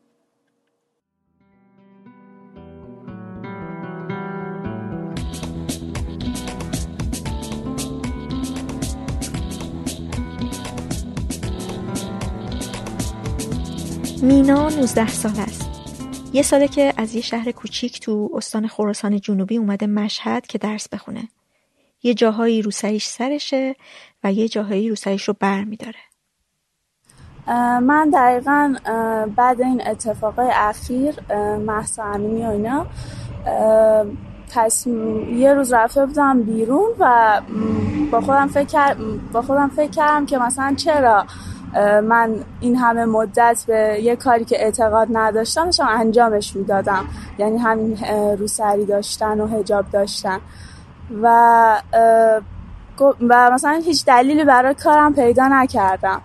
مینا 14.21 14.69
19 14.69 15.07
سال 15.07 15.31
است. 15.37 15.69
یه 16.33 16.41
ساله 16.41 16.67
که 16.67 16.93
از 16.97 17.15
یه 17.15 17.21
شهر 17.21 17.51
کوچیک 17.51 17.99
تو 17.99 18.29
استان 18.33 18.67
خراسان 18.67 19.19
جنوبی 19.19 19.57
اومده 19.57 19.87
مشهد 19.87 20.47
که 20.47 20.57
درس 20.57 20.89
بخونه. 20.89 21.27
یه 22.03 22.13
جاهایی 22.13 22.61
روسریش 22.61 23.05
سرشه 23.05 23.75
و 24.23 24.31
یه 24.31 24.47
جاهایی 24.47 24.89
روسریش 24.89 25.23
رو 25.23 25.35
بر 25.39 25.63
میداره. 25.63 25.99
من 27.81 28.09
دقیقا 28.09 28.75
بعد 29.35 29.61
این 29.61 29.87
اتفاقای 29.87 30.49
اخیر 30.53 31.15
محسا 31.57 32.03
امینی 32.03 32.45
و 32.45 32.49
اینا 32.49 32.87
یه 35.35 35.53
روز 35.53 35.73
رفته 35.73 36.05
بودم 36.05 36.43
بیرون 36.43 36.89
و 36.99 37.41
با 38.11 38.21
خودم 38.21 38.47
فکر 38.47 38.93
با 39.33 39.41
خودم 39.41 39.69
فکر 39.69 39.91
کردم 39.91 40.25
که 40.25 40.37
مثلا 40.37 40.75
چرا 40.77 41.25
من 42.03 42.35
این 42.59 42.75
همه 42.75 43.05
مدت 43.05 43.63
به 43.67 43.99
یه 44.03 44.15
کاری 44.15 44.45
که 44.45 44.63
اعتقاد 44.63 45.07
نداشتم 45.11 45.65
داشتم 45.65 45.87
انجامش 45.87 46.55
می‌دادم. 46.55 47.05
یعنی 47.37 47.57
همین 47.57 47.97
روسری 48.39 48.85
داشتن 48.85 49.39
و 49.39 49.47
هجاب 49.47 49.85
داشتن. 49.91 50.37
و 51.21 51.27
و 53.29 53.51
مثلا 53.53 53.81
هیچ 53.85 54.05
دلیلی 54.05 54.45
برای 54.45 54.73
کارم 54.73 55.13
پیدا 55.13 55.47
نکردم. 55.47 56.21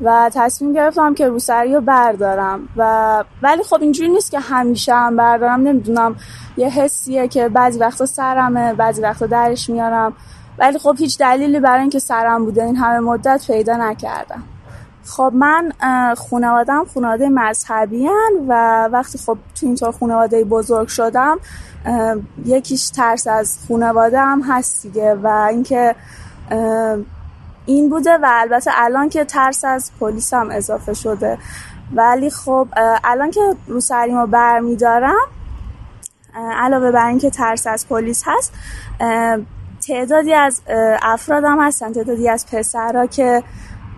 و 0.00 0.30
تصمیم 0.34 0.72
گرفتم 0.72 1.14
که 1.14 1.28
روسری 1.28 1.74
رو 1.74 1.80
بردارم. 1.80 2.68
و 2.76 3.24
ولی 3.42 3.62
خب 3.62 3.78
اینجوری 3.80 4.08
نیست 4.08 4.30
که 4.30 4.40
همیشه 4.40 4.94
هم 4.94 5.16
بردارم. 5.16 5.60
نمی‌دونم 5.60 6.16
یه 6.56 6.68
حسیه 6.68 7.28
که 7.28 7.48
بعضی 7.48 7.78
وقتا 7.78 8.06
سرمه 8.06 8.74
بعضی 8.74 9.02
وقتا 9.02 9.26
درش 9.26 9.70
میارم. 9.70 10.12
ولی 10.58 10.78
خب 10.78 10.94
هیچ 10.98 11.18
دلیلی 11.18 11.60
برای 11.60 11.80
اینکه 11.80 11.98
سرم 11.98 12.44
بوده 12.44 12.64
این 12.64 12.76
همه 12.76 13.00
مدت 13.00 13.44
پیدا 13.46 13.76
نکردم. 13.76 14.42
خب 15.04 15.32
من 15.34 15.72
خانوادم 16.14 16.84
خانواده 16.94 17.28
مذهبی 17.28 18.08
و 18.48 18.84
وقتی 18.92 19.18
خب 19.18 19.38
تو 19.60 19.66
اینطور 19.66 19.92
خانواده 19.92 20.44
بزرگ 20.44 20.88
شدم 20.88 21.38
یکیش 22.44 22.90
ترس 22.90 23.26
از 23.26 23.58
خانواده 23.68 24.20
هم 24.20 24.42
هست 24.42 24.82
دیگه 24.82 25.14
و 25.14 25.26
اینکه 25.26 25.94
این 27.66 27.90
بوده 27.90 28.16
و 28.16 28.26
البته 28.30 28.70
الان 28.74 29.08
که 29.08 29.24
ترس 29.24 29.64
از 29.64 29.90
پلیس 30.00 30.34
هم 30.34 30.50
اضافه 30.50 30.94
شده. 30.94 31.38
ولی 31.94 32.30
خب 32.30 32.68
الان 33.04 33.30
که 33.30 33.40
رو 33.66 33.80
سریمو 33.80 34.26
بر 34.26 34.60
میدارم 34.60 35.26
علاوه 36.34 36.90
بر 36.90 37.06
اینکه 37.06 37.30
ترس 37.30 37.66
از 37.66 37.88
پلیس 37.88 38.22
هست 38.26 38.52
تعدادی 39.86 40.34
از 40.34 40.60
افرادم 41.02 41.66
هستن 41.66 41.92
تعدادی 41.92 42.28
از 42.28 42.46
پسرها 42.46 43.06
که 43.06 43.42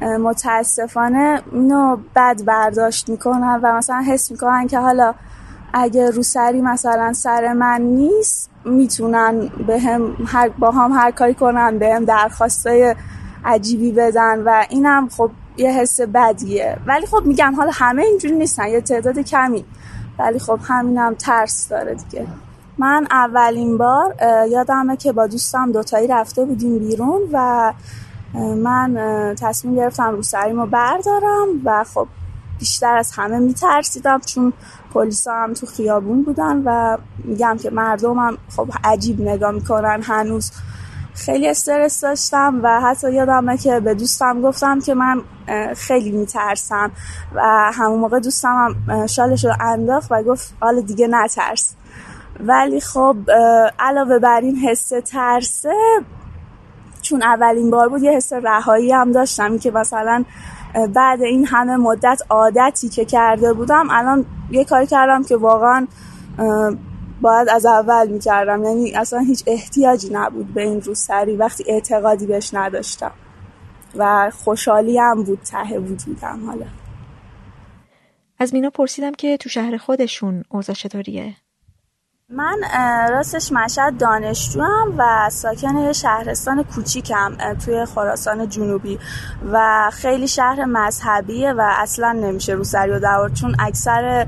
متاسفانه 0.01 1.43
اینو 1.53 1.97
بد 2.17 2.45
برداشت 2.45 3.09
می‌کنن 3.09 3.61
و 3.63 3.77
مثلا 3.77 4.05
حس 4.07 4.31
می‌کنن 4.31 4.67
که 4.67 4.79
حالا 4.79 5.15
اگه 5.73 6.11
روسری 6.11 6.61
مثلا 6.61 7.13
سر 7.13 7.53
من 7.53 7.81
نیست 7.81 8.51
می‌تونن 8.65 9.51
به 9.67 9.81
هم 9.81 10.17
هر 10.27 10.49
با 10.49 10.71
هم 10.71 10.93
هر 10.93 11.11
کاری 11.11 11.35
کنن 11.35 11.79
به 11.79 11.95
هم 11.95 12.05
درخواستای 12.05 12.95
عجیبی 13.45 13.93
بدن 13.93 14.43
و 14.43 14.65
اینم 14.69 15.09
خب 15.09 15.31
یه 15.57 15.71
حس 15.71 16.01
بدیه. 16.01 16.77
ولی 16.87 17.07
خب 17.07 17.23
میگم 17.25 17.55
حالا 17.57 17.71
همه 17.75 18.03
اینجوری 18.03 18.35
نیستن 18.35 18.69
یه 18.69 18.81
تعداد 18.81 19.19
کمی. 19.19 19.65
ولی 20.19 20.39
خب 20.39 20.59
همینم 20.69 21.15
ترس 21.15 21.69
داره 21.69 21.95
دیگه. 21.95 22.27
من 22.79 23.07
اولین 23.11 23.79
بار 23.79 24.15
یادمه 24.51 24.97
که 24.97 25.13
با 25.13 25.27
دوستم 25.27 25.73
دوتایی 25.73 26.07
رفته 26.09 26.45
بودیم 26.45 26.79
بیرون 26.79 27.21
و 27.33 27.73
من 28.37 29.35
تصمیم 29.41 29.77
گرفتم 29.77 30.11
رو 30.11 30.23
سریمو 30.23 30.67
بردارم 30.67 31.49
و 31.65 31.85
خب 31.85 32.07
بیشتر 32.59 32.97
از 32.97 33.13
همه 33.13 33.39
میترسیدم 33.39 34.21
چون 34.21 34.53
پلیسا 34.95 35.33
هم 35.33 35.55
تو 35.55 35.67
خیابون 35.67 36.23
بودن 36.23 36.63
و 36.65 36.97
میگم 37.25 37.57
که 37.63 37.71
مردم 37.71 38.19
هم 38.19 38.39
خب 38.57 38.69
عجیب 38.85 39.21
نگاه 39.21 39.51
می‌کنن 39.51 40.03
هنوز 40.03 40.51
خیلی 41.15 41.49
استرس 41.49 42.01
داشتم 42.01 42.61
و 42.63 42.81
حتی 42.81 43.13
یادمه 43.13 43.57
که 43.57 43.81
به 43.81 43.95
دوستم 43.95 44.41
گفتم 44.43 44.81
که 44.81 44.95
من 44.95 45.23
خیلی 45.77 46.11
میترسم 46.11 46.91
و 47.35 47.71
همون 47.75 47.99
موقع 47.99 48.21
دوستم 48.21 48.77
هم 48.89 49.07
شالش 49.07 49.45
رو 49.45 49.53
انداخت 49.61 50.13
و 50.13 50.23
گفت 50.23 50.55
حالا 50.61 50.81
دیگه 50.81 51.07
نترس. 51.11 51.75
ولی 52.41 52.81
خب 52.81 53.17
علاوه 53.79 54.19
بر 54.19 54.41
این 54.41 54.57
حس 54.57 54.93
ترسه 55.07 55.75
چون 57.09 57.23
اولین 57.23 57.71
بار 57.71 57.89
بود 57.89 58.03
یه 58.03 58.11
حس 58.13 58.33
رهایی 58.33 58.93
هم 58.93 59.13
داشتم 59.13 59.59
که 59.59 59.71
مثلا 59.71 60.25
بعد 60.95 61.23
این 61.23 61.47
همه 61.47 61.77
مدت 61.77 62.23
عادتی 62.31 62.89
که 62.89 63.05
کرده 63.05 63.53
بودم 63.53 63.87
الان 63.91 64.27
یه 64.51 64.65
کاری 64.65 64.87
کردم 64.87 65.23
که 65.23 65.37
واقعا 65.37 65.87
باید 67.21 67.49
از 67.49 67.67
اول 67.67 68.09
می‌کردم. 68.09 68.65
یعنی 68.65 68.95
اصلا 68.95 69.19
هیچ 69.19 69.45
احتیاجی 69.47 70.09
نبود 70.13 70.55
به 70.55 70.63
این 70.63 70.81
روسری 70.81 71.37
وقتی 71.37 71.65
اعتقادی 71.69 72.27
بهش 72.27 72.55
نداشتم. 72.55 73.13
و 73.97 74.31
خوشحالی 74.45 74.99
هم 74.99 75.23
بود 75.23 75.39
ته 75.43 75.79
وجودم 75.79 76.47
حالا. 76.47 76.67
از 78.39 78.55
مینا 78.55 78.71
پرسیدم 78.71 79.13
که 79.13 79.37
تو 79.37 79.49
شهر 79.49 79.77
خودشون 79.77 80.43
اوضاع 80.49 80.77
چطوریه؟ 80.77 81.35
من 82.31 82.57
راستش 83.11 83.53
مشهد 83.53 83.99
دانشجوم 83.99 84.95
و 84.99 85.31
ساکن 85.31 85.77
یه 85.77 85.93
شهرستان 85.93 86.63
کوچیکم 86.63 87.33
توی 87.65 87.85
خراسان 87.85 88.49
جنوبی. 88.49 88.99
و 89.53 89.91
خیلی 89.93 90.29
شهر 90.29 90.65
مذهبیه 90.65 91.53
و 91.53 91.61
اصلا 91.77 92.13
نمیشه 92.13 92.53
رو 92.53 92.65
سری 92.65 92.91
و 92.91 92.99
دوار 92.99 93.31
چون 93.31 93.57
اکثر 93.59 94.27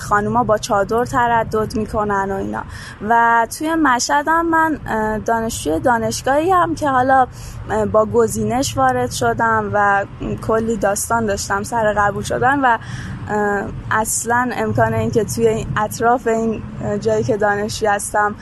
خانوما 0.00 0.44
با 0.44 0.58
چادر 0.58 1.04
تردد 1.04 1.76
می‌کنن 1.76 2.32
و 2.32 2.34
اینا. 2.34 2.62
و 3.08 3.46
توی 3.58 3.74
مشهدم 3.74 4.46
من 4.46 4.78
دانشجوی 5.24 5.80
دانشگاهی 5.80 6.50
هم 6.50 6.74
که 6.74 6.88
حالا 6.88 7.26
با 7.92 8.06
گزینش 8.06 8.76
وارد 8.76 9.10
شدم 9.10 9.70
و 9.72 10.04
کلی 10.46 10.76
داستان 10.76 11.26
داشتم 11.26 11.62
سر 11.62 11.92
قبول 11.92 12.22
شدن 12.22 12.60
و 12.60 12.78
اصلا 13.90 14.50
امکان 14.52 14.94
این 14.94 15.10
که 15.10 15.24
توی 15.24 15.66
اطراف 15.76 16.26
این 16.26 16.62
جایی 17.00 17.24
که 17.24 17.36
دانشجو 17.36 17.88
هستم 17.88 18.34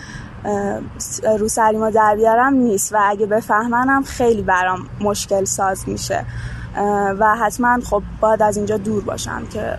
رو 1.39 1.49
سریما 1.49 1.91
در 1.91 2.17
بیارم 2.17 2.55
نیست 2.55 2.95
و 2.95 2.99
اگه 3.03 3.27
بفهمنم 3.27 4.03
خیلی 4.03 4.43
برام 4.43 4.87
مشکل 5.01 5.45
ساز 5.45 5.89
میشه. 5.89 6.25
و 7.19 7.37
حتما 7.37 7.79
خب 7.85 8.03
باید 8.21 8.43
از 8.43 8.57
اینجا 8.57 8.77
دور 8.77 9.05
باشم 9.05 9.47
که 9.47 9.79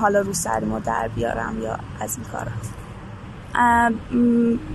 حالا 0.00 0.20
رو 0.20 0.32
سریما 0.32 0.78
در 0.78 1.08
بیارم 1.08 1.62
یا 1.62 1.78
از 2.00 2.16
این 2.16 2.26
کارا. 2.32 2.81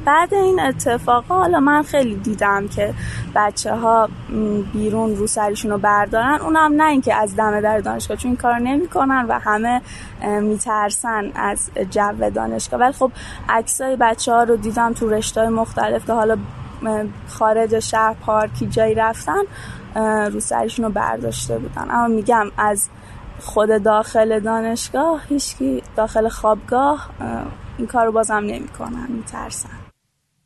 بعد 0.05 0.33
این 0.33 0.59
اتفاق 0.59 1.25
حالا 1.29 1.59
من 1.59 1.83
خیلی 1.83 2.15
دیدم 2.15 2.67
که 2.67 2.93
بچه 3.35 3.75
ها 3.75 4.09
بیرون 4.73 5.15
رو 5.15 5.27
سریشون 5.27 5.71
رو 5.71 5.77
بردارن 5.77 6.39
اونم 6.41 6.73
نه 6.81 6.89
اینکه 6.89 7.13
از 7.13 7.35
دم 7.35 7.61
در 7.61 7.79
دانشگاه 7.79 8.17
چون 8.17 8.29
این 8.29 8.37
کار 8.37 8.59
نمی‌کنن 8.59 9.25
و 9.29 9.39
همه 9.39 9.81
میترسن 10.41 11.31
از 11.35 11.69
جو 11.89 12.29
دانشگاه. 12.29 12.79
ولی 12.79 12.91
خب 12.91 13.11
عکسای 13.49 13.95
بچه 13.95 14.31
ها 14.31 14.43
رو 14.43 14.55
دیدم 14.55 14.93
تو 14.93 15.09
رشته 15.09 15.49
مختلف 15.49 16.05
که 16.05 16.13
حالا 16.13 16.37
خارج 17.27 17.79
شهر 17.79 18.13
پارکی 18.13 18.67
جایی 18.67 18.95
رفتن 18.95 19.41
رو 20.31 20.39
سریشون 20.39 20.85
رو 20.85 20.91
برداشته 20.91 21.57
بودن. 21.57 21.87
اما 21.91 22.07
میگم 22.07 22.45
از 22.57 22.89
خود 23.39 23.83
داخل 23.83 24.39
دانشگاه 24.39 25.21
هیچکی 25.29 25.83
داخل 25.95 26.29
خوابگاه 26.29 27.09
این 27.77 27.87
کار 27.87 28.05
رو 28.05 28.11
بازم 28.11 28.33
نمی‌کنن 28.33 29.07
میترسن. 29.09 29.69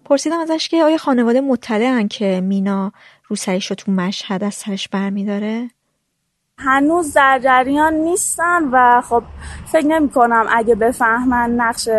پرسیدم 0.06 0.40
ازش 0.40 0.68
که 0.68 0.84
آیا 0.84 0.98
خانواده 0.98 1.42
مطلعن 1.42 2.08
که 2.08 2.42
مینا 2.44 2.92
روسریش 3.28 3.68
رو 3.68 3.76
تو 3.76 3.92
مشهد 3.92 4.44
از 4.44 4.54
سرش 4.54 4.88
برمیداره؟ 4.88 5.70
هنوز 6.58 7.14
در 7.14 7.40
جریان 7.44 7.94
نیستن 7.94 8.64
و 8.72 9.02
خب 9.02 9.24
فکر 9.72 9.86
نمی 9.86 10.10
کنم 10.10 10.46
اگه 10.50 10.76
بفهمن 10.76 11.50
نقش 11.50 11.90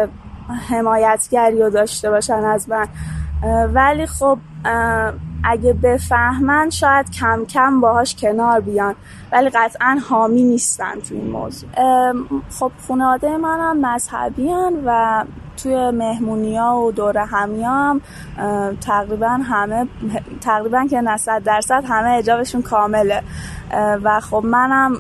حمایتگری 0.69 1.63
رو 1.63 1.71
داشته 1.71 2.11
باشن 2.11 2.45
از 2.45 2.69
من. 2.69 2.89
ولی 3.74 4.06
خب 4.06 4.39
اگه 5.44 5.73
بفهمن 5.73 6.70
شاید 6.70 7.10
کم 7.10 7.44
کم 7.44 7.81
باهاش 7.81 8.16
کنار 8.16 8.60
بیان. 8.60 8.94
ولی 9.32 9.48
قطعا 9.48 9.98
حامی 10.09 10.43
نیستن 10.43 11.01
تو 11.09 11.14
این 11.14 11.31
موضوع. 11.31 11.70
خب 12.59 12.73
خانواده 12.89 13.36
منم 13.36 13.86
مذهبی 13.86 14.51
و 14.86 15.24
توی 15.62 15.90
مهمونی 15.90 16.56
ها 16.56 16.81
و 16.81 16.93
دور 16.93 17.19
همی 17.19 17.62
هم 17.62 18.01
تقریبا 18.81 19.28
همه 19.28 19.86
تقریبا 20.40 20.86
که 20.86 21.01
نه 21.01 21.16
درصد 21.44 21.85
همه 21.89 22.10
اجابشون 22.10 22.62
کامله. 22.62 23.23
و 24.05 24.20
خب 24.20 24.43
منم 24.44 24.93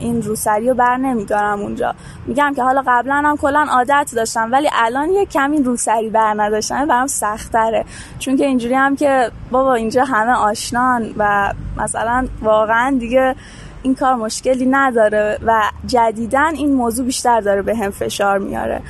این 0.00 0.22
روسری 0.22 0.68
رو 0.68 0.74
بر 0.74 0.96
نمیدارم 0.96 1.60
اونجا. 1.60 1.94
میگم 2.26 2.52
که 2.56 2.62
حالا 2.62 2.82
قبلا 2.86 3.14
هم 3.14 3.36
کلا 3.36 3.66
عادت 3.70 4.12
داشتم 4.16 4.52
ولی 4.52 4.68
الان 4.72 5.10
یه 5.10 5.26
کمی 5.26 5.62
روسری 5.62 6.10
بر 6.10 6.34
نداشتن 6.36 6.86
برام 6.86 7.06
سختره 7.06 7.84
چون 8.18 8.36
که 8.36 8.46
اینجوری 8.46 8.74
هم 8.74 8.96
که 8.96 9.30
بابا 9.50 9.74
اینجا 9.74 10.04
همه 10.04 10.32
آشنان 10.32 11.14
و 11.16 11.52
مثلا 11.76 12.26
واقعا 12.42 12.96
دیگه 13.00 13.34
این 13.82 13.94
کار 13.94 14.14
مشکلی 14.14 14.66
نداره 14.66 15.38
و 15.46 15.62
جدیدن 15.86 16.54
این 16.54 16.74
موضوع 16.74 17.06
بیشتر 17.06 17.40
داره 17.40 17.62
به 17.62 17.76
هم 17.76 17.90
فشار 17.90 18.38
میاره. 18.38 18.82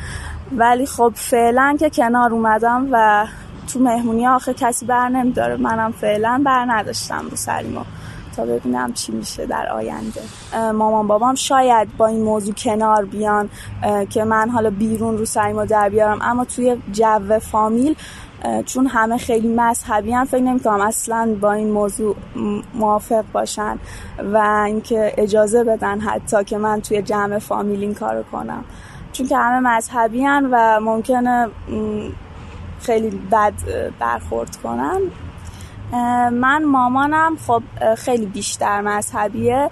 ولی 0.57 0.87
خب 0.87 1.13
فعلا 1.15 1.77
که 1.81 1.91
کنار 1.91 2.33
اومدم 2.33 2.89
و 2.93 3.27
تو 3.73 3.81
مهمونی 3.81 4.27
آخه 4.27 4.55
کسی 4.55 4.87
بر 4.87 5.09
نمیداره 5.09 5.57
منم 5.57 5.93
فعلا 5.93 6.43
بر 6.45 6.65
نداشتم 6.69 7.25
رو 7.31 7.37
سریمو 7.37 7.81
تا 8.37 8.45
ببینم 8.45 8.93
چی 8.93 9.13
میشه 9.13 9.47
در 9.47 9.69
آینده. 9.69 10.21
مامان 10.73 11.07
بابام 11.07 11.35
شاید 11.35 11.97
با 11.97 12.07
این 12.07 12.23
موضوع 12.23 12.55
کنار 12.55 13.05
بیان 13.05 13.51
که 14.11 14.25
من 14.25 14.51
حالا 14.51 14.71
بیرون 14.71 15.19
رو 15.19 15.25
سریمو 15.25 15.67
در 15.67 15.89
بیارم. 15.89 16.19
اما 16.23 16.45
توی 16.45 16.77
جو 16.93 17.39
فامیل 17.39 17.97
چون 18.67 18.87
همه 18.87 19.17
خیلی 19.17 19.49
مذهبی 19.49 20.13
هم 20.13 20.25
فکر 20.25 20.43
نمی‌کنم 20.43 20.81
اصلا 20.81 21.37
با 21.41 21.53
این 21.53 21.71
موضوع 21.71 22.17
موافق 22.75 23.25
باشن 23.33 23.79
و 24.33 24.63
اینکه 24.67 25.13
اجازه 25.17 25.65
بدن 25.65 26.01
حتی 26.01 26.45
که 26.45 26.59
من 26.59 26.81
توی 26.81 27.03
جمع 27.03 27.39
فامیل 27.39 27.81
این 27.81 27.95
کارو 27.95 28.23
کنم. 28.23 28.65
چون 29.13 29.27
که 29.27 29.37
همه 29.37 29.69
مذهبی 29.69 30.27
و 30.27 30.81
ممکنه 30.83 31.49
خیلی 32.81 33.11
بد 33.33 33.53
برخورد 33.99 34.57
کنن. 34.57 35.01
من 36.33 36.65
مامانم 36.65 37.37
خب 37.47 37.63
خیلی 37.95 38.27
بیشتر 38.27 38.81
مذهبیه 38.81 39.71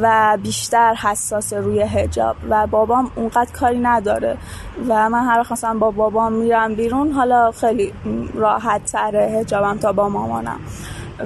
و 0.00 0.38
بیشتر 0.42 0.94
حساس 0.94 1.52
روی 1.52 1.80
هجاب 1.82 2.36
و 2.50 2.66
بابام 2.66 3.10
اونقدر 3.16 3.52
کاری 3.52 3.78
نداره 3.78 4.36
و 4.88 5.10
من 5.10 5.24
هر 5.24 5.42
خواستم 5.42 5.78
با 5.78 5.90
بابام 5.90 6.32
میرم 6.32 6.74
بیرون 6.74 7.12
حالا 7.12 7.52
خیلی 7.52 7.92
راحت 8.34 8.84
تره 8.84 9.20
هجابم 9.20 9.78
تا 9.78 9.92
با 9.92 10.08
مامانم. 10.08 10.60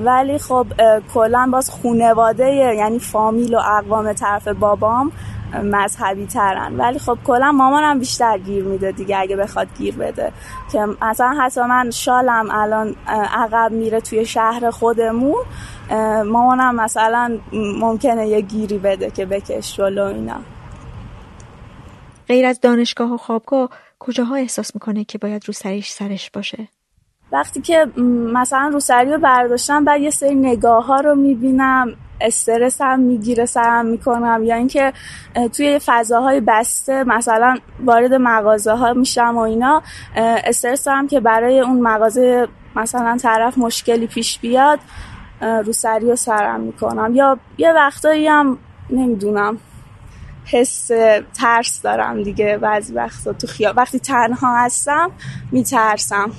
ولی 0.05 0.39
خب 0.39 0.67
کلا 1.15 1.49
باز 1.53 1.71
خونواده 1.71 2.55
یعنی 2.55 2.99
فامیل 2.99 3.55
و 3.55 3.59
اقوام 3.59 4.13
طرف 4.13 4.49
بابام 4.49 5.13
مذهبی 5.55 6.27
ترن. 6.27 6.77
ولی 6.77 6.99
خب 6.99 7.19
کلا 7.25 7.53
مامانم 7.53 7.99
بیشتر 7.99 8.39
گیر 8.39 8.65
میده 8.65 8.93
دیگه 8.93 9.19
اگه 9.19 9.37
بخواد 9.37 9.69
گیر 9.79 9.95
بده. 9.95 10.33
که 10.73 10.87
مثلا 11.03 11.37
حتی 11.41 11.61
من 11.61 11.91
شالم 11.91 12.49
الان 12.51 12.97
عقب 13.07 13.73
میره 13.73 14.01
توی 14.01 14.27
شهر 14.27 14.71
خودمون 14.71 15.45
مامانم 16.27 16.75
مثلا 16.75 17.39
ممکنه 17.81 18.29
یه 18.29 18.41
گیری 18.41 18.79
بده 18.79 19.11
که 19.11 19.27
بکش 19.27 19.77
جلو 19.77 20.05
اینا. 20.05 20.37
غیر 22.29 22.47
از 22.47 22.61
دانشگاه 22.61 23.15
و 23.15 23.17
خوابگاه 23.17 23.69
کجاها 23.99 24.35
احساس 24.35 24.75
می‌کنه 24.75 25.05
که 25.05 25.19
باید 25.19 25.43
رو 25.47 25.53
سریش 25.53 25.91
سرش 25.91 26.31
باشه؟ 26.31 26.69
وقتی 27.33 27.61
که 27.61 27.87
مثلا 28.33 28.71
رو 28.73 28.81
سری 28.81 29.13
رو 29.13 29.19
برداشتم 29.19 29.85
بعد 29.85 30.01
یه 30.01 30.11
سری 30.11 30.35
نگاه 30.35 30.87
ها 30.87 31.01
رو 31.01 31.15
می‌بینم. 31.15 31.95
استرس 32.21 32.81
هم 32.81 33.01
می‌گیره 33.01 33.47
سرم 33.47 33.87
می‌کنم. 33.87 34.43
یا 34.45 34.55
اینکه 34.55 34.93
توی 35.53 35.81
فضاهای 35.87 36.41
بسته 36.41 37.05
مثلا 37.05 37.57
وارد 37.85 38.15
مغازه 38.15 38.73
ها 38.73 38.93
میشم 38.93 39.37
و 39.37 39.39
اینا 39.39 39.83
استرس 40.17 40.87
که 41.11 41.21
برای 41.21 41.61
اون 41.61 41.81
مغازه 41.81 42.49
مثلا 42.77 43.17
طرف 43.17 43.59
مشکلی 43.59 44.07
پیش 44.07 44.39
بیاد 44.39 44.79
رو 45.41 45.73
سری 45.73 46.07
و 46.11 46.17
سرم 46.17 46.61
می‌کنم. 46.61 47.15
یا 47.15 47.39
یه 47.59 47.73
وقتایی 47.73 48.27
هم 48.27 48.59
نمی‌دونم 48.91 49.59
حس 50.45 50.91
ترس 51.41 51.83
دارم 51.83 52.23
دیگه 52.23 52.59
بعضی 52.59 52.95
وقتا 52.95 53.33
تو 53.33 53.47
خیال 53.47 53.75
وقتی 53.77 53.99
تنها 53.99 54.65
هستم 54.65 55.11
میترسم. 55.53 56.31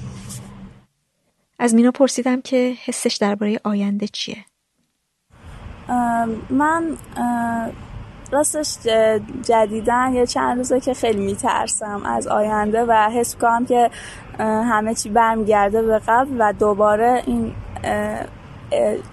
از 1.59 1.75
مینا 1.75 1.91
پرسیدم 1.91 2.41
که 2.41 2.73
حسش 2.85 3.15
درباره 3.15 3.59
آینده 3.63 4.07
چیه؟ 4.07 4.45
من 6.49 6.83
راستش 8.31 8.77
جدیدن 9.43 10.13
یه 10.13 10.25
چند 10.25 10.57
روزه 10.57 10.79
که 10.79 10.93
خیلی 10.93 11.25
میترسم 11.25 12.01
از 12.05 12.27
آینده 12.27 12.85
و 12.87 13.09
حس 13.09 13.35
کنم 13.35 13.65
که 13.65 13.89
همه 14.39 14.93
چی 14.93 15.09
برمیگرده 15.09 15.81
به 15.81 15.99
قبل 16.07 16.35
و 16.39 16.53
دوباره 16.53 17.23
این 17.25 17.53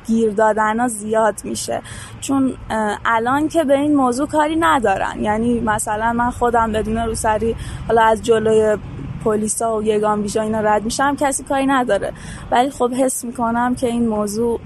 گیر 0.07 0.31
دادن 0.31 0.81
ها 0.81 0.89
زیاد 0.89 1.35
میشه. 1.45 1.83
چون 2.21 2.55
الان 3.05 3.49
که 3.49 3.65
به 3.65 3.75
این 3.75 3.95
موضوع 3.95 4.29
کاری 4.29 4.57
ندارن. 4.57 5.23
یعنی 5.23 5.61
مثلا 5.61 6.13
من 6.13 6.31
خودم 6.31 6.73
بدون 6.73 6.97
روسری 6.97 7.57
حالا 7.89 8.03
از 8.03 8.23
جلوی 8.23 8.79
پلیسا 9.27 9.77
و 9.77 9.83
یگان 9.83 10.23
ویژا 10.23 10.43
اینا 10.43 10.61
رد 10.61 10.85
میشم 10.85 11.17
کسی 11.17 11.45
کاری 11.45 11.67
نداره. 11.67 12.13
ولی 12.51 12.71
خب 12.71 12.91
حس 12.93 13.25
می‌کنم 13.25 13.75
که 13.75 13.87
این 13.87 14.09
موضوع 14.09 14.61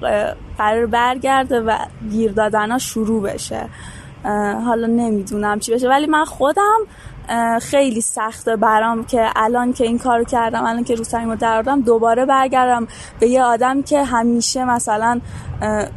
قرار 0.59 0.87
برگرده 0.87 1.61
و 1.61 1.77
گیر 2.11 2.32
دادن 2.32 2.70
ها 2.70 2.78
شروع 2.78 3.23
بشه. 3.23 3.66
حالا 4.65 4.87
نمی‌دونم 4.87 5.59
چی 5.59 5.73
بشه. 5.73 5.89
ولی 5.89 6.07
من 6.07 6.24
خودم 6.24 6.78
خیلی 7.62 8.01
سخته 8.01 8.56
برام 8.56 9.05
که 9.05 9.30
الان 9.36 9.72
که 9.72 9.84
این 9.84 9.98
کارو 9.98 10.24
کردم 10.24 10.64
الان 10.64 10.84
که 10.84 10.94
روسریمو 10.94 11.36
دردم 11.36 11.80
دوباره 11.80 12.26
برگردم 12.26 12.88
به 13.20 13.28
یه 13.28 13.42
آدم 13.42 13.82
که 13.82 14.05
همیشه 14.05 14.64
مثلا 14.64 15.20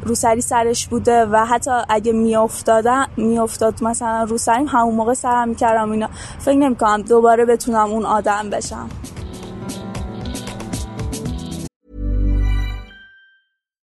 روسری 0.05 0.41
سرش 0.41 0.87
بوده 0.87 1.25
و 1.25 1.45
حتی 1.45 1.71
اگه 1.89 2.11
میافتادم 2.11 3.07
میافتاد 3.17 3.83
مثلا 3.83 4.23
روسریم 4.23 4.67
همون 4.67 4.95
موقع 4.95 5.13
سرم 5.13 5.49
می‌کردم 5.49 5.91
اینا. 5.91 6.09
فکر 6.39 6.57
نمی‌کنم 6.57 7.01
دوباره 7.01 7.45
بتونم 7.45 7.91
اون 7.91 8.05
آدم 8.05 8.49
بشم. 8.49 8.89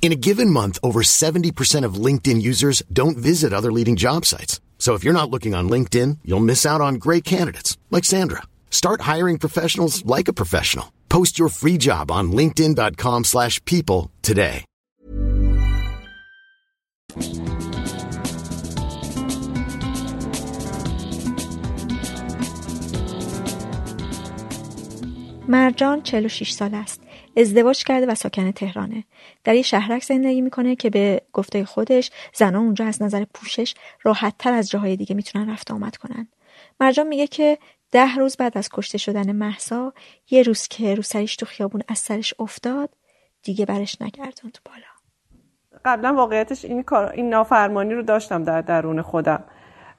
In 0.00 0.12
a 0.12 0.22
given 0.28 0.50
month, 0.50 0.78
over 0.84 1.02
70% 1.02 1.84
of 1.84 1.94
LinkedIn 2.06 2.40
users 2.40 2.80
don't 2.92 3.18
visit 3.18 3.52
other 3.52 3.72
leading 3.72 3.96
job 3.96 4.24
sites. 4.24 4.60
So 4.78 4.94
if 4.94 5.02
you're 5.02 5.20
not 5.20 5.30
looking 5.30 5.52
on 5.52 5.68
LinkedIn, 5.68 6.18
you'll 6.24 6.48
miss 6.50 6.64
out 6.64 6.80
on 6.80 7.02
great 7.06 7.24
candidates 7.24 7.76
like 7.90 8.04
Sandra. 8.04 8.42
Start 8.70 9.00
hiring 9.00 9.38
professionals 9.38 10.06
like 10.06 10.28
a 10.28 10.32
professional. 10.32 10.92
Post 11.08 11.40
your 11.40 11.48
free 11.48 11.76
job 11.76 12.12
on 12.12 12.30
linkedin.com/people 12.30 13.24
slash 13.24 13.54
people 13.64 14.10
today. 14.22 14.64
مرجان 25.48 26.02
46 26.04 26.50
سال 26.50 26.74
است. 26.74 27.00
ازدواج 27.36 27.84
کرده 27.84 28.06
و 28.06 28.14
ساکن 28.14 28.50
تهرانه. 28.50 29.04
در 29.43 29.55
یه 29.55 29.61
شهرک 29.61 30.03
زندگی 30.03 30.41
می‌کنه 30.41 30.75
که 30.75 30.89
به 30.89 31.21
گفته 31.33 31.65
خودش 31.65 32.11
زنها 32.33 32.61
اونجا 32.61 32.85
از 32.85 33.01
نظر 33.01 33.25
پوشش 33.33 33.73
راحت 34.03 34.33
تر 34.39 34.53
از 34.53 34.69
جاهای 34.69 34.95
دیگه 34.95 35.15
می‌تونن 35.15 35.49
رفت 35.49 35.71
آمد 35.71 35.97
کنن. 35.97 36.27
مرجان 36.79 37.07
میگه 37.07 37.27
که 37.27 37.57
ده 37.91 38.15
روز 38.15 38.37
بعد 38.37 38.57
از 38.57 38.69
کشته 38.69 38.97
شدن 38.97 39.31
محسا 39.31 39.93
یه 40.29 40.43
روز 40.43 40.67
که 40.67 40.95
رو 40.95 41.01
سریش 41.01 41.35
تو 41.35 41.45
خیابون 41.45 41.81
از 41.87 41.99
سرش 41.99 42.33
افتاد 42.39 42.89
دیگه 43.43 43.65
برش 43.65 44.01
نگردوند 44.01 44.57
بالا. 44.65 44.91
قبلا 45.85 46.13
واقعیتش 46.13 46.65
این 46.65 46.83
کار 46.83 47.11
این 47.11 47.29
نافرمانی 47.29 47.93
رو 47.93 48.01
داشتم 48.01 48.43
در 48.43 48.61
درون 48.61 49.01
خودم 49.01 49.43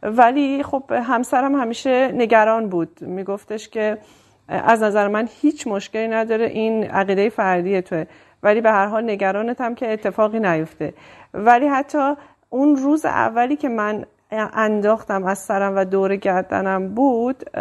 ولی 0.02 0.62
خب 0.62 0.92
همسرم 0.92 1.54
همیشه 1.54 2.12
نگران 2.12 2.68
بود 2.68 3.00
میگفتش 3.00 3.68
که 3.68 3.98
از 4.48 4.82
نظر 4.82 5.08
من 5.08 5.28
هیچ 5.40 5.66
مشکلی 5.66 6.08
نداره 6.08 6.46
این 6.46 6.84
عقیده 6.84 7.28
فردی 7.28 7.82
توه 7.82 8.04
ولی 8.42 8.60
به 8.60 8.70
هر 8.70 8.86
حال 8.86 9.10
نگرانتم 9.10 9.74
که 9.74 9.92
اتفاقی 9.92 10.40
نیفته. 10.40 10.94
ولی 11.34 11.66
حتی 11.66 12.14
اون 12.50 12.76
روز 12.76 13.04
اولی 13.04 13.56
که 13.56 13.68
من 13.68 14.04
انداختم 14.32 15.24
از 15.24 15.38
سرم 15.38 15.76
و 15.76 15.84
دور 15.84 16.16
گردنم 16.16 16.94
بود 16.94 17.56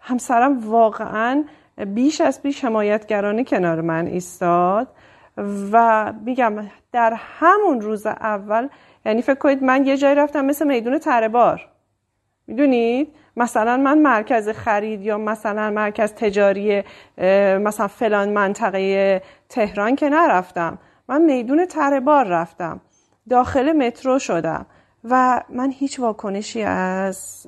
همسرم 0.00 0.70
واقعا 0.70 1.44
بیش 1.86 2.20
از 2.20 2.42
بیش 2.42 2.64
حمایتگرانه 2.64 3.44
کنار 3.44 3.80
من 3.80 4.06
ایستاد 4.06 4.88
و 5.72 6.12
میگم 6.24 6.54
در 6.92 7.12
همون 7.16 7.80
روز 7.80 8.06
اول 8.06 8.68
یعنی 9.06 9.22
فکر 9.22 9.34
کنید 9.34 9.62
من 9.62 9.86
یه 9.86 9.96
جایی 9.96 10.14
رفتم 10.14 10.44
مثل 10.44 10.66
میدون 10.66 10.98
تره 10.98 11.28
بار. 11.28 11.68
می‌دونید؟ 12.46 13.14
مثلا 13.38 13.76
من 13.76 13.98
مرکز 13.98 14.48
خرید 14.48 15.02
یا 15.02 15.18
مثلا 15.18 15.70
مرکز 15.70 16.12
تجاری 16.12 16.82
مثلا 17.58 17.88
فلان 17.88 18.28
منطقه 18.28 19.22
تهران 19.48 19.96
که 19.96 20.08
نرفتم 20.08 20.78
من 21.08 21.22
میدون 21.22 21.66
تره 21.66 22.00
بار 22.00 22.26
رفتم 22.26 22.80
داخل 23.30 23.72
مترو 23.72 24.18
شدم 24.18 24.66
و 25.04 25.42
من 25.48 25.70
هیچ 25.70 26.00
واکنشی 26.00 26.62
از 26.62 27.46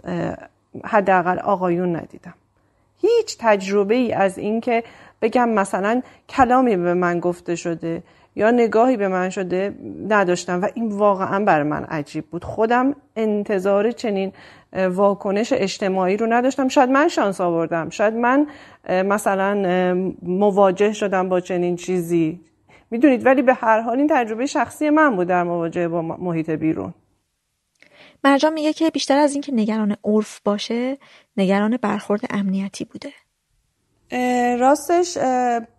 حداقل 0.85 1.39
آقایون 1.39 1.97
ندیدم. 1.97 2.35
هیچ 3.01 3.37
تجربه 3.41 3.95
ای 3.95 4.13
از 4.13 4.39
اینکه 4.39 4.85
بگم 5.23 5.49
مثلا 5.49 6.03
کلامی 6.29 6.77
به 6.77 6.95
من 6.95 7.21
گفته 7.21 7.57
شده 7.57 8.03
یا 8.37 8.51
نگاهی 8.51 8.97
به 8.97 9.09
من 9.09 9.31
شده 9.31 9.75
نداشتم 10.09 10.63
و 10.63 10.69
این 10.75 10.89
واقعا 10.89 11.45
برای 11.45 11.69
من 11.69 11.85
عجیب 11.85 12.25
بود. 12.27 12.45
خودم 12.45 12.95
انتظار 13.17 13.91
چنین 13.91 14.33
واکنش 14.73 15.53
اجتماعی 15.53 16.17
رو 16.17 16.27
نداشتم. 16.27 16.69
شاید 16.69 16.91
من 16.91 17.09
شانس 17.09 17.41
آوردم. 17.41 17.91
شاید 17.91 18.15
من 18.15 18.47
مثلا 18.89 19.55
مواجه 20.23 20.93
شدم 20.93 21.29
با 21.29 21.41
چنین 21.41 21.77
چیزی. 21.77 22.41
می‌دونید 22.91 23.27
ولی 23.27 23.43
به 23.43 23.55
هر 23.55 23.81
حال 23.81 23.99
این 23.99 24.09
تجربه 24.11 24.47
شخصی 24.47 24.91
من 24.91 25.17
بود 25.17 25.29
در 25.29 25.43
مواجهه 25.43 25.89
با 25.89 26.03
محیط 26.03 26.51
بیرون. 26.51 26.95
مرجان 28.25 28.53
میگه 28.53 28.73
که 28.73 28.91
بیشتر 28.91 29.19
از 29.19 29.33
اینکه 29.33 29.53
نگران 29.55 29.97
عرف 30.05 30.41
باشه 30.45 30.99
نگران 31.37 31.77
برخورد 31.77 32.21
امنیتی 32.31 32.85
بوده. 32.85 33.13
راستش 34.61 35.19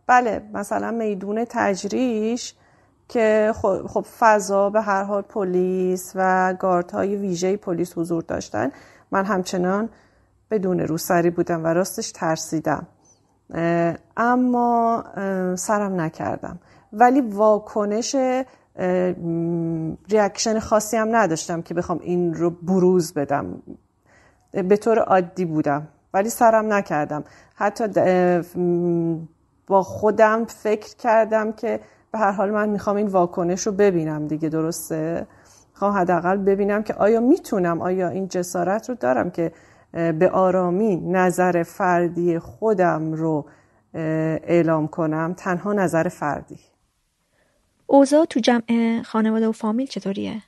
بله 0.07 0.41
مثلا 0.53 0.91
میدون 0.91 1.45
تجریش 1.49 2.53
که 3.11 3.53
خب 3.88 4.05
فضا 4.19 4.69
به 4.69 4.81
هر 4.81 5.03
حال 5.03 5.21
پلیس 5.21 6.11
و 6.15 6.55
های 6.93 7.15
ویژه 7.15 7.57
پلیس 7.57 7.97
حضور 7.97 8.23
داشتن. 8.23 8.71
من 9.11 9.25
همچنان 9.25 9.89
بدون 10.51 10.79
روسری 10.79 11.29
بودم 11.29 11.63
و 11.63 11.67
راستش 11.67 12.11
ترسیدم. 12.11 12.88
اما 14.17 15.03
سرم 15.57 16.01
نکردم. 16.01 16.59
ولی 16.93 17.21
واکنش 17.21 18.15
ریاکشن 20.09 20.59
خاصی 20.59 20.97
هم 20.97 21.15
نداشتم 21.15 21.61
که 21.61 21.73
بخوام 21.73 21.99
این 21.99 22.33
رو 22.33 22.49
بروز 22.49 23.13
بدم. 23.13 23.61
به 24.51 24.77
طور 24.77 24.99
عادی 24.99 25.45
بودم 25.45 25.88
ولی 26.13 26.29
سرم 26.29 26.73
نکردم. 26.73 27.23
حتی 27.55 27.88
با 29.67 29.83
خودم 29.83 30.45
فکر 30.45 30.95
کردم 30.95 31.51
که 31.51 31.79
به 32.11 32.19
هر 32.19 32.31
حال 32.31 32.51
من 32.51 32.69
می‌خوام 32.69 32.95
این 32.95 33.07
واکنش 33.07 33.67
رو 33.67 33.71
ببینم 33.73 34.27
دیگه 34.27 34.49
درسته؟ 34.49 35.27
می‌خوام 35.69 35.93
حداقل 35.93 36.38
ببینم 36.38 36.83
که 36.83 36.93
آیا 36.93 37.19
می‌تونم 37.19 37.81
آیا 37.81 38.09
این 38.09 38.27
جسارت 38.27 38.89
رو 38.89 38.95
دارم 38.95 39.31
که 39.31 39.51
به 39.91 40.29
آرامی 40.33 40.95
نظر 40.95 41.63
فردی 41.63 42.39
خودم 42.39 43.13
رو 43.13 43.45
اعلام 43.93 44.88
کنم؟ 44.88 45.33
تنها 45.38 45.73
نظر 45.73 46.07
فردی. 46.07 46.59
اوضاع 47.88 48.25
تو 48.25 48.39
جمع 48.39 49.01
خانواده 49.05 49.47
و 49.47 49.51
فامیل 49.51 49.88
چطوریه؟ 49.88 50.41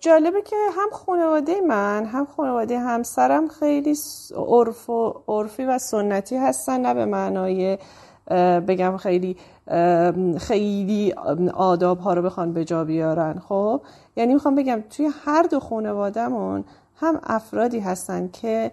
جالبه 0.00 0.42
که 0.42 0.56
هم 0.76 0.90
خانواده 0.92 1.60
من 1.60 2.04
هم 2.04 2.26
خانواده 2.26 2.78
همسرم 2.78 3.48
خیلی 3.48 3.94
عرف 4.36 4.90
و 4.90 5.22
عرفی 5.28 5.64
و 5.64 5.78
سنتی 5.78 6.36
هستن 6.36 6.80
نه 6.80 6.94
به 6.94 7.04
معنای 7.04 7.78
بگم 8.68 8.96
خیلی 8.96 9.36
خیلی 10.38 11.12
آداب 11.54 11.98
ها 11.98 12.14
رو 12.14 12.22
بخوان 12.22 12.52
به 12.52 12.64
جا 12.64 12.84
بیارن. 12.84 13.38
خب 13.48 13.82
یعنی 14.16 14.34
می‌خوام 14.34 14.54
بگم 14.54 14.82
توی 14.90 15.10
هر 15.24 15.42
دو 15.42 15.60
خانوادهمون 15.60 16.64
هم 16.96 17.20
افرادی 17.22 17.80
هستن 17.80 18.28
که 18.28 18.72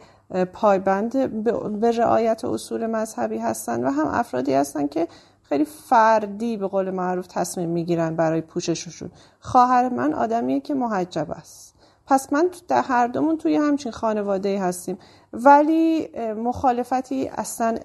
پایبند 0.54 1.44
به 1.80 1.92
رعایت 1.92 2.46
اصول 2.46 2.88
مذهبی 2.88 3.38
هستن 3.38 3.84
و 3.84 3.92
هم 3.92 4.08
افرادی 4.08 4.54
هستن 4.54 4.88
که 4.88 5.08
خیلی 5.44 5.66
فردی 5.66 6.58
به 6.58 6.68
قول 6.68 6.90
معروف 6.90 7.28
تصمیم 7.28 7.70
می‌گیرن 7.70 8.16
برای 8.16 8.42
پوشششون. 8.42 9.12
خواهر 9.40 9.90
من 9.90 10.14
آدمیه 10.14 10.60
که 10.60 10.74
محجب 10.74 11.32
است. 11.32 11.76
پس 12.08 12.34
من 12.34 12.50
در 12.68 12.82
هر 12.82 13.08
دومون 13.08 13.38
توی 13.38 13.56
همچین 13.56 13.92
خانواده 13.92 14.62
هستیم. 14.62 14.98
ولی 15.34 16.10
مخالفتی 16.34 17.28
اصلا 17.28 17.78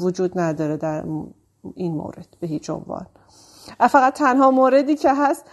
وجود 0.00 0.38
نداره 0.40 0.76
در 0.76 1.04
این 1.74 1.94
مورد 1.94 2.28
به 2.40 2.46
هیچ 2.46 2.70
عنوان. 2.70 3.06
فقط 3.90 4.14
تنها 4.14 4.50
موردی 4.50 4.96
که 4.96 5.14
هست 5.14 5.44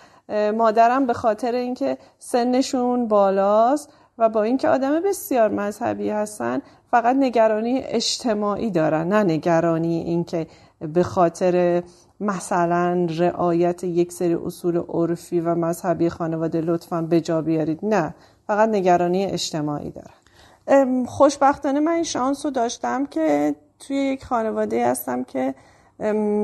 مادرم 0.57 1.05
به 1.05 1.13
خاطر 1.13 1.55
اینکه 1.55 1.97
سنشون 2.19 3.07
بالاست 3.07 3.89
و 4.17 4.29
با 4.29 4.43
اینکه 4.43 4.69
آدم 4.69 4.99
بسیار 5.01 5.49
مذهبی 5.49 6.09
هستن 6.09 6.61
فقط 6.91 7.15
نگرانی 7.15 7.79
اجتماعی 7.83 8.71
دارن 8.71 9.07
نه 9.07 9.23
نگرانی 9.23 9.97
اینکه 9.97 10.47
به 10.79 11.03
خاطر 11.03 11.83
مثلا 12.19 13.07
رعایت 13.09 13.83
یک 13.83 14.11
سری 14.11 14.33
اصول 14.33 14.77
عرفی 14.77 15.39
و 15.39 15.55
مذهبی 15.55 16.09
خانواده 16.09 16.61
لطفا 16.61 17.01
به 17.01 17.21
جا 17.21 17.41
بیارید. 17.41 17.79
نه 17.83 18.15
فقط 18.47 18.69
نگرانی 18.69 19.25
اجتماعی 19.25 19.91
دارن. 19.91 21.05
خوشبختانه 21.05 21.79
من 21.79 21.91
این 21.91 22.03
شانس 22.03 22.45
رو 22.45 22.51
داشتم 22.51 23.05
که 23.05 23.55
توی 23.79 23.95
یک 23.95 24.25
خانواده 24.25 24.87
هستم 24.87 25.23
که 25.23 25.55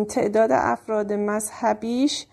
تعداد 0.10 0.52
افراد 0.52 1.14
مذهبیش 1.14 2.26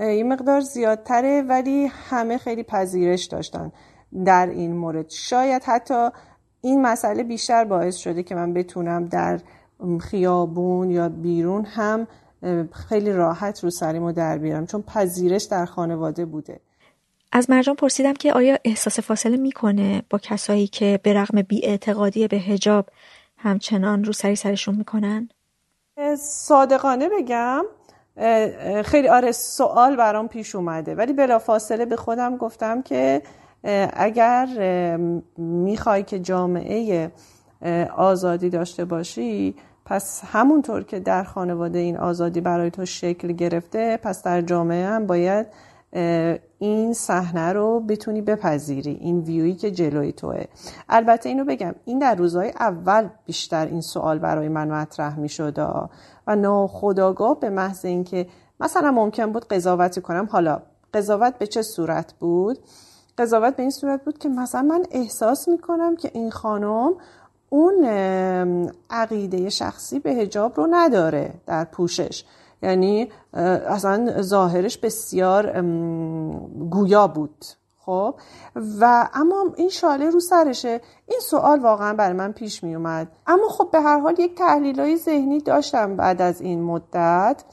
یه 0.00 0.24
مقدار 0.24 0.60
زیادتره 0.60 1.42
ولی 1.42 1.86
همه 1.86 2.38
خیلی 2.38 2.62
پذیرش 2.62 3.24
داشتن 3.24 3.72
در 4.24 4.46
این 4.46 4.76
مورد 4.76 5.10
شاید 5.10 5.62
حتی 5.64 6.08
این 6.60 6.82
مسئله 6.82 7.22
بیشتر 7.22 7.64
باعث 7.64 7.96
شده 7.96 8.22
که 8.22 8.34
من 8.34 8.52
بتونم 8.52 9.04
در 9.04 9.40
خیابون 10.00 10.90
یا 10.90 11.08
بیرون 11.08 11.64
هم 11.64 12.06
خیلی 12.72 13.12
راحت 13.12 13.64
رو 13.64 13.70
سریمو 13.70 14.12
در 14.12 14.38
بیارم 14.38 14.66
چون 14.66 14.82
پذیرش 14.82 15.44
در 15.44 15.64
خانواده 15.64 16.24
بوده 16.24 16.60
از 17.32 17.50
مرجان 17.50 17.74
پرسیدم 17.74 18.12
که 18.12 18.32
آیا 18.32 18.58
احساس 18.64 19.00
فاصله 19.00 19.36
می‌کنه 19.36 20.02
با 20.10 20.18
کسایی 20.18 20.66
که 20.66 21.00
به 21.02 21.12
رغم 21.12 21.42
اعتقادی 21.62 22.28
به 22.28 22.36
هجاب 22.36 22.88
همچنان 23.36 24.04
رو 24.04 24.12
سری 24.12 24.36
سرشون 24.36 24.74
می‌کنن؟ 24.74 25.28
صادقانه 26.18 27.08
بگم 27.08 27.64
خیلی 28.84 29.08
آره 29.08 29.32
سوال 29.32 29.96
برام 29.96 30.28
پیش 30.28 30.54
اومده. 30.54 30.94
ولی 30.94 31.12
بلافاصله 31.12 31.86
به 31.86 31.96
خودم 31.96 32.36
گفتم 32.36 32.82
که 32.82 33.22
اگر 33.92 34.46
می‌خوای 35.36 36.02
که 36.02 36.18
جامعه 36.18 37.10
آزادی 37.96 38.50
داشته 38.50 38.84
باشی 38.84 39.54
پس 39.84 40.22
همونطور 40.32 40.82
که 40.82 41.00
در 41.00 41.24
خانواده 41.24 41.78
این 41.78 41.96
آزادی 41.96 42.40
برای 42.40 42.70
تو 42.70 42.86
شکل 42.86 43.32
گرفته 43.32 43.96
پس 43.96 44.22
در 44.22 44.40
جامعه 44.40 44.86
هم 44.86 45.06
باید 45.06 45.46
این 46.58 46.92
صحنه 46.92 47.52
رو 47.52 47.80
بتونی 47.80 48.22
بپذیری 48.22 48.98
این 49.00 49.20
ویویی 49.20 49.54
که 49.54 49.70
جلوی 49.70 50.12
توه. 50.12 50.44
البته 50.88 51.28
اینو 51.28 51.44
بگم 51.44 51.74
این 51.84 51.98
در 51.98 52.14
روزهای 52.14 52.50
اول 52.50 53.08
بیشتر 53.26 53.66
این 53.66 53.80
سوال 53.80 54.18
برای 54.18 54.48
من 54.48 54.70
مطرح 54.70 55.18
می 55.18 55.28
شد 55.28 55.58
و 56.26 56.36
ناخداگاه 56.36 57.40
به 57.40 57.50
محض 57.50 57.84
اینکه 57.84 58.26
مثلا 58.60 58.90
ممکن 58.90 59.32
بود 59.32 59.48
قضاوتی 59.48 60.00
کنم. 60.00 60.28
حالا 60.30 60.62
قضاوت 60.94 61.38
به 61.38 61.46
چه 61.46 61.62
صورت 61.62 62.12
بود؟ 62.12 62.58
قضاوت 63.18 63.56
به 63.56 63.62
این 63.62 63.70
صورت 63.70 64.04
بود 64.04 64.18
که 64.18 64.28
مثلا 64.28 64.62
من 64.62 64.84
احساس 64.90 65.48
می‌کنم 65.48 65.96
که 65.96 66.10
این 66.14 66.30
خانم 66.30 66.94
اون 67.48 67.84
عقیده 68.90 69.50
شخصی 69.50 69.98
به 69.98 70.10
هجاب 70.10 70.52
رو 70.56 70.68
نداره 70.70 71.34
در 71.46 71.64
پوشش. 71.64 72.24
یعنی 72.64 73.08
اصلا 73.66 74.22
ظاهرش 74.22 74.78
بسیار 74.78 75.62
گویا 76.70 77.06
بود. 77.06 77.44
خب؟ 77.84 78.14
و 78.80 79.08
اما 79.14 79.44
این 79.56 79.68
شاله 79.68 80.10
رو 80.10 80.20
سرشه. 80.20 80.80
این 81.06 81.20
سوال 81.20 81.60
واقعا 81.60 81.94
برای 81.94 82.12
من 82.12 82.32
پیش 82.32 82.64
می 82.64 82.74
اومد. 82.74 83.08
اما 83.26 83.48
خب 83.48 83.68
به 83.72 83.80
هر 83.80 83.98
حال 83.98 84.20
یک 84.20 84.38
تحلیل 84.38 84.80
های 84.80 84.96
ذهنی 84.96 85.40
داشتم 85.40 85.96
بعد 85.96 86.22
از 86.22 86.40
این 86.40 86.62
مدت. 86.62 87.44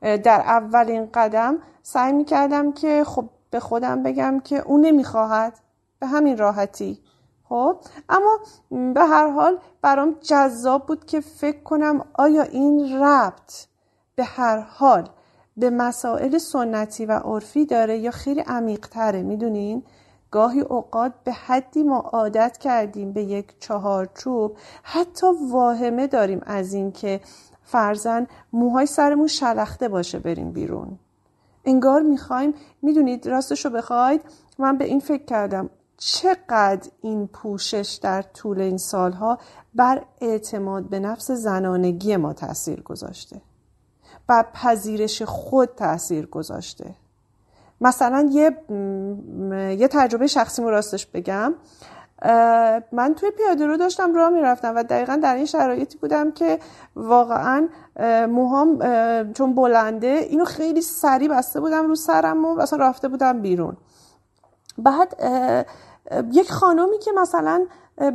در 0.00 0.40
اولین 0.40 1.08
قدم 1.14 1.58
سعی 1.82 2.12
می 2.12 2.24
کردم 2.24 2.72
که 2.72 3.04
خب 3.04 3.24
به 3.50 3.60
خودم 3.60 4.02
بگم 4.02 4.40
که 4.40 4.58
اون 4.58 4.80
نمی‌خواهد 4.80 5.58
به 6.00 6.06
همین 6.06 6.38
راحتی. 6.38 7.00
خب؟ 7.48 7.76
اما 8.08 8.38
به 8.94 9.04
هر 9.04 9.30
حال 9.30 9.58
برام 9.82 10.16
جذاب 10.20 10.86
بود 10.86 11.04
که 11.04 11.20
فکر 11.20 11.62
کنم 11.62 12.04
آیا 12.14 12.42
این 12.42 13.02
ربط 13.02 13.67
به 14.18 14.24
هر 14.24 14.58
حال 14.58 15.08
به 15.56 15.70
مسائل 15.70 16.38
سنتی 16.38 17.06
و 17.06 17.12
عرفی 17.12 17.66
داره 17.66 17.98
یا 17.98 18.10
خیلی 18.10 18.40
عمیق 18.40 18.86
تره 18.86 19.22
می‌دونین؟ 19.22 19.82
گاهی 20.30 20.60
اوقات 20.60 21.12
به 21.24 21.32
حدی 21.32 21.82
ما 21.82 21.98
عادت 21.98 22.58
کردیم 22.58 23.12
به 23.12 23.22
یک 23.22 23.60
چهارچوب 23.60 24.56
حتی 24.82 25.26
واهمه 25.50 26.06
داریم 26.06 26.40
از 26.46 26.72
این 26.72 26.92
که 26.92 27.20
فرزن 27.62 28.26
موهای 28.52 28.86
سرمون 28.86 29.26
شلخته 29.26 29.88
باشه 29.88 30.18
بریم 30.18 30.52
بیرون. 30.52 30.98
انگار 31.64 32.02
می‌خوایم 32.02 32.54
می‌دونید 32.82 33.26
راستشو 33.26 33.70
بخواید 33.70 34.20
من 34.58 34.78
به 34.78 34.84
این 34.84 35.00
فکر 35.00 35.24
کردم 35.24 35.70
چقدر 35.96 36.90
این 37.00 37.26
پوشش 37.26 37.98
در 38.02 38.22
طول 38.22 38.60
این 38.60 38.78
سالها 38.78 39.38
بر 39.74 40.04
اعتماد 40.20 40.88
به 40.88 41.00
نفس 41.00 41.30
زنانگی 41.30 42.16
ما 42.16 42.32
تاثیر 42.32 42.82
گذاشته. 42.82 43.40
بر 44.28 44.46
پذیرش 44.54 45.22
خود 45.22 45.68
تاثیر 45.68 46.26
گذاشته. 46.26 46.94
مثلا 47.80 48.28
یه, 48.32 48.56
یه 49.78 49.88
تجربه 49.88 50.26
شخصی 50.26 50.62
راستش 50.62 51.06
بگم. 51.06 51.54
من 52.92 53.14
توی 53.16 53.30
پیاده 53.30 53.66
رو 53.66 53.76
داشتم 53.76 54.14
راه 54.14 54.30
می‌رفتم 54.30 54.76
و 54.76 54.82
دقیقا 54.82 55.16
در 55.22 55.34
این 55.34 55.46
شرایطی 55.46 55.98
بودم 55.98 56.32
که 56.32 56.58
واقعا 56.96 57.68
موهام 58.28 58.78
چون 59.32 59.54
بلنده 59.54 60.06
اینو 60.06 60.44
خیلی 60.44 60.80
سریع 60.80 61.28
بسته 61.28 61.60
بودم 61.60 61.86
رو 61.86 61.94
سرم 61.94 62.44
و 62.44 62.60
اصلا 62.60 62.78
رفته 62.88 63.08
بودم 63.08 63.42
بیرون. 63.42 63.76
بعد 64.78 65.16
یک 66.32 66.52
خانمی 66.52 66.98
که 66.98 67.10
مثلا 67.12 67.66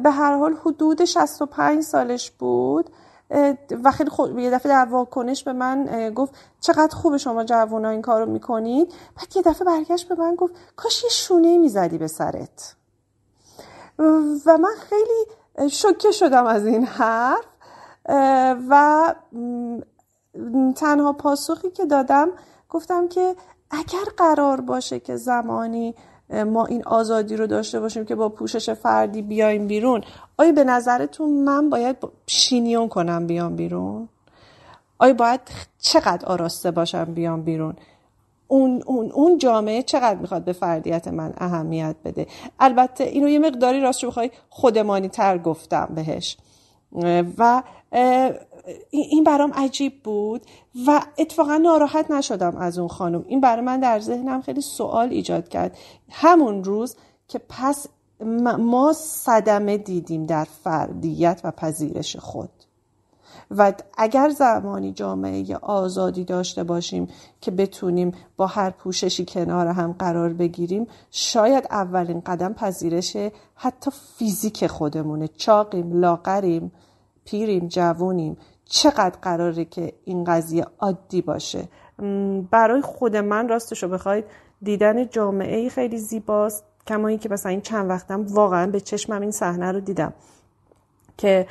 به 0.04 0.12
هر 0.12 0.38
حال 0.38 0.54
حدود 0.66 1.06
65 1.06 1.82
سالش 1.82 2.32
بود 2.32 2.90
و 3.84 3.92
خیلی 3.92 4.10
خود 4.10 4.40
یه 4.40 4.52
دفعه 4.52 4.72
در 4.72 4.86
واکنش 4.86 5.44
به 5.44 5.54
من 5.54 6.10
گفت 6.16 6.34
چقدر 6.62 6.96
خوب 6.96 7.18
شما 7.18 7.44
جوونا 7.44 7.90
این 7.90 8.02
کارو 8.02 8.26
می‌کنید. 8.26 8.94
بعد 9.18 9.36
یه 9.36 9.42
دفعه 9.42 9.66
برگشت 9.66 10.08
به 10.10 10.16
من 10.16 10.36
گفت 10.36 10.54
کاش 10.76 11.04
یه 11.04 11.10
شونه 11.10 11.58
می‌زدی 11.58 11.98
به 11.98 12.08
سرت. 12.08 12.76
و 14.46 14.58
من 14.58 14.76
خیلی 14.90 15.26
شکه 15.70 16.12
شدم 16.12 16.46
از 16.46 16.66
این 16.66 16.86
حرف 16.86 17.46
و 18.70 19.16
تنها 20.76 21.14
پاسخی 21.14 21.70
که 21.72 21.86
دادم 21.86 22.30
گفتم 22.70 23.08
که 23.08 23.36
اگر 23.72 24.04
قرار 24.18 24.62
باشه 24.62 25.00
که 25.00 25.16
زمانی 25.16 25.96
ما 26.46 26.66
این 26.66 26.84
آزادی 26.86 27.36
رو 27.36 27.48
داشته 27.48 27.80
باشیم 27.80 28.06
که 28.06 28.16
با 28.16 28.30
پوشش 28.30 28.70
فردی 28.70 29.22
بیایم 29.22 29.68
بیرون 29.68 30.02
آیا 30.38 30.52
به 30.52 30.64
نظرتون 30.64 31.30
من 31.30 31.70
باید 31.70 31.98
شینیون 32.28 32.88
کنم 32.88 33.28
بیام 33.28 33.56
بیرون؟ 33.56 34.10
آیا 35.00 35.14
باید 35.14 35.42
چقدر 35.80 36.26
آراسته 36.26 36.72
باشم 36.72 37.06
بیام 37.06 37.42
بیرون؟ 37.42 37.76
اون, 38.48 38.84
اون, 38.86 39.12
اون 39.12 39.38
جامعه 39.38 39.84
چقدر 39.84 40.20
می‌خواد 40.20 40.44
به 40.44 40.54
فردیت 40.54 41.08
من 41.08 41.34
اهمیت 41.38 41.96
بده؟ 42.06 42.28
البته 42.60 43.04
اینو 43.04 43.30
یه 43.30 43.40
مقداری 43.40 43.82
راست 43.82 44.06
بخوای 44.06 44.32
خودمانی 44.50 45.10
تر 45.10 45.38
گفتم 45.38 45.90
بهش. 45.96 46.38
و 47.38 47.64
این 48.90 49.24
برام 49.24 49.54
عجیب 49.54 50.04
بود 50.04 50.42
و 50.88 51.02
اتفاقا 51.18 51.58
ناراحت 51.58 52.12
نشدم 52.12 52.58
از 52.58 52.80
اون 52.80 52.88
خانم. 52.88 53.26
این 53.28 53.42
برای 53.42 53.62
من 53.62 53.80
در 53.80 54.00
ذهنم 54.00 54.42
خیلی 54.42 54.62
سوال 54.62 55.10
ایجاد 55.10 55.50
کرد. 55.50 55.78
همون 56.12 56.64
روز 56.64 56.96
که 57.28 57.42
پس 57.50 57.88
ما 58.60 58.94
صدمه 58.94 59.78
دیدیم 59.78 60.26
در 60.26 60.48
فردیت 60.64 61.42
و 61.44 61.52
پذیرش 61.52 62.16
خود. 62.16 62.50
و 63.58 63.74
اگر 63.98 64.30
زمانی 64.30 64.92
جامعه 64.92 65.58
آزادی 65.62 66.24
داشته 66.24 66.64
باشیم 66.64 67.08
که 67.42 67.52
بتونیم 67.52 68.12
با 68.38 68.48
هر 68.48 68.70
پوششی 68.70 69.26
کنار 69.26 69.68
هم 69.68 69.96
قرار 70.00 70.34
بگیریم 70.34 70.88
شاید 71.12 71.68
اولین 71.72 72.20
قدم 72.20 72.54
پذیرش 72.54 73.18
حتی 73.56 73.92
فیزیک 74.18 74.68
خودمونه. 74.68 75.28
چاقیم 75.28 76.00
لاغریم 76.00 76.72
پیریم 77.26 77.68
جوونیم. 77.68 78.38
چقدر 78.66 79.20
قراره 79.22 79.66
که 79.66 79.94
این 80.06 80.24
قضیه 80.24 80.66
عادی 80.80 81.22
باشه؟ 81.22 81.68
برای 82.52 82.82
خود 82.82 83.16
من 83.16 83.50
راستشو 83.50 83.88
بخواید 83.88 84.26
دیدن 84.62 85.10
جامعه 85.10 85.70
خیلی 85.70 85.98
زیباست. 85.98 86.66
کما 86.88 87.08
اینکه 87.08 87.30
مثلا 87.30 87.50
این 87.50 87.62
چند 87.62 87.90
وقتم 87.90 88.26
واقعا 88.30 88.68
به 88.68 88.80
چشمم 88.80 89.22
این 89.22 89.32
صحنه 89.32 89.72
رو 89.72 89.80
دیدم 89.80 90.14
که 91.18 91.48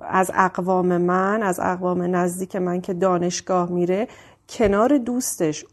از 0.00 0.30
اقوام 0.34 0.96
من 0.96 1.42
از 1.42 1.60
اقوام 1.60 2.16
نزدیک 2.16 2.56
من 2.56 2.80
که 2.80 2.94
دانشگاه 2.94 3.70
میره 3.70 4.08
کنار 4.48 4.98
دوستش 4.98 5.64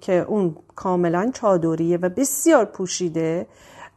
که 0.00 0.12
اون 0.12 0.56
کاملا 0.74 1.30
چادریه 1.34 1.96
و 1.96 2.08
بسیار 2.08 2.64
پوشیده 2.64 3.46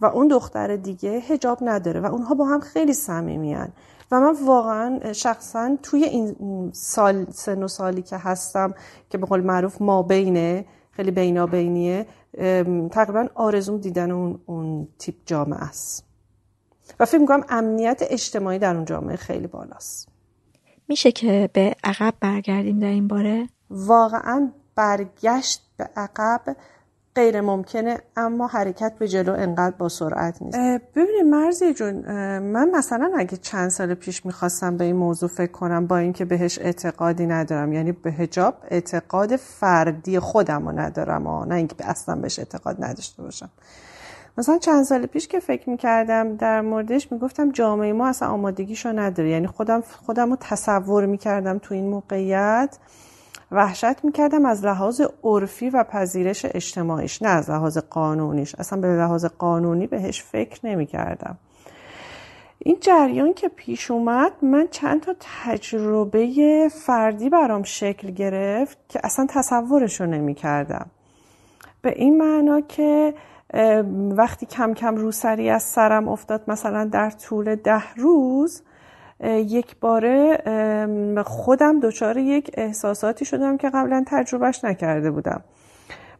و 0.02 0.06
اون 0.06 0.28
دختر 0.28 0.76
دیگه 0.76 1.10
هجاب 1.10 1.58
نداره 1.62 2.00
و 2.00 2.06
اونها 2.06 2.36
با 2.36 2.46
هم 2.46 2.60
خیلی 2.60 2.94
صمیمیان 2.94 3.70
و 4.12 4.20
من 4.20 4.36
واقعا 4.46 5.14
شخصا 5.14 5.78
توی 5.84 6.04
این 6.04 6.36
سال 6.74 7.26
سن 7.32 7.64
و 7.64 7.68
سالی 7.68 8.02
که 8.02 8.18
هستم 8.18 8.74
که 9.10 9.18
به 9.18 9.26
قول 9.26 9.42
معروف 9.42 9.82
ما 9.82 10.04
بینه 10.04 10.66
خیلی 11.00 11.12
بینابینیه. 11.12 12.06
تقریبا 12.92 13.28
آرزوم 13.36 13.78
دیدن 13.78 14.12
اون, 14.12 14.40
اون 14.46 14.88
تیپ 14.98 15.16
جامعه 15.26 15.60
است. 15.60 16.06
و 17.00 17.06
فکر 17.06 17.18
می‌کنم 17.18 17.46
امنیت 17.50 18.02
اجتماعی 18.10 18.60
در 18.60 18.76
اون 18.76 18.86
جامعه 18.86 19.16
خیلی 19.16 19.48
بالاست. 19.48 20.10
میشه 20.88 21.12
که 21.12 21.50
به 21.54 21.76
عقب 21.84 22.14
برگردیم 22.20 22.80
در 22.80 22.88
این 22.88 23.08
باره؟ 23.08 23.50
واقعا 23.70 24.52
برگشت 24.76 25.62
به 25.78 25.90
عقب. 25.96 26.56
غیر 27.20 27.42
ممکنه 27.42 27.98
اما 28.18 28.48
حرکت 28.48 28.94
به 29.00 29.08
جلو 29.08 29.34
انقدر 29.34 29.76
با 29.78 29.90
سرعت 29.90 30.42
نیست. 30.42 30.58
ببینید 30.96 31.26
مرزی 31.26 31.74
جون 31.74 31.96
من 32.40 32.70
مثلا 32.70 33.12
اگه 33.18 33.38
چند 33.38 33.70
سال 33.70 33.94
پیش 33.94 34.26
می‌خواستم 34.26 34.78
به 34.78 34.84
این 34.84 34.96
موضوع 34.96 35.30
فکر 35.30 35.52
کنم 35.52 35.88
با 35.88 35.98
اینکه 35.98 36.26
بهش 36.26 36.60
اعتقادی 36.60 37.28
ندارم 37.28 37.74
یعنی 37.74 37.92
به 37.92 38.12
هجاب 38.12 38.54
اعتقاد 38.72 39.36
فردی 39.36 40.20
خودم 40.20 40.70
رو 40.70 40.80
ندارم 40.80 41.28
و 41.28 41.46
نه 41.46 41.56
اینکه 41.56 41.76
اصلا 41.80 42.16
بهش 42.16 42.40
اعتقاد 42.40 42.84
نداشته 42.84 43.24
باشم. 43.24 43.50
مثلا 44.38 44.58
چند 44.58 44.84
سال 44.84 45.06
پیش 45.06 45.28
که 45.28 45.40
فکر 45.40 45.70
می‌کردم 45.70 46.36
در 46.36 46.62
موردش 46.62 47.12
می‌گفتم 47.12 47.52
جامعه 47.52 47.94
ما 47.94 48.08
اصلا 48.08 48.28
آمادگیشو 48.28 49.00
نداره 49.00 49.30
یعنی 49.30 49.48
خودم 49.48 49.84
خودم 50.06 50.30
رو 50.30 50.38
تصور 50.40 51.06
می‌کردم 51.06 51.58
تو 51.58 51.74
این 51.74 51.90
موقعیت. 51.90 52.78
وحشت 53.52 54.06
می‌کردم 54.06 54.46
از 54.46 54.66
لحاظ 54.66 55.02
عرفی 55.24 55.70
و 55.70 55.84
پذیرش 55.84 56.46
اجتماعیش. 56.46 57.22
نه 57.22 57.30
از 57.30 57.50
لحاظ 57.50 57.78
قانونیش. 57.78 58.56
اصلا 58.56 58.82
به 58.82 58.88
لحاظ 58.88 59.26
قانونی 59.26 59.88
بهش 59.88 60.24
فکر 60.24 60.68
نمی‌کردم. 60.68 61.38
این 62.60 62.78
جریان 62.82 63.34
که 63.34 63.50
پیش 63.50 63.92
اومد 63.92 64.32
من 64.42 64.68
چند 64.72 65.02
تا 65.02 65.16
تجربه 65.44 66.70
فردی 66.72 67.30
برام 67.30 67.64
شکل 67.64 68.12
گرفت 68.12 68.78
که 68.90 69.00
اصلا 69.04 69.28
تصورش 69.30 70.02
رو 70.02 70.08
نمی 70.08 70.34
کردم 70.34 70.86
به 71.82 71.94
این 71.96 72.18
معنا 72.18 72.62
که 72.62 73.14
وقتی 74.12 74.46
کم 74.46 74.74
کم 74.74 74.96
روسری 74.96 75.50
از 75.50 75.64
سرم 75.64 76.08
افتاد 76.08 76.44
مثلا 76.48 76.86
در 76.86 77.10
طول 77.10 77.56
ده 77.56 77.94
روز 77.96 78.62
یک 79.24 79.76
باره 79.82 80.38
خودم 81.26 81.80
دچار 81.80 82.18
یک 82.18 82.52
احساساتی 82.54 83.26
شدم 83.26 83.58
که 83.58 83.70
قبلا 83.70 84.04
تجربهش 84.08 84.64
نکرده 84.64 85.12
بودم. 85.12 85.44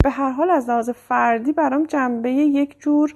به 0.04 0.10
هر 0.10 0.32
حال 0.32 0.50
از 0.50 0.70
لحاظ 0.70 0.90
فردی 0.90 1.52
برام 1.52 1.86
جنبه 1.86 2.32
یک 2.32 2.80
جور 2.80 3.14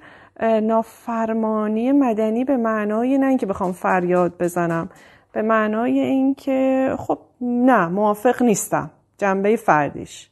نافرمانی 0.62 1.92
مدنی 1.92 2.44
به 2.44 2.56
معنای 2.56 3.18
نه 3.18 3.26
اینکه 3.26 3.46
بخوام 3.46 3.72
فریاد 3.72 4.38
بزنم 4.38 4.88
به 5.32 5.42
معنای 5.42 6.00
اینکه 6.00 6.94
خب 6.98 7.18
نه 7.40 7.88
موافق 7.88 8.42
نیستم. 8.42 8.90
جنبه 9.18 9.56
فردیش. 9.56 10.30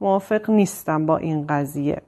موافق 0.00 0.50
نیستم 0.50 1.06
با 1.06 1.16
این 1.16 1.46
قضیه. 1.46 2.02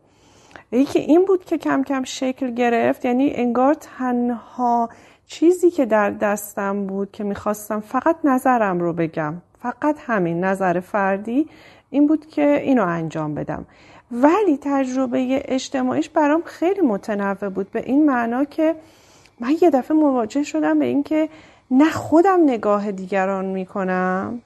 یکی 0.72 0.98
این 0.98 1.24
بود 1.24 1.44
که 1.44 1.58
کم 1.58 1.82
کم 1.82 2.04
شکل 2.04 2.50
گرفت 2.50 3.04
یعنی 3.04 3.32
انگار 3.34 3.74
تنها 3.74 4.88
چیزی 5.30 5.70
که 5.70 5.86
در 5.86 6.10
دستم 6.10 6.86
بود 6.86 7.12
که 7.12 7.24
می‌خواستم 7.24 7.80
فقط 7.80 8.16
نظرم 8.24 8.80
رو 8.80 8.92
بگم 8.92 9.34
فقط 9.62 9.96
همین 10.06 10.44
نظر 10.44 10.80
فردی 10.80 11.48
این 11.90 12.06
بود 12.06 12.26
که 12.26 12.60
اینو 12.62 12.84
انجام 12.84 13.34
بدم. 13.34 13.66
ولی 14.12 14.58
تجربه 14.60 15.42
اجتماعیش 15.44 16.08
برام 16.08 16.42
خیلی 16.44 16.80
متنوع 16.80 17.48
بود 17.48 17.70
به 17.70 17.82
این 17.86 18.06
معنا 18.06 18.44
که 18.44 18.74
من 19.40 19.50
یه 19.62 19.70
دفعه 19.70 19.96
مواجه 19.96 20.42
شدم 20.42 20.78
به 20.78 20.84
اینکه 20.84 21.28
نه 21.70 21.90
خودم 21.90 22.40
نگاه 22.42 22.92
دیگران 22.92 23.44
می‌کنم 23.44 24.40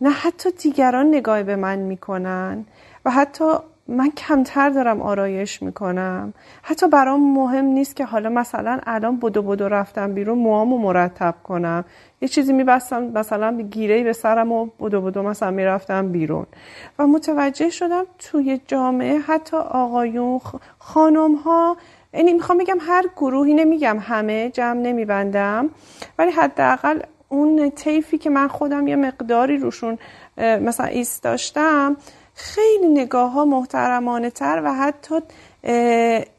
نه 0.00 0.10
حتی 0.10 0.50
دیگران 0.50 1.08
نگاه 1.08 1.42
به 1.42 1.56
من 1.56 1.78
می‌کنن 1.78 2.64
و 3.04 3.10
حتی 3.10 3.44
من 3.90 4.10
کمتر 4.10 4.70
دارم 4.70 5.02
آرایش 5.02 5.62
می‌کنم. 5.62 6.34
حتی 6.62 6.88
برام 6.88 7.34
مهم 7.34 7.64
نیست 7.64 7.96
که 7.96 8.04
حالا 8.04 8.28
مثلا 8.28 8.80
الان 8.86 9.16
بدو 9.16 9.42
بدو 9.42 9.68
رفتم 9.68 10.14
بیرون 10.14 10.38
موامو 10.38 10.78
مرتب 10.78 11.34
کنم. 11.44 11.84
یه 12.20 12.28
چیزی 12.28 12.52
میبستم 12.52 13.02
مثلا 13.02 13.60
گیره 13.70 14.02
به 14.02 14.12
سرم 14.12 14.52
و 14.52 14.66
بدو 14.80 15.00
بدو 15.00 15.22
مثلا 15.22 15.50
می‌رفتم 15.50 16.12
بیرون. 16.12 16.46
و 16.98 17.06
متوجه 17.06 17.70
شدم 17.70 18.04
توی 18.18 18.60
جامعه 18.66 19.18
حتی 19.18 19.56
آقایون 19.56 20.40
خانم 20.78 21.34
ها 21.34 21.76
یعنی 22.14 22.32
می‌خوام 22.32 22.58
بگم 22.58 22.78
هر 22.80 23.04
گروهی 23.16 23.54
نمیگم 23.54 23.98
همه 24.00 24.50
جمع 24.50 24.80
نمیبندم. 24.80 25.70
ولی 26.18 26.30
حداقل 26.30 27.00
اون 27.28 27.70
طیفی 27.70 28.18
که 28.18 28.30
من 28.30 28.48
خودم 28.48 28.88
یه 28.88 28.96
مقداری 28.96 29.58
روشون 29.58 29.98
مثلا 30.38 30.86
ایست 30.86 31.22
داشتم 31.22 31.96
خیلی 32.40 32.88
نگاه 32.88 33.30
ها 33.32 33.44
محترمانه 33.44 34.30
تر 34.30 34.62
و 34.64 34.74
حتی 34.74 35.14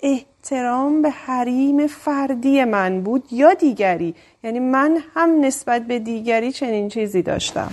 احترام 0.04 1.02
به 1.02 1.10
حریم 1.10 1.88
فردی 1.88 2.64
من 2.64 3.02
بود 3.02 3.24
یا 3.32 3.54
دیگری. 3.54 4.16
یعنی 4.44 4.60
من 4.60 4.98
هم 5.16 5.42
نسبت 5.42 5.82
به 5.82 6.00
دیگری 6.00 6.52
چنین 6.52 6.90
چیزی 6.90 7.22
داشتم. 7.22 7.72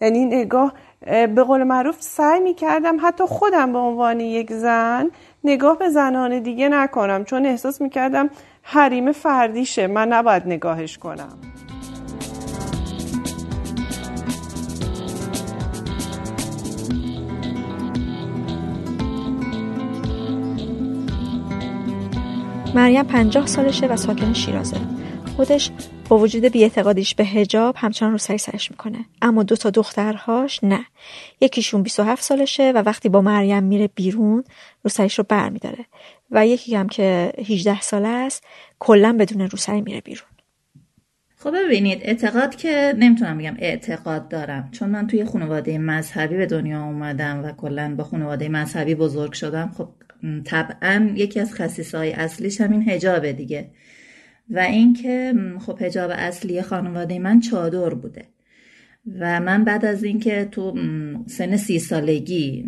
یعنی 0.00 0.24
نگاه 0.24 0.72
به 1.00 1.44
قول 1.46 1.62
معروف 1.62 1.96
سعی 2.00 2.40
می 2.40 2.54
کردم 2.54 2.96
حتی 3.02 3.24
خودم 3.24 3.72
به 3.72 3.78
عنوان 3.78 4.20
یک 4.20 4.52
زن 4.52 5.10
نگاه 5.44 5.78
به 5.78 5.88
زنان 5.88 6.38
دیگه 6.38 6.68
نکنم 6.68 7.24
چون 7.24 7.46
احساس 7.46 7.80
می 7.80 7.90
کردم 7.90 8.30
حریم 8.62 9.12
فردیشه. 9.12 9.86
من 9.86 10.08
نباید 10.08 10.46
نگاهش 10.46 10.98
کنم. 10.98 11.38
مریم 22.76 23.02
پنجاه 23.02 23.46
سالشه 23.46 23.86
و 23.86 23.96
ساکن 23.96 24.32
شیرازه. 24.32 24.76
خودش 25.36 25.70
با 26.08 26.18
وجود 26.18 26.44
بیاعتقادیش 26.44 27.14
به 27.14 27.24
هجاب 27.24 27.74
همچنان 27.78 28.12
رو 28.12 28.18
سری 28.18 28.38
سرش 28.38 28.70
می‌کنه. 28.70 28.98
اما 29.22 29.42
دو 29.42 29.56
تا 29.56 29.70
دخترهاش 29.70 30.64
نه. 30.64 30.86
یکیشون 31.40 31.82
27 31.82 32.22
سالشه 32.22 32.72
و 32.74 32.82
وقتی 32.86 33.08
با 33.08 33.20
مریم 33.20 33.62
میره 33.62 33.88
بیرون 33.94 34.44
روسریش 34.82 35.18
رو 35.18 35.24
بر 35.28 35.48
میداره 35.48 35.84
و 36.30 36.46
یکی 36.46 36.76
هم 36.76 36.88
که 36.88 37.32
18 37.48 37.80
ساله 37.80 38.08
است 38.08 38.44
کلا 38.78 39.16
بدون 39.20 39.40
روسری 39.40 39.80
میره 39.80 40.00
بیرون. 40.00 40.28
خب 41.36 41.50
ببینید 41.64 41.98
اعتقاد 42.02 42.54
که 42.54 42.94
نمی‌تونم 42.98 43.38
بگم 43.38 43.56
اعتقاد 43.58 44.28
دارم. 44.28 44.68
چون 44.72 44.88
من 44.88 45.06
توی 45.06 45.24
خانواده 45.24 45.78
مذهبی 45.78 46.36
به 46.36 46.46
دنیا 46.46 46.84
اومدم 46.84 47.44
و 47.44 47.52
کلا 47.52 47.94
با 47.98 48.04
خانواده 48.04 48.48
مذهبی 48.48 48.94
بزرگ 48.94 49.32
شدم 49.32 49.72
خب 49.78 49.88
طبعا 50.44 51.10
یکی 51.14 51.40
از 51.40 51.54
خصیصه 51.54 51.98
های 51.98 52.12
اصلیش 52.12 52.60
همین 52.60 52.88
هجابه 52.88 53.32
دیگه. 53.32 53.70
و 54.50 54.58
اینکه 54.58 55.34
خب 55.58 55.78
هجاب 55.82 56.10
اصلی 56.14 56.62
خانواده 56.62 57.18
من 57.18 57.40
چادر 57.40 57.94
بوده. 57.94 58.24
و 59.20 59.40
من 59.40 59.64
بعد 59.64 59.84
از 59.84 60.04
اینکه 60.04 60.44
تو 60.44 60.78
سن 61.26 61.56
سی 61.56 61.78
سالگی 61.78 62.64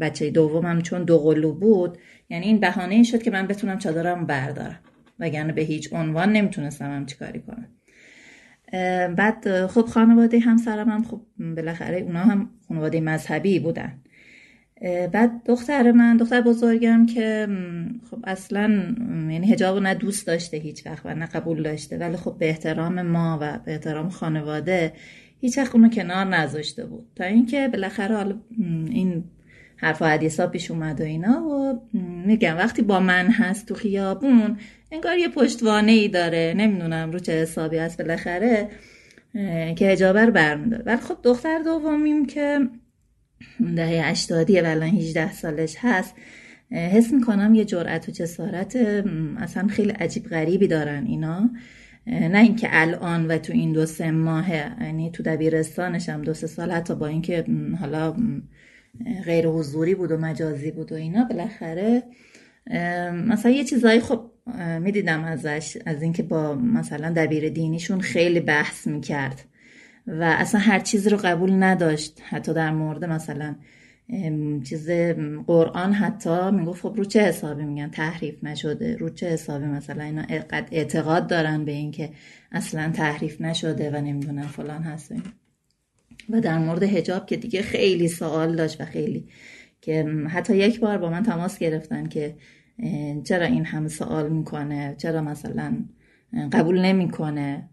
بچه 0.00 0.30
دومم 0.30 0.82
چون 0.82 1.04
دو 1.04 1.18
قلو 1.18 1.52
بود 1.52 1.98
یعنی 2.30 2.46
این 2.46 2.60
بهانه 2.60 3.02
شد 3.02 3.22
که 3.22 3.30
من 3.30 3.46
بتونم 3.46 3.78
چادرم 3.78 4.26
بردارم. 4.26 4.80
وگرنه 5.18 5.52
به 5.52 5.62
هیچ 5.62 5.92
عنوان 5.92 6.32
نمی‌تونستم 6.32 6.90
هم 6.90 7.06
چیکاری 7.06 7.40
کنم. 7.40 7.68
بعد 9.14 9.66
خب 9.66 9.82
خانواده 9.82 10.38
همسرم 10.38 10.88
هم 10.88 11.04
خب 11.04 11.20
بالاخره 11.56 11.98
اونا 11.98 12.20
هم 12.20 12.50
خانواده 12.68 13.00
مذهبی 13.00 13.58
بودن. 13.58 13.98
بعد 15.12 15.30
دختر 15.44 15.92
من 15.92 16.16
دختر 16.16 16.40
بزرگم 16.40 17.06
که 17.06 17.48
خب 18.10 18.18
اصلا 18.24 18.94
یعنی 19.30 19.52
هجاب 19.52 19.78
نه 19.78 19.94
دوست 19.94 20.26
داشته 20.26 20.56
هیچ 20.56 20.86
وقت 20.86 21.06
و 21.06 21.14
نه 21.14 21.26
قبول 21.26 21.62
داشته 21.62 21.98
ولی 21.98 22.16
خب 22.16 22.36
به 22.38 22.48
احترام 22.48 23.02
ما 23.02 23.38
و 23.40 23.58
به 23.64 23.72
احترام 23.72 24.08
خانواده 24.08 24.92
هیچ 25.40 25.58
وقت 25.58 25.74
اونو 25.74 25.88
کنار 25.88 26.24
نذاشته 26.24 26.86
بود. 26.86 27.06
تا 27.16 27.24
اینکه 27.24 27.68
بالاخره 27.68 28.16
حالا 28.16 28.34
این 28.90 29.24
حرف 29.76 30.02
و 30.02 30.04
حدیثا 30.04 30.46
پیش 30.46 30.70
اومد 30.70 31.00
و 31.00 31.04
اینا 31.04 31.42
و 31.42 31.80
میگم 32.26 32.56
وقتی 32.56 32.82
با 32.82 33.00
من 33.00 33.26
هست 33.26 33.68
تو 33.68 33.74
خیابون 33.74 34.58
انگار 34.92 35.18
یه 35.18 35.28
پشتوانه 35.28 35.92
ای 35.92 36.08
داره 36.08 36.54
نمی‌دونم 36.56 37.10
رو 37.10 37.18
چه 37.18 37.32
حسابی 37.32 37.76
هست 37.76 38.02
بالاخره 38.02 38.68
که 39.76 39.86
هجابه 39.86 40.24
رو 40.24 40.32
برمیداره. 40.32 40.82
ولی 40.86 41.00
خب 41.00 41.16
دختر 41.22 41.58
دومیم 41.58 42.26
که 42.26 42.58
دهه 43.76 44.06
اشتادی 44.06 44.60
و 44.60 44.66
الان 44.66 44.88
18 44.88 45.32
سالش 45.32 45.76
هست. 45.78 46.14
حس 46.70 47.12
می‌کنم 47.12 47.54
یه 47.54 47.64
جرأت 47.64 48.08
و 48.08 48.12
جسارت 48.12 48.76
اصلا 49.38 49.68
خیلی 49.68 49.90
عجیب 49.90 50.24
غریبی 50.24 50.66
دارن 50.66 51.06
اینا. 51.06 51.50
نه 52.06 52.38
اینکه 52.38 52.68
الان 52.70 53.26
و 53.26 53.38
تو 53.38 53.52
این 53.52 53.72
دو 53.72 53.86
سه 53.86 54.10
ماه 54.10 54.50
یعنی 54.54 55.10
تو 55.10 55.22
دبیرستانش 55.22 56.08
هم 56.08 56.22
دو 56.22 56.34
سه 56.34 56.46
سال 56.46 56.70
حتی 56.70 56.94
با 56.94 57.06
اینکه 57.06 57.44
حالا 57.80 58.16
غیر 59.24 59.46
حضوری 59.46 59.94
بود 59.94 60.12
و 60.12 60.16
مجازی 60.16 60.70
بود 60.70 60.92
و 60.92 60.94
اینا 60.94 61.24
بالاخره 61.24 62.02
مثلا 63.26 63.50
یه 63.50 63.64
چیزایی 63.64 64.00
خب 64.00 64.30
می‌دیدم 64.80 65.24
ازش 65.24 65.76
از 65.86 66.02
اینکه 66.02 66.22
با 66.22 66.54
مثلا 66.54 67.12
دبیر 67.16 67.48
دینیشون 67.48 68.00
خیلی 68.00 68.40
بحث 68.40 68.86
می‌کرد. 68.86 69.44
و 70.10 70.22
اصلا 70.38 70.60
هر 70.60 70.78
چیزی 70.78 71.10
رو 71.10 71.16
قبول 71.16 71.62
نداشت. 71.62 72.22
حتی 72.28 72.54
در 72.54 72.70
مورد 72.70 73.04
مثلا 73.04 73.54
چیز 74.64 74.90
قرآن 75.46 75.92
حتی 75.92 76.50
می‌گفت 76.50 76.82
خب 76.82 76.94
رو 76.96 77.04
چه 77.04 77.20
حسابی 77.20 77.64
میگن؟ 77.64 77.90
تحریف 77.90 78.44
نشده. 78.44 78.96
رو 78.96 79.10
چه 79.10 79.28
حسابی 79.28 79.66
مثلا 79.66 80.04
اینا 80.04 80.24
اعتقاد 80.70 81.26
دارن 81.26 81.64
به 81.64 81.72
اینکه 81.72 82.10
اصلا 82.52 82.90
تحریف 82.94 83.40
نشده 83.40 83.90
و 83.90 84.00
نمی‌دونن 84.00 84.42
فلان 84.42 84.82
هست 84.82 85.14
و 86.30 86.40
در 86.40 86.58
مورد 86.58 86.82
هجاب 86.82 87.26
که 87.26 87.36
دیگه 87.36 87.62
خیلی 87.62 88.08
سوال 88.08 88.56
داشت 88.56 88.80
و 88.80 88.84
خیلی 88.84 89.28
که 89.80 90.04
حتی 90.28 90.56
یک 90.56 90.80
بار 90.80 90.98
با 90.98 91.10
من 91.10 91.22
تماس 91.22 91.58
گرفتن 91.58 92.08
که 92.08 92.36
چرا 93.24 93.46
این 93.46 93.64
همه 93.64 93.88
سوال 93.88 94.28
می‌کنه؟ 94.28 94.94
چرا 94.98 95.22
مثلا 95.22 95.76
قبول 96.52 96.80
نمی‌کنه؟ 96.80 97.68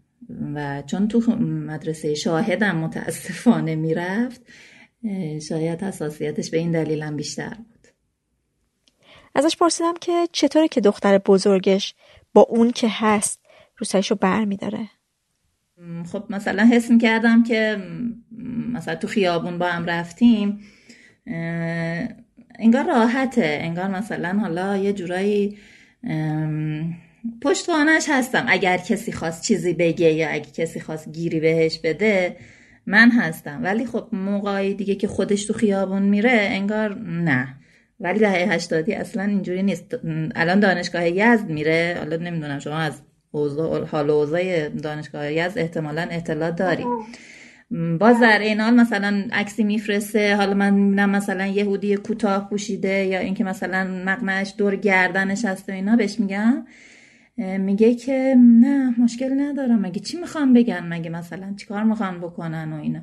و 0.54 0.82
چون 0.86 1.08
تو 1.08 1.36
مدرسه 1.40 2.14
شاهدم 2.14 2.76
متاسفانه 2.76 3.74
می‌رفت 3.74 4.42
شاید 5.48 5.82
حساسیتش 5.82 6.50
به 6.50 6.58
این 6.58 6.72
دلیلم 6.72 7.16
بیشتر 7.16 7.54
بود. 7.54 7.86
ازش 9.34 9.56
پرسیدم 9.56 9.94
که 10.00 10.28
چطوره 10.32 10.68
که 10.68 10.80
دختر 10.80 11.18
بزرگش 11.18 11.94
با 12.34 12.40
اون 12.40 12.70
که 12.70 12.88
هست 12.90 13.40
رو 14.10 14.16
بر 14.16 14.44
میداره 14.44 14.88
خب 16.12 16.24
مثلا 16.30 16.64
حس 16.72 16.90
می‌کردم 16.90 17.42
که 17.42 17.82
مثلا 18.72 18.94
تو 18.94 19.06
خیابون 19.06 19.58
با 19.58 19.66
هم 19.66 19.86
رفتیم 19.86 20.60
انگار 22.58 22.86
راحته 22.86 23.58
انگار 23.60 23.88
مثلا 23.88 24.38
حالا 24.38 24.76
یه 24.76 24.92
جورایی 24.92 25.58
پشتوانش 27.42 28.06
هستم. 28.08 28.46
اگر 28.48 28.76
کسی 28.76 29.12
خواست 29.12 29.42
چیزی 29.42 29.72
بگه 29.72 30.12
یا 30.12 30.28
اگر 30.30 30.50
کسی 30.50 30.80
خواست 30.80 31.12
گیری 31.12 31.40
بهش 31.40 31.78
بده 31.78 32.36
من 32.86 33.10
هستم. 33.10 33.60
ولی 33.62 33.86
خب 33.86 34.08
موقعی 34.12 34.74
دیگه 34.74 34.94
که 34.94 35.08
خودش 35.08 35.44
تو 35.44 35.52
خیابون 35.52 36.02
میره 36.02 36.32
انگار 36.32 36.98
نه. 36.98 37.48
ولی 38.00 38.18
دهه 38.18 38.52
هشتادی 38.52 38.94
اصلا 38.94 39.22
اینجوری 39.22 39.62
نیست. 39.62 39.98
الان 40.34 40.60
دانشگاه 40.60 41.08
یزد 41.08 41.48
میره. 41.48 41.96
حالا 41.98 42.16
نمی‌دونم 42.16 42.58
شما 42.58 42.78
از 42.78 43.02
حال 43.90 44.10
اوضاع 44.10 44.68
دانشگاه 44.68 45.32
یزد 45.32 45.58
احتمالا 45.58 46.08
اطلاع 46.10 46.50
داری. 46.50 46.84
باز 48.00 48.20
در 48.20 48.38
این 48.38 48.60
حال 48.60 48.74
مثلا 48.74 49.28
عکسی 49.32 49.64
میفرسته. 49.64 50.36
حالا 50.36 50.54
من 50.54 50.74
می‌بینم 50.74 51.10
مثلا 51.10 51.46
یهودی 51.46 51.96
کوتاه 51.96 52.48
پوشیده 52.50 53.04
یا 53.04 53.18
اینکه 53.18 53.44
مثلا 53.44 54.02
مقنعش 54.06 54.54
دور 54.58 54.76
گردنش 54.76 55.44
هست 55.44 55.68
و 55.68 55.72
اینا 55.72 55.96
بهش 55.96 56.20
میگم. 56.20 56.66
میگه 57.38 57.94
که 57.94 58.36
نه 58.38 59.00
مشکل 59.00 59.40
ندارم. 59.40 59.80
مگه 59.80 60.00
چی 60.00 60.20
می‌خوام 60.20 60.52
بگن؟ 60.52 60.86
مگه 60.88 61.10
مثلا 61.10 61.54
چیکار 61.56 61.82
می‌خوام 61.82 62.18
بکنن 62.20 62.72
و 62.72 62.80
اینا. 62.80 63.00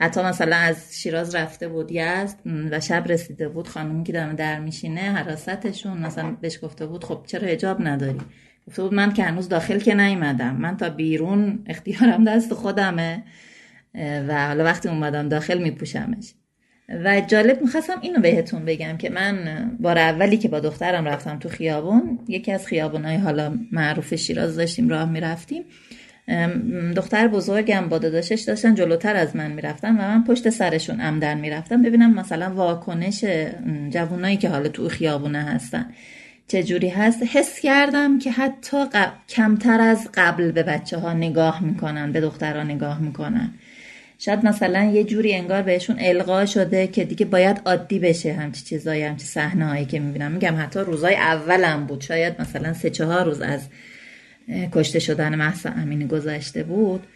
حتی 0.00 0.22
مثلا 0.22 0.56
از 0.56 1.00
شیراز 1.00 1.34
رفته 1.34 1.68
بود 1.68 1.92
یزد 1.92 2.38
و 2.70 2.80
شب 2.80 3.04
رسیده 3.08 3.48
بود 3.48 3.68
خانمی 3.68 4.04
که 4.04 4.12
دم 4.12 4.32
در 4.32 4.60
میشینه 4.60 5.00
حراستشون. 5.00 5.98
مثلا 5.98 6.36
بهش 6.40 6.58
گفته 6.62 6.86
بود 6.86 7.04
خب 7.04 7.24
چرا 7.26 7.48
حجاب 7.48 7.86
نداری؟ 7.86 8.20
گفته 8.68 8.82
بود 8.82 8.94
من 8.94 9.12
که 9.12 9.24
هنوز 9.24 9.48
داخل 9.48 9.78
که 9.78 9.94
نیومدم. 9.94 10.56
من 10.56 10.76
تا 10.76 10.88
بیرون 10.88 11.64
اختیارم 11.66 12.24
دست 12.24 12.54
خودمه 12.54 13.22
و 14.28 14.46
حالا 14.46 14.64
وقتی 14.64 14.88
اومدم 14.88 15.28
داخل 15.28 15.62
میپوشمش. 15.62 16.34
و 16.88 17.20
جالب 17.20 17.62
می‌خواستم 17.62 17.98
اینو 18.00 18.20
بهتون 18.20 18.64
بگم 18.64 18.96
که 18.96 19.10
من 19.10 19.38
بار 19.80 19.98
اولی 19.98 20.36
که 20.36 20.48
با 20.48 20.60
دخترم 20.60 21.08
رفتم 21.08 21.38
تو 21.38 21.48
خیابون 21.48 22.18
یکی 22.28 22.52
از 22.52 22.66
خیابونای 22.66 23.16
حالا 23.16 23.58
معروف 23.72 24.14
شیراز 24.14 24.56
داشتیم 24.56 24.88
راه 24.88 25.10
می‌رفتیم. 25.10 25.62
دختر 26.96 27.28
بزرگم 27.28 27.88
با 27.88 27.98
داداشش 27.98 28.40
داشتن 28.40 28.74
جلوتر 28.74 29.16
از 29.16 29.36
من 29.36 29.50
می‌رفتن 29.52 29.90
و 29.90 29.98
من 29.98 30.24
پشت 30.24 30.50
سرشون 30.50 31.00
عمدن 31.00 31.38
می‌رفتم 31.38 31.82
ببینم 31.82 32.14
مثلا 32.14 32.54
واکنش 32.54 33.24
جوانایی 33.90 34.36
که 34.36 34.48
حالا 34.48 34.68
تو 34.68 34.88
خیابونه 34.88 35.42
هستن 35.42 35.86
چجوری 36.48 36.88
هست. 36.88 37.22
حس 37.22 37.60
کردم 37.60 38.18
که 38.18 38.30
حتی 38.30 38.84
کمتر 39.28 39.80
از 39.80 40.08
قبل 40.14 40.52
به 40.52 40.62
بچه 40.62 40.98
ها 40.98 41.12
نگاه 41.12 41.64
می‌کنن 41.64 42.12
به 42.12 42.20
دخترها 42.20 42.62
نگاه 42.62 43.00
می‌کنن. 43.00 43.50
شاید 44.18 44.44
مثلا 44.44 44.84
یه 44.84 45.04
جوری 45.04 45.34
انگار 45.34 45.62
بهشون 45.62 45.96
القا 46.00 46.46
شده 46.46 46.86
که 46.86 47.04
دیگه 47.04 47.26
باید 47.26 47.60
عادی 47.66 47.98
بشه 47.98 48.32
همچی 48.32 48.64
چیزایی 48.64 49.02
همچی 49.02 49.26
صحنه 49.26 49.66
هایی 49.66 49.84
که 49.84 50.00
می‌بینم. 50.00 50.32
میگم 50.32 50.54
حتی 50.58 50.80
روزای 50.80 51.14
اولم 51.14 51.86
بود. 51.86 52.00
شاید 52.00 52.40
مثلا 52.40 52.72
سه 52.72 52.90
چهار 52.90 53.24
روز 53.24 53.40
از 53.40 53.60
کشته 54.72 54.98
شدن 54.98 55.34
محسا 55.34 55.70
امینی 55.70 56.06
گذشته 56.06 56.62
بود. 56.62 57.06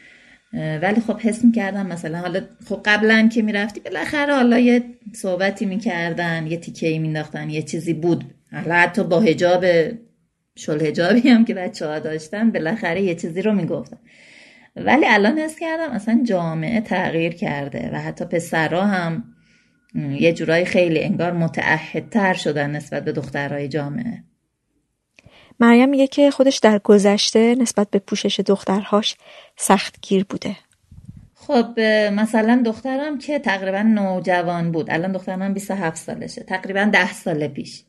ولی 0.53 1.01
خب 1.01 1.21
حس 1.21 1.45
می‌کردم 1.45 1.87
مثلا 1.87 2.19
حالا 2.19 2.41
خب 2.69 2.81
قبلا 2.85 3.29
که 3.35 3.43
می‌رفتی 3.43 3.81
بالاخره 3.81 4.35
حالا 4.35 4.59
یه 4.59 4.83
صحبتی 5.15 5.67
می‌کردن 5.67 6.47
یه 6.47 6.57
تیکه 6.57 6.89
ای 6.89 7.15
یه 7.49 7.63
چیزی 7.63 7.95
بود. 7.95 8.25
حالا 8.53 8.75
حتی 8.75 9.05
با 9.05 9.21
هجاب 9.21 9.65
شل 10.57 10.87
هجابی 10.87 11.29
هم 11.29 11.45
که 11.45 11.55
بچه 11.55 11.87
ها 11.87 11.99
داشتن 11.99 12.51
بالاخره 12.51 13.03
یه 13.03 13.15
چیزی 13.15 13.43
رو 13.43 13.53
می‌گفتن. 13.53 13.99
ولی 14.77 15.07
الان 15.07 15.39
حس 15.39 15.59
کردم 15.59 15.91
اصلا 15.91 16.21
جامعه 16.25 16.81
تغییر 16.81 17.35
کرده 17.35 17.91
و 17.93 17.97
حتی 17.97 18.25
پسرها 18.25 18.87
هم 18.87 19.25
یه 19.95 20.33
جورایی 20.33 20.65
خیلی 20.65 21.05
انگار 21.05 21.33
متعهدتر 21.33 22.35
شدن 22.35 22.71
نسبت 22.71 23.05
به 23.05 23.13
دخترهای 23.13 23.69
جامعه. 23.69 24.25
مریم 25.61 25.89
میگه 25.89 26.07
که 26.07 26.31
خودش 26.31 26.59
در 26.59 26.79
گذشته 26.79 27.55
نسبت 27.55 27.91
به 27.91 27.99
پوشش 27.99 28.41
دخترهاش 28.41 29.17
سختگیر 29.57 30.25
بوده. 30.25 30.57
خب 31.35 31.81
مثلا 32.13 32.63
دخترم 32.67 33.19
که 33.19 33.39
تقریبا 33.39 33.83
نوجوان 33.83 34.73
بود. 34.73 34.91
الان 34.91 35.13
دخترم 35.13 35.55
27 35.55 35.97
سالشه. 35.97 36.43
تقریبا 36.43 36.91
10 36.93 37.13
سال 37.13 37.49
پیش. 37.49 37.85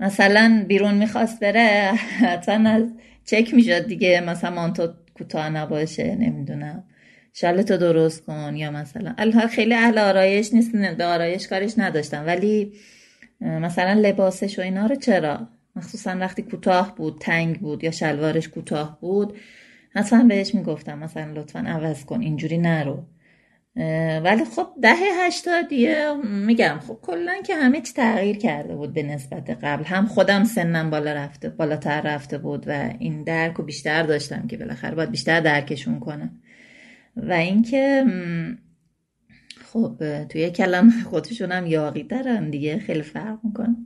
مثلا 0.00 0.64
بیرون 0.68 0.94
می‌خواست 0.94 1.40
بره 1.40 1.92
حتما 2.22 2.70
از 2.70 2.82
چک 3.24 3.54
می‌شد 3.54 3.86
دیگه. 3.86 4.20
مثلا 4.20 4.50
مانتو 4.50 4.88
کوتاه 5.18 5.48
نباشه 5.48 6.14
نمی‌دونم. 6.14 6.84
شالتو 7.32 7.76
درست 7.76 8.24
کن 8.24 8.56
یا 8.56 8.70
مثلا. 8.70 9.14
الها 9.18 9.46
خیلی 9.46 9.74
اهل 9.74 9.98
آرایش 9.98 10.54
نیست 10.54 10.76
به 10.76 11.04
آرایش 11.04 11.48
کارش 11.48 11.74
نداشتم. 11.78 12.26
ولی 12.26 12.72
مثلا 13.40 13.92
لباسش 13.92 14.58
و 14.58 14.62
اینا 14.62 14.86
رو 14.86 14.94
چرا؟ 14.94 15.48
مخصوصا 15.76 16.16
وقتی 16.18 16.42
کوتاه 16.42 16.94
بود 16.96 17.18
تنگ 17.20 17.60
بود 17.60 17.84
یا 17.84 17.90
شلوارش 17.90 18.48
کوتاه 18.48 18.98
بود 19.00 19.36
حتما 19.94 20.24
بهش 20.24 20.54
می‌گفتم 20.54 20.98
مثلا 20.98 21.32
لطفا 21.32 21.58
عوض 21.58 22.04
کن 22.04 22.20
اینجوری 22.20 22.58
نرو. 22.58 23.04
ولی 24.24 24.44
خب 24.44 24.66
دهه 24.82 25.26
هشتادیه 25.26 26.14
میگم 26.24 26.80
خب 26.86 26.98
کلا 27.02 27.42
که 27.46 27.54
همه 27.54 27.80
چی 27.80 27.92
تغییر 27.92 28.36
کرده 28.36 28.76
بود 28.76 28.94
به 28.94 29.02
نسبت 29.02 29.50
قبل. 29.50 29.84
هم 29.84 30.06
خودم 30.06 30.44
سنم 30.44 30.90
بالا 30.90 31.12
رفته 31.12 31.48
بالاتر 31.48 32.00
رفته 32.00 32.38
بود 32.38 32.68
و 32.68 32.90
این 32.98 33.24
درک 33.24 33.54
رو 33.54 33.64
بیشتر 33.64 34.02
داشتم 34.02 34.46
که 34.46 34.56
بالاخره 34.56 34.94
باید 34.94 35.10
بیشتر 35.10 35.40
درکشون 35.40 36.00
کنم. 36.00 36.40
و 37.16 37.32
اینکه 37.32 38.04
خب 39.72 40.24
توی 40.24 40.50
کلام 40.50 40.90
خودشون 40.90 41.52
هم 41.52 41.66
یاقی 41.66 42.02
دارن 42.02 42.50
دیگه 42.50 42.78
خیلی 42.78 43.02
فرق 43.02 43.38
می‌کنه. 43.44 43.76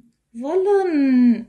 والا 0.41 0.85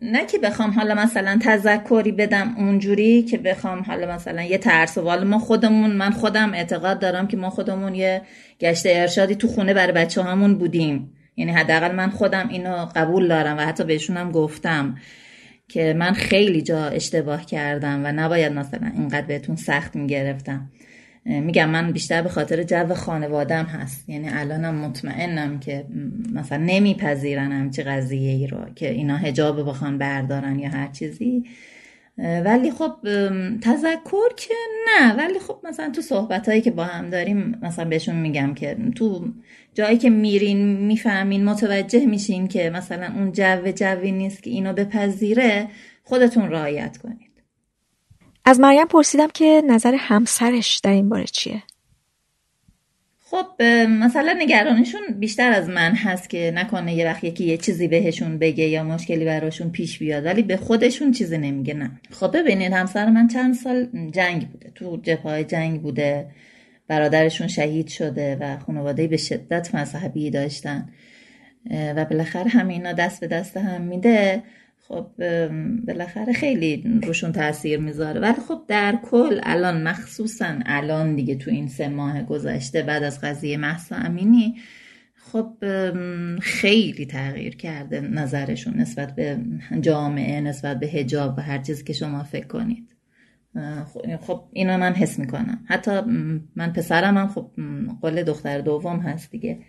نه 0.01 0.25
که 0.25 0.37
بخوام 0.37 0.71
حالا 0.71 0.95
مثلا 0.95 1.39
تذکری 1.41 2.11
بدم 2.11 2.55
اونجوری 2.57 3.23
که 3.23 3.37
بخوام 3.37 3.79
حالا 3.81 4.15
مثلا 4.15 4.41
یه 4.41 4.57
ترس 4.57 4.97
والا 4.97 5.23
ما 5.23 5.39
خودمون 5.39 5.91
من 5.91 6.11
خودم 6.11 6.53
اعتقاد 6.53 6.99
دارم 6.99 7.27
که 7.27 7.37
ما 7.37 7.49
خودمون 7.49 7.95
یه 7.95 8.21
گشت 8.59 8.83
ارشادی 8.85 9.35
تو 9.35 9.47
خونه 9.47 9.73
برای 9.73 9.93
بچه 9.93 10.23
همون 10.23 10.55
بودیم. 10.55 11.13
یعنی 11.37 11.51
حداقل 11.51 11.95
من 11.95 12.09
خودم 12.09 12.49
اینو 12.49 12.85
قبول 12.95 13.27
دارم 13.27 13.57
و 13.57 13.61
حتی 13.61 13.83
بهشونم 13.83 14.31
گفتم 14.31 14.95
که 15.67 15.93
من 15.93 16.13
خیلی 16.13 16.61
جا 16.61 16.85
اشتباه 16.85 17.45
کردم 17.45 18.01
و 18.05 18.11
نباید 18.11 18.53
مثلا 18.53 18.91
اینقدر 18.95 19.27
بهتون 19.27 19.55
سخت 19.55 19.95
می‌گرفتم. 19.95 20.71
میگم 21.25 21.69
من 21.69 21.91
بیشتر 21.91 22.21
به 22.21 22.29
خاطر 22.29 22.63
جو 22.63 22.93
خانوادم 22.93 23.65
هست. 23.65 24.09
یعنی 24.09 24.29
الانم 24.29 24.75
مطمئنم 24.75 25.59
که 25.59 25.85
مثلا 26.33 26.57
نمیپذیرن 26.57 27.51
همچی 27.51 27.83
قضیه 27.83 28.31
ای 28.31 28.47
رو 28.47 28.57
که 28.75 28.91
اینا 28.91 29.17
هجاب 29.17 29.69
بخوان 29.69 29.97
بردارن 29.97 30.59
یا 30.59 30.69
هر 30.69 30.87
چیزی. 30.87 31.43
ولی 32.17 32.71
خب 32.71 32.95
تذکر 33.61 34.33
که 34.37 34.53
نه. 34.87 35.15
ولی 35.15 35.39
خب 35.39 35.59
مثلا 35.63 35.89
تو 35.89 36.01
صحبت 36.01 36.49
هایی 36.49 36.61
که 36.61 36.71
با 36.71 36.83
هم 36.83 37.09
داریم 37.09 37.55
مثلا 37.61 37.85
بهشون 37.85 38.15
میگم 38.15 38.53
که 38.53 38.77
تو 38.95 39.27
جایی 39.73 39.97
که 39.97 40.09
میرین 40.09 40.77
می‌فهمین 40.77 41.45
متوجه 41.45 42.05
میشین 42.05 42.47
که 42.47 42.69
مثلا 42.69 43.13
اون 43.15 43.31
جو 43.31 43.71
جوی 43.75 44.11
نیست 44.11 44.43
که 44.43 44.49
اینو 44.49 44.73
بپذیره 44.73 45.67
خودتون 46.03 46.51
رعایت 46.51 46.97
کنید 46.97 47.32
از 48.45 48.59
مریم 48.59 48.87
پرسیدم 48.87 49.27
که 49.27 49.63
نظر 49.67 49.95
همسرش 49.99 50.79
در 50.83 50.91
این 50.91 51.09
باره 51.09 51.25
چیه؟ 51.25 51.63
خب 53.19 53.63
مثلا 53.89 54.35
نگرانشون 54.37 55.01
بیشتر 55.19 55.51
از 55.51 55.69
من 55.69 55.95
هست 55.95 56.29
که 56.29 56.51
نکنه 56.55 56.93
یه 56.93 57.05
وقت 57.05 57.23
یکی 57.23 57.45
یه 57.45 57.57
چیزی 57.57 57.87
بهشون 57.87 58.37
بگه 58.37 58.63
یا 58.63 58.83
مشکلی 58.83 59.25
براشون 59.25 59.69
پیش 59.69 59.99
بیاد 59.99 60.25
ولی 60.25 60.41
به 60.41 60.57
خودشون 60.57 61.11
چیزی 61.11 61.37
نمیگه 61.37 61.73
نه. 61.73 61.91
خب 62.11 62.37
ببینید 62.37 62.73
همسر 62.73 63.09
من 63.09 63.27
چند 63.27 63.53
سال 63.53 63.87
جنگ 64.11 64.47
بوده 64.49 64.71
تو 64.75 64.97
جبهه 65.03 65.43
جنگ 65.43 65.81
بوده 65.81 66.27
برادرشون 66.87 67.47
شهید 67.47 67.87
شده 67.87 68.35
و 68.35 68.57
خانواده 68.59 69.07
به 69.07 69.17
شدت 69.17 69.75
مذهبی 69.75 70.29
داشتن 70.29 70.89
و 71.71 72.05
بالاخره 72.05 72.49
همینا 72.49 72.93
دست 72.93 73.21
به 73.21 73.27
دست 73.27 73.57
هم 73.57 73.81
میده. 73.81 74.43
خب 74.87 75.07
بالاخره 75.87 76.33
خیلی 76.33 76.99
روشون 77.03 77.31
تاثیر 77.31 77.79
می‌ذاره. 77.79 78.21
ولی 78.21 78.41
خب 78.47 78.61
در 78.67 78.99
کل 79.03 79.39
الان 79.43 79.83
مخصوصا 79.83 80.55
الان 80.65 81.15
دیگه 81.15 81.35
تو 81.35 81.51
این 81.51 81.67
سه 81.67 81.87
ماه 81.87 82.23
گذشته 82.23 82.81
بعد 82.81 83.03
از 83.03 83.21
قضیه 83.21 83.57
محسا 83.57 83.95
امینی 83.95 84.55
خب 85.15 85.57
خیلی 86.41 87.05
تغییر 87.05 87.55
کرده 87.55 88.01
نظرشون 88.01 88.73
نسبت 88.73 89.15
به 89.15 89.39
جامعه 89.81 90.41
نسبت 90.41 90.79
به 90.79 90.87
هجاب 90.87 91.37
و 91.37 91.41
هر 91.41 91.57
چیزی 91.57 91.83
که 91.83 91.93
شما 91.93 92.23
فکر 92.23 92.47
کنید. 92.47 92.95
خب 94.19 94.43
اینو 94.53 94.77
من 94.77 94.93
حس 94.93 95.19
می‌کنم. 95.19 95.59
حتی 95.65 96.01
من 96.55 96.73
پسرم 96.73 97.17
هم 97.17 97.27
خب 97.27 97.51
قول 98.01 98.23
دختر 98.23 98.61
دوم 98.61 98.99
هست 98.99 99.31
دیگه. 99.31 99.59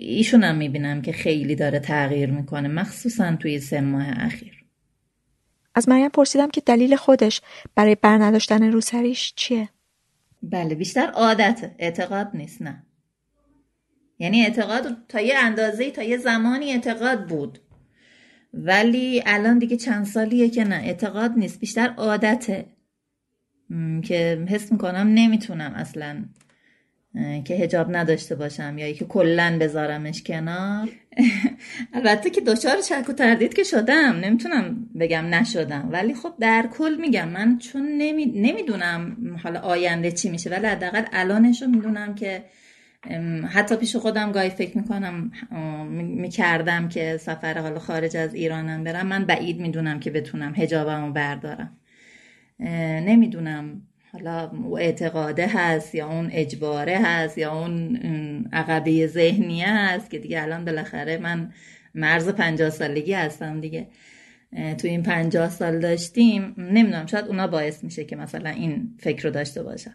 ایشون 0.00 0.44
هم 0.44 0.56
می‌بینم 0.56 1.02
که 1.02 1.12
خیلی 1.12 1.54
داره 1.54 1.78
تغییر 1.78 2.30
می‌کنه 2.30 2.68
مخصوصا 2.68 3.36
توی 3.36 3.58
سه 3.58 3.80
ماه 3.80 4.06
اخیر. 4.08 4.64
از 5.74 5.88
مریم 5.88 6.08
پرسیدم 6.08 6.50
که 6.50 6.60
دلیل 6.60 6.96
خودش 6.96 7.40
برای 7.74 7.94
برنداشتن 7.94 8.72
روسریش 8.72 9.32
چیه؟ 9.36 9.68
بله 10.42 10.74
بیشتر 10.74 11.06
عادت 11.06 11.70
اعتقاد 11.78 12.30
نیست 12.34 12.62
نه. 12.62 12.86
یعنی 14.18 14.42
اعتقاد 14.42 14.96
تا 15.08 15.20
یه 15.20 15.38
اندازه 15.38 15.90
تا 15.90 16.02
یه 16.02 16.16
زمانی 16.16 16.72
اعتقاد 16.72 17.26
بود. 17.26 17.58
ولی 18.54 19.22
الان 19.26 19.58
دیگه 19.58 19.76
چند 19.76 20.06
سالیه 20.06 20.48
که 20.50 20.64
نه 20.64 20.76
اعتقاد 20.76 21.32
نیست 21.36 21.60
بیشتر 21.60 21.88
عادته. 21.88 22.66
که 24.04 24.46
حس 24.48 24.72
می‌کنم 24.72 25.06
نمی‌تونم 25.14 25.72
اصلا 25.74 26.24
که 27.44 27.54
هجاب 27.54 27.96
نداشته 27.96 28.34
باشم 28.34 28.78
یا 28.78 28.92
که 28.92 29.04
کلا 29.04 29.58
بذارمش 29.60 30.22
کنار. 30.22 30.88
البته 31.94 32.30
که 32.30 32.40
دچار 32.40 32.76
شک 32.80 33.08
و 33.08 33.12
تردید 33.12 33.54
که 33.54 33.62
شدم. 33.62 34.16
نمی‌تونم 34.16 34.90
بگم 35.00 35.24
نشدم. 35.26 35.88
ولی 35.92 36.14
خب 36.14 36.32
در 36.40 36.68
کل 36.72 36.96
میگم 37.00 37.28
من 37.28 37.58
چون 37.58 37.88
نمی... 37.98 38.26
نمی‌دونم 38.26 39.16
حالا 39.42 39.60
آینده 39.60 40.12
چی 40.12 40.30
میشه 40.30 40.50
ولی 40.50 40.66
حداقل 40.66 41.02
الانش 41.12 41.62
رو 41.62 41.68
می‌دونم 41.68 42.14
که 42.14 42.44
حتی 43.48 43.76
پیش 43.76 43.96
خودم 43.96 44.32
گاهی 44.32 44.50
فکر 44.50 44.78
می‌کنم 44.78 45.30
می‌کردم 45.94 46.88
که 46.88 47.16
سفر 47.16 47.58
حالا 47.58 47.78
خارج 47.78 48.16
از 48.16 48.34
ایرانم 48.34 48.84
برم. 48.84 49.06
من 49.06 49.24
بعید 49.24 49.60
می‌دونم 49.60 50.00
که 50.00 50.10
بتونم 50.10 50.54
هجابم 50.56 51.06
رو 51.06 51.12
بردارم 51.12 51.78
نمی‌دونم. 53.06 53.82
حالا 54.12 54.50
اعتقاده 54.78 55.46
هست 55.46 55.94
یا 55.94 56.08
اون 56.08 56.28
اجباره 56.32 56.98
هست 56.98 57.38
یا 57.38 57.58
اون 57.58 57.96
عقبه 58.52 59.06
ذهنیه 59.06 59.68
هست 59.68 60.10
که 60.10 60.18
دیگه 60.18 60.42
الان 60.42 60.64
بالاخره 60.64 61.18
من 61.18 61.52
مرز 61.94 62.28
پنجاه 62.28 62.70
سالگی 62.70 63.12
هستم 63.12 63.60
دیگه. 63.60 63.88
تو 64.78 64.88
این 64.88 65.02
پنجاه 65.02 65.50
سال 65.50 65.80
داشتیم 65.80 66.54
نمی‌دونم 66.58 67.06
شاید 67.06 67.24
اونا 67.24 67.46
باعث 67.46 67.84
میشه 67.84 68.04
که 68.04 68.16
مثلا 68.16 68.50
این 68.50 68.96
فکر 69.00 69.22
رو 69.22 69.30
داشته 69.30 69.62
باشم. 69.62 69.94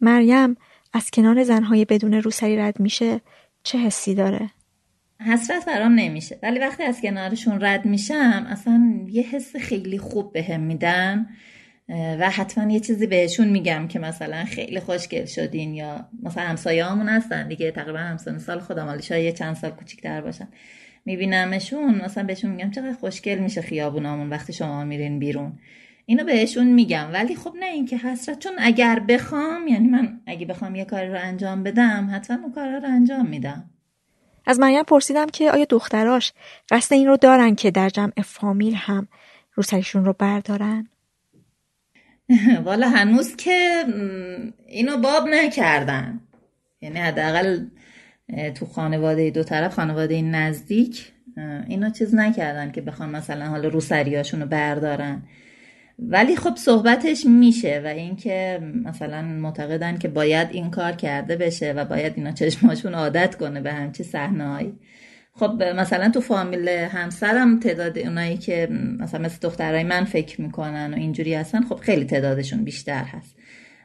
مریم 0.00 0.56
از 0.92 1.10
کنار 1.10 1.42
زنهای 1.42 1.84
بدون 1.84 2.14
روسری 2.14 2.56
رد 2.56 2.80
میشه 2.80 3.20
چه 3.62 3.78
حسی 3.78 4.14
داره؟ 4.14 4.50
حسرت 5.20 5.66
برام 5.66 5.92
نمیشه. 5.92 6.38
ولی 6.42 6.58
وقتی 6.58 6.82
از 6.82 7.00
کنارشون 7.00 7.60
رد 7.60 7.84
میشم 7.84 8.46
اصلا 8.48 9.00
یه 9.08 9.22
حس 9.22 9.56
خیلی 9.56 9.98
خوب 9.98 10.32
بهم 10.32 10.52
هم 10.52 10.60
میدن. 10.60 11.26
و 11.88 12.30
حتما 12.30 12.72
یه 12.72 12.80
چیزی 12.80 13.06
بهشون 13.06 13.48
میگم 13.48 13.88
که 13.88 13.98
مثلا 13.98 14.44
خیلی 14.44 14.80
خوشگل 14.80 15.24
شدین 15.24 15.74
یا 15.74 16.08
مثلا 16.22 16.42
همسایه 16.42 16.84
همون 16.84 17.08
هستن 17.08 17.48
دیگه 17.48 17.70
تقریبا 17.70 17.98
همسان 17.98 18.38
سال 18.38 18.58
خودم 18.58 18.86
حالا 18.86 19.00
شاید 19.00 19.34
چند 19.34 19.56
سال 19.56 19.70
کوچیک‌تر 19.70 20.20
باشن. 20.20 20.48
میبینمشون 21.04 22.02
مثلا 22.04 22.24
بهشون 22.24 22.50
میگم 22.50 22.70
چقدر 22.70 22.92
خوشگل 22.92 23.38
میشه 23.38 23.62
خیابونامون 23.62 24.30
وقتی 24.30 24.52
شما 24.52 24.84
میرین 24.84 25.18
بیرون. 25.18 25.58
اینو 26.06 26.24
بهشون 26.24 26.66
میگم. 26.66 27.08
ولی 27.12 27.36
خب 27.36 27.54
نه 27.60 27.66
اینکه 27.66 27.96
حسرت 27.96 28.38
چون 28.38 28.52
اگر 28.58 29.00
بخوام 29.08 29.68
یعنی 29.68 29.88
من 29.88 30.20
اگه 30.26 30.46
بخوام 30.46 30.74
یه 30.74 30.84
کاری 30.84 31.08
رو 31.08 31.18
انجام 31.20 31.62
بدم 31.62 32.10
حتما 32.12 32.42
اون 32.42 32.52
کار 32.52 32.68
رو 32.68 32.88
انجام 32.88 33.26
میدم. 33.26 33.70
از 34.46 34.60
مریم 34.60 34.82
پرسیدم 34.82 35.26
که 35.26 35.50
آیا 35.50 35.64
دختراش 35.64 36.32
قصد 36.70 36.94
این 36.94 37.06
رو 37.06 37.16
دارن 37.16 37.54
که 37.54 37.70
در 37.70 37.88
جمع 37.88 38.22
فامیل 38.24 38.74
هم 38.74 39.08
روسریشون 39.54 40.04
رو 40.04 40.12
بردارن؟ 40.12 40.88
والا 42.64 42.88
هنوز 42.88 43.36
که 43.36 43.84
اینو 44.66 44.96
باب 44.96 45.28
نکردن. 45.28 46.20
یعنی 46.80 46.98
حداقل 46.98 47.64
تو 48.54 48.66
خانواده 48.66 49.30
دو 49.30 49.42
طرف 49.42 49.74
خانواده 49.74 50.22
نزدیک 50.22 51.12
اینا 51.68 51.90
چیز 51.90 52.14
نکردن 52.14 52.70
که 52.70 52.80
بخوان 52.80 53.10
مثلا 53.10 53.46
حالا 53.46 53.68
روسریاشون 53.68 54.40
رو 54.40 54.46
بردارن. 54.46 55.22
ولی 55.98 56.36
خب 56.36 56.56
صحبتش 56.56 57.26
میشه 57.26 57.82
و 57.84 57.86
اینکه 57.86 58.60
مثلا 58.84 59.22
معتقدن 59.22 59.98
که 59.98 60.08
باید 60.08 60.48
این 60.50 60.70
کار 60.70 60.92
کرده 60.92 61.36
بشه 61.36 61.72
و 61.72 61.84
باید 61.84 62.12
اینا 62.16 62.32
چشماشون 62.32 62.94
عادت 62.94 63.34
کنه 63.34 63.60
به 63.60 63.72
همچی 63.72 64.04
صحنه‌ای 64.04 64.72
خب 65.38 65.62
مثلا 65.62 66.08
تو 66.08 66.20
فامیل 66.20 66.68
همسرم 66.68 67.60
تعداد 67.60 67.98
اونایی 67.98 68.36
که 68.36 68.68
مثلا 68.98 69.20
مثل 69.20 69.38
دخترای 69.42 69.84
من 69.84 70.04
فکر 70.04 70.40
می‌کنن 70.40 70.94
و 70.94 70.96
اینجوری 70.96 71.34
هستن 71.34 71.62
خب 71.62 71.76
خیلی 71.76 72.04
تعدادشون 72.04 72.64
بیشتر 72.64 73.04
هست. 73.04 73.36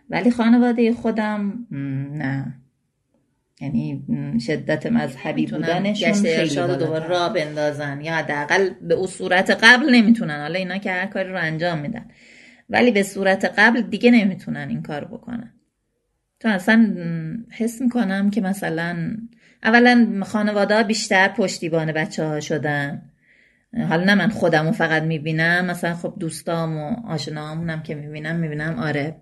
ولی 0.10 0.32
خانواده 0.32 0.94
خودم 0.94 1.68
نه. 2.14 2.54
یعنی 3.62 4.06
شدت 4.48 4.86
مذهبی 4.86 5.46
بودنشون 5.46 6.14
خیلی 6.14 6.56
دوباره 6.56 7.08
را 7.08 7.30
بندازن. 7.30 8.02
یا 8.02 8.14
حداقل 8.14 8.70
به 8.82 8.94
اون 8.94 9.08
صورت 9.08 9.50
قبل 9.64 9.96
نمی‌تونن. 9.96 10.42
حالا 10.42 10.60
اینا 10.60 10.78
که 10.78 10.92
هر 10.92 11.06
کاری 11.06 11.30
رو 11.30 11.38
انجام 11.38 11.80
میدن. 11.80 12.06
ولی 12.70 12.92
به 12.92 13.04
صورت 13.04 13.54
قبل 13.58 13.82
دیگه 13.82 14.12
نمی‌تونن 14.12 14.70
این 14.70 14.82
کار 14.82 15.06
بکنن. 15.06 15.54
تو 16.40 16.50
اصلا 16.50 16.96
حس 17.52 17.82
می‌کنم 17.82 18.30
که 18.30 18.42
مثلا 18.42 19.18
اولا 19.64 20.24
خانواده 20.26 20.84
بیشتر 20.84 21.28
پشتیبان 21.28 21.92
بچه 21.92 22.24
ها 22.24 22.40
شدن. 22.40 23.10
حالا 23.90 24.04
نه 24.04 24.16
من 24.16 24.30
خودم 24.30 24.72
فقط 24.72 25.04
می‌بینم 25.04 25.66
مثلا 25.66 25.94
خب 25.94 26.14
دوستام 26.20 26.78
و 26.78 27.08
آشناهامونم 27.08 27.84
که 27.84 27.96
می‌بینم 27.96 28.36
می‌بینم 28.36 28.80
آره. 28.80 29.16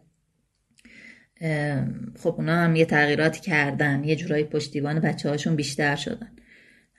خب 2.23 2.35
اونا 2.37 2.55
هم 2.55 2.75
یه 2.75 2.85
تغییراتی 2.85 3.39
کردن 3.39 4.03
یه 4.03 4.15
جورایی 4.15 4.43
پشتیبان 4.43 4.99
بچه 4.99 5.29
هاشون 5.29 5.55
بیشتر 5.55 5.95
شدن. 5.95 6.31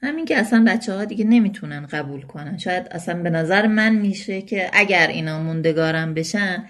همین 0.03 0.25
که 0.25 0.37
اصلا 0.39 0.65
بچه 0.69 0.93
ها 0.93 1.05
دیگه 1.05 1.25
نمی‌تونن 1.25 1.87
قبول 1.87 2.23
کنن. 2.23 2.59
شاید 2.59 2.89
اصلا 2.91 3.23
به 3.23 3.31
نظر 3.31 3.67
من 3.67 3.95
میشه 3.95 4.43
که 4.43 4.71
اگر 4.73 5.07
اینا 5.07 5.43
موندگارم 5.43 6.15
بشن 6.15 6.65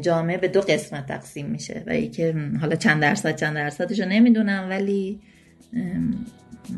جامعه 0.00 0.38
به 0.38 0.48
دو 0.48 0.60
قسمت 0.60 1.06
تقسیم 1.06 1.46
میشه. 1.46 1.82
و 1.86 2.00
که 2.00 2.34
حالا 2.60 2.76
چند 2.76 3.02
درصد 3.02 3.36
چند 3.36 3.54
درصدش 3.54 4.00
رو 4.00 4.08
نمی‌دونم 4.08 4.66
ولی 4.70 5.20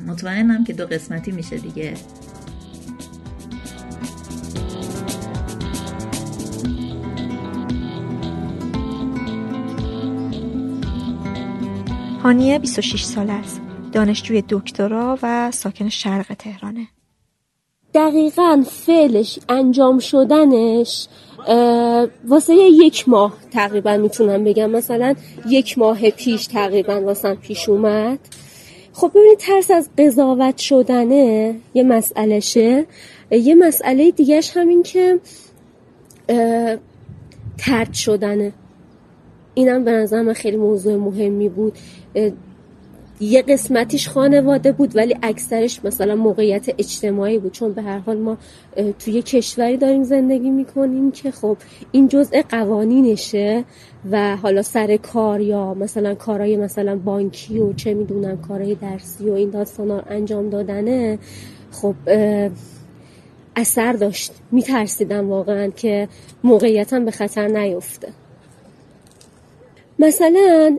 مطمئنم 0.06 0.64
که 0.64 0.72
دو 0.72 0.86
قسمتی 0.86 1.32
میشه 1.32 1.58
دیگه 1.58 1.94
هانیه 12.22 12.58
26 12.58 13.02
سال 13.02 13.30
است. 13.30 13.60
دانشجوی 13.92 14.44
دکترا 14.48 15.18
و 15.22 15.50
ساکن 15.50 15.88
شرق 15.88 16.34
تهرانه. 16.34 16.86
دقیقا 17.94 18.64
فعلش 18.70 19.38
انجام 19.48 19.98
شدنش 19.98 21.08
واسه 22.28 22.54
یک 22.54 23.08
ماه 23.08 23.34
تقریبا 23.50 23.96
می‌تونم 23.96 24.44
بگم 24.44 24.70
مثلا 24.70 25.14
یک 25.48 25.78
ماه 25.78 26.10
پیش 26.10 26.46
تقریبا 26.46 27.00
واسه 27.00 27.34
پیش 27.34 27.68
اومد 27.68 28.18
خب 28.96 29.10
ببینید 29.14 29.38
ترس 29.38 29.70
از 29.70 29.88
قضاوت 29.98 30.58
شدنه 30.58 31.54
یه 31.74 31.82
مسئلهشه. 31.82 32.86
یه 33.30 33.54
مسئله 33.54 34.10
دیگهش 34.10 34.56
همین 34.56 34.82
که 34.82 35.20
ترد 37.58 37.92
شدنه. 37.92 38.52
اینم 39.54 39.84
به 39.84 39.90
نظر 39.90 40.22
من 40.22 40.32
خیلی 40.32 40.56
موضوع 40.56 40.96
مهمی 40.96 41.48
بود. 41.48 41.78
یه 43.20 43.42
قسمتیش 43.42 44.08
خانواده 44.08 44.72
بود 44.72 44.96
ولی 44.96 45.16
اکثرش 45.22 45.80
مثلا 45.84 46.14
موقعیت 46.14 46.68
اجتماعی 46.78 47.38
بود. 47.38 47.52
چون 47.52 47.72
به 47.72 47.82
هر 47.82 47.98
حال 47.98 48.16
ما 48.18 48.38
توی 48.98 49.22
کشوری 49.22 49.76
داریم 49.76 50.02
زندگی 50.02 50.50
می‌کنیم 50.50 51.10
که 51.10 51.30
خب 51.30 51.56
این 51.92 52.08
جزء 52.08 52.42
قوانینشه 52.48 53.64
و 54.10 54.36
حالا 54.36 54.62
سر 54.62 54.96
کار 54.96 55.40
یا 55.40 55.74
مثلا 55.74 56.14
کارهای 56.14 56.56
مثلا 56.56 56.96
بانکی 56.96 57.58
و 57.58 57.72
چه 57.72 57.94
می‌دونم 57.94 58.40
کارهای 58.40 58.74
درسی 58.74 59.30
و 59.30 59.32
این 59.32 59.50
داستان 59.50 60.02
انجام 60.10 60.50
دادنه 60.50 61.18
خب 61.72 61.94
اثر 63.56 63.92
داشت. 63.92 64.32
میترسیدم 64.52 65.30
واقعا 65.30 65.68
که 65.70 66.08
موقعیتم 66.44 67.04
به 67.04 67.10
خطر 67.10 67.48
نیفته. 67.48 68.08
مثلا 69.98 70.78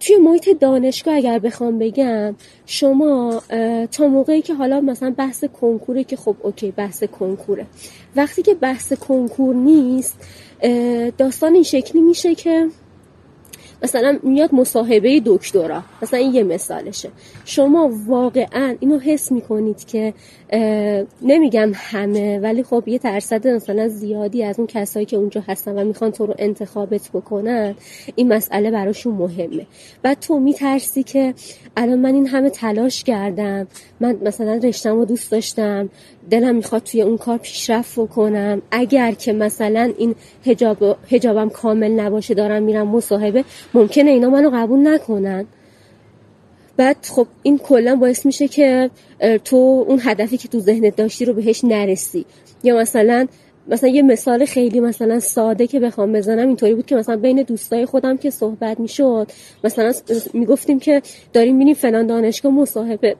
توی 0.00 0.16
محیط 0.16 0.48
دانشگاه 0.60 1.14
اگر 1.14 1.38
بخوام 1.38 1.78
بگم 1.78 2.34
شما 2.66 3.42
تا 3.92 4.08
موقعی 4.08 4.42
که 4.42 4.54
حالا 4.54 4.80
مثلا 4.80 5.14
بحث 5.18 5.44
کنکوره 5.44 6.04
که 6.04 6.16
خب 6.16 6.36
اوکی 6.42 6.70
بحث 6.70 7.04
کنکوره. 7.04 7.66
وقتی 8.16 8.42
که 8.42 8.54
بحث 8.54 8.92
کنکور 8.92 9.54
نیست 9.54 10.16
داستان 11.18 11.54
این 11.54 11.62
شکلی 11.62 12.00
میشه 12.00 12.34
که 12.34 12.68
مثلا 13.82 14.18
میاد 14.22 14.54
مصاحبه 14.54 15.22
دکترا. 15.24 15.82
مثلا 16.02 16.18
این 16.20 16.34
یه 16.34 16.42
مثالشه. 16.42 17.10
شما 17.44 17.90
واقعا 18.06 18.76
اینو 18.80 18.98
حس 18.98 19.32
می‌کنید 19.32 19.84
که 19.84 20.14
نمیگم 21.22 21.72
همه 21.74 22.38
ولی 22.38 22.62
خب 22.62 22.82
یه 22.86 22.98
درصد 22.98 23.48
مثلا 23.48 23.88
زیادی 23.88 24.44
از 24.44 24.58
اون 24.58 24.66
کسایی 24.66 25.06
که 25.06 25.16
اونجا 25.16 25.44
هستن 25.48 25.78
و 25.78 25.84
می‌خوان 25.84 26.10
تو 26.10 26.26
رو 26.26 26.34
انتخابت 26.38 27.10
بکنن 27.14 27.74
این 28.16 28.32
مسئله 28.32 28.70
براشون 28.70 29.14
مهمه. 29.14 29.66
بعد 30.02 30.20
تو 30.20 30.38
میترسی 30.38 31.02
که 31.02 31.34
الان 31.76 31.98
من 31.98 32.14
این 32.14 32.26
همه 32.26 32.50
تلاش 32.50 33.04
کردم 33.04 33.66
من 34.00 34.16
مثلا 34.22 34.60
رشتم 34.64 34.96
رو 34.96 35.04
دوست 35.04 35.30
داشتم 35.30 35.88
دلم 36.30 36.54
می‌خواد 36.54 36.82
توی 36.82 37.02
اون 37.02 37.16
کار 37.16 37.38
پیشرفت 37.38 37.98
بکنم. 37.98 38.62
اگر 38.70 39.12
که 39.12 39.32
مثلا 39.32 39.92
این 39.98 40.14
هجاب 40.46 40.96
هجابم 41.10 41.48
کامل 41.48 41.90
نباشه 41.90 42.34
دارم 42.34 42.62
میرم 42.62 42.88
مصاحبه 42.88 43.44
ممکنه 43.74 44.10
اینا 44.10 44.30
منو 44.30 44.50
قبول 44.54 44.88
نکنن. 44.88 45.46
بعد 46.78 46.96
خب 47.02 47.26
این 47.42 47.58
کلا 47.58 47.96
باعث 47.96 48.26
میشه 48.26 48.48
که 48.48 48.90
تو 49.44 49.84
اون 49.88 50.00
هدفی 50.02 50.36
که 50.36 50.48
تو 50.48 50.60
ذهنت 50.60 50.96
داشتی 50.96 51.24
رو 51.24 51.32
بهش 51.32 51.64
نرسی. 51.64 52.24
یا 52.64 52.76
مثلا 52.76 53.26
مثلا 53.68 53.88
یه 53.88 54.02
مثال 54.02 54.44
خیلی 54.44 54.80
مثلا 54.80 55.20
ساده 55.20 55.66
که 55.66 55.80
بخوام 55.80 56.12
بزنم 56.12 56.48
اینطوری 56.48 56.74
بود 56.74 56.86
که 56.86 56.96
مثلا 56.96 57.16
بین 57.16 57.42
دوستای 57.42 57.86
خودم 57.86 58.16
که 58.16 58.30
صحبت 58.30 58.80
می‌شد 58.80 59.26
مثلا 59.64 59.92
می‌گفتیم 60.32 60.78
که 60.80 61.02
داریم 61.32 61.56
میریم 61.56 61.74
فلان 61.74 62.06
دانشگاه 62.06 62.52
مصاحبه. 62.52 63.16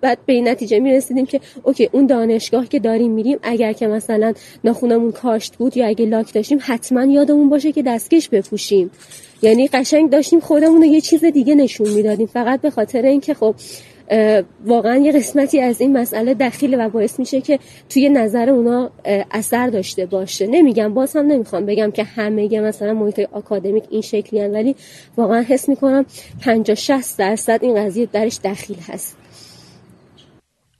بعد 0.00 0.18
به 0.26 0.32
این 0.32 0.48
نتیجه 0.48 0.78
می 0.80 0.92
رسیدیم 0.92 1.26
که 1.26 1.40
اوکی 1.62 1.88
اون 1.92 2.06
دانشگاه 2.06 2.68
که 2.68 2.78
داریم 2.78 3.10
میریم 3.12 3.38
اگر 3.42 3.72
که 3.72 3.86
مثلا 3.86 4.32
ناخونمون 4.64 5.12
کاشت 5.12 5.56
بود 5.56 5.76
یا 5.76 5.86
اگه 5.86 6.06
لاک 6.06 6.34
داشتیم 6.34 6.58
حتما 6.60 7.04
یادمون 7.04 7.48
باشه 7.48 7.72
که 7.72 7.82
دستکش 7.82 8.28
بپوشیم. 8.28 8.90
یعنی 9.42 9.68
قشنگ 9.68 10.10
داشتیم 10.10 10.40
خودمون 10.40 10.80
رو 10.82 10.86
یه 10.86 11.00
چیز 11.00 11.24
دیگه 11.24 11.54
نشون 11.54 11.88
می‌دادیم. 11.88 12.26
فقط 12.26 12.60
به 12.60 12.70
خاطر 12.70 13.02
اینکه 13.02 13.34
خب 13.34 13.54
واقعا 14.64 14.96
یه 14.96 15.12
قسمتی 15.12 15.60
از 15.60 15.80
این 15.80 15.98
مسئله 15.98 16.34
دخیله 16.34 16.76
و 16.76 16.88
باعث 16.88 17.18
میشه 17.18 17.40
که 17.40 17.58
توی 17.88 18.08
نظر 18.08 18.50
اونا 18.50 18.90
اثر 19.30 19.66
داشته 19.66 20.06
باشه. 20.06 20.46
نمیگم 20.46 20.94
باز 20.94 21.16
هم 21.16 21.26
نمی‌خوام 21.26 21.66
بگم 21.66 21.90
که 21.90 22.04
همه 22.04 22.60
مثلا 22.60 22.94
محیط 22.94 23.20
آکادمیک 23.32 23.84
این 23.90 24.02
شکلی 24.02 24.40
هن 24.40 24.50
ولی 24.50 24.76
واقعا 25.16 25.40
حس 25.40 25.68
می‌کنم 25.68 26.06
50 26.44 26.74
60 26.74 27.18
درصد 27.18 27.58
این 27.62 27.84
قضیه 27.84 28.06
درش 28.06 28.38
دخیل 28.44 28.78
هست. 28.88 29.16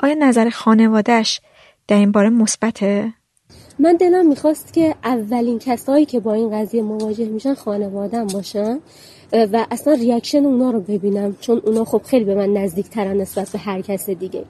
آیا 0.01 0.15
نظر 0.15 0.49
خانوادهش 0.49 1.41
در 1.89 1.97
این 1.97 2.13
باره 2.13 2.29
مثبته؟ 2.29 3.13
من 3.81 3.97
دلم 3.97 4.29
می‌خواست 4.29 4.73
که 4.73 4.95
اولین 5.05 5.59
کسایی 5.59 6.05
که 6.05 6.21
با 6.21 6.33
این 6.33 6.51
قضیه 6.51 6.83
مواجه 6.83 7.25
میشن 7.25 7.55
خانوادم 7.55 8.27
باشن 8.27 8.79
و 9.33 9.67
اصلا 9.71 9.95
reaction 9.95 10.45
اونا 10.45 10.71
رو 10.71 10.81
ببینم 10.81 11.37
چون 11.41 11.63
اونا 11.65 11.85
خب 11.85 12.03
خیلی 12.05 12.25
به 12.25 12.35
من 12.35 12.53
نزدیک 12.53 12.89
ترن 12.89 13.17
نسبت 13.17 13.51
به 13.51 13.59
هر 13.59 13.81
کس 13.81 14.11
دیگه. 14.11 14.45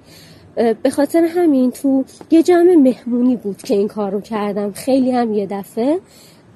به 0.82 0.90
خاطر 0.90 1.24
همین 1.24 1.70
تو 1.70 2.04
یه 2.30 2.42
جمع 2.42 2.74
مهمونی 2.74 3.36
بود 3.36 3.56
که 3.56 3.74
این 3.74 3.88
کار 3.88 4.10
رو 4.10 4.20
کردم 4.20 4.72
خیلی 4.72 5.10
هم 5.10 5.34
یه 5.34 5.46
دفعه. 5.46 5.98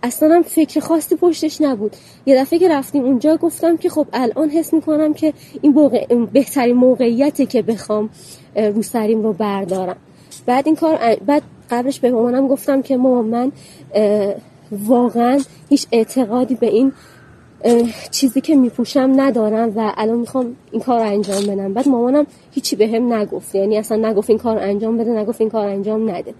اصلا 0.03 0.35
هم 0.35 0.43
فکر 0.43 0.81
خاصی 0.81 1.17
پشتش 1.17 1.61
نبود. 1.61 1.97
یه 2.27 2.41
دفعه 2.41 2.59
که 2.59 2.69
رفتیم 2.69 3.05
اونجا 3.05 3.37
گفتم 3.37 3.77
که 3.77 3.89
خب 3.89 4.07
الان 4.13 4.51
حس 4.51 4.75
می‌کنم 4.75 5.15
که 5.15 5.33
این 5.63 5.91
بهترین 6.33 6.77
موقعیتی 6.77 7.47
که 7.47 7.63
بخوام 7.63 8.11
رو 8.57 8.83
سریم 8.83 9.23
رو 9.23 9.33
بردارم. 9.33 9.97
بعد 10.47 10.67
این 10.67 10.77
کار 10.77 11.17
بعد 11.27 11.43
قبلش 11.71 12.01
به 12.01 12.11
مامانم 12.11 12.49
گفتم 12.49 12.83
که 12.83 12.97
مامان 12.97 13.25
من 13.25 13.53
واقعا 14.73 15.41
هیچ 15.69 15.87
اعتقادی 15.93 16.55
به 16.55 16.67
این 16.67 16.93
چیزی 18.11 18.41
که 18.41 18.57
میپوشم 18.57 19.13
ندارم 19.17 19.73
و 19.77 19.93
الان 19.97 20.19
می‌خوام 20.19 20.57
این 20.71 20.83
کار 20.83 21.01
رو 21.01 21.07
انجام 21.07 21.47
بدم. 21.47 21.73
بعد 21.73 21.89
مامانم 21.89 22.27
هیچی 22.51 22.77
به 22.77 22.89
هم 22.89 23.13
نگفت. 23.13 23.55
یعنی 23.55 23.79
اصلا 23.79 24.11
نگفت 24.11 24.31
این 24.31 24.39
کار 24.39 24.59
انجام 24.59 24.99
بده 24.99 25.11
نگفت 25.11 25.41
این 25.41 25.51
کار 25.51 25.69
انجام 25.69 26.11
نده. 26.11 26.35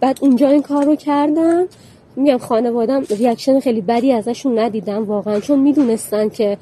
بعد 0.00 0.18
اونجا 0.20 0.48
این 0.48 0.62
کار 0.62 0.84
رو 0.84 0.96
کردم. 0.96 1.66
میگم 2.16 2.38
خانوادم 2.38 3.02
ریاکشن 3.10 3.60
خیلی 3.60 3.80
بدی 3.80 4.12
ازشون 4.12 4.58
ندیدم 4.58 5.04
واقعا 5.04 5.40
چون 5.40 5.58
می‌دونستن 5.58 6.28
که 6.28 6.58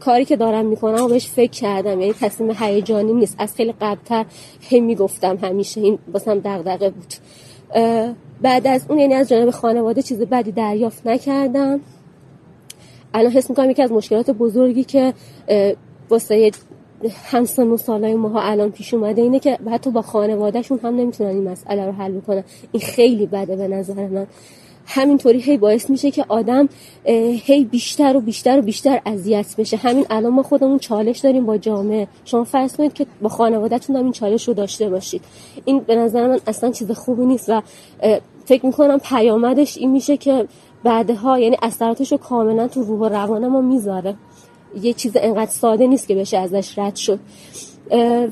کاری 0.00 0.24
که 0.24 0.36
دارم 0.36 0.66
می‌کنم 0.66 1.04
و 1.04 1.08
بهش 1.08 1.26
فکر 1.26 1.50
کردم 1.50 2.00
یعنی 2.00 2.12
تصمیم 2.12 2.56
هیجانی 2.58 3.12
نیست. 3.12 3.34
از 3.38 3.54
خیلی 3.54 3.74
قبلتر 3.80 4.24
هم 4.70 4.84
می‌گفتم 4.84 5.38
همیشه 5.42 5.80
این 5.80 5.98
باسم 6.12 6.38
دغدغه 6.38 6.90
بود. 6.90 7.14
بعد 8.42 8.66
از 8.66 8.84
اون 8.88 8.98
یعنی 8.98 9.14
از 9.14 9.28
جانب 9.28 9.50
خانواده 9.50 10.02
چیز 10.02 10.20
بدی 10.20 10.52
دریافت 10.52 11.06
نکردم. 11.06 11.80
الان 13.14 13.32
حس 13.32 13.50
می‌کنم 13.50 13.70
یکی 13.70 13.82
از 13.82 13.92
مشکلات 13.92 14.30
بزرگی 14.30 14.84
که 14.84 15.14
واسه 16.10 16.50
همسن 17.24 17.66
و 17.66 17.76
سالای 17.76 18.14
ماها 18.14 18.40
الان 18.40 18.70
پیش 18.70 18.94
اومده 18.94 19.22
اینه 19.22 19.38
که 19.38 19.58
حتی 19.70 19.90
با 19.90 20.02
خانوادهشون 20.02 20.78
هم 20.82 20.96
نمی‌تونن 20.96 21.30
این 21.30 21.48
مسئله 21.48 21.86
رو 21.86 21.92
حل 21.92 22.12
بکنن. 22.12 22.44
این 22.72 22.82
خیلی 22.82 23.26
بده 23.26 23.56
به 23.56 23.68
نظر 23.68 24.06
من. 24.06 24.26
همینطوری 24.92 25.40
هی 25.40 25.56
باعث 25.56 25.90
میشه 25.90 26.10
که 26.10 26.24
آدم 26.28 26.68
هی 27.44 27.64
بیشتر 27.64 28.16
و 28.16 28.20
بیشتر 28.20 28.58
و 28.58 28.62
بیشتر 28.62 29.00
اذیت 29.06 29.56
بشه. 29.58 29.76
همین 29.76 30.06
الان 30.10 30.32
ما 30.32 30.42
خودمون 30.42 30.78
چالش 30.78 31.18
داریم 31.18 31.46
با 31.46 31.56
جامعه. 31.56 32.08
شما 32.24 32.44
فرض 32.44 32.76
کنید 32.76 32.92
که 32.92 33.06
با 33.22 33.28
خانوادهتون 33.28 33.96
هم 33.96 34.02
این 34.02 34.12
چالش 34.12 34.48
رو 34.48 34.54
داشته 34.54 34.90
باشید. 34.90 35.22
این 35.64 35.78
به 35.78 35.96
نظر 35.96 36.26
من 36.26 36.40
اصلا 36.46 36.70
چیز 36.70 36.90
خوبی 36.90 37.26
نیست 37.26 37.48
و 37.48 37.62
فکر 38.44 38.66
می‌کنم 38.66 38.98
پیامدش 38.98 39.78
این 39.78 39.90
میشه 39.90 40.16
که 40.16 40.46
بعدها 40.84 41.38
یعنی 41.38 41.56
اثراتش 41.62 42.12
رو 42.12 42.18
کاملا 42.18 42.68
تو 42.68 42.82
روح 42.82 43.00
و 43.00 43.08
روان 43.08 43.48
ما 43.48 43.60
می‌ذاره. 43.60 44.14
یه 44.82 44.92
چیز 44.92 45.12
انقدر 45.16 45.50
ساده 45.50 45.86
نیست 45.86 46.08
که 46.08 46.14
بشه 46.14 46.38
ازش 46.38 46.78
رد 46.78 46.96
شد. 46.96 47.18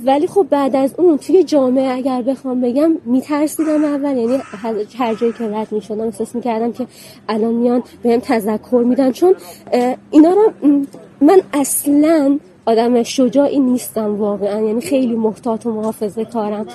ولی 0.04 0.26
خب 0.26 0.46
بعد 0.50 0.76
از 0.76 0.94
اون 0.98 1.18
توی 1.18 1.44
جامعه 1.44 1.96
اگر 1.96 2.22
بخوام 2.22 2.60
بگم 2.60 2.92
میترسیدم 3.04 3.84
اول. 3.84 4.16
یعنی 4.16 4.38
هر 4.98 5.14
جایی 5.14 5.32
که 5.32 5.44
رد 5.44 5.72
می‌شدم 5.72 6.00
احساس 6.00 6.34
می‌کردم 6.34 6.72
که 6.72 6.86
الان 7.28 7.54
میان 7.54 7.82
بهم 8.02 8.20
تذکر 8.20 8.82
میدن. 8.86 9.12
چون 9.12 9.34
اینا 10.10 10.30
رو 10.30 10.52
من 11.20 11.42
اصلا 11.52 12.38
آدم 12.66 13.02
شجاعی 13.02 13.58
نیستم 13.58 14.16
واقعا. 14.16 14.60
یعنی 14.60 14.80
خیلی 14.80 15.14
محتاط 15.14 15.66
و 15.66 15.72
محافظه 15.72 16.24
کارم. 16.24 16.66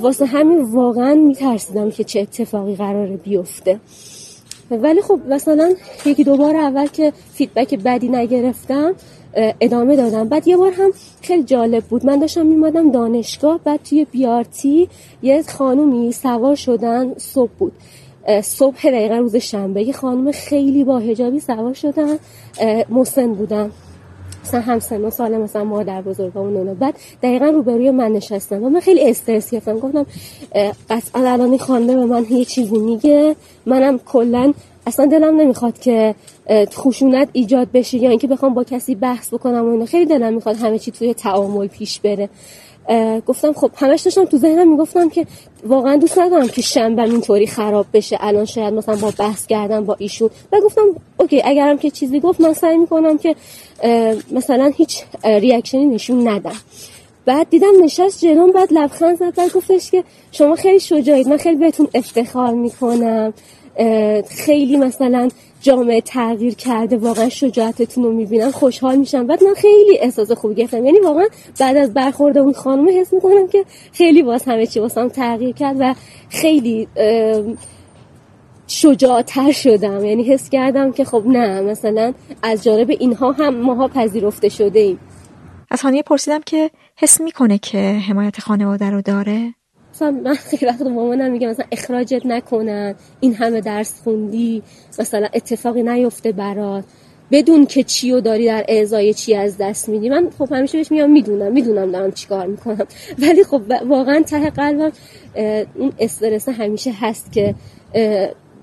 واسه 0.00 0.26
همین 0.26 0.62
واقعا 0.62 1.14
میترسیدم 1.14 1.90
که 1.90 2.04
چه 2.04 2.20
اتفاقی 2.20 2.74
قراره 2.76 3.16
بیفته. 3.16 3.80
ولی 4.70 5.02
خب 5.02 5.20
مثلا 5.28 5.74
یکی 6.06 6.24
دو 6.24 6.36
بار 6.36 6.56
اول 6.56 6.86
که 6.86 7.12
فیدبک 7.34 7.74
بدی 7.74 8.08
نگرفتم 8.08 8.94
ادامه 9.36 9.96
دادم. 9.96 10.28
بعد 10.28 10.48
یه 10.48 10.56
بار 10.56 10.72
هم 10.72 10.90
خیلی 11.22 11.42
جالب 11.42 11.84
بود. 11.84 12.06
من 12.06 12.18
داشتم 12.18 12.46
میمادم 12.46 12.90
دانشگاه 12.90 13.60
بعد 13.64 13.80
توی 13.82 14.06
بیارتی 14.10 14.88
یه 15.22 15.42
خانومی 15.42 16.12
سوار 16.12 16.54
شدن 16.54 17.14
صبح 17.16 17.50
بود. 17.58 17.72
صبح 18.42 18.90
دقیقا 18.90 19.16
روز 19.16 19.36
شنبه. 19.36 19.82
یه 19.82 19.92
خانم 19.92 20.32
خیلی 20.32 20.84
با 20.84 20.98
هجابی 20.98 21.40
سوار 21.40 21.74
شدن. 21.74 22.18
مسن 22.90 23.34
بودن. 23.34 23.70
مثلا 24.44 24.60
همسن 24.60 25.04
و 25.04 25.10
سال 25.10 25.36
مثلا 25.36 25.64
مادر 25.64 26.02
بزرگ 26.02 26.36
اون 26.36 26.74
بعد 26.74 26.94
دقیقا 27.22 27.46
روبروی 27.46 27.90
من 27.90 28.12
نشستم 28.12 28.64
و 28.64 28.68
من 28.68 28.80
خیلی 28.80 29.10
استرس 29.10 29.50
گرفتم. 29.50 29.78
گفتم 29.78 30.06
قطعا 30.90 31.32
الان 31.32 31.48
این 31.48 31.58
خانده 31.58 31.96
به 31.96 32.04
من 32.04 32.26
یه 32.30 32.44
چیزی 32.44 32.78
میگه. 32.78 33.36
منم 33.66 33.98
کلا 33.98 34.54
اصلا 34.86 35.06
دلم 35.06 35.40
نمی‌خواد 35.40 35.78
که 35.78 36.14
خشونت 36.74 37.28
ایجاد 37.32 37.68
بشه 37.72 37.98
یا 37.98 38.10
اینکه 38.10 38.26
بخوام 38.26 38.54
با 38.54 38.64
کسی 38.64 38.94
بحث 38.94 39.34
بکنم 39.34 39.64
و 39.64 39.70
اینا. 39.70 39.84
خیلی 39.84 40.06
دلم 40.06 40.34
می‌خواد 40.34 40.56
همه 40.56 40.78
چی 40.78 40.90
توی 40.90 41.14
تعامل 41.14 41.66
پیش 41.66 42.00
بره. 42.00 42.28
گفتم 43.26 43.52
خب 43.52 43.70
همش 43.76 44.02
داشتم 44.02 44.24
تو 44.24 44.38
ذهنم 44.38 44.70
می‌گفتم 44.70 45.08
که 45.08 45.26
واقعا 45.66 45.96
دوست 45.96 46.18
ندارم 46.18 46.48
که 46.48 46.62
شنبم 46.62 47.10
اینطوری 47.10 47.46
خراب 47.46 47.86
بشه. 47.92 48.16
الان 48.20 48.44
شاید 48.44 48.74
مثلا 48.74 48.96
با 48.96 49.12
بحث 49.18 49.46
کردم 49.46 49.84
با 49.84 49.96
ایشون. 49.98 50.30
و 50.52 50.60
گفتم 50.60 50.82
اوکی 51.16 51.42
اگرم 51.44 51.78
که 51.78 51.90
چیزی 51.90 52.20
گفت 52.20 52.40
من 52.40 52.52
سعی 52.52 52.78
می‌کنم 52.78 53.18
که 53.18 53.36
مثلا 54.32 54.72
هیچ 54.76 55.02
ریاکشنی 55.24 55.86
نشون 55.86 56.28
ندم. 56.28 56.56
بعد 57.26 57.50
دیدم 57.50 57.84
نشست 57.84 58.20
جلوم 58.20 58.52
بعد 58.52 58.68
لبخند 58.72 59.18
زد 59.18 59.34
بعد 59.34 59.52
گفتش 59.52 59.90
که 59.90 60.04
شما 60.32 60.54
خیلی 60.54 60.80
شجاعید 60.80 61.28
من 61.28 61.36
خیلی 61.36 61.56
بهتون 61.56 61.88
افتخار 61.94 62.54
می‌کنم. 62.54 63.32
خیلی 64.28 64.76
مثلا 64.76 65.28
جامعه 65.60 66.00
تغییر 66.00 66.54
کرده 66.54 66.96
واقعا 66.96 67.28
شجاعتتون 67.28 68.04
رو 68.04 68.12
می‌بینم 68.12 68.50
خوشحال 68.50 68.96
میشم 68.96 69.26
بعد 69.26 69.44
من 69.44 69.54
خیلی 69.54 69.98
احساس 70.00 70.32
خوبی 70.32 70.54
گرفتم. 70.54 70.84
یعنی 70.84 71.00
واقعا 71.00 71.26
بعد 71.60 71.76
از 71.76 71.94
برخورد 71.94 72.38
اون 72.38 72.52
خانم 72.52 73.00
حس 73.00 73.12
می‌کنم 73.12 73.48
که 73.48 73.64
خیلی 73.92 74.22
باز 74.22 74.44
همه 74.44 74.66
چی 74.66 74.80
واسم 74.80 75.08
تغییر 75.08 75.54
کرد 75.54 75.76
و 75.80 75.94
خیلی 76.28 76.88
شجاعتر 78.66 79.52
شدم. 79.52 80.04
یعنی 80.04 80.24
حس 80.24 80.50
کردم 80.50 80.92
که 80.92 81.04
خب 81.04 81.22
نه 81.26 81.60
مثلا 81.60 82.12
از 82.42 82.64
جانب 82.64 82.90
اینها 82.90 83.32
هم 83.32 83.54
ماها 83.54 83.88
پذیرفته 83.88 84.48
شده 84.48 84.80
ایم. 84.80 84.98
از 85.70 85.80
هانیه 85.80 86.02
پرسیدم 86.02 86.40
که 86.46 86.70
حس 86.96 87.20
می‌کنه 87.20 87.58
که 87.58 87.78
حمایت 87.78 88.40
خانواده 88.40 88.90
رو 88.90 89.02
داره؟ 89.02 89.54
مثلا 89.94 90.10
من 90.10 90.34
خیلی 90.34 90.66
وقت 90.66 90.82
مامانم 90.82 91.32
میگه 91.32 91.48
مثلا 91.48 91.66
اخراجت 91.72 92.26
نکنن 92.26 92.94
این 93.20 93.34
همه 93.34 93.60
درس 93.60 94.00
خوندی 94.04 94.62
مثلا 94.98 95.28
اتفاقی 95.34 95.82
نیفته 95.82 96.32
برات. 96.32 96.84
بدون 97.30 97.66
که 97.66 97.82
چی 97.82 98.12
و 98.12 98.20
داری 98.20 98.46
در 98.46 98.64
اعضای 98.68 99.14
چی 99.14 99.34
از 99.34 99.56
دست 99.58 99.88
میدی. 99.88 100.08
من 100.08 100.30
خب 100.38 100.52
همیشه 100.52 100.78
بهش 100.78 100.90
میگم 100.90 101.10
می‌دونم 101.10 101.52
می‌دونم 101.52 101.92
دارم 101.92 102.12
چیکار 102.12 102.46
می‌کنم. 102.46 102.86
ولی 103.22 103.44
خب 103.44 103.62
واقعا 103.88 104.22
ته 104.22 104.50
قلبم 104.50 104.92
اون 105.74 105.92
استرس 105.98 106.48
همیشه 106.48 106.92
هست 107.00 107.32
که 107.32 107.54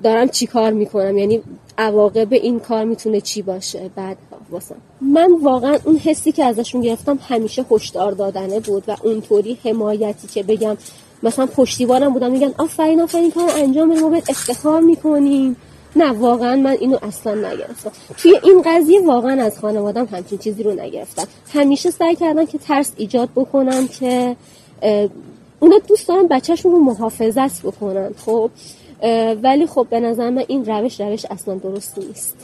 دارم 0.04 0.30
چی 0.30 0.48
کار 0.48 0.74
می‌کنم. 0.74 1.18
یعنی 1.18 1.42
عواقب 1.78 2.34
این 2.34 2.60
کار 2.60 2.86
می‌تونه 2.86 3.22
چی 3.22 3.42
باشه. 3.42 3.90
بعد 3.96 4.18
واسم 4.50 4.76
من 5.02 5.30
واقعا 5.42 5.78
اون 5.86 5.98
حسی 5.98 6.32
که 6.32 6.46
ازشون 6.46 6.82
گرفتم 6.82 7.20
همیشه 7.30 7.66
هشدار 7.72 8.12
دادنه 8.12 8.60
بود 8.60 8.84
و 8.88 8.96
اونطوری 9.04 9.58
حمایتی 9.64 10.28
که 10.28 10.44
بگم 10.44 10.78
مثلا 11.24 11.46
پشتیبانم 11.46 12.14
بودم 12.14 12.32
میگن 12.32 12.54
آفرین 12.58 13.02
آفرین 13.02 13.32
کار 13.32 13.50
انجام 13.56 14.00
ما 14.00 14.10
بهت 14.10 14.30
افتخار 14.30 14.82
می‌کنیم. 14.82 15.56
نه 15.96 16.12
واقعا 16.12 16.56
من 16.56 16.78
اینو 16.80 16.98
اصلا 17.02 17.36
نگرفتم. 17.36 17.92
توی 18.18 18.40
این 18.44 18.62
قضیه 18.66 19.02
واقعا 19.02 19.44
از 19.44 19.60
خانوادم 19.60 20.06
همچین 20.06 20.38
چیزی 20.38 20.64
رو 20.64 20.72
نگرفتم. 20.72 21.28
همیشه 21.54 21.92
سعی 21.92 22.16
کردن 22.16 22.46
که 22.46 22.58
ترس 22.58 22.92
ایجاد 22.98 23.30
بکنن 23.36 23.88
که 23.88 24.36
اونا 25.60 25.78
دوست 25.88 26.08
دارن 26.08 26.28
بچهشون 26.28 26.72
رو 26.72 26.80
محافظت 26.80 27.62
بکنن 27.62 28.12
خب؟ 28.26 28.52
ولی 29.44 29.68
خب 29.68 29.88
به 29.90 30.00
نظر 30.00 30.30
من 30.30 30.44
این 30.48 30.66
روش 30.66 31.02
روش 31.02 31.26
اصلا 31.26 31.56
درست 31.56 31.98
نیست. 31.98 32.36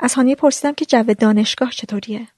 از 0.00 0.14
هانیه 0.14 0.34
پرسیدم 0.34 0.72
که 0.72 0.84
جو 0.84 1.14
دانشگاه 1.18 1.70
چطوریه؟ 1.70 2.28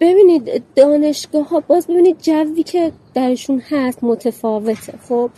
ببینید 0.00 0.62
دانشگاه 0.74 1.48
ها 1.48 1.60
باز 1.60 1.86
ببینید 1.86 2.16
جوی 2.22 2.62
که 2.62 2.92
درشون 3.14 3.62
هست 3.70 4.04
متفاوته. 4.04 4.92
خب 5.08 5.30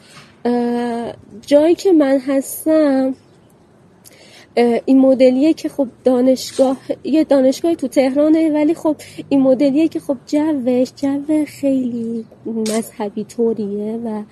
جایی 1.47 1.75
که 1.75 1.93
من 1.93 2.19
هستم 2.19 3.15
این 4.85 5.01
مدلیه 5.01 5.55
که 5.55 5.69
خب 5.69 5.89
دانشگاه 6.05 6.77
یه 7.05 7.25
دانشگاهی 7.25 7.77
تو 7.77 7.89
تهرانه 7.89 8.51
ولی 8.51 8.75
خب 8.75 8.97
این 9.29 9.41
مدلیه 9.43 9.89
که 9.89 10.01
خب 10.01 10.17
جوش 10.27 10.93
جو 10.97 11.45
خیلی 11.47 12.25
مذهبی 12.47 13.25
طوریه 13.25 13.97
و 14.05 14.23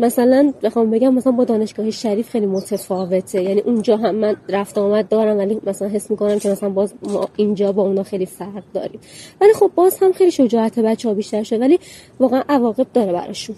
مثلا 0.00 0.52
بخوام 0.62 0.90
بگم 0.90 1.14
مثلا 1.14 1.32
با 1.32 1.44
دانشگاه 1.44 1.90
شریف 1.90 2.30
خیلی 2.30 2.46
متفاوته. 2.46 3.42
یعنی 3.42 3.60
اونجا 3.60 3.96
هم 3.96 4.14
من 4.14 4.36
رفت 4.48 4.78
آمد 4.78 5.08
دارم 5.08 5.38
ولی 5.38 5.60
مثلا 5.66 5.88
حس 5.88 6.10
می‌کنم 6.10 6.38
که 6.38 6.50
مثلا 6.50 6.68
باز 6.68 6.94
ما 7.02 7.28
اینجا 7.36 7.72
با 7.72 7.82
اونا 7.82 8.02
خیلی 8.02 8.26
فرق 8.26 8.62
داریم. 8.74 9.00
ولی 9.40 9.52
خب 9.52 9.70
باز 9.74 9.98
هم 10.02 10.12
خیلی 10.12 10.30
شجاعت 10.30 10.78
بچه 10.78 11.08
ها 11.08 11.14
بیشتر 11.14 11.42
شده 11.42 11.58
ولی 11.58 11.78
واقعا 12.20 12.42
عواقب 12.48 12.86
داره 12.94 13.12
براشون. 13.12 13.56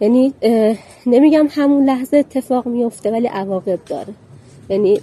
یعنی 0.00 0.32
نمیگم 1.06 1.46
همون 1.50 1.84
لحظه 1.84 2.16
اتفاق 2.16 2.66
میفته 2.66 3.10
ولی 3.10 3.26
عواقب 3.26 3.78
داره. 3.86 4.14
یعنی 4.68 5.00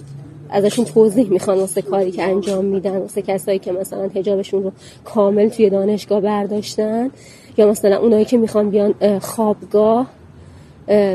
ازشون 0.50 0.84
توضیح 0.84 1.30
می‌خوان 1.30 1.58
واسه 1.58 1.82
کاری 1.82 2.10
که 2.10 2.22
انجام 2.22 2.64
میدن 2.64 2.98
واسه 2.98 3.22
کسایی 3.22 3.58
که 3.58 3.72
مثلا 3.72 4.10
هجابشون 4.14 4.62
رو 4.62 4.72
کامل 5.04 5.48
توی 5.48 5.70
دانشگاه 5.70 6.20
برداشتن 6.20 7.10
یا 7.56 7.68
مثلا 7.68 7.96
اونایی 7.96 8.24
که 8.24 8.38
می‌خوان 8.38 8.70
بیان 8.70 9.18
خوابگاه 9.18 10.06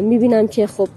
می‌بینم 0.02 0.48
که 0.48 0.68
خب 0.68 0.88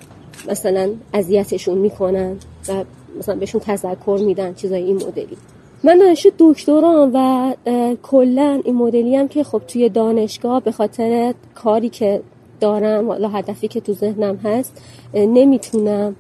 مثلا 0.49 0.91
اذیتشون 1.13 1.79
می‌کنن 1.79 2.37
و 2.69 2.85
مثلا 3.19 3.35
بهشون 3.35 3.61
تذکر 3.61 4.21
میدن 4.27 4.55
چیزای 4.55 4.83
این 4.83 4.97
مدلی. 4.97 5.37
من 5.85 5.99
دانشجو 5.99 6.31
دکترام 6.39 7.11
و 7.15 7.55
کلا 8.03 8.61
این 8.65 8.75
مدلی 8.75 9.17
هم 9.17 9.29
که 9.29 9.45
خب 9.45 9.63
توی 9.69 9.89
دانشگاه 9.89 10.63
به 10.63 10.73
خاطر 10.73 11.35
کاری 11.55 11.89
که 11.89 12.21
دارم 12.61 13.09
حالا 13.09 13.29
هدفی 13.29 13.69
که 13.69 13.81
تو 13.81 13.93
ذهنم 13.93 14.37
هست 14.37 14.83
نمی‌تونم 15.15 16.17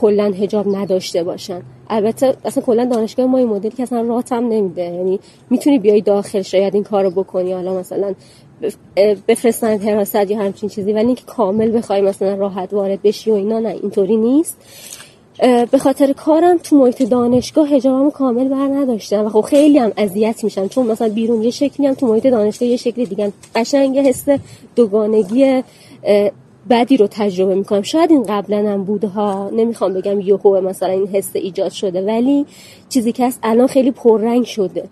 کلا 0.00 0.24
هجاب 0.24 0.76
نداشته 0.76 1.22
باشن 1.22 1.62
البته 1.90 2.36
اصلا 2.44 2.62
کلا 2.62 2.84
دانشگاه 2.84 3.26
ما 3.26 3.38
این 3.38 3.48
مدلی 3.48 3.70
که 3.70 3.82
اصلا 3.82 4.00
راتم 4.00 4.48
نمیده. 4.48 4.82
یعنی 4.82 5.20
می‌تونی 5.50 5.78
بیای 5.78 6.00
داخل 6.00 6.42
شاید 6.42 6.74
این 6.74 6.84
کارو 6.84 7.10
بکنی. 7.10 7.52
حالا 7.52 7.74
مثلا 7.74 8.14
بفرستن 9.28 9.78
حراست 9.78 10.30
یا 10.30 10.38
همچین 10.38 10.68
چیزی 10.68 10.92
ولی 10.92 11.06
اینکه 11.06 11.24
کامل 11.26 11.78
بخوای 11.78 12.00
مثلا 12.00 12.34
راحت 12.34 12.72
وارد 12.72 13.02
بشی 13.02 13.30
و 13.30 13.34
اینا 13.34 13.58
نه 13.58 13.68
اینطوری 13.68 14.16
نیست. 14.16 14.56
به 15.70 15.78
خاطر 15.78 16.12
کارم 16.12 16.58
تو 16.58 16.76
محیط 16.76 17.02
دانشگاه 17.02 17.66
حجابمو 17.68 18.10
کامل 18.10 18.48
بر 18.48 18.68
نداشتم 18.68 19.24
و 19.24 19.28
خب 19.28 19.40
خیلی 19.40 19.78
هم 19.78 19.92
اذیت 19.96 20.44
میشم 20.44 20.68
چون 20.68 20.86
مثلا 20.86 21.08
بیرون 21.08 21.42
یه 21.42 21.50
شکلی 21.50 21.86
هم 21.86 21.94
تو 21.94 22.06
محیط 22.06 22.26
دانشگاه 22.26 22.68
یه 22.68 22.76
شکلی 22.76 23.06
دیگه 23.06 23.32
قشنگ 23.54 23.98
حس 23.98 24.24
دوگانگی 24.76 25.62
بدی 26.70 26.96
رو 26.96 27.06
تجربه 27.06 27.54
می‌کنم. 27.54 27.82
شاید 27.82 28.10
این 28.10 28.22
قبلا 28.22 28.72
هم 28.72 28.84
بوده 28.84 29.08
ها 29.08 29.50
نمی‌خوام 29.52 29.94
بگم 29.94 30.20
یهو 30.20 30.60
مثلا 30.60 30.88
این 30.88 31.06
حس 31.06 31.30
ایجاد 31.34 31.72
شده 31.72 32.02
ولی 32.06 32.46
چیزی 32.88 33.12
که 33.12 33.26
هست 33.26 33.38
الان 33.42 33.66
خیلی 33.66 33.90
پررنگ 33.90 34.44
شده. 34.44 34.84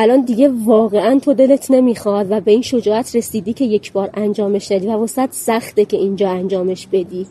الان 0.00 0.24
دیگه 0.24 0.48
واقعا 0.64 1.18
تو 1.18 1.34
دلت 1.34 1.70
نمی‌خواد 1.70 2.26
و 2.30 2.40
به 2.40 2.50
این 2.50 2.62
شجاعت 2.62 3.16
رسیدی 3.16 3.52
که 3.52 3.64
یک 3.64 3.92
بار 3.92 4.10
انجامش 4.14 4.66
دادی 4.66 4.86
و 4.86 4.96
وسط 4.96 5.32
سخته 5.32 5.84
که 5.84 5.96
اینجا 5.96 6.30
انجامش 6.30 6.86
بدی. 6.86 7.26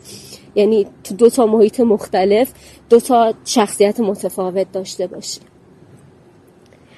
یعنی 0.54 0.86
تو 1.04 1.14
دو 1.14 1.30
تا 1.30 1.46
محیط 1.46 1.80
مختلف 1.80 2.52
دو 2.90 3.00
تا 3.00 3.34
شخصیت 3.44 4.00
متفاوت 4.00 4.72
داشته 4.72 5.06
باشی. 5.06 5.40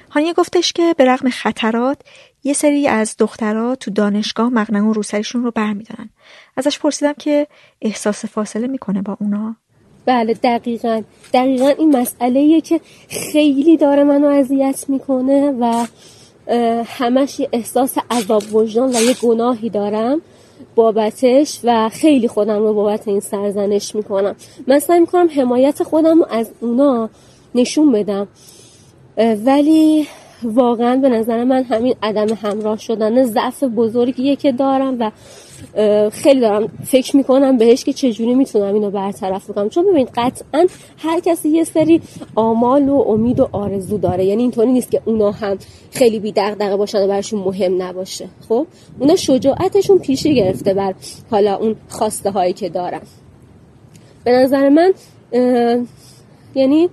هانیه 0.09 0.33
گفتش 0.33 0.73
که 0.73 0.95
به 0.97 1.05
رغم 1.05 1.29
خطرات 1.29 1.97
یه 2.43 2.53
سری 2.53 2.87
از 2.87 3.15
دخترها 3.19 3.75
تو 3.75 3.91
دانشگاه 3.91 4.49
مقنعه 4.49 4.81
و 4.81 4.93
روسریشون 4.93 5.43
رو 5.43 5.51
برمیدارن. 5.51 6.09
ازش 6.57 6.79
پرسیدم 6.79 7.13
که 7.13 7.47
احساس 7.81 8.25
فاصله 8.25 8.67
می‌کنه 8.67 9.01
با 9.01 9.17
اونا؟ 9.19 9.55
بله 10.05 10.33
دقیقا. 10.33 11.01
دقیقا 11.33 11.67
این 11.67 11.97
مسئله 11.97 12.61
که 12.61 12.81
خیلی 13.09 13.77
داره 13.77 14.03
منو 14.03 14.27
اذیت 14.27 14.85
می‌کنه 14.87 15.53
و 15.59 15.85
همش 16.85 17.39
یه 17.39 17.49
احساس 17.53 17.97
عذاب 18.11 18.43
وجدان 18.53 18.89
و 18.89 19.01
یه 19.01 19.13
گناهی 19.21 19.69
دارم 19.69 20.21
بابتش 20.75 21.59
و 21.63 21.89
خیلی 21.89 22.27
خودم 22.27 22.59
رو 22.59 22.73
بابت 22.73 23.07
این 23.07 23.19
سرزنش 23.19 23.95
می‌کنم. 23.95 24.35
من 24.67 24.79
سعی 24.79 24.99
می‌کنم 24.99 25.29
حمایت 25.35 25.83
خودم 25.83 26.19
رو 26.19 26.25
از 26.29 26.49
اونا 26.59 27.09
نشون 27.55 27.91
بدم. 27.91 28.27
ولی 29.17 30.07
واقعا 30.43 30.95
به 30.95 31.09
نظر 31.09 31.43
من 31.43 31.63
همین 31.63 31.95
عدم 32.03 32.33
همراه 32.33 32.77
شدن 32.77 33.23
ضعف 33.23 33.63
بزرگیه 33.63 34.35
که 34.35 34.51
دارم 34.51 34.97
و 34.99 35.11
خیلی 36.11 36.39
دارم 36.39 36.67
فکر 36.85 37.17
می‌کنم 37.17 37.57
بهش 37.57 37.83
که 37.83 37.93
چجوری 37.93 38.35
می‌تونم 38.35 38.73
اینو 38.73 38.91
برطرف 38.91 39.51
کنم 39.51 39.69
چون 39.69 39.85
ببینید 39.85 40.09
قطعا 40.15 40.67
هر 40.97 41.19
کسی 41.19 41.49
یه 41.49 41.63
سری 41.63 42.01
آمال 42.35 42.89
و 42.89 42.95
امید 42.95 43.39
و 43.39 43.49
آرزو 43.51 43.97
داره. 43.97 44.25
یعنی 44.25 44.41
اینطوری 44.41 44.71
نیست 44.71 44.91
که 44.91 45.01
اونا 45.05 45.31
هم 45.31 45.57
خیلی 45.91 46.19
بی 46.19 46.31
دغدغه 46.31 46.75
باشن 46.75 47.03
و 47.03 47.07
براشون 47.07 47.39
مهم 47.39 47.81
نباشه. 47.81 48.27
خب؟ 48.49 48.67
اونا 48.99 49.15
شجاعتشون 49.15 49.99
پیشی 49.99 50.35
گرفته 50.35 50.73
بر 50.73 50.93
حالا 51.31 51.55
اون 51.55 51.75
خواسته 51.89 52.31
هایی 52.31 52.53
که 52.53 52.69
دارن. 52.69 53.01
به 54.23 54.31
نظر 54.31 54.69
من 54.69 54.93
یعنی 56.55 56.89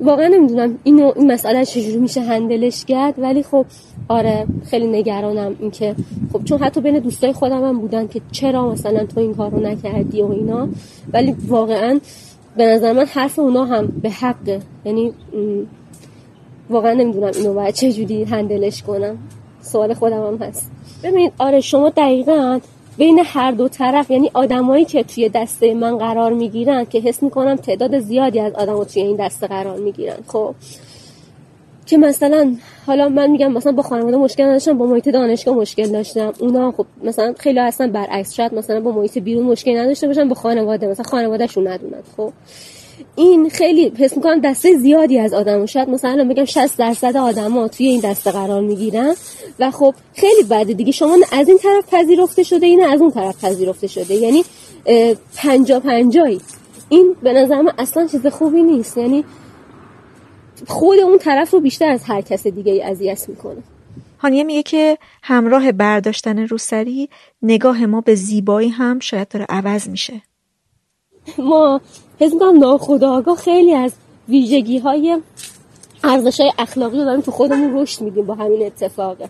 واقعا 0.00 0.28
نمی‌دونم 0.28 0.78
اینو 0.84 1.12
این 1.16 1.32
مسئله 1.32 1.64
چجوری 1.64 1.96
میشه 1.96 2.20
هندلش 2.20 2.84
کرد 2.84 3.14
ولی 3.18 3.42
خب 3.42 3.66
آره 4.08 4.46
خیلی 4.70 4.86
نگرانم 4.86 5.56
اینکه 5.60 5.94
خب 6.32 6.44
چون 6.44 6.58
حتی 6.58 6.80
بین 6.80 6.98
دوستای 6.98 7.32
خودم 7.32 7.64
هم 7.64 7.78
بودن 7.78 8.08
که 8.08 8.20
چرا 8.32 8.70
مثلا 8.70 9.06
تو 9.06 9.20
این 9.20 9.34
کارو 9.34 9.60
نکردی 9.60 10.22
و 10.22 10.30
اینا. 10.30 10.68
ولی 11.12 11.36
واقعا 11.48 12.00
به 12.56 12.66
نظر 12.66 12.92
من 12.92 13.04
حرف 13.04 13.38
اونا 13.38 13.64
هم 13.64 13.86
به 13.86 14.10
حقه. 14.10 14.60
یعنی 14.84 15.12
واقعا 16.70 16.92
نمی‌دونم 16.92 17.32
اینو 17.36 17.54
باید 17.54 17.74
چجوری 17.74 18.24
هندلش 18.24 18.82
کنم. 18.82 19.18
سوال 19.60 19.94
خودم 19.94 20.26
هم 20.26 20.36
هست. 20.36 20.70
ببینید 21.04 21.32
آره 21.38 21.60
شما 21.60 21.88
دقیقا 21.88 22.60
بین 22.98 23.22
هر 23.24 23.50
دو 23.50 23.68
طرف 23.68 24.10
یعنی 24.10 24.30
آدمایی 24.34 24.84
که 24.84 25.02
توی 25.02 25.28
دسته 25.28 25.74
من 25.74 25.98
قرار 25.98 26.32
می‌گیرن 26.32 26.84
که 26.84 26.98
حس 27.00 27.22
می‌کنم 27.22 27.56
تعداد 27.56 27.98
زیادی 27.98 28.40
از 28.40 28.52
آدم 28.52 28.84
توی 28.84 29.02
این 29.02 29.16
دسته 29.16 29.46
قرار 29.46 29.76
می‌گیرن. 29.76 30.16
خب. 30.26 30.54
که 31.86 31.98
مثلا 31.98 32.56
حالا 32.86 33.08
من 33.08 33.30
میگم 33.30 33.52
مثلا 33.52 33.72
با 33.72 33.82
خانواده 33.82 34.16
مشکل 34.16 34.44
نداشتم 34.44 34.78
با 34.78 34.86
محیط 34.86 35.08
دانشگاه 35.08 35.54
مشکل 35.54 35.88
داشتم. 35.88 36.32
اونا 36.38 36.72
خب 36.72 36.86
مثلا 37.04 37.34
خیلی 37.38 37.58
هستن 37.58 37.92
برعکس 37.92 38.34
شاید 38.34 38.54
مثلا 38.54 38.80
با 38.80 38.92
محیط 38.92 39.18
بیرون 39.18 39.46
مشکل 39.46 39.78
نداشته 39.78 40.06
باشن 40.06 40.28
با 40.28 40.34
خانواده 40.34 40.86
مثلا 40.86 41.04
خانوادهشون 41.04 41.68
ندونن. 41.68 42.02
خب. 42.16 42.32
این 43.16 43.48
خیلی 43.48 43.92
حس 43.98 44.16
می‌کنم 44.16 44.40
دسته 44.40 44.76
زیادی 44.78 45.18
از 45.18 45.34
آدم 45.34 45.66
شاید 45.66 45.88
مثلا 45.88 46.28
بگم 46.30 46.44
60 46.44 46.78
درصد 46.78 47.16
آدما 47.16 47.68
توی 47.68 47.86
این 47.86 48.00
دسته 48.00 48.30
قرار 48.30 48.60
می‌گیرن 48.60 49.14
و 49.58 49.70
خب 49.70 49.94
خیلی 50.14 50.42
بده 50.42 50.72
دیگه. 50.72 50.92
شما 50.92 51.16
از 51.32 51.48
این 51.48 51.58
طرف 51.58 51.94
پذیرفته 51.94 52.42
شده 52.42 52.66
اینه 52.66 52.84
از 52.84 53.00
اون 53.00 53.10
طرف 53.10 53.44
پذیرفته 53.44 53.86
شده. 53.86 54.14
یعنی 54.14 54.44
پنجا 55.36 55.80
پنجایی. 55.80 56.40
این 56.88 57.16
به 57.22 57.32
نظر 57.32 57.62
من 57.62 57.72
اصلا 57.78 58.06
چیز 58.06 58.26
خوبی 58.26 58.62
نیست. 58.62 58.98
یعنی 58.98 59.24
خود 60.66 60.98
اون 60.98 61.18
طرف 61.18 61.50
رو 61.50 61.60
بیشتر 61.60 61.88
از 61.88 62.04
هر 62.04 62.20
کس 62.20 62.46
دیگه 62.46 62.84
اذیت 62.84 63.28
می‌کنه. 63.28 63.62
هانیه 64.18 64.44
میگه 64.44 64.62
که 64.62 64.98
همراه 65.22 65.72
برداشتن 65.72 66.38
روسری 66.38 67.08
نگاه 67.42 67.86
ما 67.86 68.00
به 68.00 68.14
زیبایی 68.14 68.68
هم 68.68 68.98
شاید 68.98 69.28
داره 69.28 69.46
عوض 69.48 69.88
میشه. 69.88 70.22
ما 71.38 71.80
حس 72.20 72.32
می‌کنم 72.32 72.58
ناخداگاه 72.58 73.36
خیلی 73.36 73.74
از 73.74 73.92
ویژگی 74.28 74.78
های 74.78 75.18
ارزش 76.04 76.40
های 76.40 76.52
اخلاقی 76.58 76.98
رو 76.98 77.04
داریم 77.04 77.20
تو 77.20 77.30
خودمون 77.30 77.78
رشد 77.78 78.00
میدیم 78.00 78.26
با 78.26 78.34
همین 78.34 78.66
اتفاقه 78.66 79.28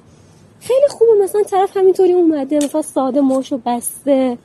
خیلی 0.61 0.89
خوبه 0.91 1.25
مثلا 1.25 1.43
طرف 1.43 1.77
همینطوری 1.77 2.13
اومده 2.13 2.57
مثلا 2.57 2.83
ساده 2.83 3.21
ماشو 3.21 3.61
بسته. 3.67 4.39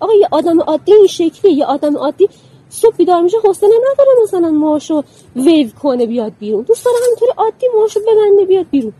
آقا 0.00 0.12
یه 0.14 0.28
آدم 0.30 0.60
عادی 0.60 0.94
این 0.94 1.06
شکلی 1.06 1.52
یه 1.52 1.64
آدم 1.64 1.96
عادی 1.96 2.28
صبح 2.70 2.96
بیدار 2.96 3.22
میشه 3.22 3.36
حوصله 3.44 3.74
نداره 3.92 4.10
مثلا 4.22 4.50
ماشو 4.50 5.02
ویو 5.36 5.68
کنه 5.82 6.06
بیاد 6.06 6.32
بیرون. 6.38 6.62
دوست 6.62 6.84
داره 6.84 6.96
همینطوری 7.06 7.32
عادی 7.36 7.66
ماشو 7.80 8.00
ببنده 8.00 8.44
بیاد 8.44 8.66
بیرون. 8.70 8.92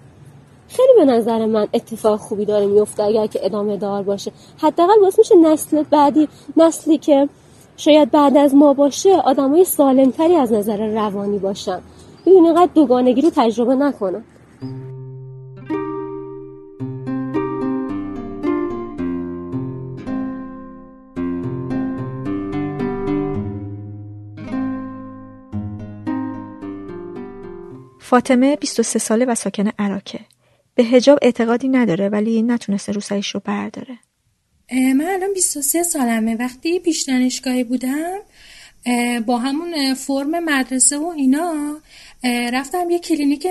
خیلی 0.69 0.93
به 0.97 1.05
نظر 1.05 1.47
من 1.47 1.69
اتفاق 1.75 2.21
خوبی 2.21 2.45
داره 2.45 2.67
میفته 2.67 3.03
اگر 3.03 3.27
که 3.27 3.41
ادامه 3.43 3.77
دار 3.77 4.03
باشه. 4.03 4.33
حداقل 4.59 5.01
باعث 5.01 5.19
میشه 5.19 5.37
نسل 5.37 5.83
بعدی 5.83 6.29
نسلی 6.57 6.99
که 6.99 7.29
شاید 7.79 8.11
بعد 8.11 8.37
از 8.37 8.55
ما 8.55 8.73
باشه 8.75 9.17
آدمای 9.17 9.65
سالمتری 9.65 10.37
از 10.37 10.53
نظر 10.53 10.87
روانی 10.87 11.39
باشن 11.39 11.81
ببین 12.27 12.45
اینقدر 12.47 12.71
دوگانگی 12.75 13.23
رو 13.23 13.31
تجربه 13.35 13.75
نکنن 13.75 14.25
فاطمه 27.99 28.57
23 28.57 28.99
ساله 28.99 29.25
و 29.25 29.35
ساکن 29.35 29.69
اراکه. 29.79 30.21
به 30.75 30.83
حجاب 30.85 31.19
اعتقادی 31.23 31.69
نداره 31.69 32.09
ولی 32.09 32.43
نتونسته 32.43 32.93
روسریش 32.93 33.35
رو 33.35 33.41
برداره. 33.45 34.08
من 34.73 35.07
الان 35.07 35.35
23 35.35 35.83
سالمه. 35.83 36.37
وقتی 36.37 36.79
پیش 36.79 37.03
دانشگاهی 37.03 37.65
بودم 37.65 38.19
با 39.27 39.39
همون 39.39 39.95
فرم 39.95 40.45
مدرسه 40.45 40.99
و 40.99 41.07
اینا 41.07 41.81
رفتم 42.25 42.91
یه 42.91 42.99
کلینیک 42.99 43.47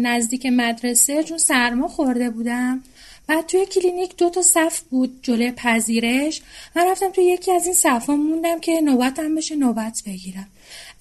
نزدیک 0.00 0.46
مدرسه 0.46 1.22
چون 1.22 1.38
سرما 1.38 1.88
خورده 1.88 2.30
بودم. 2.30 2.82
بعد 3.26 3.46
توی 3.46 3.66
کلینیک 3.66 4.16
دو 4.16 4.30
تا 4.30 4.42
صف 4.42 4.80
بود 4.80 5.18
جلوی 5.22 5.52
پذیرش. 5.52 6.42
من 6.76 6.86
رفتم 6.90 7.10
توی 7.10 7.24
یکی 7.24 7.52
از 7.52 7.64
این 7.64 7.74
صفا 7.74 8.16
موندم 8.16 8.60
که 8.60 8.80
نوبتم 8.80 9.34
بشه 9.34 9.56
نوبت 9.56 10.02
بگیرم. 10.06 10.46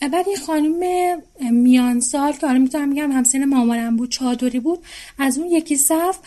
بعد 0.02 0.28
این 0.28 0.38
خانم 0.38 0.84
میان 1.40 2.00
سال 2.00 2.32
که 2.32 2.48
حالا 2.48 2.60
می‌تونم 2.60 2.90
میگم 2.90 3.12
همسن 3.12 3.46
مامانم 3.46 3.98
بود 3.98 4.10
چادری 4.10 4.60
بود 4.60 4.80
از 5.18 5.38
اون 5.38 5.48
یکی 5.48 5.76
صف 5.76 6.18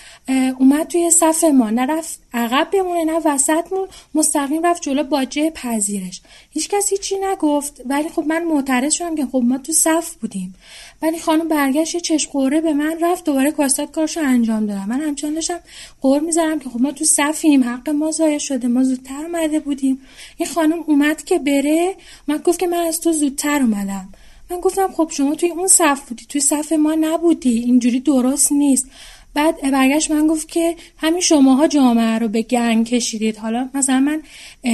اومد 0.58 0.86
توی 0.86 1.10
صف 1.10 1.44
ما. 1.44 1.70
نرفت 1.70 2.20
عقب 2.34 2.68
بمونه 2.72 3.04
نه 3.04 3.20
وسط 3.24 3.72
مون 3.72 3.88
مستقیم 4.14 4.66
رفت 4.66 4.82
جلو 4.82 5.02
باجه 5.02 5.50
پذیرش. 5.50 6.22
هیچ 6.54 6.68
کسی 6.68 6.96
چی 6.96 7.16
نگفت. 7.22 7.82
ولی 7.86 8.08
خب 8.08 8.24
من 8.26 8.44
معترض 8.44 8.92
شدم 8.92 9.14
که 9.14 9.26
خب 9.26 9.42
ما 9.44 9.58
تو 9.58 9.72
صف 9.72 10.14
بودیم. 10.14 10.54
ولی 11.02 11.18
خانم 11.18 11.48
برگشت 11.48 11.96
چشم 11.96 12.30
قوره 12.30 12.60
به 12.60 12.72
من 12.72 12.98
رفت 13.00 13.24
دوباره 13.24 13.50
کاستاد 13.50 13.90
کارشو 13.90 14.20
انجام 14.20 14.66
دادم. 14.66 14.88
من 14.88 15.00
همچنان 15.00 15.34
داشتم 15.34 15.60
قور 16.00 16.20
می‌ذارم 16.20 16.58
که 16.58 16.70
خب 16.70 16.80
ما 16.80 16.92
تو 16.92 17.04
صفیم 17.04 17.64
حق 17.64 17.90
ما 17.90 18.10
ضایع 18.10 18.38
شده 18.38 18.68
ما 18.68 18.84
زودتر 18.84 19.22
اومده 19.22 19.60
بودیم. 19.60 20.00
این 20.36 20.48
خانم 20.48 20.84
اومد 20.86 21.24
که 21.24 21.38
بره 21.38 21.94
من 22.28 22.36
گفت 22.36 22.58
که 22.58 22.66
من 22.66 22.78
از 22.78 23.00
تو 23.00 23.12
زودتر 23.12 23.62
اومدم. 23.62 24.08
من 24.50 24.60
گفتم 24.60 24.92
خب 24.92 25.10
شما 25.12 25.34
توی 25.34 25.50
اون 25.50 25.68
صف 25.68 26.08
بودی 26.08 26.26
توی 26.28 26.40
صف 26.40 26.72
ما 26.72 26.94
نبودی 26.94 27.58
اینجوری 27.58 28.00
درست 28.00 28.52
نیست. 28.52 28.86
بعد 29.34 29.70
برگشت 29.72 30.10
من 30.10 30.26
گفت 30.26 30.48
که 30.48 30.76
همین 30.96 31.20
شماها 31.20 31.66
جامعه 31.66 32.18
رو 32.18 32.28
به 32.28 32.42
گنگ 32.42 32.86
کشیدید. 32.86 33.36
حالا 33.36 33.68
مثلا 33.74 34.00
من 34.00 34.22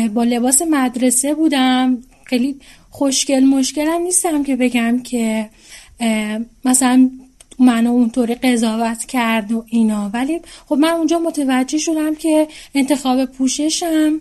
با 0.08 0.24
لباس 0.24 0.62
مدرسه 0.62 1.34
بودم. 1.34 1.98
خیلی 2.24 2.56
خوشگل 2.90 3.44
مشکلم 3.44 4.02
نیستم 4.02 4.44
که 4.44 4.56
بگم 4.56 5.02
که 5.02 5.50
مثلا 6.64 7.10
منو 7.58 7.90
اونطوری 7.90 8.34
قضاوت 8.34 9.04
کرد 9.04 9.52
و 9.52 9.64
اینا. 9.68 10.10
ولی 10.14 10.40
خب 10.66 10.74
من 10.74 10.88
اونجا 10.88 11.18
متوجه 11.18 11.78
شدم 11.78 12.14
که 12.14 12.48
انتخاب 12.74 13.24
پوششم 13.24 14.20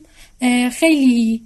خیلی 0.72 1.41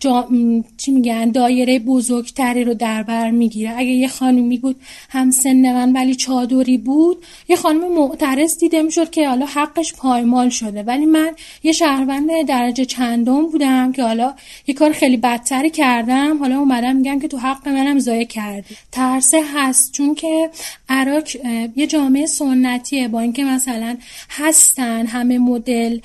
جا... 0.00 0.28
چی 0.76 0.90
میگن 0.90 1.30
دایره 1.30 1.78
بزرگتری 1.78 2.64
رو 2.64 2.74
در 2.74 3.02
بر 3.02 3.30
می‌گیره. 3.30 3.74
اگه 3.76 3.90
یه 3.90 4.08
خانمی 4.08 4.58
بود 4.58 4.76
هم 5.08 5.30
سن 5.30 5.72
من 5.72 5.92
ولی 5.92 6.14
چادری 6.14 6.78
بود 6.78 7.24
یه 7.48 7.56
خانم 7.56 7.92
معترض 7.92 8.58
دیده 8.58 8.82
می‌شد 8.82 9.10
که 9.10 9.28
حالا 9.28 9.46
حقش 9.46 9.94
پایمال 9.94 10.48
شده. 10.48 10.82
ولی 10.82 11.06
من 11.06 11.30
یه 11.62 11.72
شهروند 11.72 12.46
درجه 12.48 12.84
چندم 12.84 13.46
بودم 13.46 13.92
که 13.92 14.02
حالا 14.02 14.34
یه 14.66 14.74
کار 14.74 14.92
خیلی 14.92 15.16
بدتری 15.16 15.70
کردم. 15.70 16.38
حالا 16.38 16.58
اومدم 16.58 16.96
میگم 16.96 17.20
که 17.20 17.28
تو 17.28 17.38
حق 17.38 17.68
منم 17.68 17.98
ضایع 17.98 18.24
کردی. 18.24 18.76
ترسه 18.92 19.42
هست 19.54 19.92
چون 19.92 20.14
که 20.14 20.50
عراق 20.88 21.24
یه 21.76 21.86
جامعه 21.86 22.26
سنتیه. 22.26 23.08
با 23.08 23.20
اینکه 23.20 23.44
مثلا 23.44 23.96
هستن 24.30 25.06
همه 25.06 25.38
مدل 25.38 25.98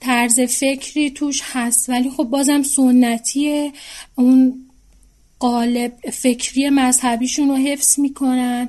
طرز 0.00 0.40
فکری 0.40 1.10
توش 1.10 1.42
هست 1.44 1.88
ولی 1.88 2.10
خب 2.10 2.24
بازم 2.24 2.62
سنتی 2.62 3.72
اون 4.14 4.54
قالب 5.38 5.92
فکری 6.12 6.70
مذهبیشون 6.70 7.48
رو 7.48 7.56
حفظ 7.56 7.98
می‌کنن 7.98 8.68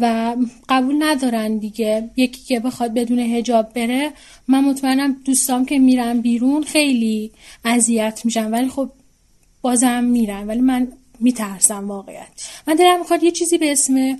و 0.00 0.36
قبول 0.68 0.96
ندارن 0.98 1.58
دیگه. 1.58 2.10
یکی 2.16 2.40
که 2.42 2.60
بخواد 2.60 2.94
بدون 2.94 3.18
هجاب 3.18 3.72
بره 3.72 4.12
من 4.48 4.64
مطمئنم 4.64 5.16
دوستام 5.24 5.64
که 5.64 5.78
میرن 5.78 6.20
بیرون 6.20 6.62
خیلی 6.62 7.30
اذیت 7.64 8.20
میشن 8.24 8.50
ولی 8.50 8.68
خب 8.68 8.90
بازم 9.62 10.04
میرن. 10.04 10.46
ولی 10.46 10.60
من 10.60 10.88
میترسم 11.20 11.88
واقعیت. 11.88 12.48
من 12.66 12.74
دلم 12.74 12.98
می‌خواد 12.98 13.22
یه 13.22 13.30
چیزی 13.30 13.58
به 13.58 13.72
اسم 13.72 14.18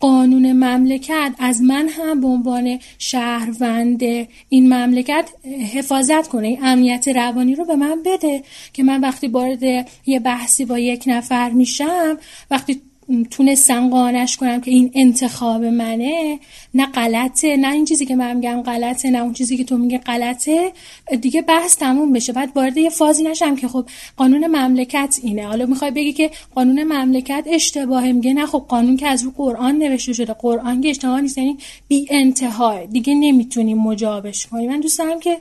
قانون 0.00 0.52
مملکت 0.52 1.34
از 1.38 1.62
من 1.62 1.88
هم 1.88 2.20
به 2.20 2.26
عنوان 2.26 2.78
شهروند 2.98 4.02
این 4.48 4.74
مملکت 4.74 5.30
حفاظت 5.74 6.28
کنه 6.28 6.46
این 6.46 6.58
امنیت 6.62 7.08
روانی 7.08 7.54
رو 7.54 7.64
به 7.64 7.76
من 7.76 8.02
بده 8.02 8.42
که 8.72 8.82
من 8.82 9.00
وقتی 9.00 9.28
وارد 9.28 9.62
یه 10.06 10.20
بحثی 10.20 10.64
با 10.64 10.78
یک 10.78 11.04
نفر 11.06 11.50
میشم 11.50 12.18
وقتی 12.50 12.82
تونستم 13.30 13.90
قانش 13.90 14.36
کنم 14.36 14.60
که 14.60 14.70
این 14.70 14.90
انتخاب 14.94 15.64
منه 15.64 16.38
نه 16.74 16.86
غلطه 16.86 17.56
نه 17.56 17.72
این 17.72 17.84
چیزی 17.84 18.06
که 18.06 18.16
من 18.16 18.36
میگم 18.36 18.62
غلطه 18.62 19.10
نه 19.10 19.18
اون 19.18 19.32
چیزی 19.32 19.56
که 19.56 19.64
تو 19.64 19.78
میگه 19.78 19.98
غلطه. 19.98 20.72
دیگه 21.20 21.42
بحث 21.42 21.76
تموم 21.76 22.12
بشه. 22.12 22.32
بعد 22.32 22.52
وارد 22.54 22.76
یه 22.76 22.90
فازی 22.90 23.22
نشم 23.22 23.56
که 23.56 23.68
خب 23.68 23.86
قانون 24.16 24.46
مملکت 24.46 25.18
اینه. 25.22 25.46
حالا 25.46 25.66
می‌خوای 25.66 25.90
بگی 25.90 26.12
که 26.12 26.30
قانون 26.54 26.82
مملکت 26.82 27.44
اشتباهه 27.46 28.12
میگه 28.12 28.34
نه 28.34 28.46
خب 28.46 28.64
قانون 28.68 28.96
که 28.96 29.06
از 29.06 29.22
رو 29.22 29.32
قرآن 29.36 29.78
نوشته 29.78 30.12
شده. 30.12 30.32
قرآن 30.32 30.80
که 30.80 30.90
اشتباه 30.90 31.20
نیست 31.20 31.38
یعنی 31.38 31.56
بی 31.88 32.06
انتهای 32.10 32.86
دیگه 32.86 33.14
نمی‌تونیم 33.14 33.78
مجابش 33.78 34.46
کنیم. 34.46 34.70
من 34.70 34.80
دوست 34.80 34.98
دارم 34.98 35.20
که 35.20 35.38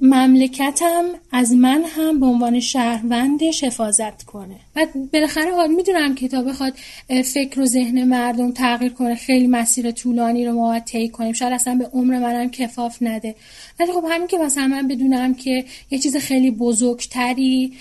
مملکتم 0.00 1.04
از 1.32 1.52
من 1.52 1.84
هم 1.96 2.20
به 2.20 2.26
عنوان 2.26 2.60
شهروندش 2.60 3.64
حفاظت 3.64 4.22
کنه. 4.22 4.56
و 4.76 4.86
بالاخره 5.12 5.50
حال 5.50 5.70
می‌دونم 5.70 6.14
که 6.14 6.28
تا 6.28 6.42
بخواد 6.42 6.72
فکر 7.24 7.60
و 7.60 7.66
ذهن 7.66 8.04
مردم 8.04 8.52
تغییر 8.52 8.92
کنه 8.92 9.14
خیلی 9.14 9.46
مسیر 9.46 9.90
طولانی 9.90 10.46
رو 10.46 10.52
ما 10.52 10.80
طی 10.80 11.08
کنیم. 11.08 11.32
شاید 11.32 11.52
اصلا 11.52 11.74
به 11.74 11.86
عمر 11.86 12.18
منم 12.18 12.50
کفاف 12.50 12.98
نده. 13.00 13.34
ولی 13.80 13.92
خب 13.92 14.04
همین 14.10 14.26
که 14.26 14.38
مثلا 14.38 14.66
من 14.66 14.88
بدونم 14.88 15.34
که 15.34 15.64
یه 15.90 15.98
چیز 15.98 16.16
خیلی 16.16 16.50
بزرگتری 16.50 17.72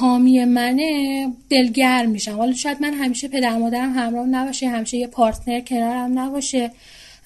حامی 0.00 0.44
منه 0.44 1.26
دلگرم 1.50 2.10
میشم. 2.10 2.36
حالا 2.36 2.52
شاید 2.52 2.82
من 2.82 2.94
همیشه 2.94 3.28
پدر 3.28 3.58
مادرم 3.58 3.92
همراه 3.92 4.26
نباشه 4.26 4.68
همیشه 4.68 4.96
یه 4.96 5.06
پارتنر 5.06 5.60
کنارم 5.60 6.18
نباشه. 6.18 6.70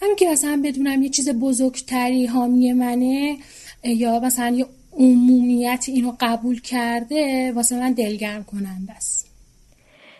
همین 0.02 0.16
که 0.16 0.28
مثلا 0.28 0.60
بدونم 0.64 1.02
یه 1.02 1.08
چیز 1.08 1.28
بزرگتری 1.28 2.26
حامی 2.26 2.72
منه 2.72 3.36
یا 3.84 4.20
مثلا 4.20 4.48
یه 4.56 4.66
عمومیت 4.92 5.84
اینو 5.88 6.12
قبول 6.20 6.60
کرده 6.60 7.52
واسه 7.52 7.80
من 7.80 7.92
دلگرم 7.92 8.44
کننده 8.44 8.92
است. 8.92 9.30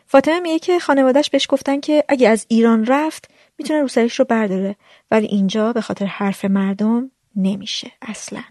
فاطمه 0.06 0.40
میگه 0.40 0.58
که 0.58 0.78
خانوادهش 0.78 1.30
بهش 1.30 1.46
گفتن 1.48 1.80
که 1.80 2.04
اگه 2.08 2.28
از 2.28 2.46
ایران 2.48 2.86
رفت 2.86 3.30
می‌تونه 3.58 3.80
روسریش 3.80 4.18
رو 4.18 4.24
برداره. 4.24 4.76
ولی 5.10 5.26
اینجا 5.26 5.72
به 5.72 5.80
خاطر 5.80 6.06
حرف 6.06 6.44
مردم 6.44 7.10
نمیشه 7.36 7.92
اصلا. 8.02 8.42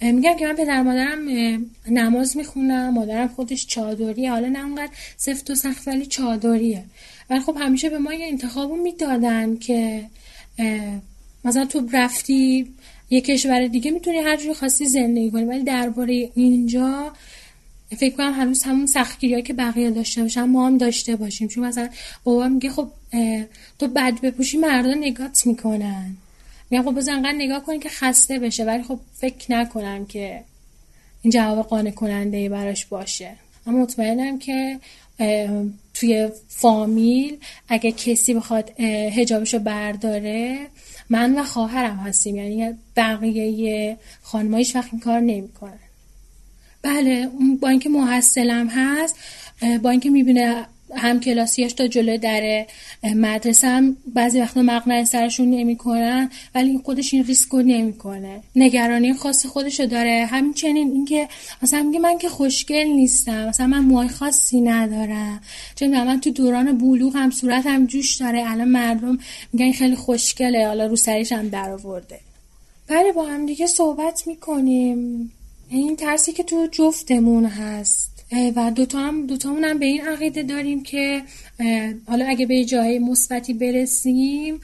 میگم 0.00 0.36
که 0.36 0.46
من 0.46 0.56
پدر 0.56 0.82
مادرم 0.82 1.18
نماز 1.90 2.36
می‌خونم 2.36 2.94
مادرم 2.94 3.28
خودش 3.28 3.66
چادریه. 3.66 4.30
حالا 4.30 4.48
نه 4.48 4.64
اونقدر 4.64 4.92
سفت 5.16 5.50
و 5.50 5.54
سخت 5.54 5.88
ولی 5.88 6.06
چادریه. 6.06 6.84
ولی 7.30 7.40
خب 7.40 7.56
همیشه 7.60 7.90
به 7.90 7.98
ما 7.98 8.14
یه 8.14 8.26
انتخابو 8.26 8.76
می‌دادن 8.76 9.56
که 9.56 10.04
مثلا 11.44 11.64
تو 11.64 11.88
رفتی 11.92 12.74
یه 13.12 13.20
کشور 13.20 13.66
دیگه 13.66 13.90
می‌تونی 13.90 14.18
هر 14.18 14.36
جوری 14.36 14.54
خاصی 14.54 14.86
زندگی 14.86 15.30
کنی 15.30 15.44
ولی 15.44 15.62
درباره 15.62 16.30
اینجا 16.34 17.12
فکر 17.96 18.16
کنم 18.16 18.32
هنوز 18.32 18.62
همون 18.62 18.86
سختگیری 18.86 19.42
که 19.42 19.52
بقیه 19.52 19.90
داشته 19.90 20.22
باشن 20.22 20.42
ما 20.42 20.66
هم 20.66 20.78
داشته 20.78 21.16
باشیم. 21.16 21.48
چون 21.48 21.64
مثلا 21.64 21.88
بابا 22.24 22.48
میگه 22.48 22.70
خب 22.70 22.88
تو 23.78 23.88
بد 23.88 24.20
بپوشی 24.20 24.58
مردان 24.58 24.98
نگات 24.98 25.46
می‌کنن. 25.46 26.16
میگم 26.70 26.84
خب 26.84 26.94
بزن 26.94 27.12
انقدر 27.12 27.32
نگاه 27.32 27.64
کنی 27.64 27.78
که 27.78 27.88
خسته 27.88 28.38
بشه 28.38 28.64
ولی 28.64 28.82
خب 28.82 28.98
فکر 29.14 29.52
نکنم 29.52 30.06
که 30.06 30.42
این 31.22 31.30
جواب 31.30 31.66
قانع 31.66 31.90
کننده 31.90 32.48
براش 32.48 32.86
باشه. 32.86 33.30
اما 33.66 33.78
مطمئنم 33.78 34.38
که 34.38 34.78
توی 35.94 36.28
فامیل 36.48 37.36
اگه 37.68 37.92
کسی 37.92 38.34
بخواد 38.34 38.80
هجابشو 38.80 39.58
برداره 39.58 40.58
من 41.12 41.38
و 41.38 41.44
خواهرم 41.44 41.96
هستیم. 41.96 42.36
یعنی 42.36 42.78
بقیه 42.96 43.96
خانم‌ها 44.22 44.62
وقت 44.74 44.88
این 44.92 45.00
کار 45.00 45.20
نمی‌کنن. 45.20 45.78
بله 46.82 47.28
با 47.60 47.68
اینکه 47.68 47.88
محصلم 47.88 48.68
هست 48.68 49.16
با 49.82 49.90
اینکه 49.90 50.10
می‌بینه 50.10 50.66
هم 50.96 51.20
کلاسیش 51.20 51.72
تا 51.72 51.86
جلوی 51.86 52.18
در 52.18 52.66
مدرسه 53.04 53.68
هم 53.68 53.96
بعضی 54.14 54.40
وقتا 54.40 54.62
مقنعه 54.62 55.04
سرشون 55.04 55.50
نمی‌کنن 55.50 56.30
ولی 56.54 56.80
خودش 56.84 57.14
این 57.14 57.24
ریسک 57.24 57.48
رو 57.48 57.62
نمی‌کنه. 57.62 58.40
نگرانی 58.56 59.14
خاص 59.14 59.46
خودشو 59.46 59.86
داره. 59.86 60.26
همچنین 60.30 60.90
اینکه 60.90 61.28
مثلا 61.62 61.82
میگه 61.82 61.98
من 61.98 62.18
که 62.18 62.28
خوشگل 62.28 62.86
نیستم 62.86 63.48
مثلا 63.48 63.66
من 63.66 63.80
موهای 63.80 64.08
خاصی 64.08 64.60
ندارم. 64.60 65.40
چون 65.76 66.04
من 66.04 66.20
تو 66.20 66.30
دوران 66.30 66.78
بلوغ 66.78 67.16
هم 67.16 67.30
صورت 67.30 67.66
هم 67.66 67.86
جوش 67.86 68.16
داره. 68.16 68.50
الان 68.50 68.68
مردم 68.68 69.18
میگن 69.52 69.72
خیلی 69.72 69.96
خوشگله 69.96 70.66
حالا 70.66 70.86
رو 70.86 70.96
سریش 70.96 71.32
هم 71.32 71.48
در 71.48 71.70
آورده 71.70 72.20
بله 72.88 73.12
با 73.12 73.26
هم 73.26 73.46
دیگه 73.46 73.66
صحبت 73.66 74.26
می‌کنیم. 74.26 75.32
این 75.70 75.96
ترسی 75.96 76.32
که 76.32 76.42
تو 76.42 76.68
جفتمون 76.72 77.44
هست. 77.44 78.11
و 78.56 78.70
دوتا 78.70 78.98
هم 78.98 79.26
دوتامون 79.26 79.64
هم 79.64 79.78
به 79.78 79.86
این 79.86 80.00
عقیده 80.00 80.42
داریم 80.42 80.82
که 80.82 81.22
حالا 82.06 82.26
اگه 82.26 82.46
به 82.46 82.64
جای 82.64 82.98
مثبتی 82.98 83.54
برسیم 83.54 84.60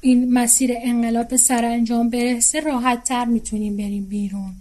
این 0.00 0.32
مسیر 0.32 0.70
انقلاب 0.82 1.28
به 1.28 1.36
سرانجام 1.36 2.10
برسه 2.10 2.60
راحت 2.60 3.04
تر 3.04 3.24
می‌تونیم 3.24 3.76
بریم 3.76 4.04
بیرون. 4.04 4.52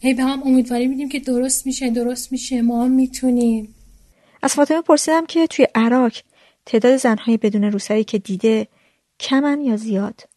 هی 0.00 0.14
به 0.14 0.22
هم 0.24 0.42
امیدواری 0.42 0.86
میدیم 0.86 1.08
که 1.08 1.20
درست 1.20 1.66
میشه 1.66 1.90
درست 1.90 2.32
میشه 2.32 2.62
ما 2.62 2.84
هم 2.84 2.90
می‌تونیم. 2.90 3.74
از 4.42 4.54
فاطمه 4.54 4.80
پرسیدم 4.80 5.26
که 5.26 5.46
توی 5.46 5.66
عراق 5.74 6.12
تعداد 6.66 6.96
زنهایی 6.96 7.36
بدون 7.36 7.64
روسری 7.64 8.04
که 8.04 8.18
دیده 8.18 8.66
کمن 9.20 9.60
یا 9.60 9.76
زیاد؟ 9.76 10.29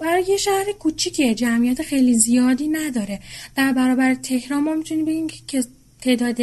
برای 0.00 0.24
یه 0.28 0.36
شهر 0.36 0.72
کوچیکه 0.72 1.34
جمعیت 1.34 1.82
خیلی 1.82 2.14
زیادی 2.14 2.68
نداره. 2.68 3.20
در 3.56 3.72
برابر 3.72 4.14
تهران 4.14 4.62
ما 4.62 4.74
می‌تونیم 4.74 5.04
بگیم 5.04 5.26
که 5.46 5.64
تعداد 6.00 6.38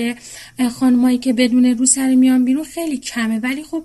خانمایی 0.72 1.18
که 1.18 1.34
بدون 1.34 1.66
روسری 1.66 2.16
میان 2.16 2.46
بیرون 2.46 2.64
خیلی 2.64 2.98
کمه. 2.98 3.40
ولی 3.40 3.64
خب 3.64 3.84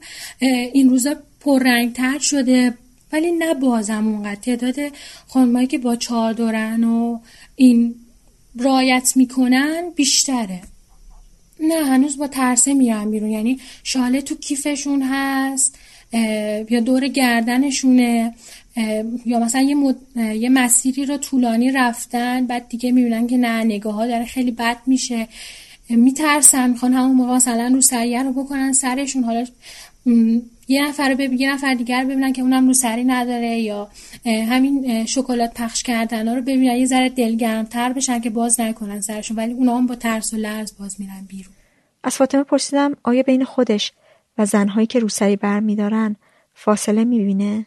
این 0.72 0.90
روزا 0.90 1.14
پررنگتر 1.40 2.18
شده. 2.18 2.74
ولی 3.12 3.32
نه 3.32 3.54
بازم 3.54 4.08
اونقدر. 4.08 4.34
تعداد 4.34 4.76
خانمایی 5.28 5.66
که 5.66 5.78
با 5.78 5.96
چادرن 5.96 6.84
و 6.84 7.18
این 7.56 7.94
رایت 8.58 9.12
می‌کنن 9.16 9.90
بیشتره. 9.96 10.62
نه 11.60 11.84
هنوز 11.84 12.18
با 12.18 12.28
ترسه 12.28 12.74
میرن 12.74 13.10
بیرون. 13.10 13.30
یعنی 13.30 13.60
شاله 13.82 14.22
تو 14.22 14.34
کیفشون 14.34 15.02
هست. 15.02 15.78
یا 16.70 16.80
دور 16.80 17.08
گردنشونه 17.08 18.34
یا 19.26 19.38
مثلا 19.38 19.60
یه, 19.60 19.76
یه 20.34 20.48
مسیری 20.48 21.04
رو 21.04 21.16
طولانی 21.16 21.72
رفتن 21.72 22.46
بعد 22.46 22.68
دیگه 22.68 22.92
می‌بینن 22.92 23.26
که 23.26 23.36
نه 23.36 23.64
نگاه 23.64 23.94
ها 23.94 24.06
داره 24.06 24.24
خیلی 24.24 24.50
بد 24.50 24.76
میشه. 24.86 25.28
میترسن 25.88 26.70
می‌خوان 26.70 26.92
همون 26.92 27.16
موقع 27.16 27.34
مثلا 27.34 27.70
رو 27.74 27.80
سریع 27.80 28.22
رو 28.22 28.32
بکنن 28.32 28.72
سرشون. 28.72 29.24
حالا 29.24 29.46
یه 30.68 30.88
نفر 30.88 31.14
رو 31.14 31.20
یه 31.20 31.52
نفر 31.52 31.74
دیگر 31.74 32.04
ببینن 32.04 32.32
که 32.32 32.42
اونم 32.42 32.66
رو 32.66 32.74
سری 32.74 33.04
نداره 33.04 33.58
یا 33.58 33.88
همین 34.26 35.06
شکلات 35.06 35.54
پخش 35.54 35.82
کردن 35.82 36.28
ها 36.28 36.34
رو 36.34 36.42
ببینن. 36.42 36.76
یه 36.76 36.86
ذره 36.86 37.08
دلگرمتر 37.08 37.92
بشن 37.92 38.20
که 38.20 38.30
باز 38.30 38.60
نکنن 38.60 39.00
سرشون. 39.00 39.36
ولی 39.36 39.52
اونا 39.52 39.76
هم 39.76 39.86
با 39.86 39.94
ترس 39.94 40.34
و 40.34 40.36
لرز 40.36 40.72
باز 40.78 40.96
میرن 40.98 41.24
بیرون. 41.28 41.54
از 42.04 42.16
فاطمه 42.16 42.42
پرسیدم 42.42 42.96
آیا 43.02 43.22
بین 43.22 43.44
خودش 43.44 43.92
و 44.40 44.44
زنهایی 44.44 44.86
که 44.86 44.98
روسری 44.98 45.36
بر 45.36 45.60
میدارن 45.60 46.16
فاصله 46.54 47.04
می‌بینه؟ 47.04 47.66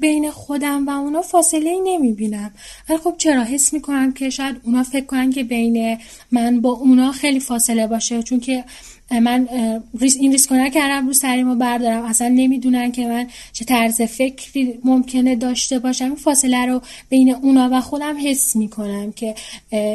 بین 0.00 0.30
خودم 0.30 0.86
و 0.86 0.90
اونا 0.90 1.22
فاصله 1.22 1.70
ای 1.70 1.80
نمی‌بینم 1.84 2.54
ولی 2.88 2.98
خب 2.98 3.14
چرا 3.18 3.42
حس 3.42 3.72
می‌کنم 3.72 4.12
که 4.12 4.30
شاید 4.30 4.60
اونا 4.64 4.82
فکر 4.82 5.06
کنن 5.06 5.30
که 5.30 5.44
بین 5.44 5.98
من 6.32 6.60
با 6.60 6.70
اونا 6.70 7.12
خیلی 7.12 7.40
فاصله 7.40 7.86
باشه 7.86 8.22
چون 8.22 8.40
که 8.40 8.64
من 9.10 9.48
این 10.20 10.32
ریسکو 10.32 10.54
نکردم 10.54 11.06
رو 11.06 11.12
سریمو 11.12 11.54
بردارم. 11.54 12.04
اصلا 12.04 12.28
نمی‌دونن 12.28 12.92
که 12.92 13.06
من 13.06 13.26
چه 13.52 13.64
طرز 13.64 14.02
فکری 14.02 14.78
ممکنه 14.84 15.36
داشته 15.36 15.78
باشم. 15.78 16.04
این 16.04 16.14
فاصله 16.14 16.66
رو 16.66 16.82
بین 17.08 17.34
اونا 17.34 17.68
و 17.72 17.80
خودم 17.80 18.16
حس 18.24 18.56
می‌کنم 18.56 19.12
که 19.12 19.34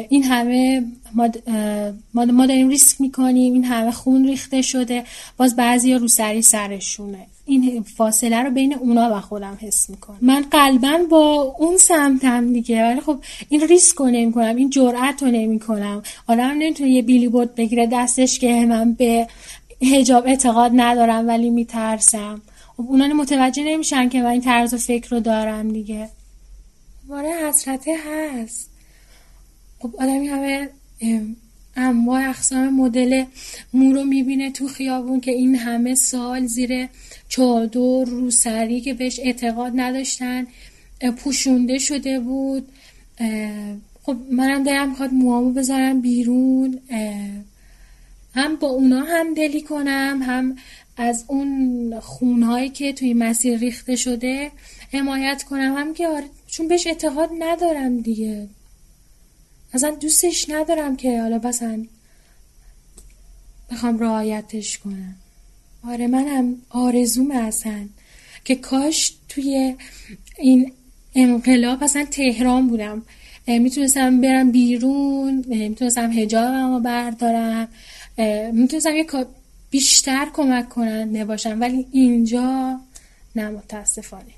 این 0.08 0.22
همه 0.22 0.84
ما, 1.14 1.28
ما 2.14 2.46
داریم 2.46 2.68
ریسک 2.68 3.00
می‌کنیم 3.00 3.52
این 3.52 3.64
همه 3.64 3.90
خون 3.90 4.26
ریخته 4.26 4.62
شده. 4.62 5.04
باز 5.36 5.56
بعضی 5.56 5.94
رو 5.94 6.08
سری 6.08 6.42
سرشونه. 6.42 7.26
این 7.46 7.82
فاصله 7.82 8.42
رو 8.42 8.50
بین 8.50 8.74
اونا 8.74 9.16
و 9.16 9.20
خودم 9.20 9.58
حس 9.60 9.90
می‌کنم. 9.90 10.18
من 10.22 10.44
قلبا 10.50 10.98
با 11.10 11.54
اون 11.58 11.76
سمتم 11.76 12.52
دیگه. 12.52 12.84
ولی 12.84 13.00
خب 13.00 13.18
این 13.48 13.60
ریسک 13.60 13.96
رو 13.96 14.06
نمی 14.06 14.32
کنم 14.32 14.56
این 14.56 14.70
جرأت 14.70 15.22
رو 15.22 15.30
نمی 15.30 15.58
کنم 15.58 16.02
آدم 16.26 16.50
نمی‌تونه 16.50 16.90
یه 16.90 17.02
بیلی 17.02 17.28
بورد 17.28 17.54
بگیره 17.54 17.88
دستش 17.92 18.38
که 18.38 18.66
من 18.66 18.92
به 18.92 19.26
هجاب 19.82 20.26
اعتقاد 20.26 20.70
ندارم 20.74 21.28
ولی 21.28 21.50
میترسم. 21.50 22.42
خب 22.76 22.84
اونا 22.88 23.06
متوجه 23.06 23.64
نمیشن 23.64 24.08
که 24.08 24.22
من 24.22 24.26
این 24.26 24.40
طرز 24.40 24.74
فکر 24.74 25.10
رو 25.10 25.20
دارم 25.20 25.72
دیگه. 25.72 26.08
ماره 27.08 27.28
حسرته 27.28 27.96
هست. 28.08 28.70
خب 29.78 29.96
آدمی 29.98 30.26
همه 30.28 30.68
انواع 31.76 32.28
اقسام 32.28 32.74
مدل 32.74 33.24
مو 33.72 33.92
رو 33.92 34.04
می‌بینه 34.04 34.50
تو 34.50 34.68
خیابون 34.68 35.20
که 35.20 35.30
این 35.30 35.56
همه 35.56 35.94
سال 35.94 36.46
زیر 36.46 36.88
چادر 37.28 38.04
روسری 38.06 38.80
که 38.80 38.94
بهش 38.94 39.20
اعتقاد 39.22 39.72
نداشتن 39.76 40.46
پوشونده 41.16 41.78
شده 41.78 42.20
بود. 42.20 42.68
خب 44.02 44.16
منم 44.30 44.64
دلم 44.64 44.88
می‌خواد 44.88 45.12
موامو 45.12 45.52
بذارم 45.52 46.00
بیرون. 46.00 46.80
هم 48.34 48.56
با 48.56 48.68
اونا 48.68 49.00
هم 49.00 49.34
دلی 49.34 49.62
کنم 49.62 50.20
هم 50.22 50.56
از 50.96 51.24
اون 51.28 52.00
خونهایی 52.00 52.68
که 52.68 52.92
توی 52.92 53.14
مسیر 53.14 53.58
ریخته 53.58 53.96
شده 53.96 54.50
حمایت 54.92 55.42
کنم. 55.42 55.74
هم 55.76 55.94
که 55.94 56.08
آره 56.08 56.24
چون 56.46 56.68
بهش 56.68 56.86
اعتقاد 56.86 57.30
ندارم 57.38 58.00
دیگه. 58.00 58.48
اصلا 59.74 59.90
دوستش 59.90 60.50
ندارم 60.50 60.96
که 60.96 61.20
حالا 61.20 61.38
بسن 61.38 61.86
بخوام 63.70 63.98
رعایتش 63.98 64.78
کنم. 64.78 65.14
آره 65.88 66.06
منم 66.06 66.56
آرزوم 66.70 67.30
اصلا 67.30 67.88
که 68.44 68.54
کاش 68.54 69.14
توی 69.28 69.76
این 70.38 70.72
انقلاب 71.14 71.82
اصلا 71.82 72.04
تهران 72.10 72.68
بودم. 72.68 73.02
می‌تونستم 73.46 74.20
برم 74.20 74.52
بیرون 74.52 75.44
می‌تونستم 75.46 76.12
هجابم 76.12 76.74
رو 76.74 76.80
بردارم. 76.80 77.68
می‌تونستم 78.52 78.94
یه 78.96 79.06
بیشتر 79.70 80.28
کمک 80.34 80.68
کننده 80.68 81.24
باشم 81.24 81.60
ولی 81.60 81.86
اینجا 81.92 82.80
نه 83.36 83.50
متاسفانه. 83.50 84.34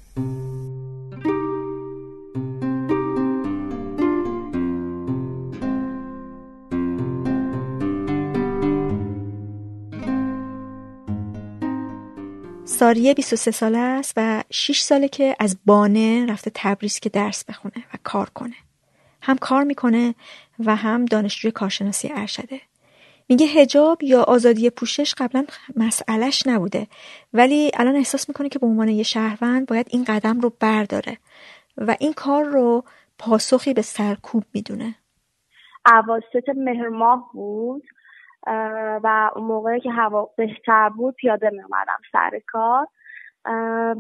ساریه 12.77 13.15
23 13.15 13.51
ساله 13.51 13.79
است 13.79 14.13
و 14.17 14.43
6 14.51 14.81
ساله 14.81 15.09
که 15.09 15.37
از 15.41 15.59
بانه 15.67 16.27
رفته 16.29 16.51
تبریز 16.55 17.01
که 17.01 17.09
درس 17.09 17.45
بخونه 17.45 17.85
و 17.95 17.99
کار 18.05 18.31
کنه. 18.35 18.55
هم 19.23 19.39
کار 19.39 19.65
می‌کنه 19.65 20.15
و 20.59 20.77
هم 20.77 21.05
دانشجوی 21.05 21.51
کارشناسی 21.51 22.11
ارشده. 22.15 22.61
میگه 23.29 23.47
هجاب 23.47 24.03
یا 24.03 24.23
آزادی 24.23 24.71
پوشش 24.71 25.15
قبلا 25.15 25.47
مسئلش 25.77 26.47
نبوده 26.47 26.87
ولی 27.33 27.71
الان 27.75 27.97
احساس 27.97 28.29
می‌کنه 28.29 28.49
که 28.49 28.59
به 28.59 28.67
عنوان 28.67 28.89
یه 28.89 29.03
شهروند 29.03 29.67
باید 29.67 29.87
این 29.91 30.05
قدم 30.05 30.41
رو 30.41 30.53
برداره 30.61 31.19
و 31.77 31.97
این 32.01 32.13
کار 32.13 32.45
رو 32.45 32.85
پاسخی 33.19 33.75
به 33.75 33.83
سرکوب 33.83 34.45
می‌دونه. 34.55 34.95
عواست 35.85 36.49
مهر 36.57 36.89
ماه 36.89 37.31
بود 37.33 37.83
و 39.03 39.31
اون 39.37 39.45
موقعی 39.45 39.81
که 39.81 39.91
هوا 39.91 40.31
بهتر 40.37 40.89
بود 40.89 41.15
پیاده 41.15 41.51
می 41.51 41.63
اومدم 41.63 41.99
سر 42.13 42.41
کار. 42.47 42.87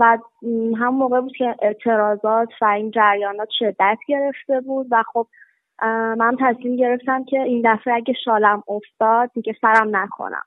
و 0.00 0.18
هم 0.78 0.94
موقع 0.94 1.20
بود 1.20 1.36
که 1.36 1.54
اعتراضات 1.62 2.48
و 2.60 2.64
این 2.64 2.90
جریانات 2.90 3.48
شدت 3.58 3.98
گرفته 4.08 4.60
بود 4.60 4.86
و 4.90 5.02
خب 5.12 5.26
من 6.18 6.36
تصمیم 6.40 6.76
گرفتم 6.76 7.24
که 7.24 7.40
این 7.40 7.62
دفعه 7.64 7.94
اگه 7.94 8.14
شالم 8.24 8.62
افتاد 8.68 9.30
دیگه 9.34 9.56
سرم 9.60 9.96
نکنم. 9.96 10.44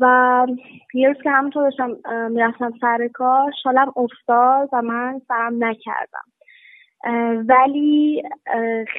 و 0.00 0.46
یه 0.94 1.08
روز 1.08 1.16
که 1.22 1.30
همونطور 1.30 1.62
داشتم 1.62 1.96
می‌رفتم 2.30 2.72
سر 2.80 3.08
کار 3.14 3.52
شالم 3.62 3.92
افتاد 3.96 4.68
و 4.72 4.82
من 4.82 5.20
سرم 5.28 5.64
نکردم. 5.64 6.24
ولی 7.48 8.22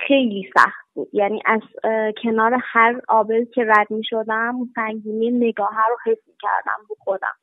خیلی 0.07 0.49
سخت 0.53 0.86
بود 0.97 1.09
یعنی 1.13 1.41
از 1.45 1.61
کنار 2.23 2.57
هر 2.63 3.01
آبل 3.07 3.45
که 3.45 3.63
رد 3.63 3.91
می 3.91 4.03
شدم 4.03 4.55
سنگینی 4.75 5.31
نگاه 5.31 5.75
رو 5.89 6.11
حس 6.11 6.17
می 6.27 6.33
کردم 6.41 6.85
رو 6.89 6.95
خودم. 6.99 7.35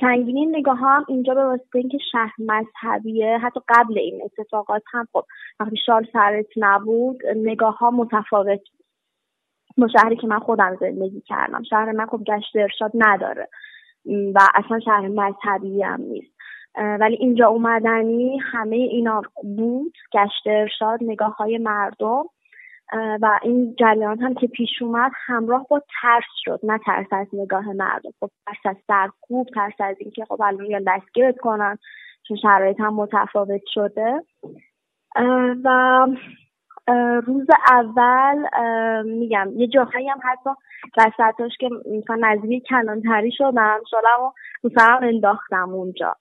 سنگینی 0.00 0.46
نگاه 0.46 0.78
هم 0.78 1.04
اینجا 1.08 1.34
به 1.34 1.44
واسطه 1.44 1.78
اینکه 1.78 1.98
شهر 2.12 2.32
مذهبیه 2.38 3.38
حتی 3.38 3.60
قبل 3.68 3.98
این 3.98 4.22
اتفاقات 4.24 4.82
هم 4.92 5.08
خب 5.12 5.24
وقتی 5.60 5.76
شال 5.86 6.06
سرت 6.12 6.46
نبود 6.56 7.26
نگاه 7.36 7.78
ها 7.78 7.90
متفاوت 7.90 8.60
بود. 8.70 8.86
با 9.78 9.88
شهری 9.88 10.16
که 10.16 10.26
من 10.26 10.38
خودم 10.38 10.76
زندگی 10.80 11.20
کردم. 11.20 11.62
شهر 11.62 11.92
من 11.92 12.06
خب 12.06 12.20
گشت 12.26 12.56
ارشاد 12.56 12.92
نداره. 12.94 13.48
و 14.06 14.40
اصلا 14.54 14.80
شهر 14.80 15.08
مذهبی 15.08 15.82
هم 15.82 16.00
نیست. 16.00 16.32
ولی 17.00 17.16
اینجا 17.16 17.46
اومدنی 17.46 18.38
همه 18.38 18.76
اینا 18.76 19.22
بود. 19.56 19.92
گشت 20.12 20.46
ارشاد 20.46 20.98
نگاه 21.02 21.36
های 21.36 21.58
مردم. 21.58 22.22
و 22.92 23.40
این 23.42 23.76
جریان 23.78 24.18
هم 24.18 24.34
که 24.34 24.46
پیش 24.46 24.82
اومد 24.82 25.12
همراه 25.26 25.66
با 25.70 25.82
ترس 26.02 26.24
شد 26.44 26.60
نه 26.62 26.78
ترس 26.78 27.06
از 27.10 27.26
نگاه 27.32 27.72
مردم. 27.72 28.10
خب 28.20 28.30
ترس 28.46 28.58
از 28.64 28.76
سرکوب 28.86 29.48
ترس 29.54 29.74
از 29.78 29.96
اینکه 29.98 30.24
خب 30.24 30.42
الان 30.42 30.66
یا 30.66 30.80
دستگیرت 30.86 31.38
کنن 31.38 31.78
چون 32.28 32.36
شرایط 32.36 32.80
هم 32.80 32.94
متفاوت 32.94 33.62
شده. 33.66 34.22
و 35.64 36.06
روز 37.26 37.46
اول 37.70 38.44
میگم 39.04 39.52
یه 39.56 39.66
جاهایی 39.66 40.08
هم 40.08 40.20
حتی 40.24 40.50
وسطاش 40.96 41.52
که 41.60 41.70
مثلا 41.98 42.16
نزدیک 42.20 42.64
کلانتری 42.64 43.32
شدم 43.32 43.80
شدم 43.90 44.22
و 44.22 44.32
رو 44.64 44.98
انداختم 45.02 45.70
اونجا. 45.70 46.16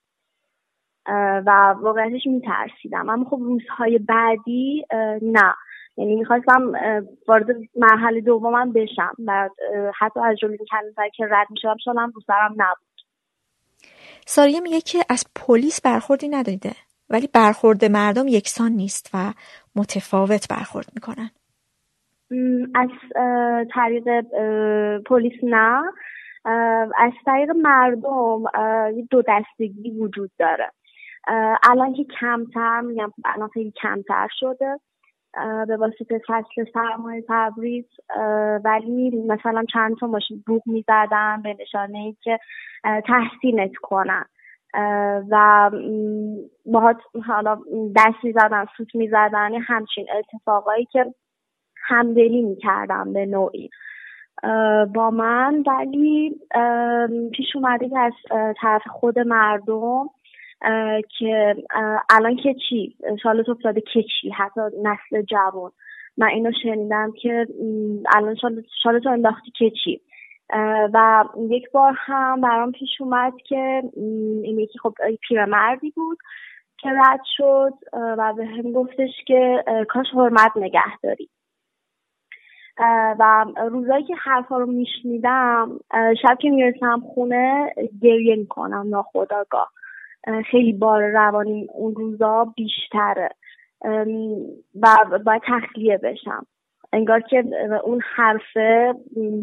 و 1.45 1.75
واقعیتش 1.81 2.27
میترسیدم. 2.27 3.09
اما 3.09 3.25
خب 3.29 3.37
روزهای 3.41 3.97
بعدی 3.97 4.85
نه. 5.21 5.53
یعنی 5.97 6.15
می‌خواستم 6.15 6.73
وارد 7.27 7.45
مرحله 7.75 8.21
دومم 8.21 8.73
بشم. 8.73 9.15
و 9.27 9.49
حتی 9.99 10.19
از 10.19 10.37
جلوی 10.37 10.57
کلانتری 10.57 11.11
که 11.15 11.25
رد 11.31 11.47
می‌شدم 11.49 11.77
شدم 11.79 12.11
رو 12.15 12.21
سرم 12.27 12.51
نبود. 12.57 13.01
ساریه 14.25 14.59
میگه 14.59 14.81
که 14.81 14.97
از 15.09 15.25
پلیس 15.35 15.81
برخوردی 15.81 16.27
ندیده 16.27 16.71
ولی 17.09 17.29
برخورد 17.33 17.85
مردم 17.85 18.27
یکسان 18.27 18.71
نیست 18.71 19.09
و 19.13 19.33
متفاوت 19.75 20.47
برخورد 20.49 20.87
می‌کنن. 20.95 21.31
از 22.75 22.89
طریق 23.73 24.21
پلیس 25.05 25.33
نه. 25.43 25.81
از 26.97 27.11
طریق 27.25 27.49
مردم 27.49 28.43
دو 29.09 29.23
دستگی 29.27 29.91
وجود 29.91 30.31
داره. 30.39 30.71
الان 31.63 31.93
که 31.93 32.05
کمتر 32.19 32.81
میگم 32.81 33.11
الان 33.25 33.49
خیلی 33.49 33.73
کمتر 33.81 34.27
شده. 34.39 34.79
به 35.67 35.77
واسطه 35.77 36.21
فصل 36.27 36.65
سرمایه 36.73 37.23
تبریز 37.29 37.85
ولی 38.65 39.23
مثلا 39.27 39.63
چند 39.73 39.97
تا 39.99 40.07
ماشین 40.07 40.43
بوق 40.47 40.61
می‌زدن 40.65 41.41
به 41.43 41.57
نشانه 41.59 41.97
ای 41.97 42.15
که 42.21 42.39
تحسینت 42.83 43.75
کنن. 43.81 44.25
و 45.31 45.71
باهات 46.65 46.97
حالا 47.27 47.59
دست 47.95 48.23
می‌زدن 48.23 48.65
سوت 48.77 48.95
می‌زدن 48.95 49.53
همچین 49.61 50.07
اتفاقایی 50.17 50.85
که 50.85 51.13
همدلی 51.87 52.41
می‌کردم 52.41 53.13
به 53.13 53.25
نوعی. 53.25 53.69
با 54.93 55.11
من 55.11 55.63
ولی 55.67 56.39
پیش 57.33 57.55
اومده 57.55 57.89
که 57.89 57.99
از 57.99 58.13
طرف 58.61 58.87
خود 58.87 59.19
مردم 59.19 60.09
که 61.19 61.55
الان 62.09 62.35
که 62.35 62.55
چی؟ 62.69 62.95
سالت 63.23 63.49
افتاده 63.49 63.81
که 63.81 64.03
چی؟ 64.03 64.29
حتی 64.29 64.61
نسل 64.83 65.21
جوان. 65.21 65.71
من 66.17 66.27
اینو 66.27 66.51
شنیدم 66.63 67.11
که 67.21 67.47
الان 68.15 68.35
شالتو 68.83 69.09
انداختی 69.09 69.51
که 69.51 69.71
چی؟ 69.83 70.01
و 70.93 71.25
یک 71.49 71.71
بار 71.71 71.93
هم 71.97 72.41
برام 72.41 72.71
پیش 72.71 72.89
اومد 72.99 73.33
که 73.47 73.83
این 74.43 74.59
یکی 74.59 74.79
خب 74.79 74.93
پیرمردی 75.27 75.91
بود 75.95 76.17
که 76.77 76.89
رد 76.89 77.21
شد 77.37 77.73
و 77.93 78.33
به 78.37 78.45
هم 78.45 78.71
گفتش 78.71 79.11
که 79.27 79.63
کاش 79.89 80.07
حرمت 80.13 80.51
نگه 80.55 80.97
داری. 81.03 81.29
و 83.19 83.45
روزایی 83.69 84.03
که 84.03 84.15
حرفا 84.15 84.57
رو 84.57 84.65
میشنیدم 84.65 85.79
شب 86.21 86.37
که 86.41 86.49
می‌رسم 86.49 86.99
خونه 86.99 87.73
گریه 88.01 88.35
می‌کنم 88.35 88.85
ناخداگاه 88.89 89.71
خیلی 90.51 90.73
بار 90.73 91.11
روانی 91.11 91.67
اون 91.73 91.95
روزا 91.95 92.53
بیشتره. 92.55 93.29
و 94.81 94.97
باید 95.25 95.41
تخلیه 95.45 95.97
بشم. 95.97 96.45
انگار 96.93 97.21
که 97.21 97.43
اون 97.83 98.01
حرفه 98.15 98.95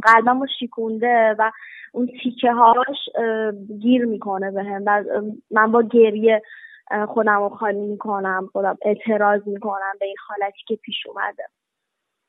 قلبم 0.02 0.40
رو 0.40 0.46
شیکونده 0.58 1.34
و 1.38 1.50
اون 1.92 2.10
تیکه 2.22 2.52
هاش 2.52 3.08
گیر 3.80 4.04
می‌کنه 4.04 4.62
هم 4.62 4.82
و 4.86 5.04
من 5.50 5.72
با 5.72 5.82
گریه 5.82 6.42
خودم 7.08 7.38
رو 7.38 7.48
خالی 7.48 7.80
می‌کنم 7.80 8.48
خودم 8.52 8.78
اعتراض 8.82 9.40
می‌کنم 9.46 9.92
به 10.00 10.06
این 10.06 10.16
حالتی 10.28 10.60
که 10.66 10.76
پیش 10.76 11.06
اومده. 11.06 11.44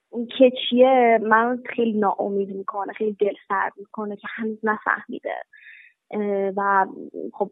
اون 0.09 0.27
کچیه 0.27 1.19
من 1.23 1.63
خیلی 1.75 1.99
ناامید 1.99 2.49
می‌کنه 2.49 2.93
خیلی 2.93 3.13
دل 3.19 3.33
سرد 3.47 3.73
می‌کنه 3.77 4.15
که 4.15 4.27
هنوز 4.29 4.57
نفهمیده. 4.63 5.35
و 6.57 6.87
خب 7.33 7.51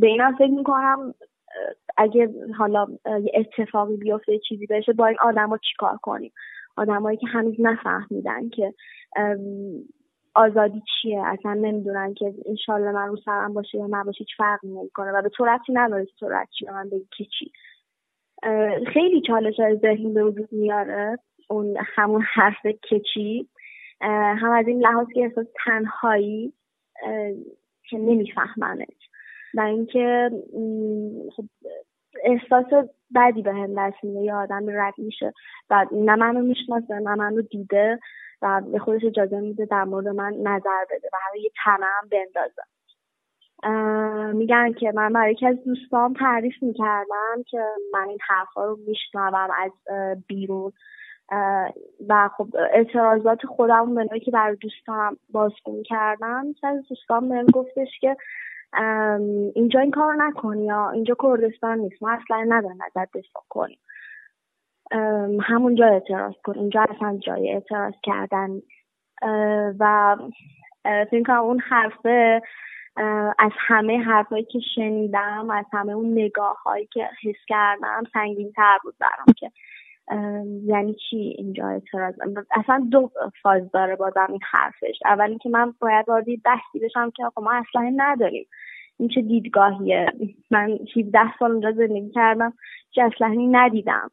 به 0.00 0.06
اینم 0.06 0.36
فکر 0.36 0.50
می‌کنم 0.50 1.14
اگه 1.96 2.30
حالا 2.58 2.86
یه 3.06 3.32
اتفاقی 3.34 3.96
بیفته 3.96 4.38
چیزی 4.38 4.66
بشه 4.66 4.92
با 4.92 5.06
این 5.06 5.16
آدم 5.20 5.50
رو 5.50 5.58
چیکار 5.58 5.96
کنیم؟ 5.96 6.32
آدمایی 6.76 7.16
که 7.16 7.26
هنوز 7.26 7.54
نفهمیدن 7.58 8.48
که 8.48 8.74
آزادی 10.34 10.82
چیه؟ 11.02 11.22
اصلا 11.26 11.54
نمی‌دونن 11.54 12.14
که 12.14 12.34
انشالله 12.46 12.92
من 12.92 13.08
رو 13.08 13.16
سرم 13.16 13.54
باشه 13.54 13.78
یا 13.78 13.86
نباشه 13.90 14.18
هیچ 14.18 14.36
فرقی 14.36 14.68
نمی‌کنه 14.68 15.12
و 15.12 15.22
به 15.22 15.28
تو 15.28 15.44
ربطی 15.44 15.72
نداره 15.72 16.06
که 16.06 16.12
تو 16.20 16.28
چی 16.58 16.66
من 16.66 16.88
بگی 16.88 17.08
که 17.16 17.24
چی. 17.24 17.52
خیلی 18.92 19.20
چالش 19.26 19.60
های 19.60 19.76
ذهنی 19.76 20.12
به 20.12 20.24
وجود 20.24 20.48
میاره 20.52 21.18
اون 21.50 21.76
همون 21.80 22.22
حرف 22.22 22.66
کچی 22.66 23.48
هم 24.00 24.50
از 24.50 24.68
این 24.68 24.80
لحاظ 24.80 25.06
که 25.14 25.20
احساس 25.20 25.46
تنهایی 25.64 26.52
که 27.90 27.98
نمیفهمنش 27.98 29.05
و 29.54 29.60
اینکه 29.60 30.30
خب 31.36 31.44
احساس 32.24 32.66
بدی 33.14 33.42
به 33.42 33.52
هم 33.52 33.74
دست 33.76 34.04
میده. 34.04 34.20
یه 34.20 34.34
آدمی 34.34 34.72
رد 34.72 34.94
میشه 34.98 35.32
و 35.70 35.86
نه 35.92 36.16
منو 36.16 36.42
می‌شناسه 36.42 36.94
نه 36.94 37.14
منو 37.14 37.42
دیده 37.42 37.98
و 38.42 38.62
به 38.72 38.78
خودش 38.78 39.04
اجازه 39.04 39.40
میده 39.40 39.64
در 39.66 39.84
مورد 39.84 40.08
من 40.08 40.32
نظر 40.32 40.84
بده 40.90 41.08
و 41.12 41.16
همه 41.28 41.40
یه 41.40 41.50
تنه 41.64 41.86
هم 41.86 42.08
بندازه 42.10 42.62
میگن 44.32 44.72
که 44.72 44.92
من 44.92 45.12
برای 45.12 45.32
یکی 45.32 45.46
از 45.46 45.64
دوستان 45.64 46.14
تعریف 46.14 46.54
می‌کردم 46.62 47.42
که 47.50 47.64
من 47.92 48.08
این 48.08 48.18
حرفا 48.28 48.64
رو 48.64 48.78
میشنوم 48.86 49.48
از 49.58 49.72
بیرون. 50.26 50.72
و 52.08 52.30
خب 52.36 52.46
اعتراضات 52.72 53.46
خودم 53.46 53.94
به 53.94 54.20
که 54.20 54.30
برای 54.30 54.56
دوستانم 54.56 55.16
بازگو 55.30 55.72
می‌کردم 55.72 56.54
از 56.62 56.88
دوستان 56.88 57.28
بهم 57.28 57.46
گفتش 57.46 57.88
که 58.00 58.16
اینجا 59.54 59.80
این 59.80 59.90
کار 59.90 60.14
نکنی 60.16 60.64
یا 60.64 60.90
اینجا 60.90 61.16
کردستان 61.22 61.78
نیست. 61.78 62.02
ما 62.02 62.10
اصلا 62.10 62.44
نداریم 62.48 62.78
ازت 62.82 63.16
دفاع 63.16 63.44
کنیم. 63.48 63.78
همونجا 65.42 65.86
اعتراض 65.86 66.34
کن. 66.44 66.58
اینجا 66.58 66.86
اصلا 66.90 67.18
جای 67.18 67.50
اعتراض 67.50 67.94
کردن 68.02 68.62
و 69.78 70.16
فکر 71.10 71.32
اون 71.32 71.60
حرفه 71.60 72.42
از 73.38 73.52
همه 73.56 73.98
حرفایی 73.98 74.44
که 74.44 74.58
شنیدم 74.74 75.50
از 75.50 75.64
همه 75.72 75.92
اون 75.92 76.12
نگاه 76.12 76.62
هایی 76.62 76.86
که 76.86 77.08
حس 77.22 77.44
کردم 77.48 78.02
سنگین 78.12 78.52
تر 78.52 78.78
بود 78.82 78.94
برام 79.00 79.26
که 79.36 79.50
یعنی 80.64 80.94
چی 80.94 81.16
اینجا 81.16 81.68
اعتراض؟ 81.68 82.14
اصلا 82.50 82.86
دو 82.90 83.10
فاز 83.42 83.70
داره 83.72 83.96
بازم 83.96 84.26
این 84.28 84.40
حرفش. 84.50 84.98
اولی 85.04 85.38
که 85.38 85.48
من 85.48 85.74
باید 85.80 86.08
وارد 86.08 86.26
بحثی 86.44 86.78
بشم 86.82 87.10
که 87.10 87.22
ما 87.42 87.52
اصلا 87.52 87.92
نداریم. 87.96 88.46
این 88.98 89.08
چه 89.08 89.22
دیدگاهیه؟ 89.22 90.06
من 90.50 90.78
17 90.96 91.18
سال 91.38 91.50
اونجا 91.50 91.72
زندگی 91.72 92.10
کردم 92.10 92.52
چه 92.90 93.02
اسلحه 93.02 93.46
ندیدم. 93.50 94.10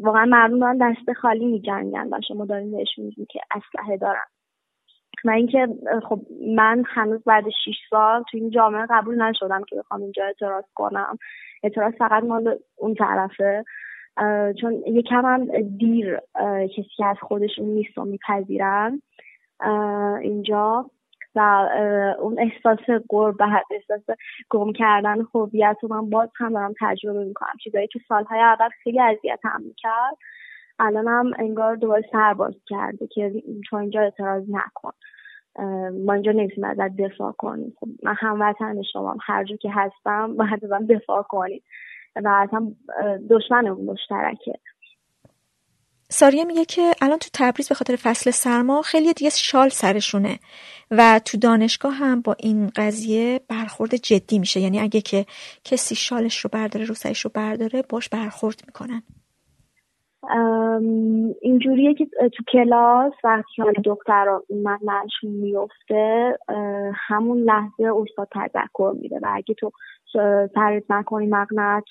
واقعا 0.00 0.24
مردم 0.24 0.60
دارن 0.60 0.78
دست 0.78 1.12
خالی 1.12 1.46
می 1.46 1.60
جنگن 1.60 2.08
و 2.12 2.20
شما 2.28 2.44
دارین 2.44 2.76
بهشون 2.76 3.04
میگین 3.04 3.26
که 3.30 3.40
اسلحه 3.50 3.96
دارن. 3.96 4.26
و 5.24 5.30
اینکه 5.30 5.68
خب 6.08 6.20
من 6.56 6.84
هنوز 6.86 7.24
بعد 7.24 7.44
6 7.48 7.74
سال 7.90 8.22
تو 8.30 8.38
این 8.38 8.50
جامعه 8.50 8.86
قبول 8.90 9.22
نشدم 9.22 9.64
که 9.68 9.76
بخوام 9.76 10.02
اینجا 10.02 10.24
اعتراض 10.24 10.64
کنم. 10.74 11.18
اعتراض 11.62 11.94
فقط 11.94 12.22
مال 12.22 12.58
اون 12.76 12.94
طرفه. 12.94 13.64
چون 14.60 14.72
یکم 14.86 15.24
هم 15.24 15.62
دیر 15.76 16.18
کسی 16.76 17.04
از 17.04 17.16
خودشون 17.22 17.66
نیست 17.66 17.98
و 17.98 18.04
میپذیرن. 18.04 19.02
اینجا. 20.22 20.90
و 21.36 21.68
اون 22.20 22.36
احساس 22.38 23.02
قربت 23.08 23.64
احساس 23.70 24.16
گم 24.50 24.72
کردن 24.72 25.26
هویت 25.34 25.76
رو 25.82 25.88
من 25.88 26.10
باز 26.10 26.28
هم 26.36 26.52
دارم 26.52 26.74
تجربه 26.80 27.24
می‌کنم. 27.24 27.56
چیزایی 27.64 27.86
که 27.86 28.00
سالهای 28.08 28.40
اول 28.40 28.68
خیلی 28.82 29.00
اذیت 29.00 29.40
هم 29.44 29.62
می‌کرد. 29.62 30.16
الان 30.78 31.08
هم 31.08 31.32
انگار 31.38 31.76
دوباره 31.76 32.04
سرباز 32.12 32.54
کرده 32.66 33.06
که 33.06 33.42
چون 33.70 33.80
اینجا 33.80 34.00
اعتراض 34.00 34.44
نکن. 34.50 34.92
ما 36.06 36.12
اینجا 36.12 36.32
نمی‌تونیم 36.32 36.70
ازت 36.70 36.96
دفاع 36.96 37.32
کنیم. 37.32 37.76
خب 37.80 37.86
من 38.02 38.14
هموطن 38.18 38.82
شما 38.82 39.16
هر 39.22 39.44
جا 39.44 39.56
که 39.56 39.70
هستم 39.72 40.36
باید 40.36 40.64
ازم 40.64 40.86
دفاع 40.86 41.22
کنید 41.22 41.62
و 42.16 42.28
اصلا 42.28 42.72
دشمن 43.30 43.66
اون 43.66 43.84
مشترکه. 43.84 44.58
ساریه 46.10 46.44
میگه 46.44 46.64
که 46.64 46.92
الان 47.02 47.18
تو 47.18 47.28
تبریز 47.32 47.68
به 47.68 47.74
خاطر 47.74 47.96
فصل 47.96 48.30
سرما 48.30 48.82
خیلی 48.82 49.12
دیگه 49.12 49.30
شال 49.30 49.68
سرشونه 49.68 50.38
و 50.90 51.20
تو 51.24 51.38
دانشگاه 51.38 51.94
هم 51.94 52.20
با 52.20 52.36
این 52.38 52.70
قضیه 52.76 53.40
برخورد 53.48 53.94
جدی 53.96 54.38
میشه. 54.38 54.60
یعنی 54.60 54.80
اگه 54.80 55.00
که 55.00 55.26
کسی 55.64 55.94
شالش 55.94 56.38
رو 56.38 56.50
برداره 56.52 56.84
روسریش 56.84 57.20
رو 57.20 57.30
برداره 57.34 57.82
باش 57.88 58.08
برخورد 58.08 58.62
می‌کنن. 58.66 59.02
اینجوریه 61.40 61.94
که 61.94 62.06
تو 62.06 62.44
کلاس 62.52 63.12
وقتی 63.24 63.62
حال 63.62 63.72
دختر 63.72 64.38
مغنشون 64.50 65.30
میفته 65.30 66.38
همون 66.94 67.38
لحظه 67.38 67.92
استاد 67.96 68.28
تذکر 68.32 68.92
میده 69.00 69.18
و 69.22 69.26
اگه 69.34 69.54
تو 69.54 69.70
تعریف 70.54 70.90
نکنی 70.90 71.26
مغنه 71.26 71.82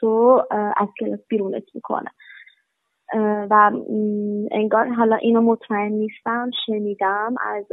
از 0.78 0.88
کلاس 1.00 1.20
بیرونت 1.30 1.64
می‌کنه. 1.76 2.10
و 3.50 3.72
انگار 4.52 4.88
حالا 4.88 5.16
اینو 5.16 5.42
مطمئن 5.42 5.92
نیستم 5.92 6.50
شنیدم 6.66 7.36
از 7.42 7.66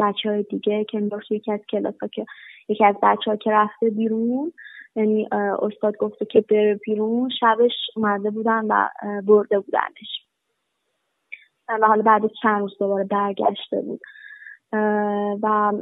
بچه 0.00 0.30
های 0.30 0.42
دیگه 0.42 0.84
که 0.84 1.00
داشت 1.00 1.32
یکی 1.32 1.52
از 1.52 1.60
کلاس 1.70 1.94
ها 2.02 2.08
که 2.08 2.24
یکی 2.68 2.84
از 2.84 2.94
بچه 3.02 3.30
ها 3.30 3.36
که 3.36 3.50
رفته 3.50 3.90
بیرون 3.90 4.52
یعنی 4.96 5.28
استاد 5.62 5.96
گفته 5.96 6.24
که 6.24 6.40
بره 6.40 6.80
بیرون 6.84 7.28
شبش 7.40 7.72
اومده 7.96 8.30
بودن 8.30 8.64
و 8.64 8.88
برده 9.22 9.60
بودنش. 9.60 10.26
و 11.68 11.86
حالا 11.86 12.02
بعد 12.02 12.22
چند 12.42 12.60
روز 12.60 12.78
دوباره 12.78 13.04
برگشته 13.04 13.80
بود. 13.80 14.00
و 15.42 15.72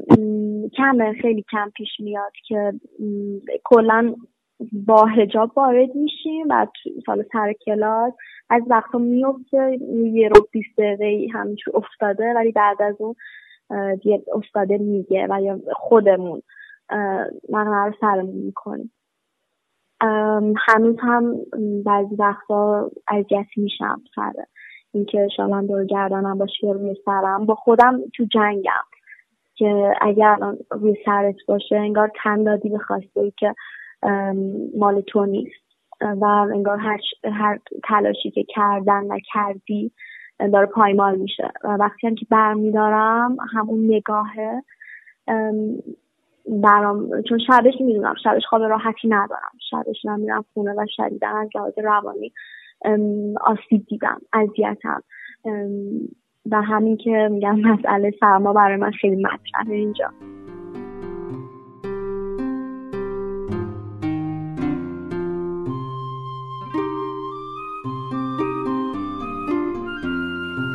کم 0.76 1.12
خیلی 1.22 1.44
کم 1.50 1.70
پیش 1.76 1.88
میاد 1.98 2.32
که 2.48 2.72
کلا 3.64 4.14
با 4.72 5.04
هجاب 5.04 5.58
وارد 5.58 5.94
میشیم 5.94 6.46
و 6.50 6.66
سال 7.06 7.24
سر 7.32 7.52
کلاس 7.66 8.12
از 8.50 8.62
وقتا 8.66 8.98
میفته 8.98 9.78
یه 10.12 10.28
رو 10.28 10.48
بیست 10.52 10.78
دقیقه 10.78 11.38
همینجور 11.38 11.76
افتاده 11.76 12.32
ولی 12.34 12.52
بعد 12.52 12.82
از 12.82 12.96
اون 12.98 13.14
دیگه 13.94 14.22
استاده 14.34 14.78
میگه 14.78 15.26
و 15.30 15.42
یا 15.42 15.60
خودمون 15.72 16.42
مقنعه 17.48 17.86
رو 17.86 17.92
سرمون 18.00 18.34
می‌کنیم. 18.34 18.92
هنوز 20.56 20.96
هم 20.98 21.36
بعضی 21.84 22.14
وقتا 22.14 22.90
اذیت 23.08 23.46
میشم 23.56 24.02
سر 24.14 24.32
اینکه 24.94 25.28
شالم 25.36 25.66
دور 25.66 25.84
گردنم 25.84 26.38
باشه 26.38 26.66
روی 26.72 26.96
سرم. 27.04 27.46
با 27.46 27.54
خودم 27.54 28.00
تو 28.16 28.24
جنگم 28.24 28.84
که 29.54 29.92
اگر 30.00 30.38
روی 30.70 30.96
سرت 31.04 31.36
باشه 31.48 31.76
انگار 31.76 32.10
تن 32.22 32.42
دادی 32.42 32.68
به 32.68 32.78
خواسته 32.78 33.32
که 33.38 33.54
مال 34.78 35.00
تو 35.00 35.26
نیست. 35.26 35.64
و 36.00 36.24
انگار 36.24 36.78
هر, 36.78 36.98
هر 37.24 37.58
تلاشی 37.84 38.30
که 38.30 38.44
کردن 38.44 39.04
و 39.04 39.18
کردی 39.32 39.92
داره 40.52 40.66
پایمال 40.66 41.18
میشه. 41.18 41.50
و 41.64 41.68
وقتی 41.68 42.06
هم 42.06 42.14
که 42.14 42.26
برمیدارم 42.30 43.36
همون 43.52 43.84
نگاهه 43.94 44.62
برام 46.46 47.22
چون 47.28 47.38
شبش 47.46 47.74
می‌دونم 47.80 48.14
شبش 48.24 48.42
خواب 48.48 48.62
راحتی 48.62 49.08
ندارم. 49.08 49.52
شبش 49.70 50.04
نمیرم 50.04 50.44
خونه 50.54 50.72
و 50.72 50.86
شدیدن 50.96 51.36
از 51.36 51.48
لحاظ 51.54 51.72
روانی 51.84 52.32
آسیب 53.40 53.86
دیدم 53.86 54.20
اذیتم. 54.32 55.02
و 56.50 56.62
همین 56.62 56.96
که 56.96 57.28
میگم 57.30 57.60
مسئله 57.60 58.14
سرما 58.20 58.52
برای 58.52 58.76
من 58.76 58.90
خیلی 58.90 59.16
مطرحه 59.16 59.74
اینجا. 59.74 60.10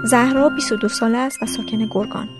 زهرا 0.03 0.49
22 0.49 0.87
ساله 0.87 1.17
است 1.17 1.43
و 1.43 1.45
ساکن 1.45 1.77
گرگان. 1.77 2.38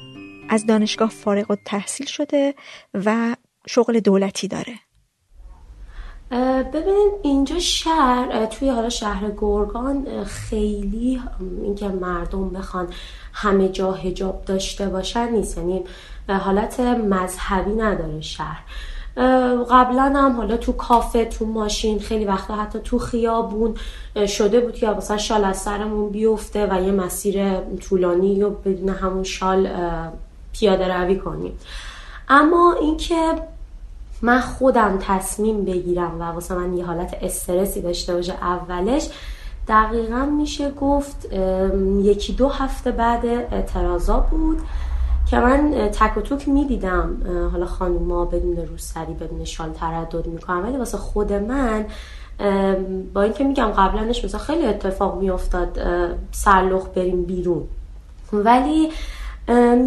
از 0.49 0.65
دانشگاه 0.65 1.09
فارغ 1.09 1.51
و 1.51 1.55
تحصیل 1.65 2.07
شده 2.07 2.55
و 2.93 3.35
شغل 3.67 3.99
دولتی 3.99 4.47
داره. 4.47 4.73
ببینید 6.73 7.13
اینجا 7.23 7.59
شهر 7.59 8.45
توی 8.45 8.69
حالا 8.69 8.89
شهر 8.89 9.31
گرگان 9.38 10.23
خیلی 10.23 11.21
اینکه 11.63 11.88
مردم 11.88 12.49
بخوان 12.49 12.88
همه 13.34 13.69
جا 13.69 13.91
هجاب 13.91 14.45
داشته 14.45 14.89
باشن 14.89 15.31
نیست 15.31 15.57
یعنی 15.57 15.84
حالت 16.27 16.80
مذهبی 16.80 17.71
نداره 17.71 18.21
شهر 18.21 18.63
قبلا 19.69 20.13
هم 20.15 20.38
حالا 20.38 20.57
تو 20.57 20.71
کافه 20.71 21.26
تو 21.26 21.45
ماشین 21.45 21.99
خیلی 21.99 22.26
وقتا 22.26 22.55
حتی 22.55 22.80
تو 22.84 22.99
خیابون 22.99 23.76
شده 24.27 24.59
بود 24.59 24.76
که 24.76 24.89
مثلا 24.89 25.17
شال 25.17 25.45
از 25.45 25.57
سرمون 25.57 26.09
بیفته 26.09 26.67
و 26.71 26.84
یه 26.84 26.91
مسیر 26.91 27.59
طولانی 27.59 28.43
و 28.43 28.49
بدون 28.49 28.89
همون 28.89 29.23
شال 29.23 29.69
پیاده 30.53 30.93
روی 30.93 31.17
کنیم. 31.17 31.53
اما 32.30 32.76
اینکه 32.81 33.35
من 34.21 34.39
خودم 34.39 34.97
تصمیم 35.01 35.65
بگیرم 35.65 36.21
و 36.21 36.23
واسه 36.23 36.55
من 36.55 36.77
یه 36.77 36.85
حالت 36.85 37.17
استرسی 37.21 37.81
داشته 37.81 38.13
باشه 38.13 38.34
اولش 38.34 39.09
دقیقا 39.67 40.26
میشه 40.26 40.71
گفت 40.71 41.34
یکی 42.01 42.34
دو 42.34 42.49
هفته 42.49 42.91
بعد 42.91 43.26
اعتراضا 43.26 44.19
بود 44.19 44.61
که 45.30 45.39
من 45.39 45.89
تک 45.93 46.17
و 46.17 46.21
توک 46.21 46.47
می‌دیدم. 46.47 47.17
حالا 47.51 47.65
خانوما 47.65 48.26
بدون 48.26 48.57
روسری 48.57 49.13
بدون 49.13 49.45
شال 49.45 49.69
تردد 49.69 50.27
می‌کنم 50.27 50.63
ولی 50.63 50.77
واسه 50.77 50.97
خود 50.97 51.34
من 51.34 51.85
با 53.13 53.21
اینکه 53.21 53.43
میگم 53.43 53.65
قبلنش 53.65 54.26
مثلا 54.26 54.39
خیلی 54.39 54.65
اتفاق 54.65 55.19
میافتاد 55.19 55.80
سرلخ 56.31 56.85
بریم 56.95 57.23
بیرون. 57.23 57.63
ولی 58.34 58.89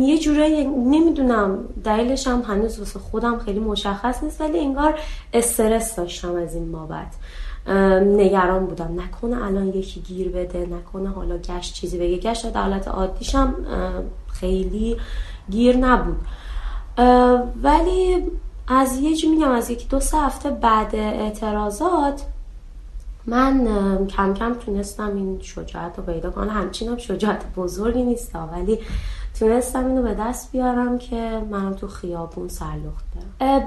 یه 0.00 0.18
جورایی 0.18 0.64
نمی‌دونم 0.64 1.58
دلیلش 1.84 2.26
هم 2.26 2.42
هنوز 2.42 2.78
واسه 2.78 2.98
خودم 2.98 3.38
خیلی 3.38 3.60
مشخص 3.60 4.24
نیست 4.24 4.40
ولی 4.40 4.58
انگار 4.58 4.98
استرس 5.32 5.96
داشتم 5.96 6.34
از 6.34 6.54
این 6.54 6.72
بابت. 6.72 7.14
نگران 8.02 8.66
بودم. 8.66 9.00
نکنه 9.00 9.44
الان 9.44 9.68
یکی 9.68 10.00
گیر 10.00 10.28
بده 10.28 10.66
نکنه 10.66 11.08
حالا 11.10 11.38
گشت 11.38 11.74
چیزی 11.74 11.98
بگه. 11.98 12.16
گشت 12.16 12.52
در 12.52 12.60
حالت 12.62 12.88
عادیشم 12.88 13.54
خیلی 14.32 14.96
گیر 15.50 15.76
نبود. 15.76 16.16
ولی 17.62 18.22
از 18.68 18.98
یه 19.00 19.16
جی 19.16 19.28
میگم 19.28 19.50
از 19.50 19.70
یکی 19.70 19.88
دو 19.88 20.00
سه 20.00 20.18
هفته 20.18 20.50
بعد 20.50 20.94
اعتراضات 20.94 22.22
من 23.26 23.68
کم 24.06 24.34
کم 24.34 24.54
تونستم 24.54 25.16
این 25.16 25.38
شجاعت 25.40 25.98
رو 25.98 26.02
پیدا 26.04 26.30
کنم. 26.30 26.50
همچین 26.50 26.88
هم 26.88 26.98
شجاعت 26.98 27.54
بزرگی 27.56 28.02
نیست 28.02 28.36
ولی 28.52 28.78
تونستم 29.42 29.86
اینو 29.86 30.02
به 30.02 30.14
دست 30.14 30.52
بیارم 30.52 30.98
که 30.98 31.42
منم 31.50 31.72
تو 31.72 31.88
خیابون 31.88 32.48
سرلخت 32.48 33.04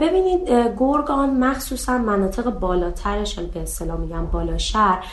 ببینید 0.02 0.50
گرگان 0.80 1.30
مخصوصا 1.30 1.98
مناطق 1.98 2.50
بالاترش 2.60 3.40
به 3.40 3.62
اصطلاح 3.62 4.00
میگم 4.00 4.26
بالا 4.26 4.58
شهر 4.58 5.06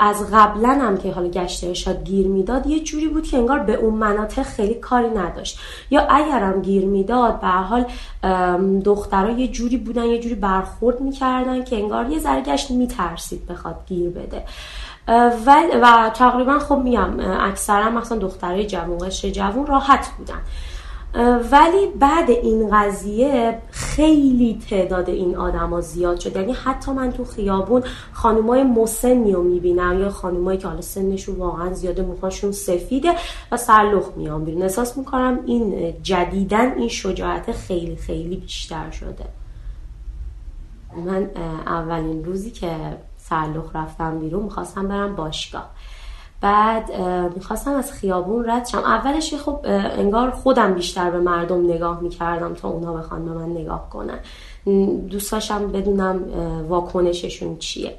از 0.00 0.26
قبلا 0.32 0.68
هم 0.68 0.96
که 0.96 1.12
حالا 1.12 1.28
گشت 1.28 1.64
ارشاد 1.64 2.04
گیر 2.04 2.26
می‌داد 2.26 2.66
یه 2.66 2.80
جوری 2.80 3.08
بود 3.08 3.26
که 3.26 3.36
انگار 3.38 3.58
به 3.58 3.74
اون 3.74 3.94
مناطق 3.94 4.42
خیلی 4.42 4.74
کاری 4.74 5.10
نداشت. 5.10 5.58
یا 5.90 6.00
اگرم 6.00 6.62
گیر 6.62 6.84
می‌داد 6.84 7.40
به 7.40 7.48
حال 7.48 7.84
دخترها 8.84 9.30
یه 9.30 9.48
جوری 9.48 9.76
بودن 9.76 10.04
یه 10.04 10.18
جوری 10.20 10.34
برخورد 10.34 11.00
می‌کردن 11.00 11.64
که 11.64 11.76
انگار 11.76 12.10
یه 12.10 12.18
ذره 12.18 12.42
گشت 12.42 12.70
میترسید 12.70 13.46
بخواد 13.46 13.76
گیر 13.86 14.10
بده. 14.10 14.44
و, 15.46 15.62
و 15.82 16.10
تقریبا 16.14 16.58
خب 16.58 16.78
میگم 16.78 17.10
اکثرا 17.20 17.90
مثلا 17.90 18.18
دخترای 18.18 18.66
جوون 18.66 18.98
قشر 18.98 19.30
جوون 19.30 19.66
راحت 19.66 20.08
بودن. 20.18 20.40
ولی 21.52 21.86
بعد 22.00 22.30
این 22.30 22.70
قضیه 22.72 23.58
خیلی 23.70 24.60
تعداد 24.70 25.10
این 25.10 25.36
آدما 25.36 25.80
زیاد 25.80 26.20
شد. 26.20 26.36
یعنی 26.36 26.52
حتی 26.52 26.92
من 26.92 27.12
تو 27.12 27.24
خیابون 27.24 27.82
خانمای 28.12 28.64
مسنی 28.64 29.32
رو 29.32 29.42
می‌بینم 29.42 30.00
یا 30.00 30.10
خانمایی 30.10 30.58
که 30.58 30.68
حالا 30.68 30.80
سنشون 30.80 31.36
واقعا 31.36 31.72
زیاده 31.72 32.02
موهاشون 32.02 32.52
سفیده 32.52 33.12
و 33.52 33.56
سرلخ 33.56 34.04
میان 34.16 34.44
بیرون. 34.44 34.62
احساس 34.62 34.98
می‌کنم 34.98 35.38
این 35.46 35.94
جدیدن 36.02 36.72
این 36.78 36.88
شجاعت 36.88 37.52
خیلی 37.52 37.96
خیلی 37.96 38.36
بیشتر 38.36 38.90
شده. 38.90 39.24
من 41.06 41.30
اولین 41.66 42.24
روزی 42.24 42.50
که 42.50 42.70
سرلخ 43.30 43.76
رفتم 43.76 44.18
بیرون 44.18 44.42
می‌خواستم 44.42 44.88
برم 44.88 45.16
باشگاه. 45.16 45.70
بعد 46.40 47.00
می‌خواستم 47.36 47.74
از 47.74 47.92
خیابون 47.92 48.50
رد 48.50 48.66
شم. 48.66 48.78
اولش 48.78 49.34
خب 49.34 49.60
انگار 49.64 50.30
خودم 50.30 50.74
بیشتر 50.74 51.10
به 51.10 51.18
مردم 51.18 51.64
نگاه 51.64 52.00
می‌کردم 52.00 52.54
تا 52.54 52.68
اونا 52.68 52.92
بخوان 52.92 53.24
به 53.24 53.30
من 53.30 53.48
نگاه 53.50 53.90
کنن. 53.90 54.18
دوستاشم 55.08 55.72
بدونم 55.72 56.24
واکنششون 56.68 57.58
چیه. 57.58 57.96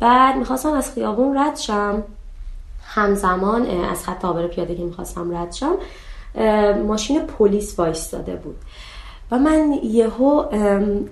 بعد 0.00 0.36
می‌خواستم 0.36 0.72
از 0.72 0.94
خیابون 0.94 1.38
رد 1.38 1.56
شم. 1.56 2.02
همزمان 2.84 3.66
از 3.66 4.04
خط 4.04 4.24
آبر 4.24 4.46
پیاده 4.46 4.74
که 4.74 4.82
می‌خواستم 4.82 5.36
رد 5.36 5.52
شم 5.52 5.76
ماشین 6.86 7.20
پلیس 7.20 7.78
وایستاده 7.78 8.36
بود. 8.36 8.56
و 9.30 9.38
من 9.38 9.72
یهو 9.82 10.44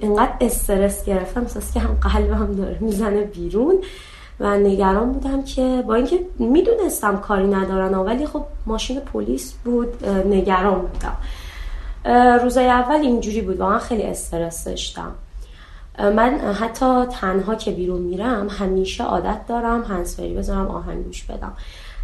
انقدر 0.01 0.33
استرس 0.41 1.05
گرفتم 1.05 1.43
احساس 1.43 1.75
که 1.75 1.81
هم 1.81 1.95
قلبم 1.95 2.55
داره 2.57 2.77
می‌زنه 2.81 3.23
بیرون 3.23 3.75
و 4.41 4.59
نگران 4.59 5.13
بودم 5.13 5.43
که 5.43 5.85
با 5.89 5.95
اینکه 5.95 6.21
می‌دونستم 6.39 7.17
کاری 7.17 7.47
ندارن 7.47 7.95
ولی 7.95 8.27
خب 8.27 8.45
ماشین 8.67 9.01
پلیس 9.01 9.53
بود 9.65 10.09
نگران 10.09 10.81
بودم. 10.81 11.17
روزای 12.43 12.67
اول 12.67 13.01
اینجوری 13.01 13.41
بود 13.41 13.61
واقعا 13.61 13.79
خیلی 13.79 14.03
استرس 14.03 14.65
داشتم. 14.65 15.13
من 15.99 16.39
حتی 16.39 17.05
تنها 17.05 17.55
که 17.55 17.71
بیرون 17.71 18.01
میرم 18.01 18.49
همیشه 18.49 19.05
عادت 19.05 19.47
دارم 19.49 19.83
هنسفری 19.83 20.35
بذارم 20.35 20.67
آهنگ 20.67 21.05
گوش 21.05 21.25
بدم. 21.25 21.53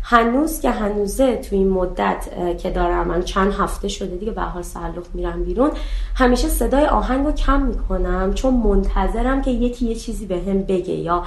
هنوز 0.07 0.61
که 0.61 0.71
هنوزه 0.71 1.37
تو 1.37 1.57
این 1.57 1.69
مدت 1.69 2.29
که 2.63 2.71
دارم 2.71 3.09
من 3.09 3.23
چند 3.23 3.53
هفته 3.53 3.89
شده 3.89 4.17
دیگه 4.17 4.33
به 4.33 4.43
حال 4.43 4.63
سرلخ 4.63 5.07
میرم 5.15 5.45
بیرون 5.45 5.71
همیشه 6.15 6.49
صدای 6.49 6.87
آهنگ 6.87 7.27
رو 7.27 7.33
کم 7.33 7.63
می‌کنم 7.63 8.35
چون 8.35 8.55
منتظرم 8.55 9.43
که 9.43 9.51
یکی 9.51 9.87
یه 9.87 9.95
چیزی 9.95 10.27
به 10.27 10.37
هم 10.37 10.63
بگه 10.63 10.95
یا 10.95 11.25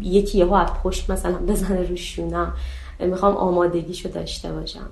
یکی 0.00 0.38
یهو 0.38 0.52
از 0.52 0.68
پشت 0.84 1.10
مثلا 1.10 1.38
بزنه 1.38 1.88
رو 1.88 1.96
شونم. 1.96 2.52
می‌خوام 3.00 3.36
آمادگیشو 3.36 4.08
داشته 4.08 4.52
باشم. 4.52 4.90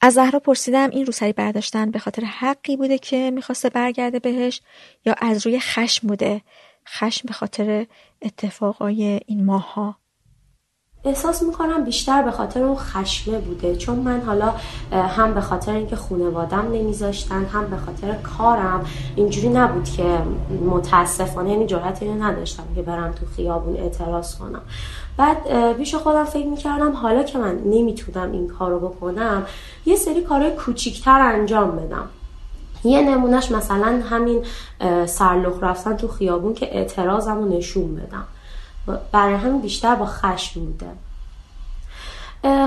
از 0.00 0.14
زهرا 0.14 0.40
پرسیدم 0.40 0.90
این 0.90 1.06
روسری 1.06 1.32
برداشتن 1.32 1.90
به 1.90 1.98
خاطر 1.98 2.22
حقی 2.22 2.76
بوده 2.76 2.98
که 2.98 3.30
می‌خواسته 3.34 3.68
برگرده 3.68 4.18
بهش 4.18 4.60
یا 5.06 5.14
از 5.18 5.46
روی 5.46 5.60
خشم 5.60 6.08
بوده؟ 6.08 6.40
خشم 6.88 7.26
به 7.26 7.32
خاطر 7.34 7.86
اتفاقای 8.22 9.20
این 9.26 9.44
ماها 9.44 9.96
احساس 11.06 11.42
می‌کنم 11.42 11.84
بیشتر 11.84 12.22
به 12.22 12.30
خاطر 12.30 12.62
اون 12.62 12.76
خشمه 12.76 13.38
بوده. 13.38 13.76
چون 13.76 13.96
من 13.98 14.20
حالا 14.26 14.54
هم 14.92 15.34
به 15.34 15.40
خاطر 15.40 15.72
اینکه 15.72 15.96
خونوادم 15.96 16.68
نمیذاشتن 16.72 17.44
هم 17.44 17.66
به 17.66 17.76
خاطر 17.76 18.14
کارم 18.38 18.84
اینجوری 19.16 19.48
نبود 19.48 19.84
که 19.84 20.18
متاسفانه 20.66 21.50
یعنی 21.50 21.66
جرأت 21.66 22.02
اینو 22.02 22.24
نداشتم 22.24 22.62
که 22.74 22.82
برم 22.82 23.12
تو 23.12 23.26
خیابون 23.36 23.76
اعتراض 23.76 24.38
کنم. 24.38 24.62
بعد 25.16 25.72
پیش 25.72 25.94
خودم 25.94 26.24
فکر 26.24 26.46
می‌کردم 26.46 26.92
حالا 26.92 27.22
که 27.22 27.38
من 27.38 27.58
نمی‌تونم 27.64 28.32
این 28.32 28.48
کارو 28.48 28.88
بکنم 28.88 29.46
یه 29.86 29.96
سری 29.96 30.22
کارهای 30.22 30.50
کوچیکتر 30.50 31.20
انجام 31.20 31.76
بدم. 31.76 32.08
یه 32.84 33.02
نمونهش 33.02 33.50
مثلا 33.50 34.02
همین 34.10 34.44
سرلخ 35.06 35.54
رفتن 35.62 35.96
تو 35.96 36.08
خیابون 36.08 36.54
که 36.54 36.78
اعتراضم 36.78 37.36
رو 37.36 37.48
نشون 37.48 37.94
بدم. 37.94 38.24
برای 39.12 39.34
همین 39.34 39.60
بیشتر 39.60 39.94
با 39.94 40.06
خشم 40.06 40.64
بوده 40.64 40.86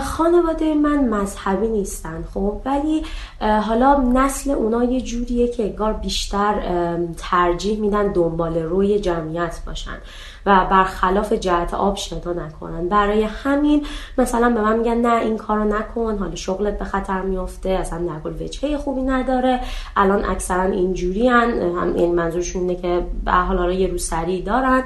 خانواده 0.04 0.74
من 0.74 1.10
مذهبی 1.10 1.68
نیستن 1.68 2.24
خب؟ 2.34 2.62
ولی 2.66 3.04
حالا 3.42 3.98
نسل 4.14 4.52
اونا 4.52 4.84
یه 4.84 5.02
جوریه 5.02 5.48
که 5.48 5.64
انگار 5.64 5.94
بیشتر 5.94 6.54
ترجیح 7.18 7.80
میدن 7.80 8.12
دنبال 8.12 8.58
روی 8.58 9.00
جمعیت 9.00 9.60
باشن 9.66 9.98
و 10.46 10.66
برخلاف 10.72 11.34
جهت 11.34 11.74
آب 11.74 11.96
شنا 11.96 12.34
نکنن. 12.34 12.90
برای 12.90 13.24
همین 13.24 13.86
مثلا 14.18 14.50
به 14.50 14.62
من 14.62 14.78
میگن 14.78 14.98
نه 14.98 15.22
این 15.22 15.38
کارو 15.38 15.64
نکن 15.64 16.18
حالا 16.18 16.36
شغلت 16.36 16.80
به 16.80 16.86
خطر 16.86 17.22
میفته 17.22 17.70
اصلا 17.70 18.00
نگل 18.00 18.44
وجهه 18.44 18.78
خوبی 18.78 19.02
نداره. 19.02 19.60
الان 19.98 20.26
اکثرا 20.26 20.64
اینجوری 20.64 21.28
هم 21.28 21.94
این 21.96 22.16
منظورشون 22.16 22.62
اینه 22.62 22.76
که 22.76 23.06
به 23.26 23.32
حال 23.32 23.74
یه 23.74 23.88
روسری 23.88 24.42
دارن. 24.42 24.84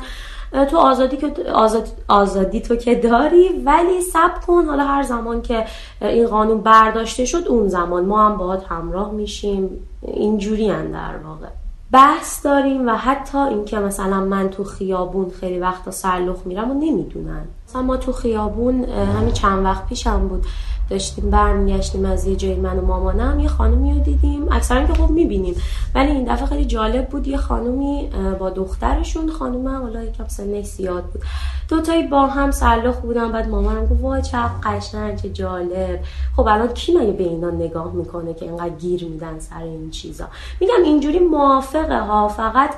تو 0.72 0.78
آزادی 0.78 1.18
که 1.18 1.34
آزاد... 1.54 1.88
آزادی 2.08 2.62
تو 2.62 2.76
که 2.76 2.96
داری 2.96 3.50
ولی 3.66 4.02
سب 4.02 4.46
کن. 4.48 4.66
حالا 4.66 4.84
هر 4.84 5.04
زمان 5.04 5.42
که 5.42 5.66
این 6.02 6.28
قانون 6.28 6.62
برداشته 6.62 7.26
شد 7.26 7.48
اون 7.48 7.68
زمان 7.68 8.06
ما 8.06 8.26
هم 8.26 8.38
باهات 8.38 8.64
همراه 8.70 9.12
میشیم. 9.12 9.70
اینجوری 10.02 10.68
در 10.68 11.18
واقع. 11.26 11.48
بحث 11.92 12.46
داریم 12.46 12.88
و 12.88 12.92
حتی 12.92 13.38
اینکه 13.38 13.80
مثلا 13.80 14.20
من 14.20 14.50
تو 14.50 14.64
خیابون 14.64 15.30
خیلی 15.40 15.60
وقتا 15.60 15.92
سرلخ 15.92 16.38
میرم 16.46 16.72
و 16.72 16.74
نمی‌دونن. 16.74 17.46
مثلا 17.70 17.82
ما 17.82 17.98
تو 17.98 18.12
خیابون 18.12 18.84
همین 18.84 19.32
چند 19.32 19.66
وقت 19.66 19.88
پیشم 19.88 20.28
بود. 20.28 20.46
داشتیم 20.90 21.30
برمیگشتیم 21.30 22.06
از 22.06 22.28
یه 22.28 22.36
جایی 22.36 22.56
من 22.56 22.80
و 22.80 22.86
مامانم 22.86 23.40
یه 23.40 23.48
خانمی 23.48 23.94
رو 23.94 24.00
دیدیم. 24.00 24.52
اکثرا 24.52 24.88
که 24.88 24.94
خب 24.94 25.10
می‌بینیم. 25.10 25.56
ولی 25.96 26.12
این 26.12 26.34
دفعه 26.34 26.46
خیلی 26.46 26.66
جالب 26.66 27.10
بود 27.10 27.28
یه 27.28 27.38
خانمی 27.38 28.10
با 28.40 28.50
دخترشون 28.50 29.32
خانم 29.32 29.68
حالا 29.68 30.04
یکم 30.04 30.28
سنش 30.28 30.66
زیاد 30.66 31.04
بود. 31.04 31.22
دوتایی 31.70 32.08
با 32.08 32.28
هم 32.28 32.52
سرلخ 32.52 32.96
بودن. 32.96 33.32
بعد 33.32 33.50
مامانم 33.50 33.86
گفت 33.86 34.02
وای 34.02 34.22
چه 34.22 34.38
قشنگ 34.64 35.22
چه 35.22 35.30
جالب. 35.30 36.00
خب 36.36 36.48
الان 36.48 36.68
کی 36.68 36.98
مگه 36.98 37.12
به 37.12 37.24
اینا 37.24 37.50
نگاه 37.50 37.94
می‌کنه 37.94 38.34
که 38.34 38.46
اینقدر 38.46 38.70
گیر 38.70 39.04
میدن 39.04 39.40
سر 39.40 39.64
این 39.64 39.90
چیزا؟ 39.92 40.26
میگم 40.60 40.84
اینجوری 40.86 41.20
موافقه 41.20 42.00
ها. 42.00 42.28
فقط 42.28 42.74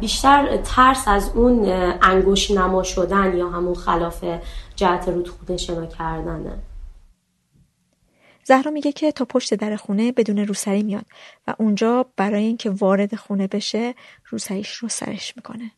بیشتر 0.00 0.56
ترس 0.56 1.04
از 1.06 1.30
اون 1.34 1.72
انگوش 2.02 2.50
نما 2.50 2.82
شدن 2.82 3.36
یا 3.36 3.48
همون 3.48 3.74
خلاف 3.74 4.24
جهت 4.76 5.08
رودخونه 5.08 5.56
شنا 5.56 5.86
کردنه. 5.86 6.52
زهرا 8.44 8.70
میگه 8.70 8.92
که 8.92 9.12
تا 9.12 9.24
پشت 9.24 9.54
در 9.54 9.76
خونه 9.76 10.12
بدون 10.12 10.38
روسری 10.38 10.82
میاد 10.82 11.04
و 11.46 11.54
اونجا 11.58 12.06
برای 12.16 12.44
اینکه 12.44 12.70
وارد 12.70 13.14
خونه 13.14 13.46
بشه 13.46 13.94
روسریش 14.28 14.74
رو 14.74 14.88
سرش 14.88 15.32
می‌کنه. 15.36 15.70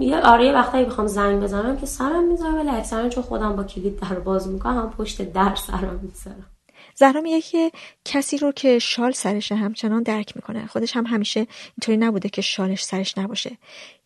یه 0.00 0.20
آره 0.20 0.46
یه 0.46 0.52
وقتایی 0.52 0.84
بخوام 0.84 1.06
زنگ 1.06 1.42
بزنم 1.42 1.76
که 1.76 1.86
سرم 1.86 2.24
می‌ذارم 2.24 2.54
ولی 2.54 2.68
اکثرا 2.70 3.08
چون 3.08 3.22
خودم 3.22 3.56
با 3.56 3.64
کلید 3.64 4.00
در 4.00 4.18
باز 4.18 4.48
می‌کنم 4.48 4.78
هم 4.78 4.90
پشت 4.90 5.22
در 5.22 5.54
سرم 5.54 6.00
می‌ذارم. 6.02 6.46
زهرا 6.94 7.20
میگه 7.20 7.40
که 7.40 7.70
کسی 8.04 8.38
رو 8.38 8.52
که 8.52 8.78
شال 8.78 9.12
سرشه 9.12 9.54
همچنان 9.54 10.02
درک 10.02 10.36
می‌کنه. 10.36 10.66
خودش 10.66 10.96
هم 10.96 11.06
همیشه 11.06 11.40
اینطوری 11.76 11.96
نبوده 11.96 12.28
که 12.28 12.42
شالش 12.42 12.82
سرش 12.82 13.18
نباشه. 13.18 13.58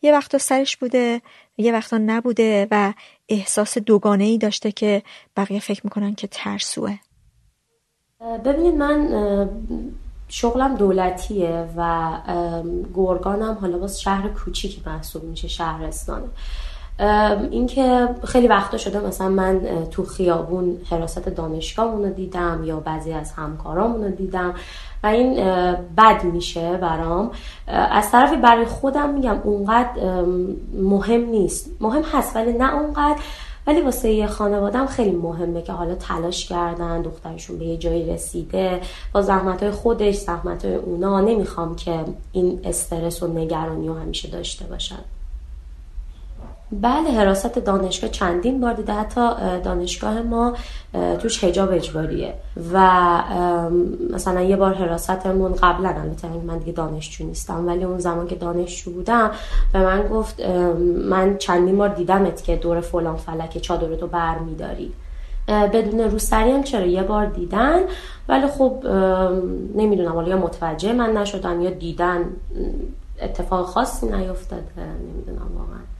یه 0.02 0.12
وقتا 0.12 0.38
سرش 0.38 0.76
بوده 0.76 1.22
یه 1.56 1.72
وقتا 1.72 1.98
نبوده 1.98 2.68
و 2.70 2.92
احساس 3.28 3.78
دوگانه 3.78 4.24
ای 4.24 4.38
داشته 4.38 4.72
که 4.72 5.02
بقیه 5.36 5.60
فکر 5.60 5.80
می‌کنن 5.84 6.14
که 6.14 6.26
ترسوه. 6.26 6.98
ببینید 8.44 8.74
من 8.74 9.08
شغلم 10.28 10.76
دولتیه 10.76 11.68
و 11.76 12.12
گرگانم 12.94 13.58
حالا 13.60 13.78
باز 13.78 14.00
شهر 14.00 14.28
کوچیکی 14.28 14.82
محسوب 14.86 15.24
میشه 15.24 15.48
شهرستانه. 15.48 16.26
اینکه 17.50 18.08
خیلی 18.24 18.48
وقتا 18.48 18.76
شده 18.76 19.00
مثلا 19.00 19.28
من 19.28 19.86
تو 19.90 20.04
خیابون 20.04 20.78
حراست 20.90 21.28
دانشگاهمون 21.28 22.02
رو 22.04 22.10
دیدم 22.10 22.62
یا 22.64 22.80
بعضی 22.80 23.12
از 23.12 23.32
همکارامون 23.32 24.04
رو 24.04 24.10
دیدم. 24.10 24.54
و 25.04 25.06
این 25.06 25.34
بد 25.96 26.24
میشه 26.24 26.76
برام. 26.76 27.30
از 27.66 28.10
طرفی 28.10 28.36
برای 28.36 28.64
خودم 28.64 29.10
میگم 29.10 29.38
اونقدر 29.44 30.24
مهم 30.74 31.20
نیست. 31.20 31.70
مهم 31.80 32.02
هست 32.02 32.36
ولی 32.36 32.52
نه 32.52 32.74
اونقدر. 32.74 33.20
ولی 33.66 33.80
واسه 33.80 34.10
یه 34.10 34.26
خانوادم 34.26 34.86
خیلی 34.86 35.16
مهمه 35.16 35.62
که 35.62 35.72
حالا 35.72 35.94
تلاش 35.94 36.48
کردن 36.48 37.02
دخترشون 37.02 37.58
به 37.58 37.64
یه 37.64 37.76
جایی 37.76 38.12
رسیده. 38.12 38.80
با 39.12 39.22
زحمت 39.22 39.62
های 39.62 39.72
خودش 39.72 40.14
زحمت 40.14 40.64
های 40.64 40.74
اونا. 40.74 41.20
نمی‌خوام 41.20 41.76
که 41.76 42.00
این 42.32 42.60
استرس 42.64 43.22
و 43.22 43.26
نگرانی 43.26 43.88
رو 43.88 43.94
همیشه 43.94 44.30
داشته 44.30 44.64
باشن. 44.64 45.04
بله 46.82 47.10
حراست 47.10 47.58
دانشگاه 47.58 48.10
چندین 48.10 48.60
بار 48.60 48.72
دیده. 48.72 48.92
حتی 48.92 49.30
دانشگاه 49.64 50.22
ما 50.22 50.54
توش 51.18 51.44
هجاب 51.44 51.72
اجباریه. 51.72 52.34
و 52.72 52.78
مثلا 54.12 54.42
یه 54.42 54.56
بار 54.56 54.74
حراستمون 54.74 55.52
قبلا 55.52 55.88
البته 55.88 56.28
من 56.46 56.58
دیگه 56.58 56.72
دانشجو 56.72 57.24
نیستم 57.24 57.66
ولی 57.66 57.84
اون 57.84 57.98
زمان 57.98 58.26
که 58.26 58.34
دانشجو 58.34 58.90
بودم 58.90 59.30
به 59.72 59.78
من 59.78 60.08
گفت 60.08 60.40
من 61.08 61.36
چندین 61.38 61.78
بار 61.78 61.88
دیدمت 61.88 62.44
که 62.44 62.56
دور 62.56 62.80
فلان 62.80 63.16
فلک 63.16 63.58
چادرتو 63.58 64.06
بر 64.06 64.38
میداری 64.38 64.92
بدون 65.48 66.00
روسری 66.00 66.50
هم 66.50 66.62
چرا؟ 66.62 66.86
یه 66.86 67.02
بار 67.02 67.26
دیدن. 67.26 67.80
ولی 68.28 68.46
خب 68.46 68.86
نمی‌دونم 69.74 70.12
حالا 70.12 70.28
یا 70.28 70.36
متوجه 70.36 70.92
من 70.92 71.16
نشدن 71.16 71.60
یا 71.60 71.70
دیدن 71.70 72.24
اتفاق 73.22 73.66
خاصی 73.66 74.06
نیفتاده 74.06 74.62
نمی‌دونم 74.76 75.50
واقعا. 75.56 75.93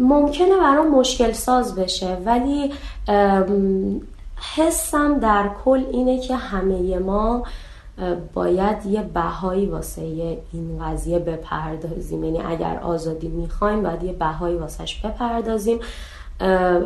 ممکنه 0.00 0.56
برام 0.60 0.90
مشکل 0.90 1.32
ساز 1.32 1.74
بشه 1.74 2.18
ولی 2.24 2.72
حسم 4.56 5.18
در 5.18 5.50
کل 5.64 5.84
اینه 5.92 6.20
که 6.20 6.36
همه 6.36 6.98
ما 6.98 7.42
باید 8.34 8.86
یه 8.86 9.02
بهایی 9.02 9.66
واسه 9.66 10.02
این 10.52 10.82
قضیه 10.84 11.18
بپردازیم. 11.18 12.24
یعنی 12.24 12.40
اگر 12.40 12.80
آزادی 12.82 13.28
می‌خوایم 13.28 13.82
باید 13.82 14.02
یه 14.02 14.12
بهایی 14.12 14.56
واسهش 14.56 15.00
بپردازیم. 15.04 15.80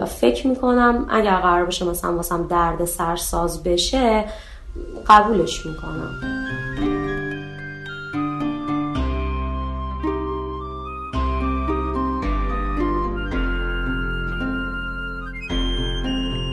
فکر 0.07 0.47
می‌کنم 0.47 1.07
اگر 1.11 1.37
قرار 1.37 1.67
بشه 1.67 1.85
مثلا 1.85 2.17
واسم 2.17 2.47
درد 2.47 2.85
سرساز 2.85 3.63
بشه 3.63 4.25
قبولش 5.09 5.67
می‌کنم. 5.67 6.11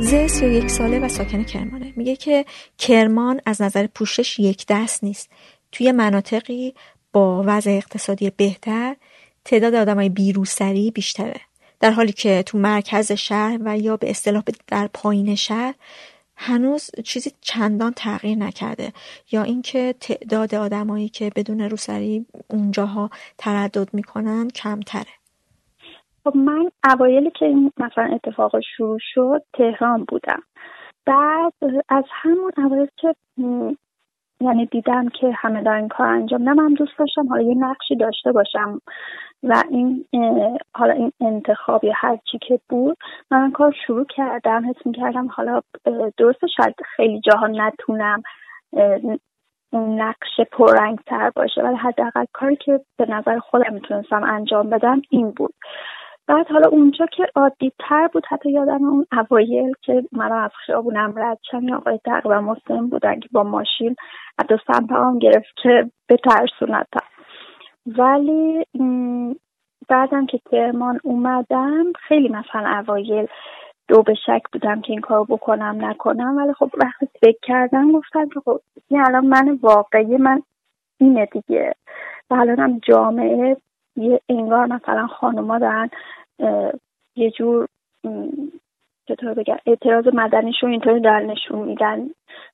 زه 0.01 0.45
یک 0.45 0.69
ساله 0.69 0.99
و 0.99 1.09
ساکن 1.09 1.43
کرمانه. 1.43 1.93
میگه 1.95 2.15
که 2.15 2.45
کرمان 2.77 3.41
از 3.45 3.61
نظر 3.61 3.87
پوشش 3.87 4.39
یک 4.39 4.65
دست 4.69 5.03
نیست. 5.03 5.29
توی 5.71 5.91
مناطقی 5.91 6.73
با 7.13 7.43
وضع 7.45 7.71
اقتصادی 7.71 8.29
بهتر 8.29 8.95
تعداد 9.45 9.75
آدمای 9.75 10.09
بیروسری 10.09 10.91
بیشتره. 10.91 11.41
در 11.79 11.91
حالی 11.91 12.11
که 12.11 12.43
تو 12.45 12.57
مرکز 12.57 13.11
شهر 13.11 13.59
و 13.65 13.77
یا 13.77 13.97
به 13.97 14.09
اصطلاح 14.09 14.43
در 14.67 14.89
پایین 14.93 15.35
شهر 15.35 15.73
هنوز 16.35 16.89
چیزی 17.03 17.31
چندان 17.41 17.93
تغییر 17.95 18.37
نکرده. 18.37 18.93
یا 19.31 19.43
اینکه 19.43 19.95
تعداد 19.99 20.55
آدمایی 20.55 21.09
که 21.09 21.31
بدون 21.35 21.61
روسری 21.61 22.25
اونجاها 22.47 23.09
تردد 23.37 23.93
می‌کنن 23.93 24.49
کمتره. 24.49 25.20
خب 26.23 26.38
من 26.38 26.72
اوایلی 26.93 27.31
که 27.31 27.45
این 27.45 27.72
مثلا 27.77 28.10
اتفاق 28.14 28.60
شروع 28.60 28.98
شد 29.02 29.43
تهران 29.53 30.06
بودم. 30.07 30.43
بعد 31.06 31.53
از 31.89 32.03
همون 32.10 32.52
اوایل 32.57 32.88
که 32.98 33.15
یعنی 34.41 34.65
دیدم 34.65 35.10
که 35.10 35.31
همه 35.35 35.64
دارن 35.64 35.88
کار 35.88 36.07
انجام 36.07 36.43
نه 36.43 36.53
من 36.53 36.73
دوست 36.73 36.91
داشتم 36.99 37.27
حالا 37.27 37.41
یه 37.41 37.56
نقشی 37.56 37.95
داشته 37.95 38.31
باشم 38.31 38.81
و 39.43 39.64
این 39.69 40.06
حالا 40.76 40.93
این 40.93 41.11
انتخاب 41.22 41.84
یا 41.84 41.93
هر 41.95 42.18
چی 42.31 42.38
که 42.48 42.60
بود 42.69 42.98
من 43.31 43.52
کار 43.52 43.76
شروع 43.88 44.06
کردم 44.06 44.69
حس 44.69 44.93
کردم 44.95 45.27
حالا 45.27 45.61
درسته 46.18 46.48
شاید 46.48 46.76
خیلی 46.95 47.22
جاها 47.22 47.48
نتونم 47.48 48.23
اون 49.73 50.02
نقش 50.02 50.41
پررنگ 50.52 50.99
تر 51.07 51.30
باشه 51.35 51.61
ولی 51.61 51.76
حداقل 51.76 52.26
کاری 52.34 52.56
که 52.56 52.80
به 52.98 53.06
نظر 53.06 53.39
خودم 53.39 53.73
می‌تونستم 53.73 54.23
انجام 54.23 54.69
بدم 54.69 55.02
این 55.10 55.31
بود. 55.31 55.53
بعد 56.31 56.47
حالا 56.47 56.69
اونجا 56.69 57.05
که 57.05 57.27
عادی 57.35 57.71
تر 57.79 58.07
بود 58.07 58.25
حتی 58.29 58.51
یادم 58.51 58.83
اون 58.83 59.05
اوایل 59.11 59.73
که 59.81 60.03
من 60.11 60.31
از 60.31 60.51
خیابونم 60.65 61.13
رد 61.17 61.39
شم 61.51 61.73
آقای 61.73 61.99
تقریبا 62.05 62.41
مسلم 62.41 62.87
بودن 62.87 63.19
که 63.19 63.29
با 63.31 63.43
ماشین 63.43 63.95
حتی 64.39 64.55
هم 64.89 65.19
گرفت 65.19 65.55
که 65.63 65.91
به 66.07 66.17
ترسونتم 66.17 67.05
ولی 67.85 68.65
بعدم 69.89 70.25
که 70.25 70.39
ترمان 70.51 70.99
اومدم 71.03 71.85
خیلی 72.07 72.29
مثلا 72.29 72.83
اوایل 72.87 73.27
دو 73.87 74.03
به 74.03 74.13
شک 74.13 74.41
بودم 74.53 74.81
که 74.81 74.91
این 74.91 75.01
کارو 75.01 75.25
بکنم 75.25 75.85
نکنم. 75.85 76.37
ولی 76.37 76.53
خب 76.53 76.69
وقتی 76.77 77.07
فکر 77.21 77.39
کردم 77.41 77.91
گفتم 77.91 78.29
که 78.29 78.39
خب 78.39 78.59
این 78.87 79.01
الان 79.01 79.25
من 79.25 79.59
واقعی 79.61 80.17
من 80.17 80.41
اینه 80.97 81.25
دیگه. 81.25 81.75
و 82.29 82.33
الانم 82.33 82.79
جامعه 82.79 83.57
یه 83.95 84.21
انگار 84.29 84.65
مثلا 84.65 85.07
خانوما 85.07 85.59
دارن 85.59 85.89
یه 87.15 87.31
جور 87.31 87.67
چطور 89.07 89.33
بگم 89.33 89.57
اعتراض 89.65 90.07
مدنیشون 90.13 90.71
اینطوری 90.71 90.99
دارن 90.99 91.25
نشون 91.25 91.59
میدن 91.59 92.09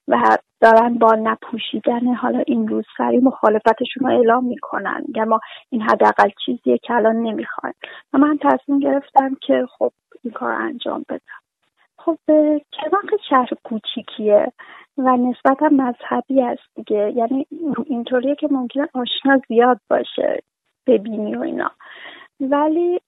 و 0.08 0.38
دارن 0.62 0.94
با 0.94 1.16
نپوشیدن 1.16 2.14
حالا 2.14 2.44
این 2.48 2.68
روز 2.68 2.86
سری 2.98 3.18
مخالفتشون 3.18 4.10
رو 4.10 4.18
اعلام 4.18 4.46
می‌کنن. 4.46 5.04
میگن 5.08 5.24
ما 5.24 5.40
این 5.70 5.82
حداقل 5.82 6.30
چیزیه 6.46 6.78
که 6.78 6.94
الان 6.94 7.16
نمی‌خوایم. 7.16 7.76
و 8.14 8.18
من 8.18 8.40
تصمیم 8.42 8.80
گرفتم 8.80 9.38
که 9.42 9.66
خب 9.78 9.92
این 10.24 10.34
کار 10.34 10.52
انجام 10.52 11.06
بدم. 11.10 11.42
خب 11.98 12.18
کرمان 12.72 13.04
شهر 13.30 13.50
کوچیکیه 13.64 14.52
و 14.98 15.18
نسبتا 15.18 15.70
مذهبی 15.72 16.42
است 16.42 16.76
دیگه. 16.76 17.14
یعنی 17.16 17.48
اینطوریه 17.86 18.36
که 18.36 18.48
ممکنه 18.52 18.90
آشنا 18.94 19.42
زیاد 19.48 19.80
باشه 19.90 20.44
ببینی 20.88 21.36
و 21.36 21.42
اینا. 21.42 21.72
ولی 22.40 23.00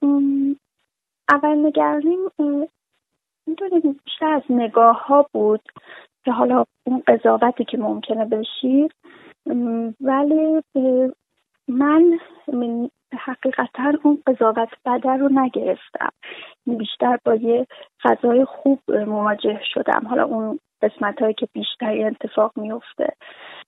اول 1.28 1.66
نگرانیم 1.66 2.18
اینطوری 3.46 3.80
بیشتر 3.80 4.32
از 4.32 4.42
نگاه 4.50 5.06
ها 5.06 5.26
بود 5.32 5.60
که 6.24 6.32
حالا 6.32 6.64
اون 6.86 7.02
قضاوتی 7.06 7.64
که 7.64 7.78
ممکنه 7.78 8.24
بشی 8.24 8.88
ولی 10.00 10.62
من 11.68 12.18
حقیقتا 13.18 13.92
اون 14.02 14.22
قضاوت 14.26 14.68
بده 14.84 15.10
رو 15.10 15.28
نگرفتم. 15.32 16.10
بیشتر 16.66 17.18
با 17.24 17.34
یه 17.34 17.66
فضای 18.02 18.44
خوب 18.44 18.80
مواجه 19.06 19.60
شدم. 19.74 20.06
حالا 20.08 20.24
اون 20.24 20.58
قسمت 20.82 21.22
هایی 21.22 21.34
که 21.34 21.48
بیشتری 21.52 22.04
اتفاق 22.04 22.52
میفته 22.56 23.12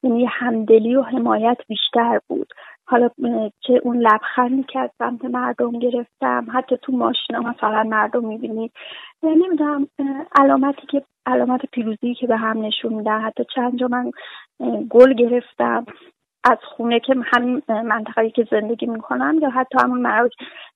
یعنی 0.03 0.25
همدلی 0.25 0.97
و 0.97 1.03
حمایت 1.03 1.59
بیشتر 1.69 2.21
بود. 2.29 2.53
حالا 2.87 3.11
که 3.61 3.81
اون 3.83 3.97
لبخندی 3.97 4.63
که 4.63 4.79
از 4.79 4.91
سمت 4.99 5.25
مردم 5.25 5.79
گرفتم. 5.79 6.47
حتی 6.53 6.77
تو 6.83 6.93
ماشینا 6.93 7.41
مثلا 7.41 7.83
مردم 7.83 8.25
می‌بینید 8.25 8.73
نمی‌دونم 9.23 9.89
علامتی 10.41 10.87
که 10.87 11.03
علامت 11.27 11.61
پیروزی 11.73 12.15
که 12.15 12.27
به 12.27 12.37
هم 12.37 12.65
نشون 12.65 12.93
میدن. 12.93 13.21
حتی 13.21 13.45
چند 13.55 13.79
جا 13.79 13.89
من 13.89 14.11
گل 14.91 15.13
گرفتم. 15.13 15.87
از 16.45 16.59
خونه 16.77 17.01
که 17.01 17.15
همین 17.25 17.63
منطقه‌ای 17.69 18.31
که 18.31 18.47
زندگی 18.51 18.87
می‌کنم 18.87 19.39
یا 19.43 19.51
حتی 19.51 19.79
همون 19.83 20.29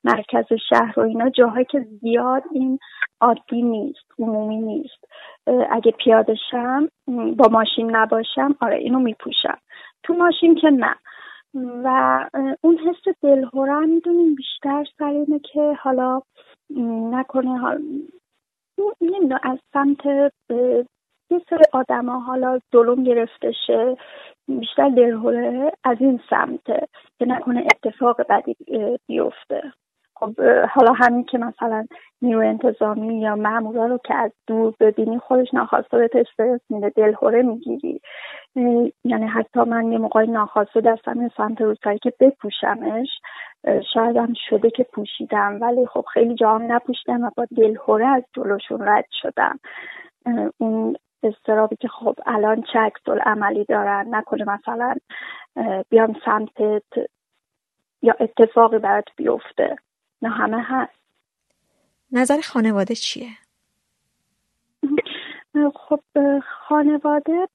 مرکز 0.04 0.44
شهر 0.68 1.00
و 1.00 1.02
اینا 1.02 1.30
جاهایی 1.30 1.64
که 1.64 1.80
زیاد 2.00 2.42
این 2.52 2.78
عادی 3.20 3.62
نیست 3.62 4.06
عمومی 4.18 4.56
نیست. 4.56 5.04
اگه 5.70 5.90
پیاده 5.92 6.34
شم 6.50 6.88
با 7.36 7.48
ماشین 7.48 7.96
نباشم 7.96 8.54
آره 8.60 8.76
اینو 8.76 8.98
میپوشم. 8.98 9.58
تو 10.02 10.14
ماشین 10.14 10.54
که 10.54 10.70
نه. 10.70 10.94
و 11.84 11.88
اون 12.60 12.78
حس 12.78 13.14
دلهوره 13.22 13.78
می‌دونیم 13.86 14.34
بیشتر 14.34 14.84
سر 14.98 15.24
که 15.52 15.76
حالا 15.80 16.20
نکنه 17.10 17.58
حال 17.58 17.82
نمی‌دونم 19.00 19.40
از 19.42 19.58
سمت 19.72 20.32
یه 21.30 21.40
سر 21.50 21.60
آدم 21.72 22.06
ها 22.06 22.18
حالا 22.18 22.60
دلوم 22.72 23.04
گرفته 23.04 23.52
شه 23.66 23.96
بیشتر 24.48 24.88
دلهوره 24.88 25.72
از 25.84 25.96
این 26.00 26.20
سمته 26.30 26.88
که 27.18 27.26
نکنه 27.26 27.64
اتفاق 27.66 28.16
بدی 28.28 28.56
بیفته. 29.06 29.62
خب 30.16 30.40
حالا 30.70 30.92
همین 30.92 31.24
که 31.24 31.38
مثلا 31.38 31.86
نیرو 32.22 32.40
انتظامی 32.40 33.20
یا 33.20 33.36
معمولا 33.36 33.86
رو 33.86 33.98
که 34.04 34.14
از 34.14 34.32
دور 34.46 34.74
ببینی 34.80 35.18
خودش 35.18 35.54
ناخواسته 35.54 35.98
به 35.98 36.10
استرس 36.14 36.60
میده 36.70 36.92
دلهوره 36.96 37.42
می‌گیری. 37.42 38.00
یعنی 39.04 39.26
حتی 39.26 39.60
من 39.60 39.92
یه 39.92 39.98
موقعی 39.98 40.26
ناخواسته 40.26 40.80
دستم 40.80 41.28
سمت 41.36 41.60
روزایی 41.60 41.98
که 41.98 42.12
بپوشمش 42.20 43.08
شاید 43.94 44.16
هم 44.16 44.32
شده 44.48 44.70
که 44.70 44.84
پوشیدم. 44.84 45.58
ولی 45.60 45.86
خب 45.86 46.04
خیلی 46.12 46.34
جام 46.34 46.72
نپوشیدم 46.72 47.24
و 47.24 47.30
با 47.36 47.46
دلهوره 47.56 48.06
از 48.06 48.22
جلوشون 48.36 48.88
رد 48.88 49.06
شدم. 49.22 49.58
اون 50.58 50.96
استرابی 51.22 51.76
که 51.76 51.88
خب 51.88 52.14
الان 52.26 52.64
چه 52.72 52.78
عکس 52.78 53.00
عملی 53.26 53.64
دارن 53.64 54.06
نکنه 54.10 54.44
مثلا 54.44 54.94
بیام 55.88 56.16
سمتت 56.24 57.10
یا 58.02 58.14
اتفاقی 58.20 58.78
برات 58.78 59.04
بیفته 59.16 59.76
نه 60.22 60.28
همه 60.28 60.62
هست 60.62 60.92
نظر 62.12 62.40
خانواده 62.40 62.94
چیه؟ 62.94 63.30
خب 65.74 66.00
خانواده 66.68 67.48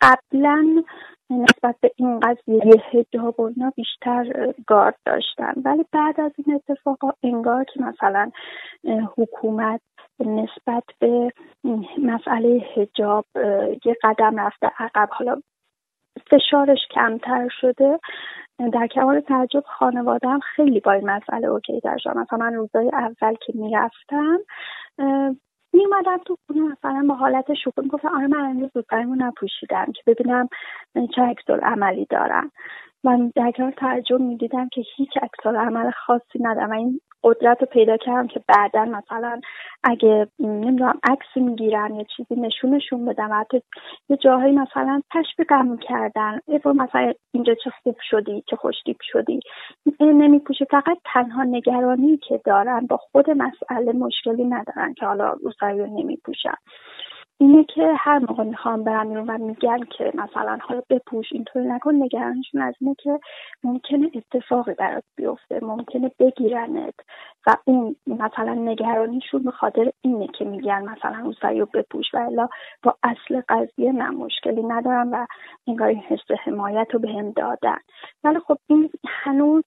قبلا 0.00 0.84
نسبت 1.32 1.76
به 1.80 1.90
این 1.96 2.20
قضیه 2.20 2.82
هجاب 2.92 3.40
و 3.40 3.42
اینا 3.42 3.72
بیشتر 3.76 4.52
گارد 4.66 4.98
داشتن. 5.06 5.52
ولی 5.64 5.84
بعد 5.92 6.20
از 6.20 6.32
این 6.38 6.54
اتفاقا 6.54 7.10
انگار 7.22 7.64
که 7.64 7.80
مثلا 7.80 8.30
حکومت 9.16 9.80
نسبت 10.20 10.84
به 10.98 11.32
مسئله 11.98 12.62
هجاب 12.76 13.24
یه 13.84 13.96
قدم 14.02 14.40
رفته 14.40 14.70
عقب. 14.78 15.08
حالا 15.12 15.42
فشارش 16.30 16.78
کمتر 16.90 17.48
شده. 17.60 18.00
در 18.72 18.86
کمال 18.86 19.20
تعجب 19.20 19.64
خانوادم 19.66 20.38
خیلی 20.38 20.80
با 20.80 20.92
این 20.92 21.10
مسئله 21.10 21.46
اوکی 21.46 21.80
در 21.80 21.96
شد 21.98 22.16
مثلا 22.16 22.38
من 22.38 22.54
روزای 22.54 22.90
اول 22.92 23.34
که 23.34 23.52
می‌رفتم 23.54 24.38
میومدم 25.72 26.18
تو 26.26 26.36
خونه 26.46 26.60
مثلا 26.60 27.04
با 27.08 27.14
حالت 27.14 27.54
شوخی 27.54 27.80
می‌گفتم 27.82 28.08
آره 28.08 28.26
من 28.26 28.40
امروز 28.40 28.70
رو 28.74 28.82
نپوشیدم 29.14 29.86
که 29.94 30.02
ببینم 30.06 30.48
چه 31.16 31.22
عکس 31.22 31.50
عملی 31.50 32.06
دارم 32.10 32.52
من 33.04 33.32
در 33.36 33.50
کنار 33.50 33.72
تعجب 33.72 34.20
می‌دیدم 34.20 34.68
که 34.68 34.82
هیچ 34.96 35.10
عکس 35.22 35.46
عمل 35.46 35.90
خاصی 35.90 36.38
ندارم. 36.40 36.70
و 36.70 36.74
این 36.74 37.00
قدرت 37.24 37.60
رو 37.60 37.66
پیدا 37.66 37.96
کردم 37.96 38.26
که 38.26 38.40
بعدا 38.48 38.84
مثلا 38.84 39.40
اگه 39.84 40.28
نمی‌دونم 40.38 40.98
عکس 41.04 41.36
می‌گیرن 41.36 41.94
یا 41.94 42.04
چیزی 42.16 42.34
نشونشون 42.34 43.04
بدم. 43.04 43.30
حتی 43.40 43.62
یه 44.08 44.16
جاهایی 44.16 44.52
مثلا 44.52 45.02
تشویقم 45.12 45.76
کردن. 45.76 46.40
مثلا 46.64 47.12
اینجا 47.32 47.54
چه 47.64 47.70
خوب 47.82 47.96
شدی 48.10 48.42
چه 48.50 48.56
خوشتیپ 48.56 48.96
شدی. 49.00 49.40
نمیپوشه. 50.00 50.64
فقط 50.64 50.98
تنها 51.04 51.42
نگرانی 51.42 52.16
که 52.16 52.40
دارن 52.44 52.86
با 52.86 52.96
خود 52.96 53.30
مسئله 53.30 53.92
مشکلی 53.92 54.44
ندارن 54.44 54.94
که 54.94 55.06
حالا 55.06 55.32
روسایی 55.32 55.78
رو 55.78 55.86
نمیپوشن. 55.86 56.54
اینه 57.40 57.64
که 57.64 57.94
هر 57.98 58.18
موقع 58.18 58.44
می‌خوام 58.44 58.84
برم 58.84 59.24
و 59.28 59.38
میگن 59.38 59.78
که 59.98 60.12
مثلا 60.14 60.58
حالا 60.62 60.82
بپوش 60.90 61.32
اینطوری 61.32 61.66
نکن. 61.66 61.94
نگرانشون 61.94 62.62
از 62.62 62.74
اینه 62.80 62.94
که 62.94 63.20
ممکنه 63.64 64.10
اتفاقی 64.14 64.74
برات 64.74 65.04
بیفته 65.16 65.64
ممکنه 65.64 66.10
بگیرنت. 66.18 66.94
و 67.46 67.56
اون 67.64 67.96
مثلا 68.06 68.54
نگرانیشون 68.54 69.42
به 69.42 69.50
خاطر 69.50 69.90
اینه 70.02 70.26
که 70.26 70.44
میگن 70.44 70.82
مثلا 70.82 71.18
روسایی 71.20 71.60
رو 71.60 71.66
بپوش. 71.74 72.14
و 72.14 72.18
الا 72.18 72.48
با 72.82 72.96
اصل 73.02 73.42
قضیه 73.48 73.92
نه 73.92 74.10
مشکلی 74.10 74.62
ندارم 74.62 75.12
و 75.12 75.26
انگار 75.66 75.88
این 75.88 76.00
حس 76.00 76.30
حمایت 76.44 76.86
رو 76.92 76.98
بهم 76.98 77.30
دادن. 77.30 77.78
ولی 78.24 78.38
خب 78.38 78.58
این 78.66 78.90
هنوز 79.08 79.64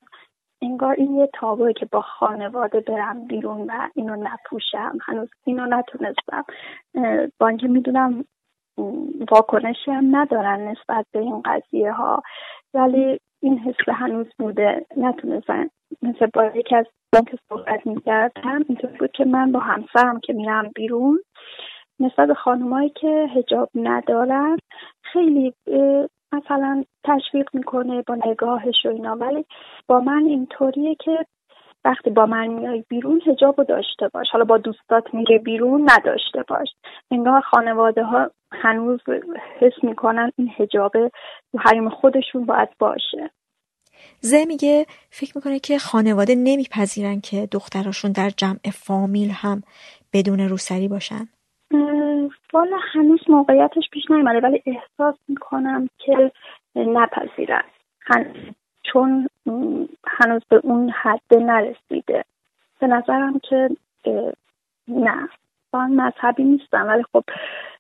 انگار 0.66 0.96
این 0.98 1.16
یه 1.16 1.30
تابوه 1.34 1.74
که 1.74 1.86
با 1.86 2.02
خانواده 2.02 2.80
برم 2.80 3.28
بیرون 3.28 3.62
و 3.62 3.90
اینو 3.96 4.16
نپوشم. 4.16 4.98
هنوز 5.02 5.30
اینو 5.46 5.66
نتونستم. 5.66 6.46
با 7.40 7.48
اینکه 7.48 7.68
می‌دونم 7.68 8.26
واکنشی 9.32 9.92
هم 9.92 10.16
ندارن 10.16 10.68
نسبت 10.68 11.06
به 11.12 11.20
این 11.20 11.42
قضیه 11.46 11.92
ها 11.92 12.24
ولی 12.74 13.20
این 13.42 13.60
حس 13.60 13.90
هنوز 13.90 14.28
بوده. 14.40 14.86
نتونستن. 14.98 15.70
مثل 16.02 16.26
با 16.34 16.46
یکی 16.46 16.76
از 16.76 16.86
که 17.14 17.38
صحبت 17.50 17.88
می‌کردم 17.88 18.66
اینطور 18.70 18.92
بود 19.00 19.12
که 19.12 19.26
من 19.26 19.52
با 19.52 19.60
همسرم 19.60 20.20
که 20.20 20.34
میرم 20.34 20.72
بیرون 20.76 21.20
نسبت 22.00 22.28
به 22.28 22.34
خانمایی 22.34 22.90
که 22.90 23.30
هجاب 23.36 23.70
ندارن 23.76 24.58
خیلی 25.02 25.54
مثلا 26.36 26.84
تشویق 27.04 27.50
می‌کنه 27.54 28.02
با 28.02 28.16
نگاهش 28.26 28.86
و 28.86 28.90
اینا. 28.90 29.16
ولی 29.16 29.46
با 29.88 30.00
من 30.00 30.26
اینطوریه 30.26 30.96
که 30.96 31.26
وقتی 31.86 32.10
با 32.10 32.26
من 32.26 32.48
میای 32.48 32.84
بیرون 32.90 33.22
هجاب 33.28 33.64
داشته 33.64 34.08
باش. 34.14 34.28
حالا 34.32 34.46
با 34.46 34.58
دوستات 34.58 35.14
میره 35.14 35.40
بیرون 35.40 35.90
نداشته 35.90 36.44
باش. 36.48 36.68
انگار 37.12 37.42
خانواده 37.42 38.04
ها 38.04 38.32
هنوز 38.52 39.00
حس 39.60 39.84
می‌کنن 39.84 40.32
این 40.38 40.52
هجاب 40.58 40.92
تو 41.52 41.58
حریم 41.58 41.90
خودشون 41.90 42.46
باید 42.46 42.70
باشه. 42.80 43.30
زه 44.20 44.46
میگه 44.46 44.86
فکر 45.10 45.32
می‌کنه 45.36 45.60
که 45.60 45.78
خانواده 45.78 46.36
نمیپذیرن 46.36 47.22
که 47.22 47.48
دختراشون 47.52 48.12
در 48.12 48.30
جمع 48.30 48.70
فامیل 48.74 49.30
هم 49.30 49.64
بدون 50.14 50.40
روسری 50.40 50.88
باشن. 50.88 51.28
والا 52.54 52.78
هنوز 52.94 53.20
موقعیتش 53.30 53.90
پیش 53.92 54.12
نیومده 54.12 54.40
ولی 54.40 54.64
احساس 54.66 55.16
می‌کنم 55.28 55.90
که 55.98 56.32
نپذیرن 56.76 57.64
چون 58.84 59.28
هنوز 60.08 60.42
به 60.50 60.62
اون 60.64 60.90
حد 60.90 61.34
نرسیده. 61.34 62.24
به 62.80 62.88
نظرم 62.88 63.40
که 63.40 63.70
نه. 64.88 65.30
با 65.72 65.88
مذهبی 65.88 66.44
نیستم 66.44 66.88
ولی 66.88 67.04
خب 67.14 67.24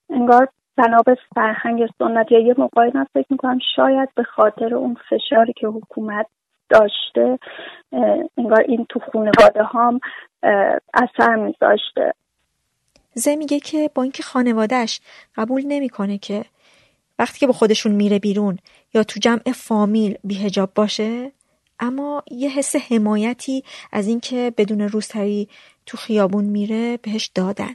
انگار 0.09 0.47
بنا 0.77 1.01
به 1.05 1.17
فرهنگ 1.35 1.89
سنت 1.99 2.31
یه 2.31 2.55
موقعی 2.57 2.91
من 2.93 3.05
فکر 3.13 3.27
می‌کنم 3.29 3.59
شاید 3.75 4.09
به 4.15 4.23
خاطر 4.23 4.75
اون 4.75 4.97
فشاری 5.09 5.53
که 5.53 5.67
حکومت 5.67 6.27
داشته 6.69 7.39
انگار 8.37 8.59
این 8.67 8.85
تو 8.89 8.99
خانواده 8.99 9.63
هام 9.63 9.99
اثر 10.93 11.35
میذاشته. 11.35 12.13
زه 13.17 13.35
میگه 13.35 13.59
که 13.59 13.89
با 13.95 14.03
اینکه 14.03 14.23
خانوادهش 14.23 15.01
قبول 15.35 15.63
نمی‌کنه 15.67 16.17
که 16.17 16.45
وقتی 17.19 17.39
که 17.39 17.47
با 17.47 17.53
خودشون 17.53 17.91
میره 17.91 18.19
بیرون 18.19 18.57
یا 18.93 19.03
تو 19.03 19.19
جمع 19.19 19.51
فامیل 19.53 20.17
بیهجاب 20.23 20.69
باشه 20.75 21.31
اما 21.79 22.23
یه 22.31 22.49
حس 22.49 22.75
حمایتی 22.91 23.63
از 23.91 24.07
اینکه 24.07 24.53
بدون 24.57 24.81
روسری 24.81 25.47
تو 25.85 25.97
خیابون 25.97 26.45
میره 26.45 26.97
بهش 26.97 27.25
دادن. 27.35 27.73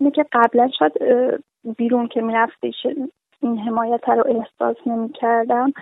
اینه 0.00 0.10
که 0.10 0.26
قبلا 0.32 0.70
شاید 0.78 0.92
بیرون 1.76 2.08
که 2.08 2.20
میرفتیش 2.20 2.74
این 3.40 3.58
حمایت 3.58 4.08
رو 4.08 4.24
احساس 4.26 4.76
نمی‌کردم. 4.86 5.72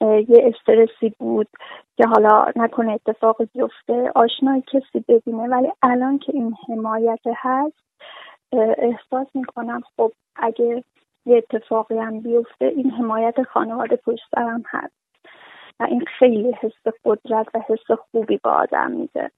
یه 0.00 0.52
استرسی 0.54 1.14
بود 1.18 1.48
که 1.96 2.06
حالا 2.06 2.46
نکنه 2.56 2.92
اتفاق 2.92 3.36
بیفته. 3.54 4.12
آشنای 4.14 4.62
کسی 4.72 5.04
ببینه 5.08 5.48
ولی 5.48 5.68
الان 5.82 6.18
که 6.18 6.32
این 6.34 6.54
حمایت 6.68 7.20
هست 7.36 7.76
احساس 8.58 9.26
می‌کنم 9.34 9.80
خب 9.96 10.12
اگه 10.36 10.84
یه 11.26 11.36
اتفاقی 11.36 11.98
هم 11.98 12.20
بیفته 12.20 12.64
این 12.64 12.90
حمایت 12.90 13.42
خانواده 13.42 13.96
پشت 13.96 14.22
سرم 14.34 14.62
هست 14.66 14.94
و 15.80 15.84
این 15.84 16.04
خیلی 16.18 16.52
حس 16.60 16.94
قدرت 17.04 17.46
و 17.54 17.60
حس 17.68 17.98
خوبی 18.10 18.40
به 18.44 18.50
آدم 18.50 18.90
میده. 18.90 19.30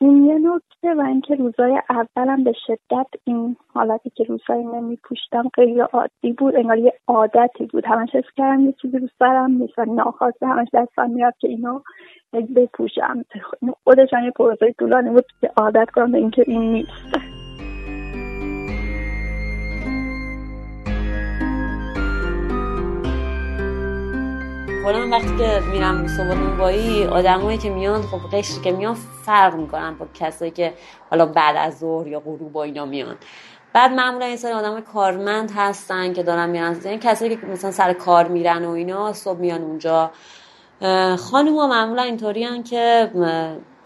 این 0.00 0.26
یه 0.26 0.34
نکته 0.34 0.94
و 0.94 1.00
اینکه 1.00 1.34
روزای 1.34 1.80
اولم 1.90 2.44
به 2.44 2.52
شدت 2.66 3.06
این 3.24 3.56
حالتی 3.74 4.10
که 4.10 4.24
روزایی 4.24 4.64
نمی 4.64 4.96
پوشتم 4.96 5.50
خیلی 5.54 5.80
عادی 5.80 6.32
بود 6.38 6.56
انگار 6.56 6.78
یه 6.78 6.92
عادتی 7.08 7.66
بود. 7.66 7.86
همش 7.86 8.10
حس 8.14 8.30
کردم 8.36 8.66
یه 8.66 8.74
چیزی 8.82 8.98
رو 8.98 9.08
سرم 9.18 9.50
نیست 9.50 9.78
و 9.78 9.84
ناخواسته 9.84 10.46
همش 10.46 10.68
دستم 10.72 11.10
میاد 11.10 11.34
که 11.38 11.48
اینو 11.48 11.80
بپوشم. 12.56 13.24
خودشان 13.84 14.24
یه 14.24 14.30
پروسه 14.30 14.74
طولانی 14.78 15.10
بود 15.10 15.24
که 15.40 15.50
عادت 15.56 15.90
کنم 15.90 16.12
به 16.12 16.18
اینکه 16.18 16.44
این 16.46 16.72
نیست. 16.72 17.33
کلا 24.84 25.08
وقتی 25.08 25.36
که 25.36 25.62
میرم 25.72 26.06
صبح 26.06 26.34
نونوایی 26.34 27.04
آدمایی 27.04 27.58
که 27.58 27.70
میان 27.70 28.02
خب 28.02 28.36
قشری 28.36 28.60
که 28.60 28.72
میان 28.72 28.94
فرق 28.94 29.54
می‌کنن 29.54 29.94
با 29.98 30.06
کسایی 30.14 30.50
که 30.50 30.74
حالا 31.10 31.26
بعد 31.26 31.56
از 31.56 31.78
ظهر 31.78 32.06
یا 32.06 32.20
غروب 32.20 32.52
با 32.52 32.62
اینا 32.62 32.84
میان. 32.84 33.16
بعد 33.72 33.92
معمولا 33.92 34.26
این 34.26 34.36
سری 34.36 34.52
آدم 34.52 34.80
کارمند 34.80 35.52
هستن 35.56 36.12
که 36.12 36.22
دارن 36.22 36.50
میرن. 36.50 36.80
یعنی 36.84 36.98
کسایی 36.98 37.36
که 37.36 37.46
مثلا 37.46 37.70
سر 37.70 37.92
کار 37.92 38.28
میرن 38.28 38.64
و 38.64 38.70
اینا 38.70 39.12
صبح 39.12 39.38
میان 39.38 39.62
اونجا. 39.62 40.10
خانم 41.18 41.56
ها 41.56 41.66
معمولا 41.66 42.02
اینطوری 42.02 42.62
که 42.62 43.10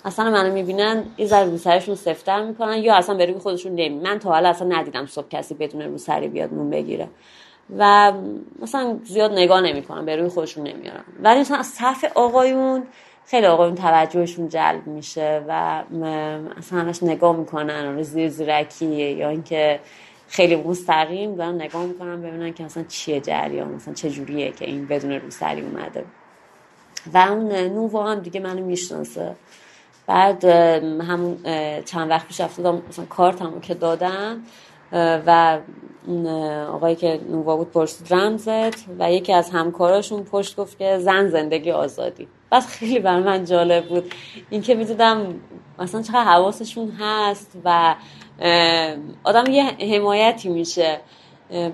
اصلا 0.04 0.30
منو 0.30 0.52
می‌بینن 0.52 1.04
یه 1.18 1.26
ذره 1.26 1.50
روسریشون 1.50 1.94
سفتر 1.94 2.42
می‌کنن 2.42 2.76
یا 2.76 2.94
اصلا 2.94 3.14
به 3.14 3.26
روی 3.26 3.38
خودشون 3.38 3.72
نمی 3.72 4.00
من 4.00 4.18
تا 4.18 4.30
حالا 4.30 4.48
اصلا 4.48 4.68
ندیدم 4.68 5.06
صبح 5.06 5.28
کسی 5.28 5.54
بدون 5.54 5.82
روسری 5.82 6.28
بیاد 6.28 6.54
نون 6.54 6.70
بگیره. 6.70 7.08
و 7.76 8.12
مثلا 8.62 8.98
زیاد 9.04 9.32
نگاه 9.32 9.60
نمی‌کنم 9.60 10.04
به 10.04 10.16
روی 10.16 10.28
خودشون 10.28 10.66
نمیارم. 10.66 11.04
ولی 11.22 11.40
مثلا 11.40 11.56
از 11.56 11.66
صف 11.66 12.04
آقایون 12.14 12.82
خیلی 13.26 13.46
آقایون 13.46 13.74
توجهشون 13.74 14.48
جلب 14.48 14.86
میشه 14.86 15.44
و 15.48 15.82
اصلا 16.58 16.78
همش 16.78 17.02
نگاه 17.02 17.36
می‌کنن 17.36 17.86
آره 17.86 18.02
زیر 18.02 18.28
زیرکی 18.28 18.86
یا 18.86 19.28
اینکه 19.28 19.80
خیلی 20.28 20.56
مستقیم 20.56 21.36
دارن 21.36 21.54
نگاه 21.54 21.84
می‌کنن 21.84 22.22
ببینن 22.22 22.52
که 22.52 22.64
مثلا 22.64 22.84
چیه 22.88 23.20
جریان 23.20 23.68
مثلا 23.68 23.94
چه 23.94 24.10
جوریه 24.10 24.52
که 24.52 24.64
این 24.64 24.86
بدون 24.86 25.12
روسری 25.12 25.60
اومده. 25.60 26.04
و 27.14 27.18
اون 27.18 27.52
نووا 27.52 28.10
هم 28.10 28.20
دیگه 28.20 28.40
منو 28.40 28.64
می‌شناسه. 28.64 29.34
بعد 30.06 30.44
همون 30.44 31.38
چند 31.84 32.10
وقت 32.10 32.26
پیش 32.26 32.40
افتادم 32.40 32.82
مثلا 32.88 33.04
کارتمو 33.04 33.60
که 33.60 33.74
دادم 33.74 34.42
و 34.92 35.58
آقایی 36.72 36.96
که 36.96 37.20
نووا 37.30 37.56
بود 37.56 37.70
پرسید 37.70 38.14
رمزت 38.14 38.84
و 38.98 39.12
یکی 39.12 39.32
از 39.32 39.50
همکاراشون 39.50 40.24
پشت 40.24 40.56
گفت 40.56 40.78
که 40.78 40.98
زن 40.98 41.28
زندگی 41.28 41.70
آزادی. 41.70 42.28
بس 42.52 42.66
خیلی 42.66 42.98
بر 42.98 43.20
من 43.20 43.44
جالب 43.44 43.88
بود. 43.88 44.12
اینکه 44.50 44.74
می‌دیدم 44.74 45.34
مثلا 45.78 46.02
چقدر 46.02 46.24
حواسشون 46.24 46.90
هست 46.90 47.52
و 47.64 47.94
آدم 49.24 49.50
یه 49.50 49.64
حمایتی 49.64 50.48
میشه. 50.48 51.00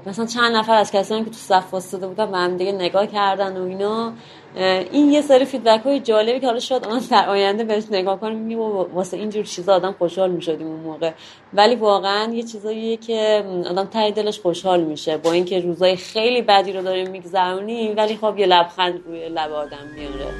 مثلا 0.07 0.27
چند 0.27 0.57
نفر 0.57 0.75
از 0.75 0.93
کسانی 0.93 1.25
که 1.25 1.31
تو 1.31 1.37
صف 1.37 1.75
واسطه 1.75 2.07
بودن 2.07 2.31
به 2.31 2.39
هم 2.39 2.57
دیگه 2.57 2.73
نگاه 2.73 3.07
کردن 3.07 3.57
و 3.57 3.65
اینا. 3.65 4.13
این 4.57 5.13
یه 5.13 5.23
سری 5.23 5.45
فیدبک 5.45 5.83
های 5.83 6.01
جالبی 6.01 6.41
که 6.41 6.47
حالا 6.47 6.59
شاید 6.59 6.85
آن 6.85 7.03
در 7.11 7.29
آینده 7.29 7.65
بهش 7.65 7.85
نگاه 7.91 8.21
کنیم 8.21 8.39
میگیم 8.39 8.59
واسه 8.59 9.17
اینجور 9.17 9.45
چیزا 9.45 9.75
آدم 9.75 9.93
خوشحال 9.93 10.31
می‌شدیم 10.31 10.67
اون 10.67 10.81
موقع. 10.81 11.13
ولی 11.53 11.75
واقعا 11.75 12.33
یه 12.33 12.43
چیزاییه 12.43 12.97
که 12.97 13.45
آدم 13.71 13.85
ته 13.85 14.11
دلش 14.11 14.41
خوشحال 14.41 14.85
میشه 14.85 15.17
با 15.17 15.33
اینکه 15.33 15.61
روزای 15.61 15.97
خیلی 15.97 16.43
بدی 16.43 16.73
رو 16.73 16.83
داریم 16.83 17.11
میگذرونیم 17.11 17.97
ولی 17.97 18.17
خب 18.17 18.39
یه 18.39 18.47
لبخند 18.47 19.03
روی 19.07 19.29
لب 19.29 19.53
آدم 19.53 19.87
میاره. 19.95 20.35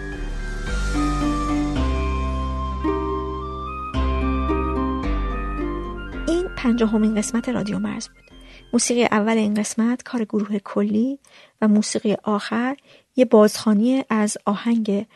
این 6.29 6.49
پنجاهمین 6.57 7.15
قسمت 7.15 7.49
رادیو 7.49 7.79
مرز 7.79 8.09
بود. 8.09 8.25
موسیقی 8.73 9.05
اول 9.05 9.37
این 9.37 9.55
قسمت 9.55 10.03
کار 10.03 10.25
گروه 10.25 10.59
کلی 10.59 11.19
و 11.61 11.69
موسیقی 11.69 12.17
آخر 12.25 12.77
یه 13.17 13.25
بازخانی 13.25 14.05
از 14.11 14.37
آهنگ 14.45 15.07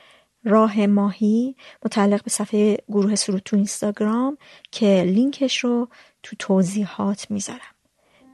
راه 0.45 0.87
ماهی 0.87 1.57
متعلق 1.85 2.23
به 2.25 2.31
صفحه 2.31 2.77
گروه 2.89 3.15
سرود 3.15 3.43
تو 3.45 3.57
اینستاگرام 3.57 4.39
که 4.73 5.03
لینکش 5.07 5.59
رو 5.59 5.89
تو 6.23 6.37
توضیحات 6.39 7.31
می‌ذارم. 7.31 7.75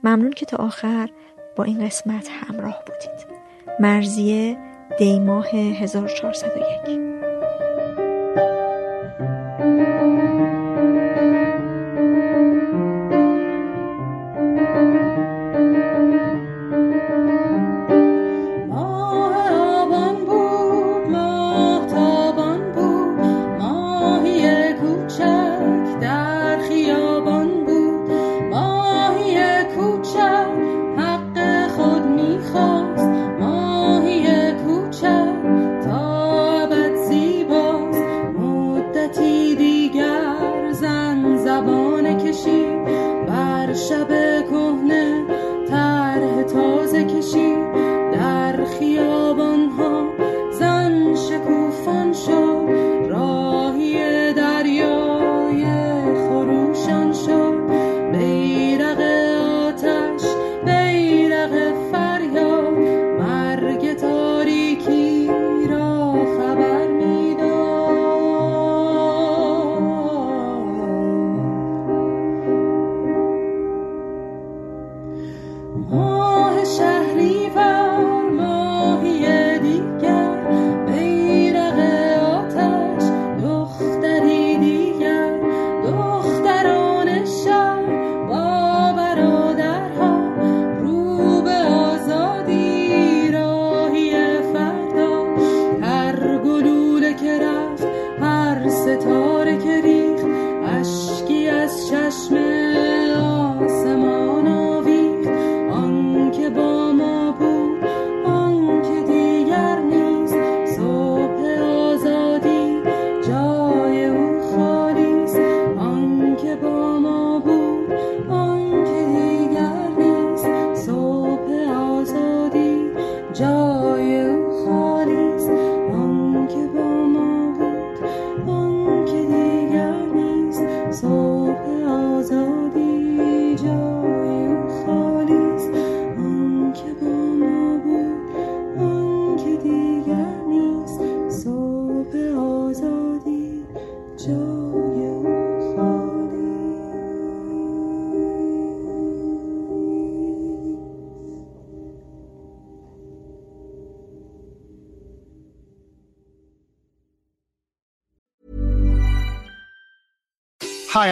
ممنون 0.04 0.32
که 0.32 0.46
تا 0.46 0.56
آخر 0.56 1.10
با 1.56 1.64
این 1.64 1.86
قسمت 1.86 2.28
همراه 2.30 2.82
بودید. 2.86 3.34
مرزیه 3.80 4.58
دیماه 4.98 5.48
1401 5.48 7.23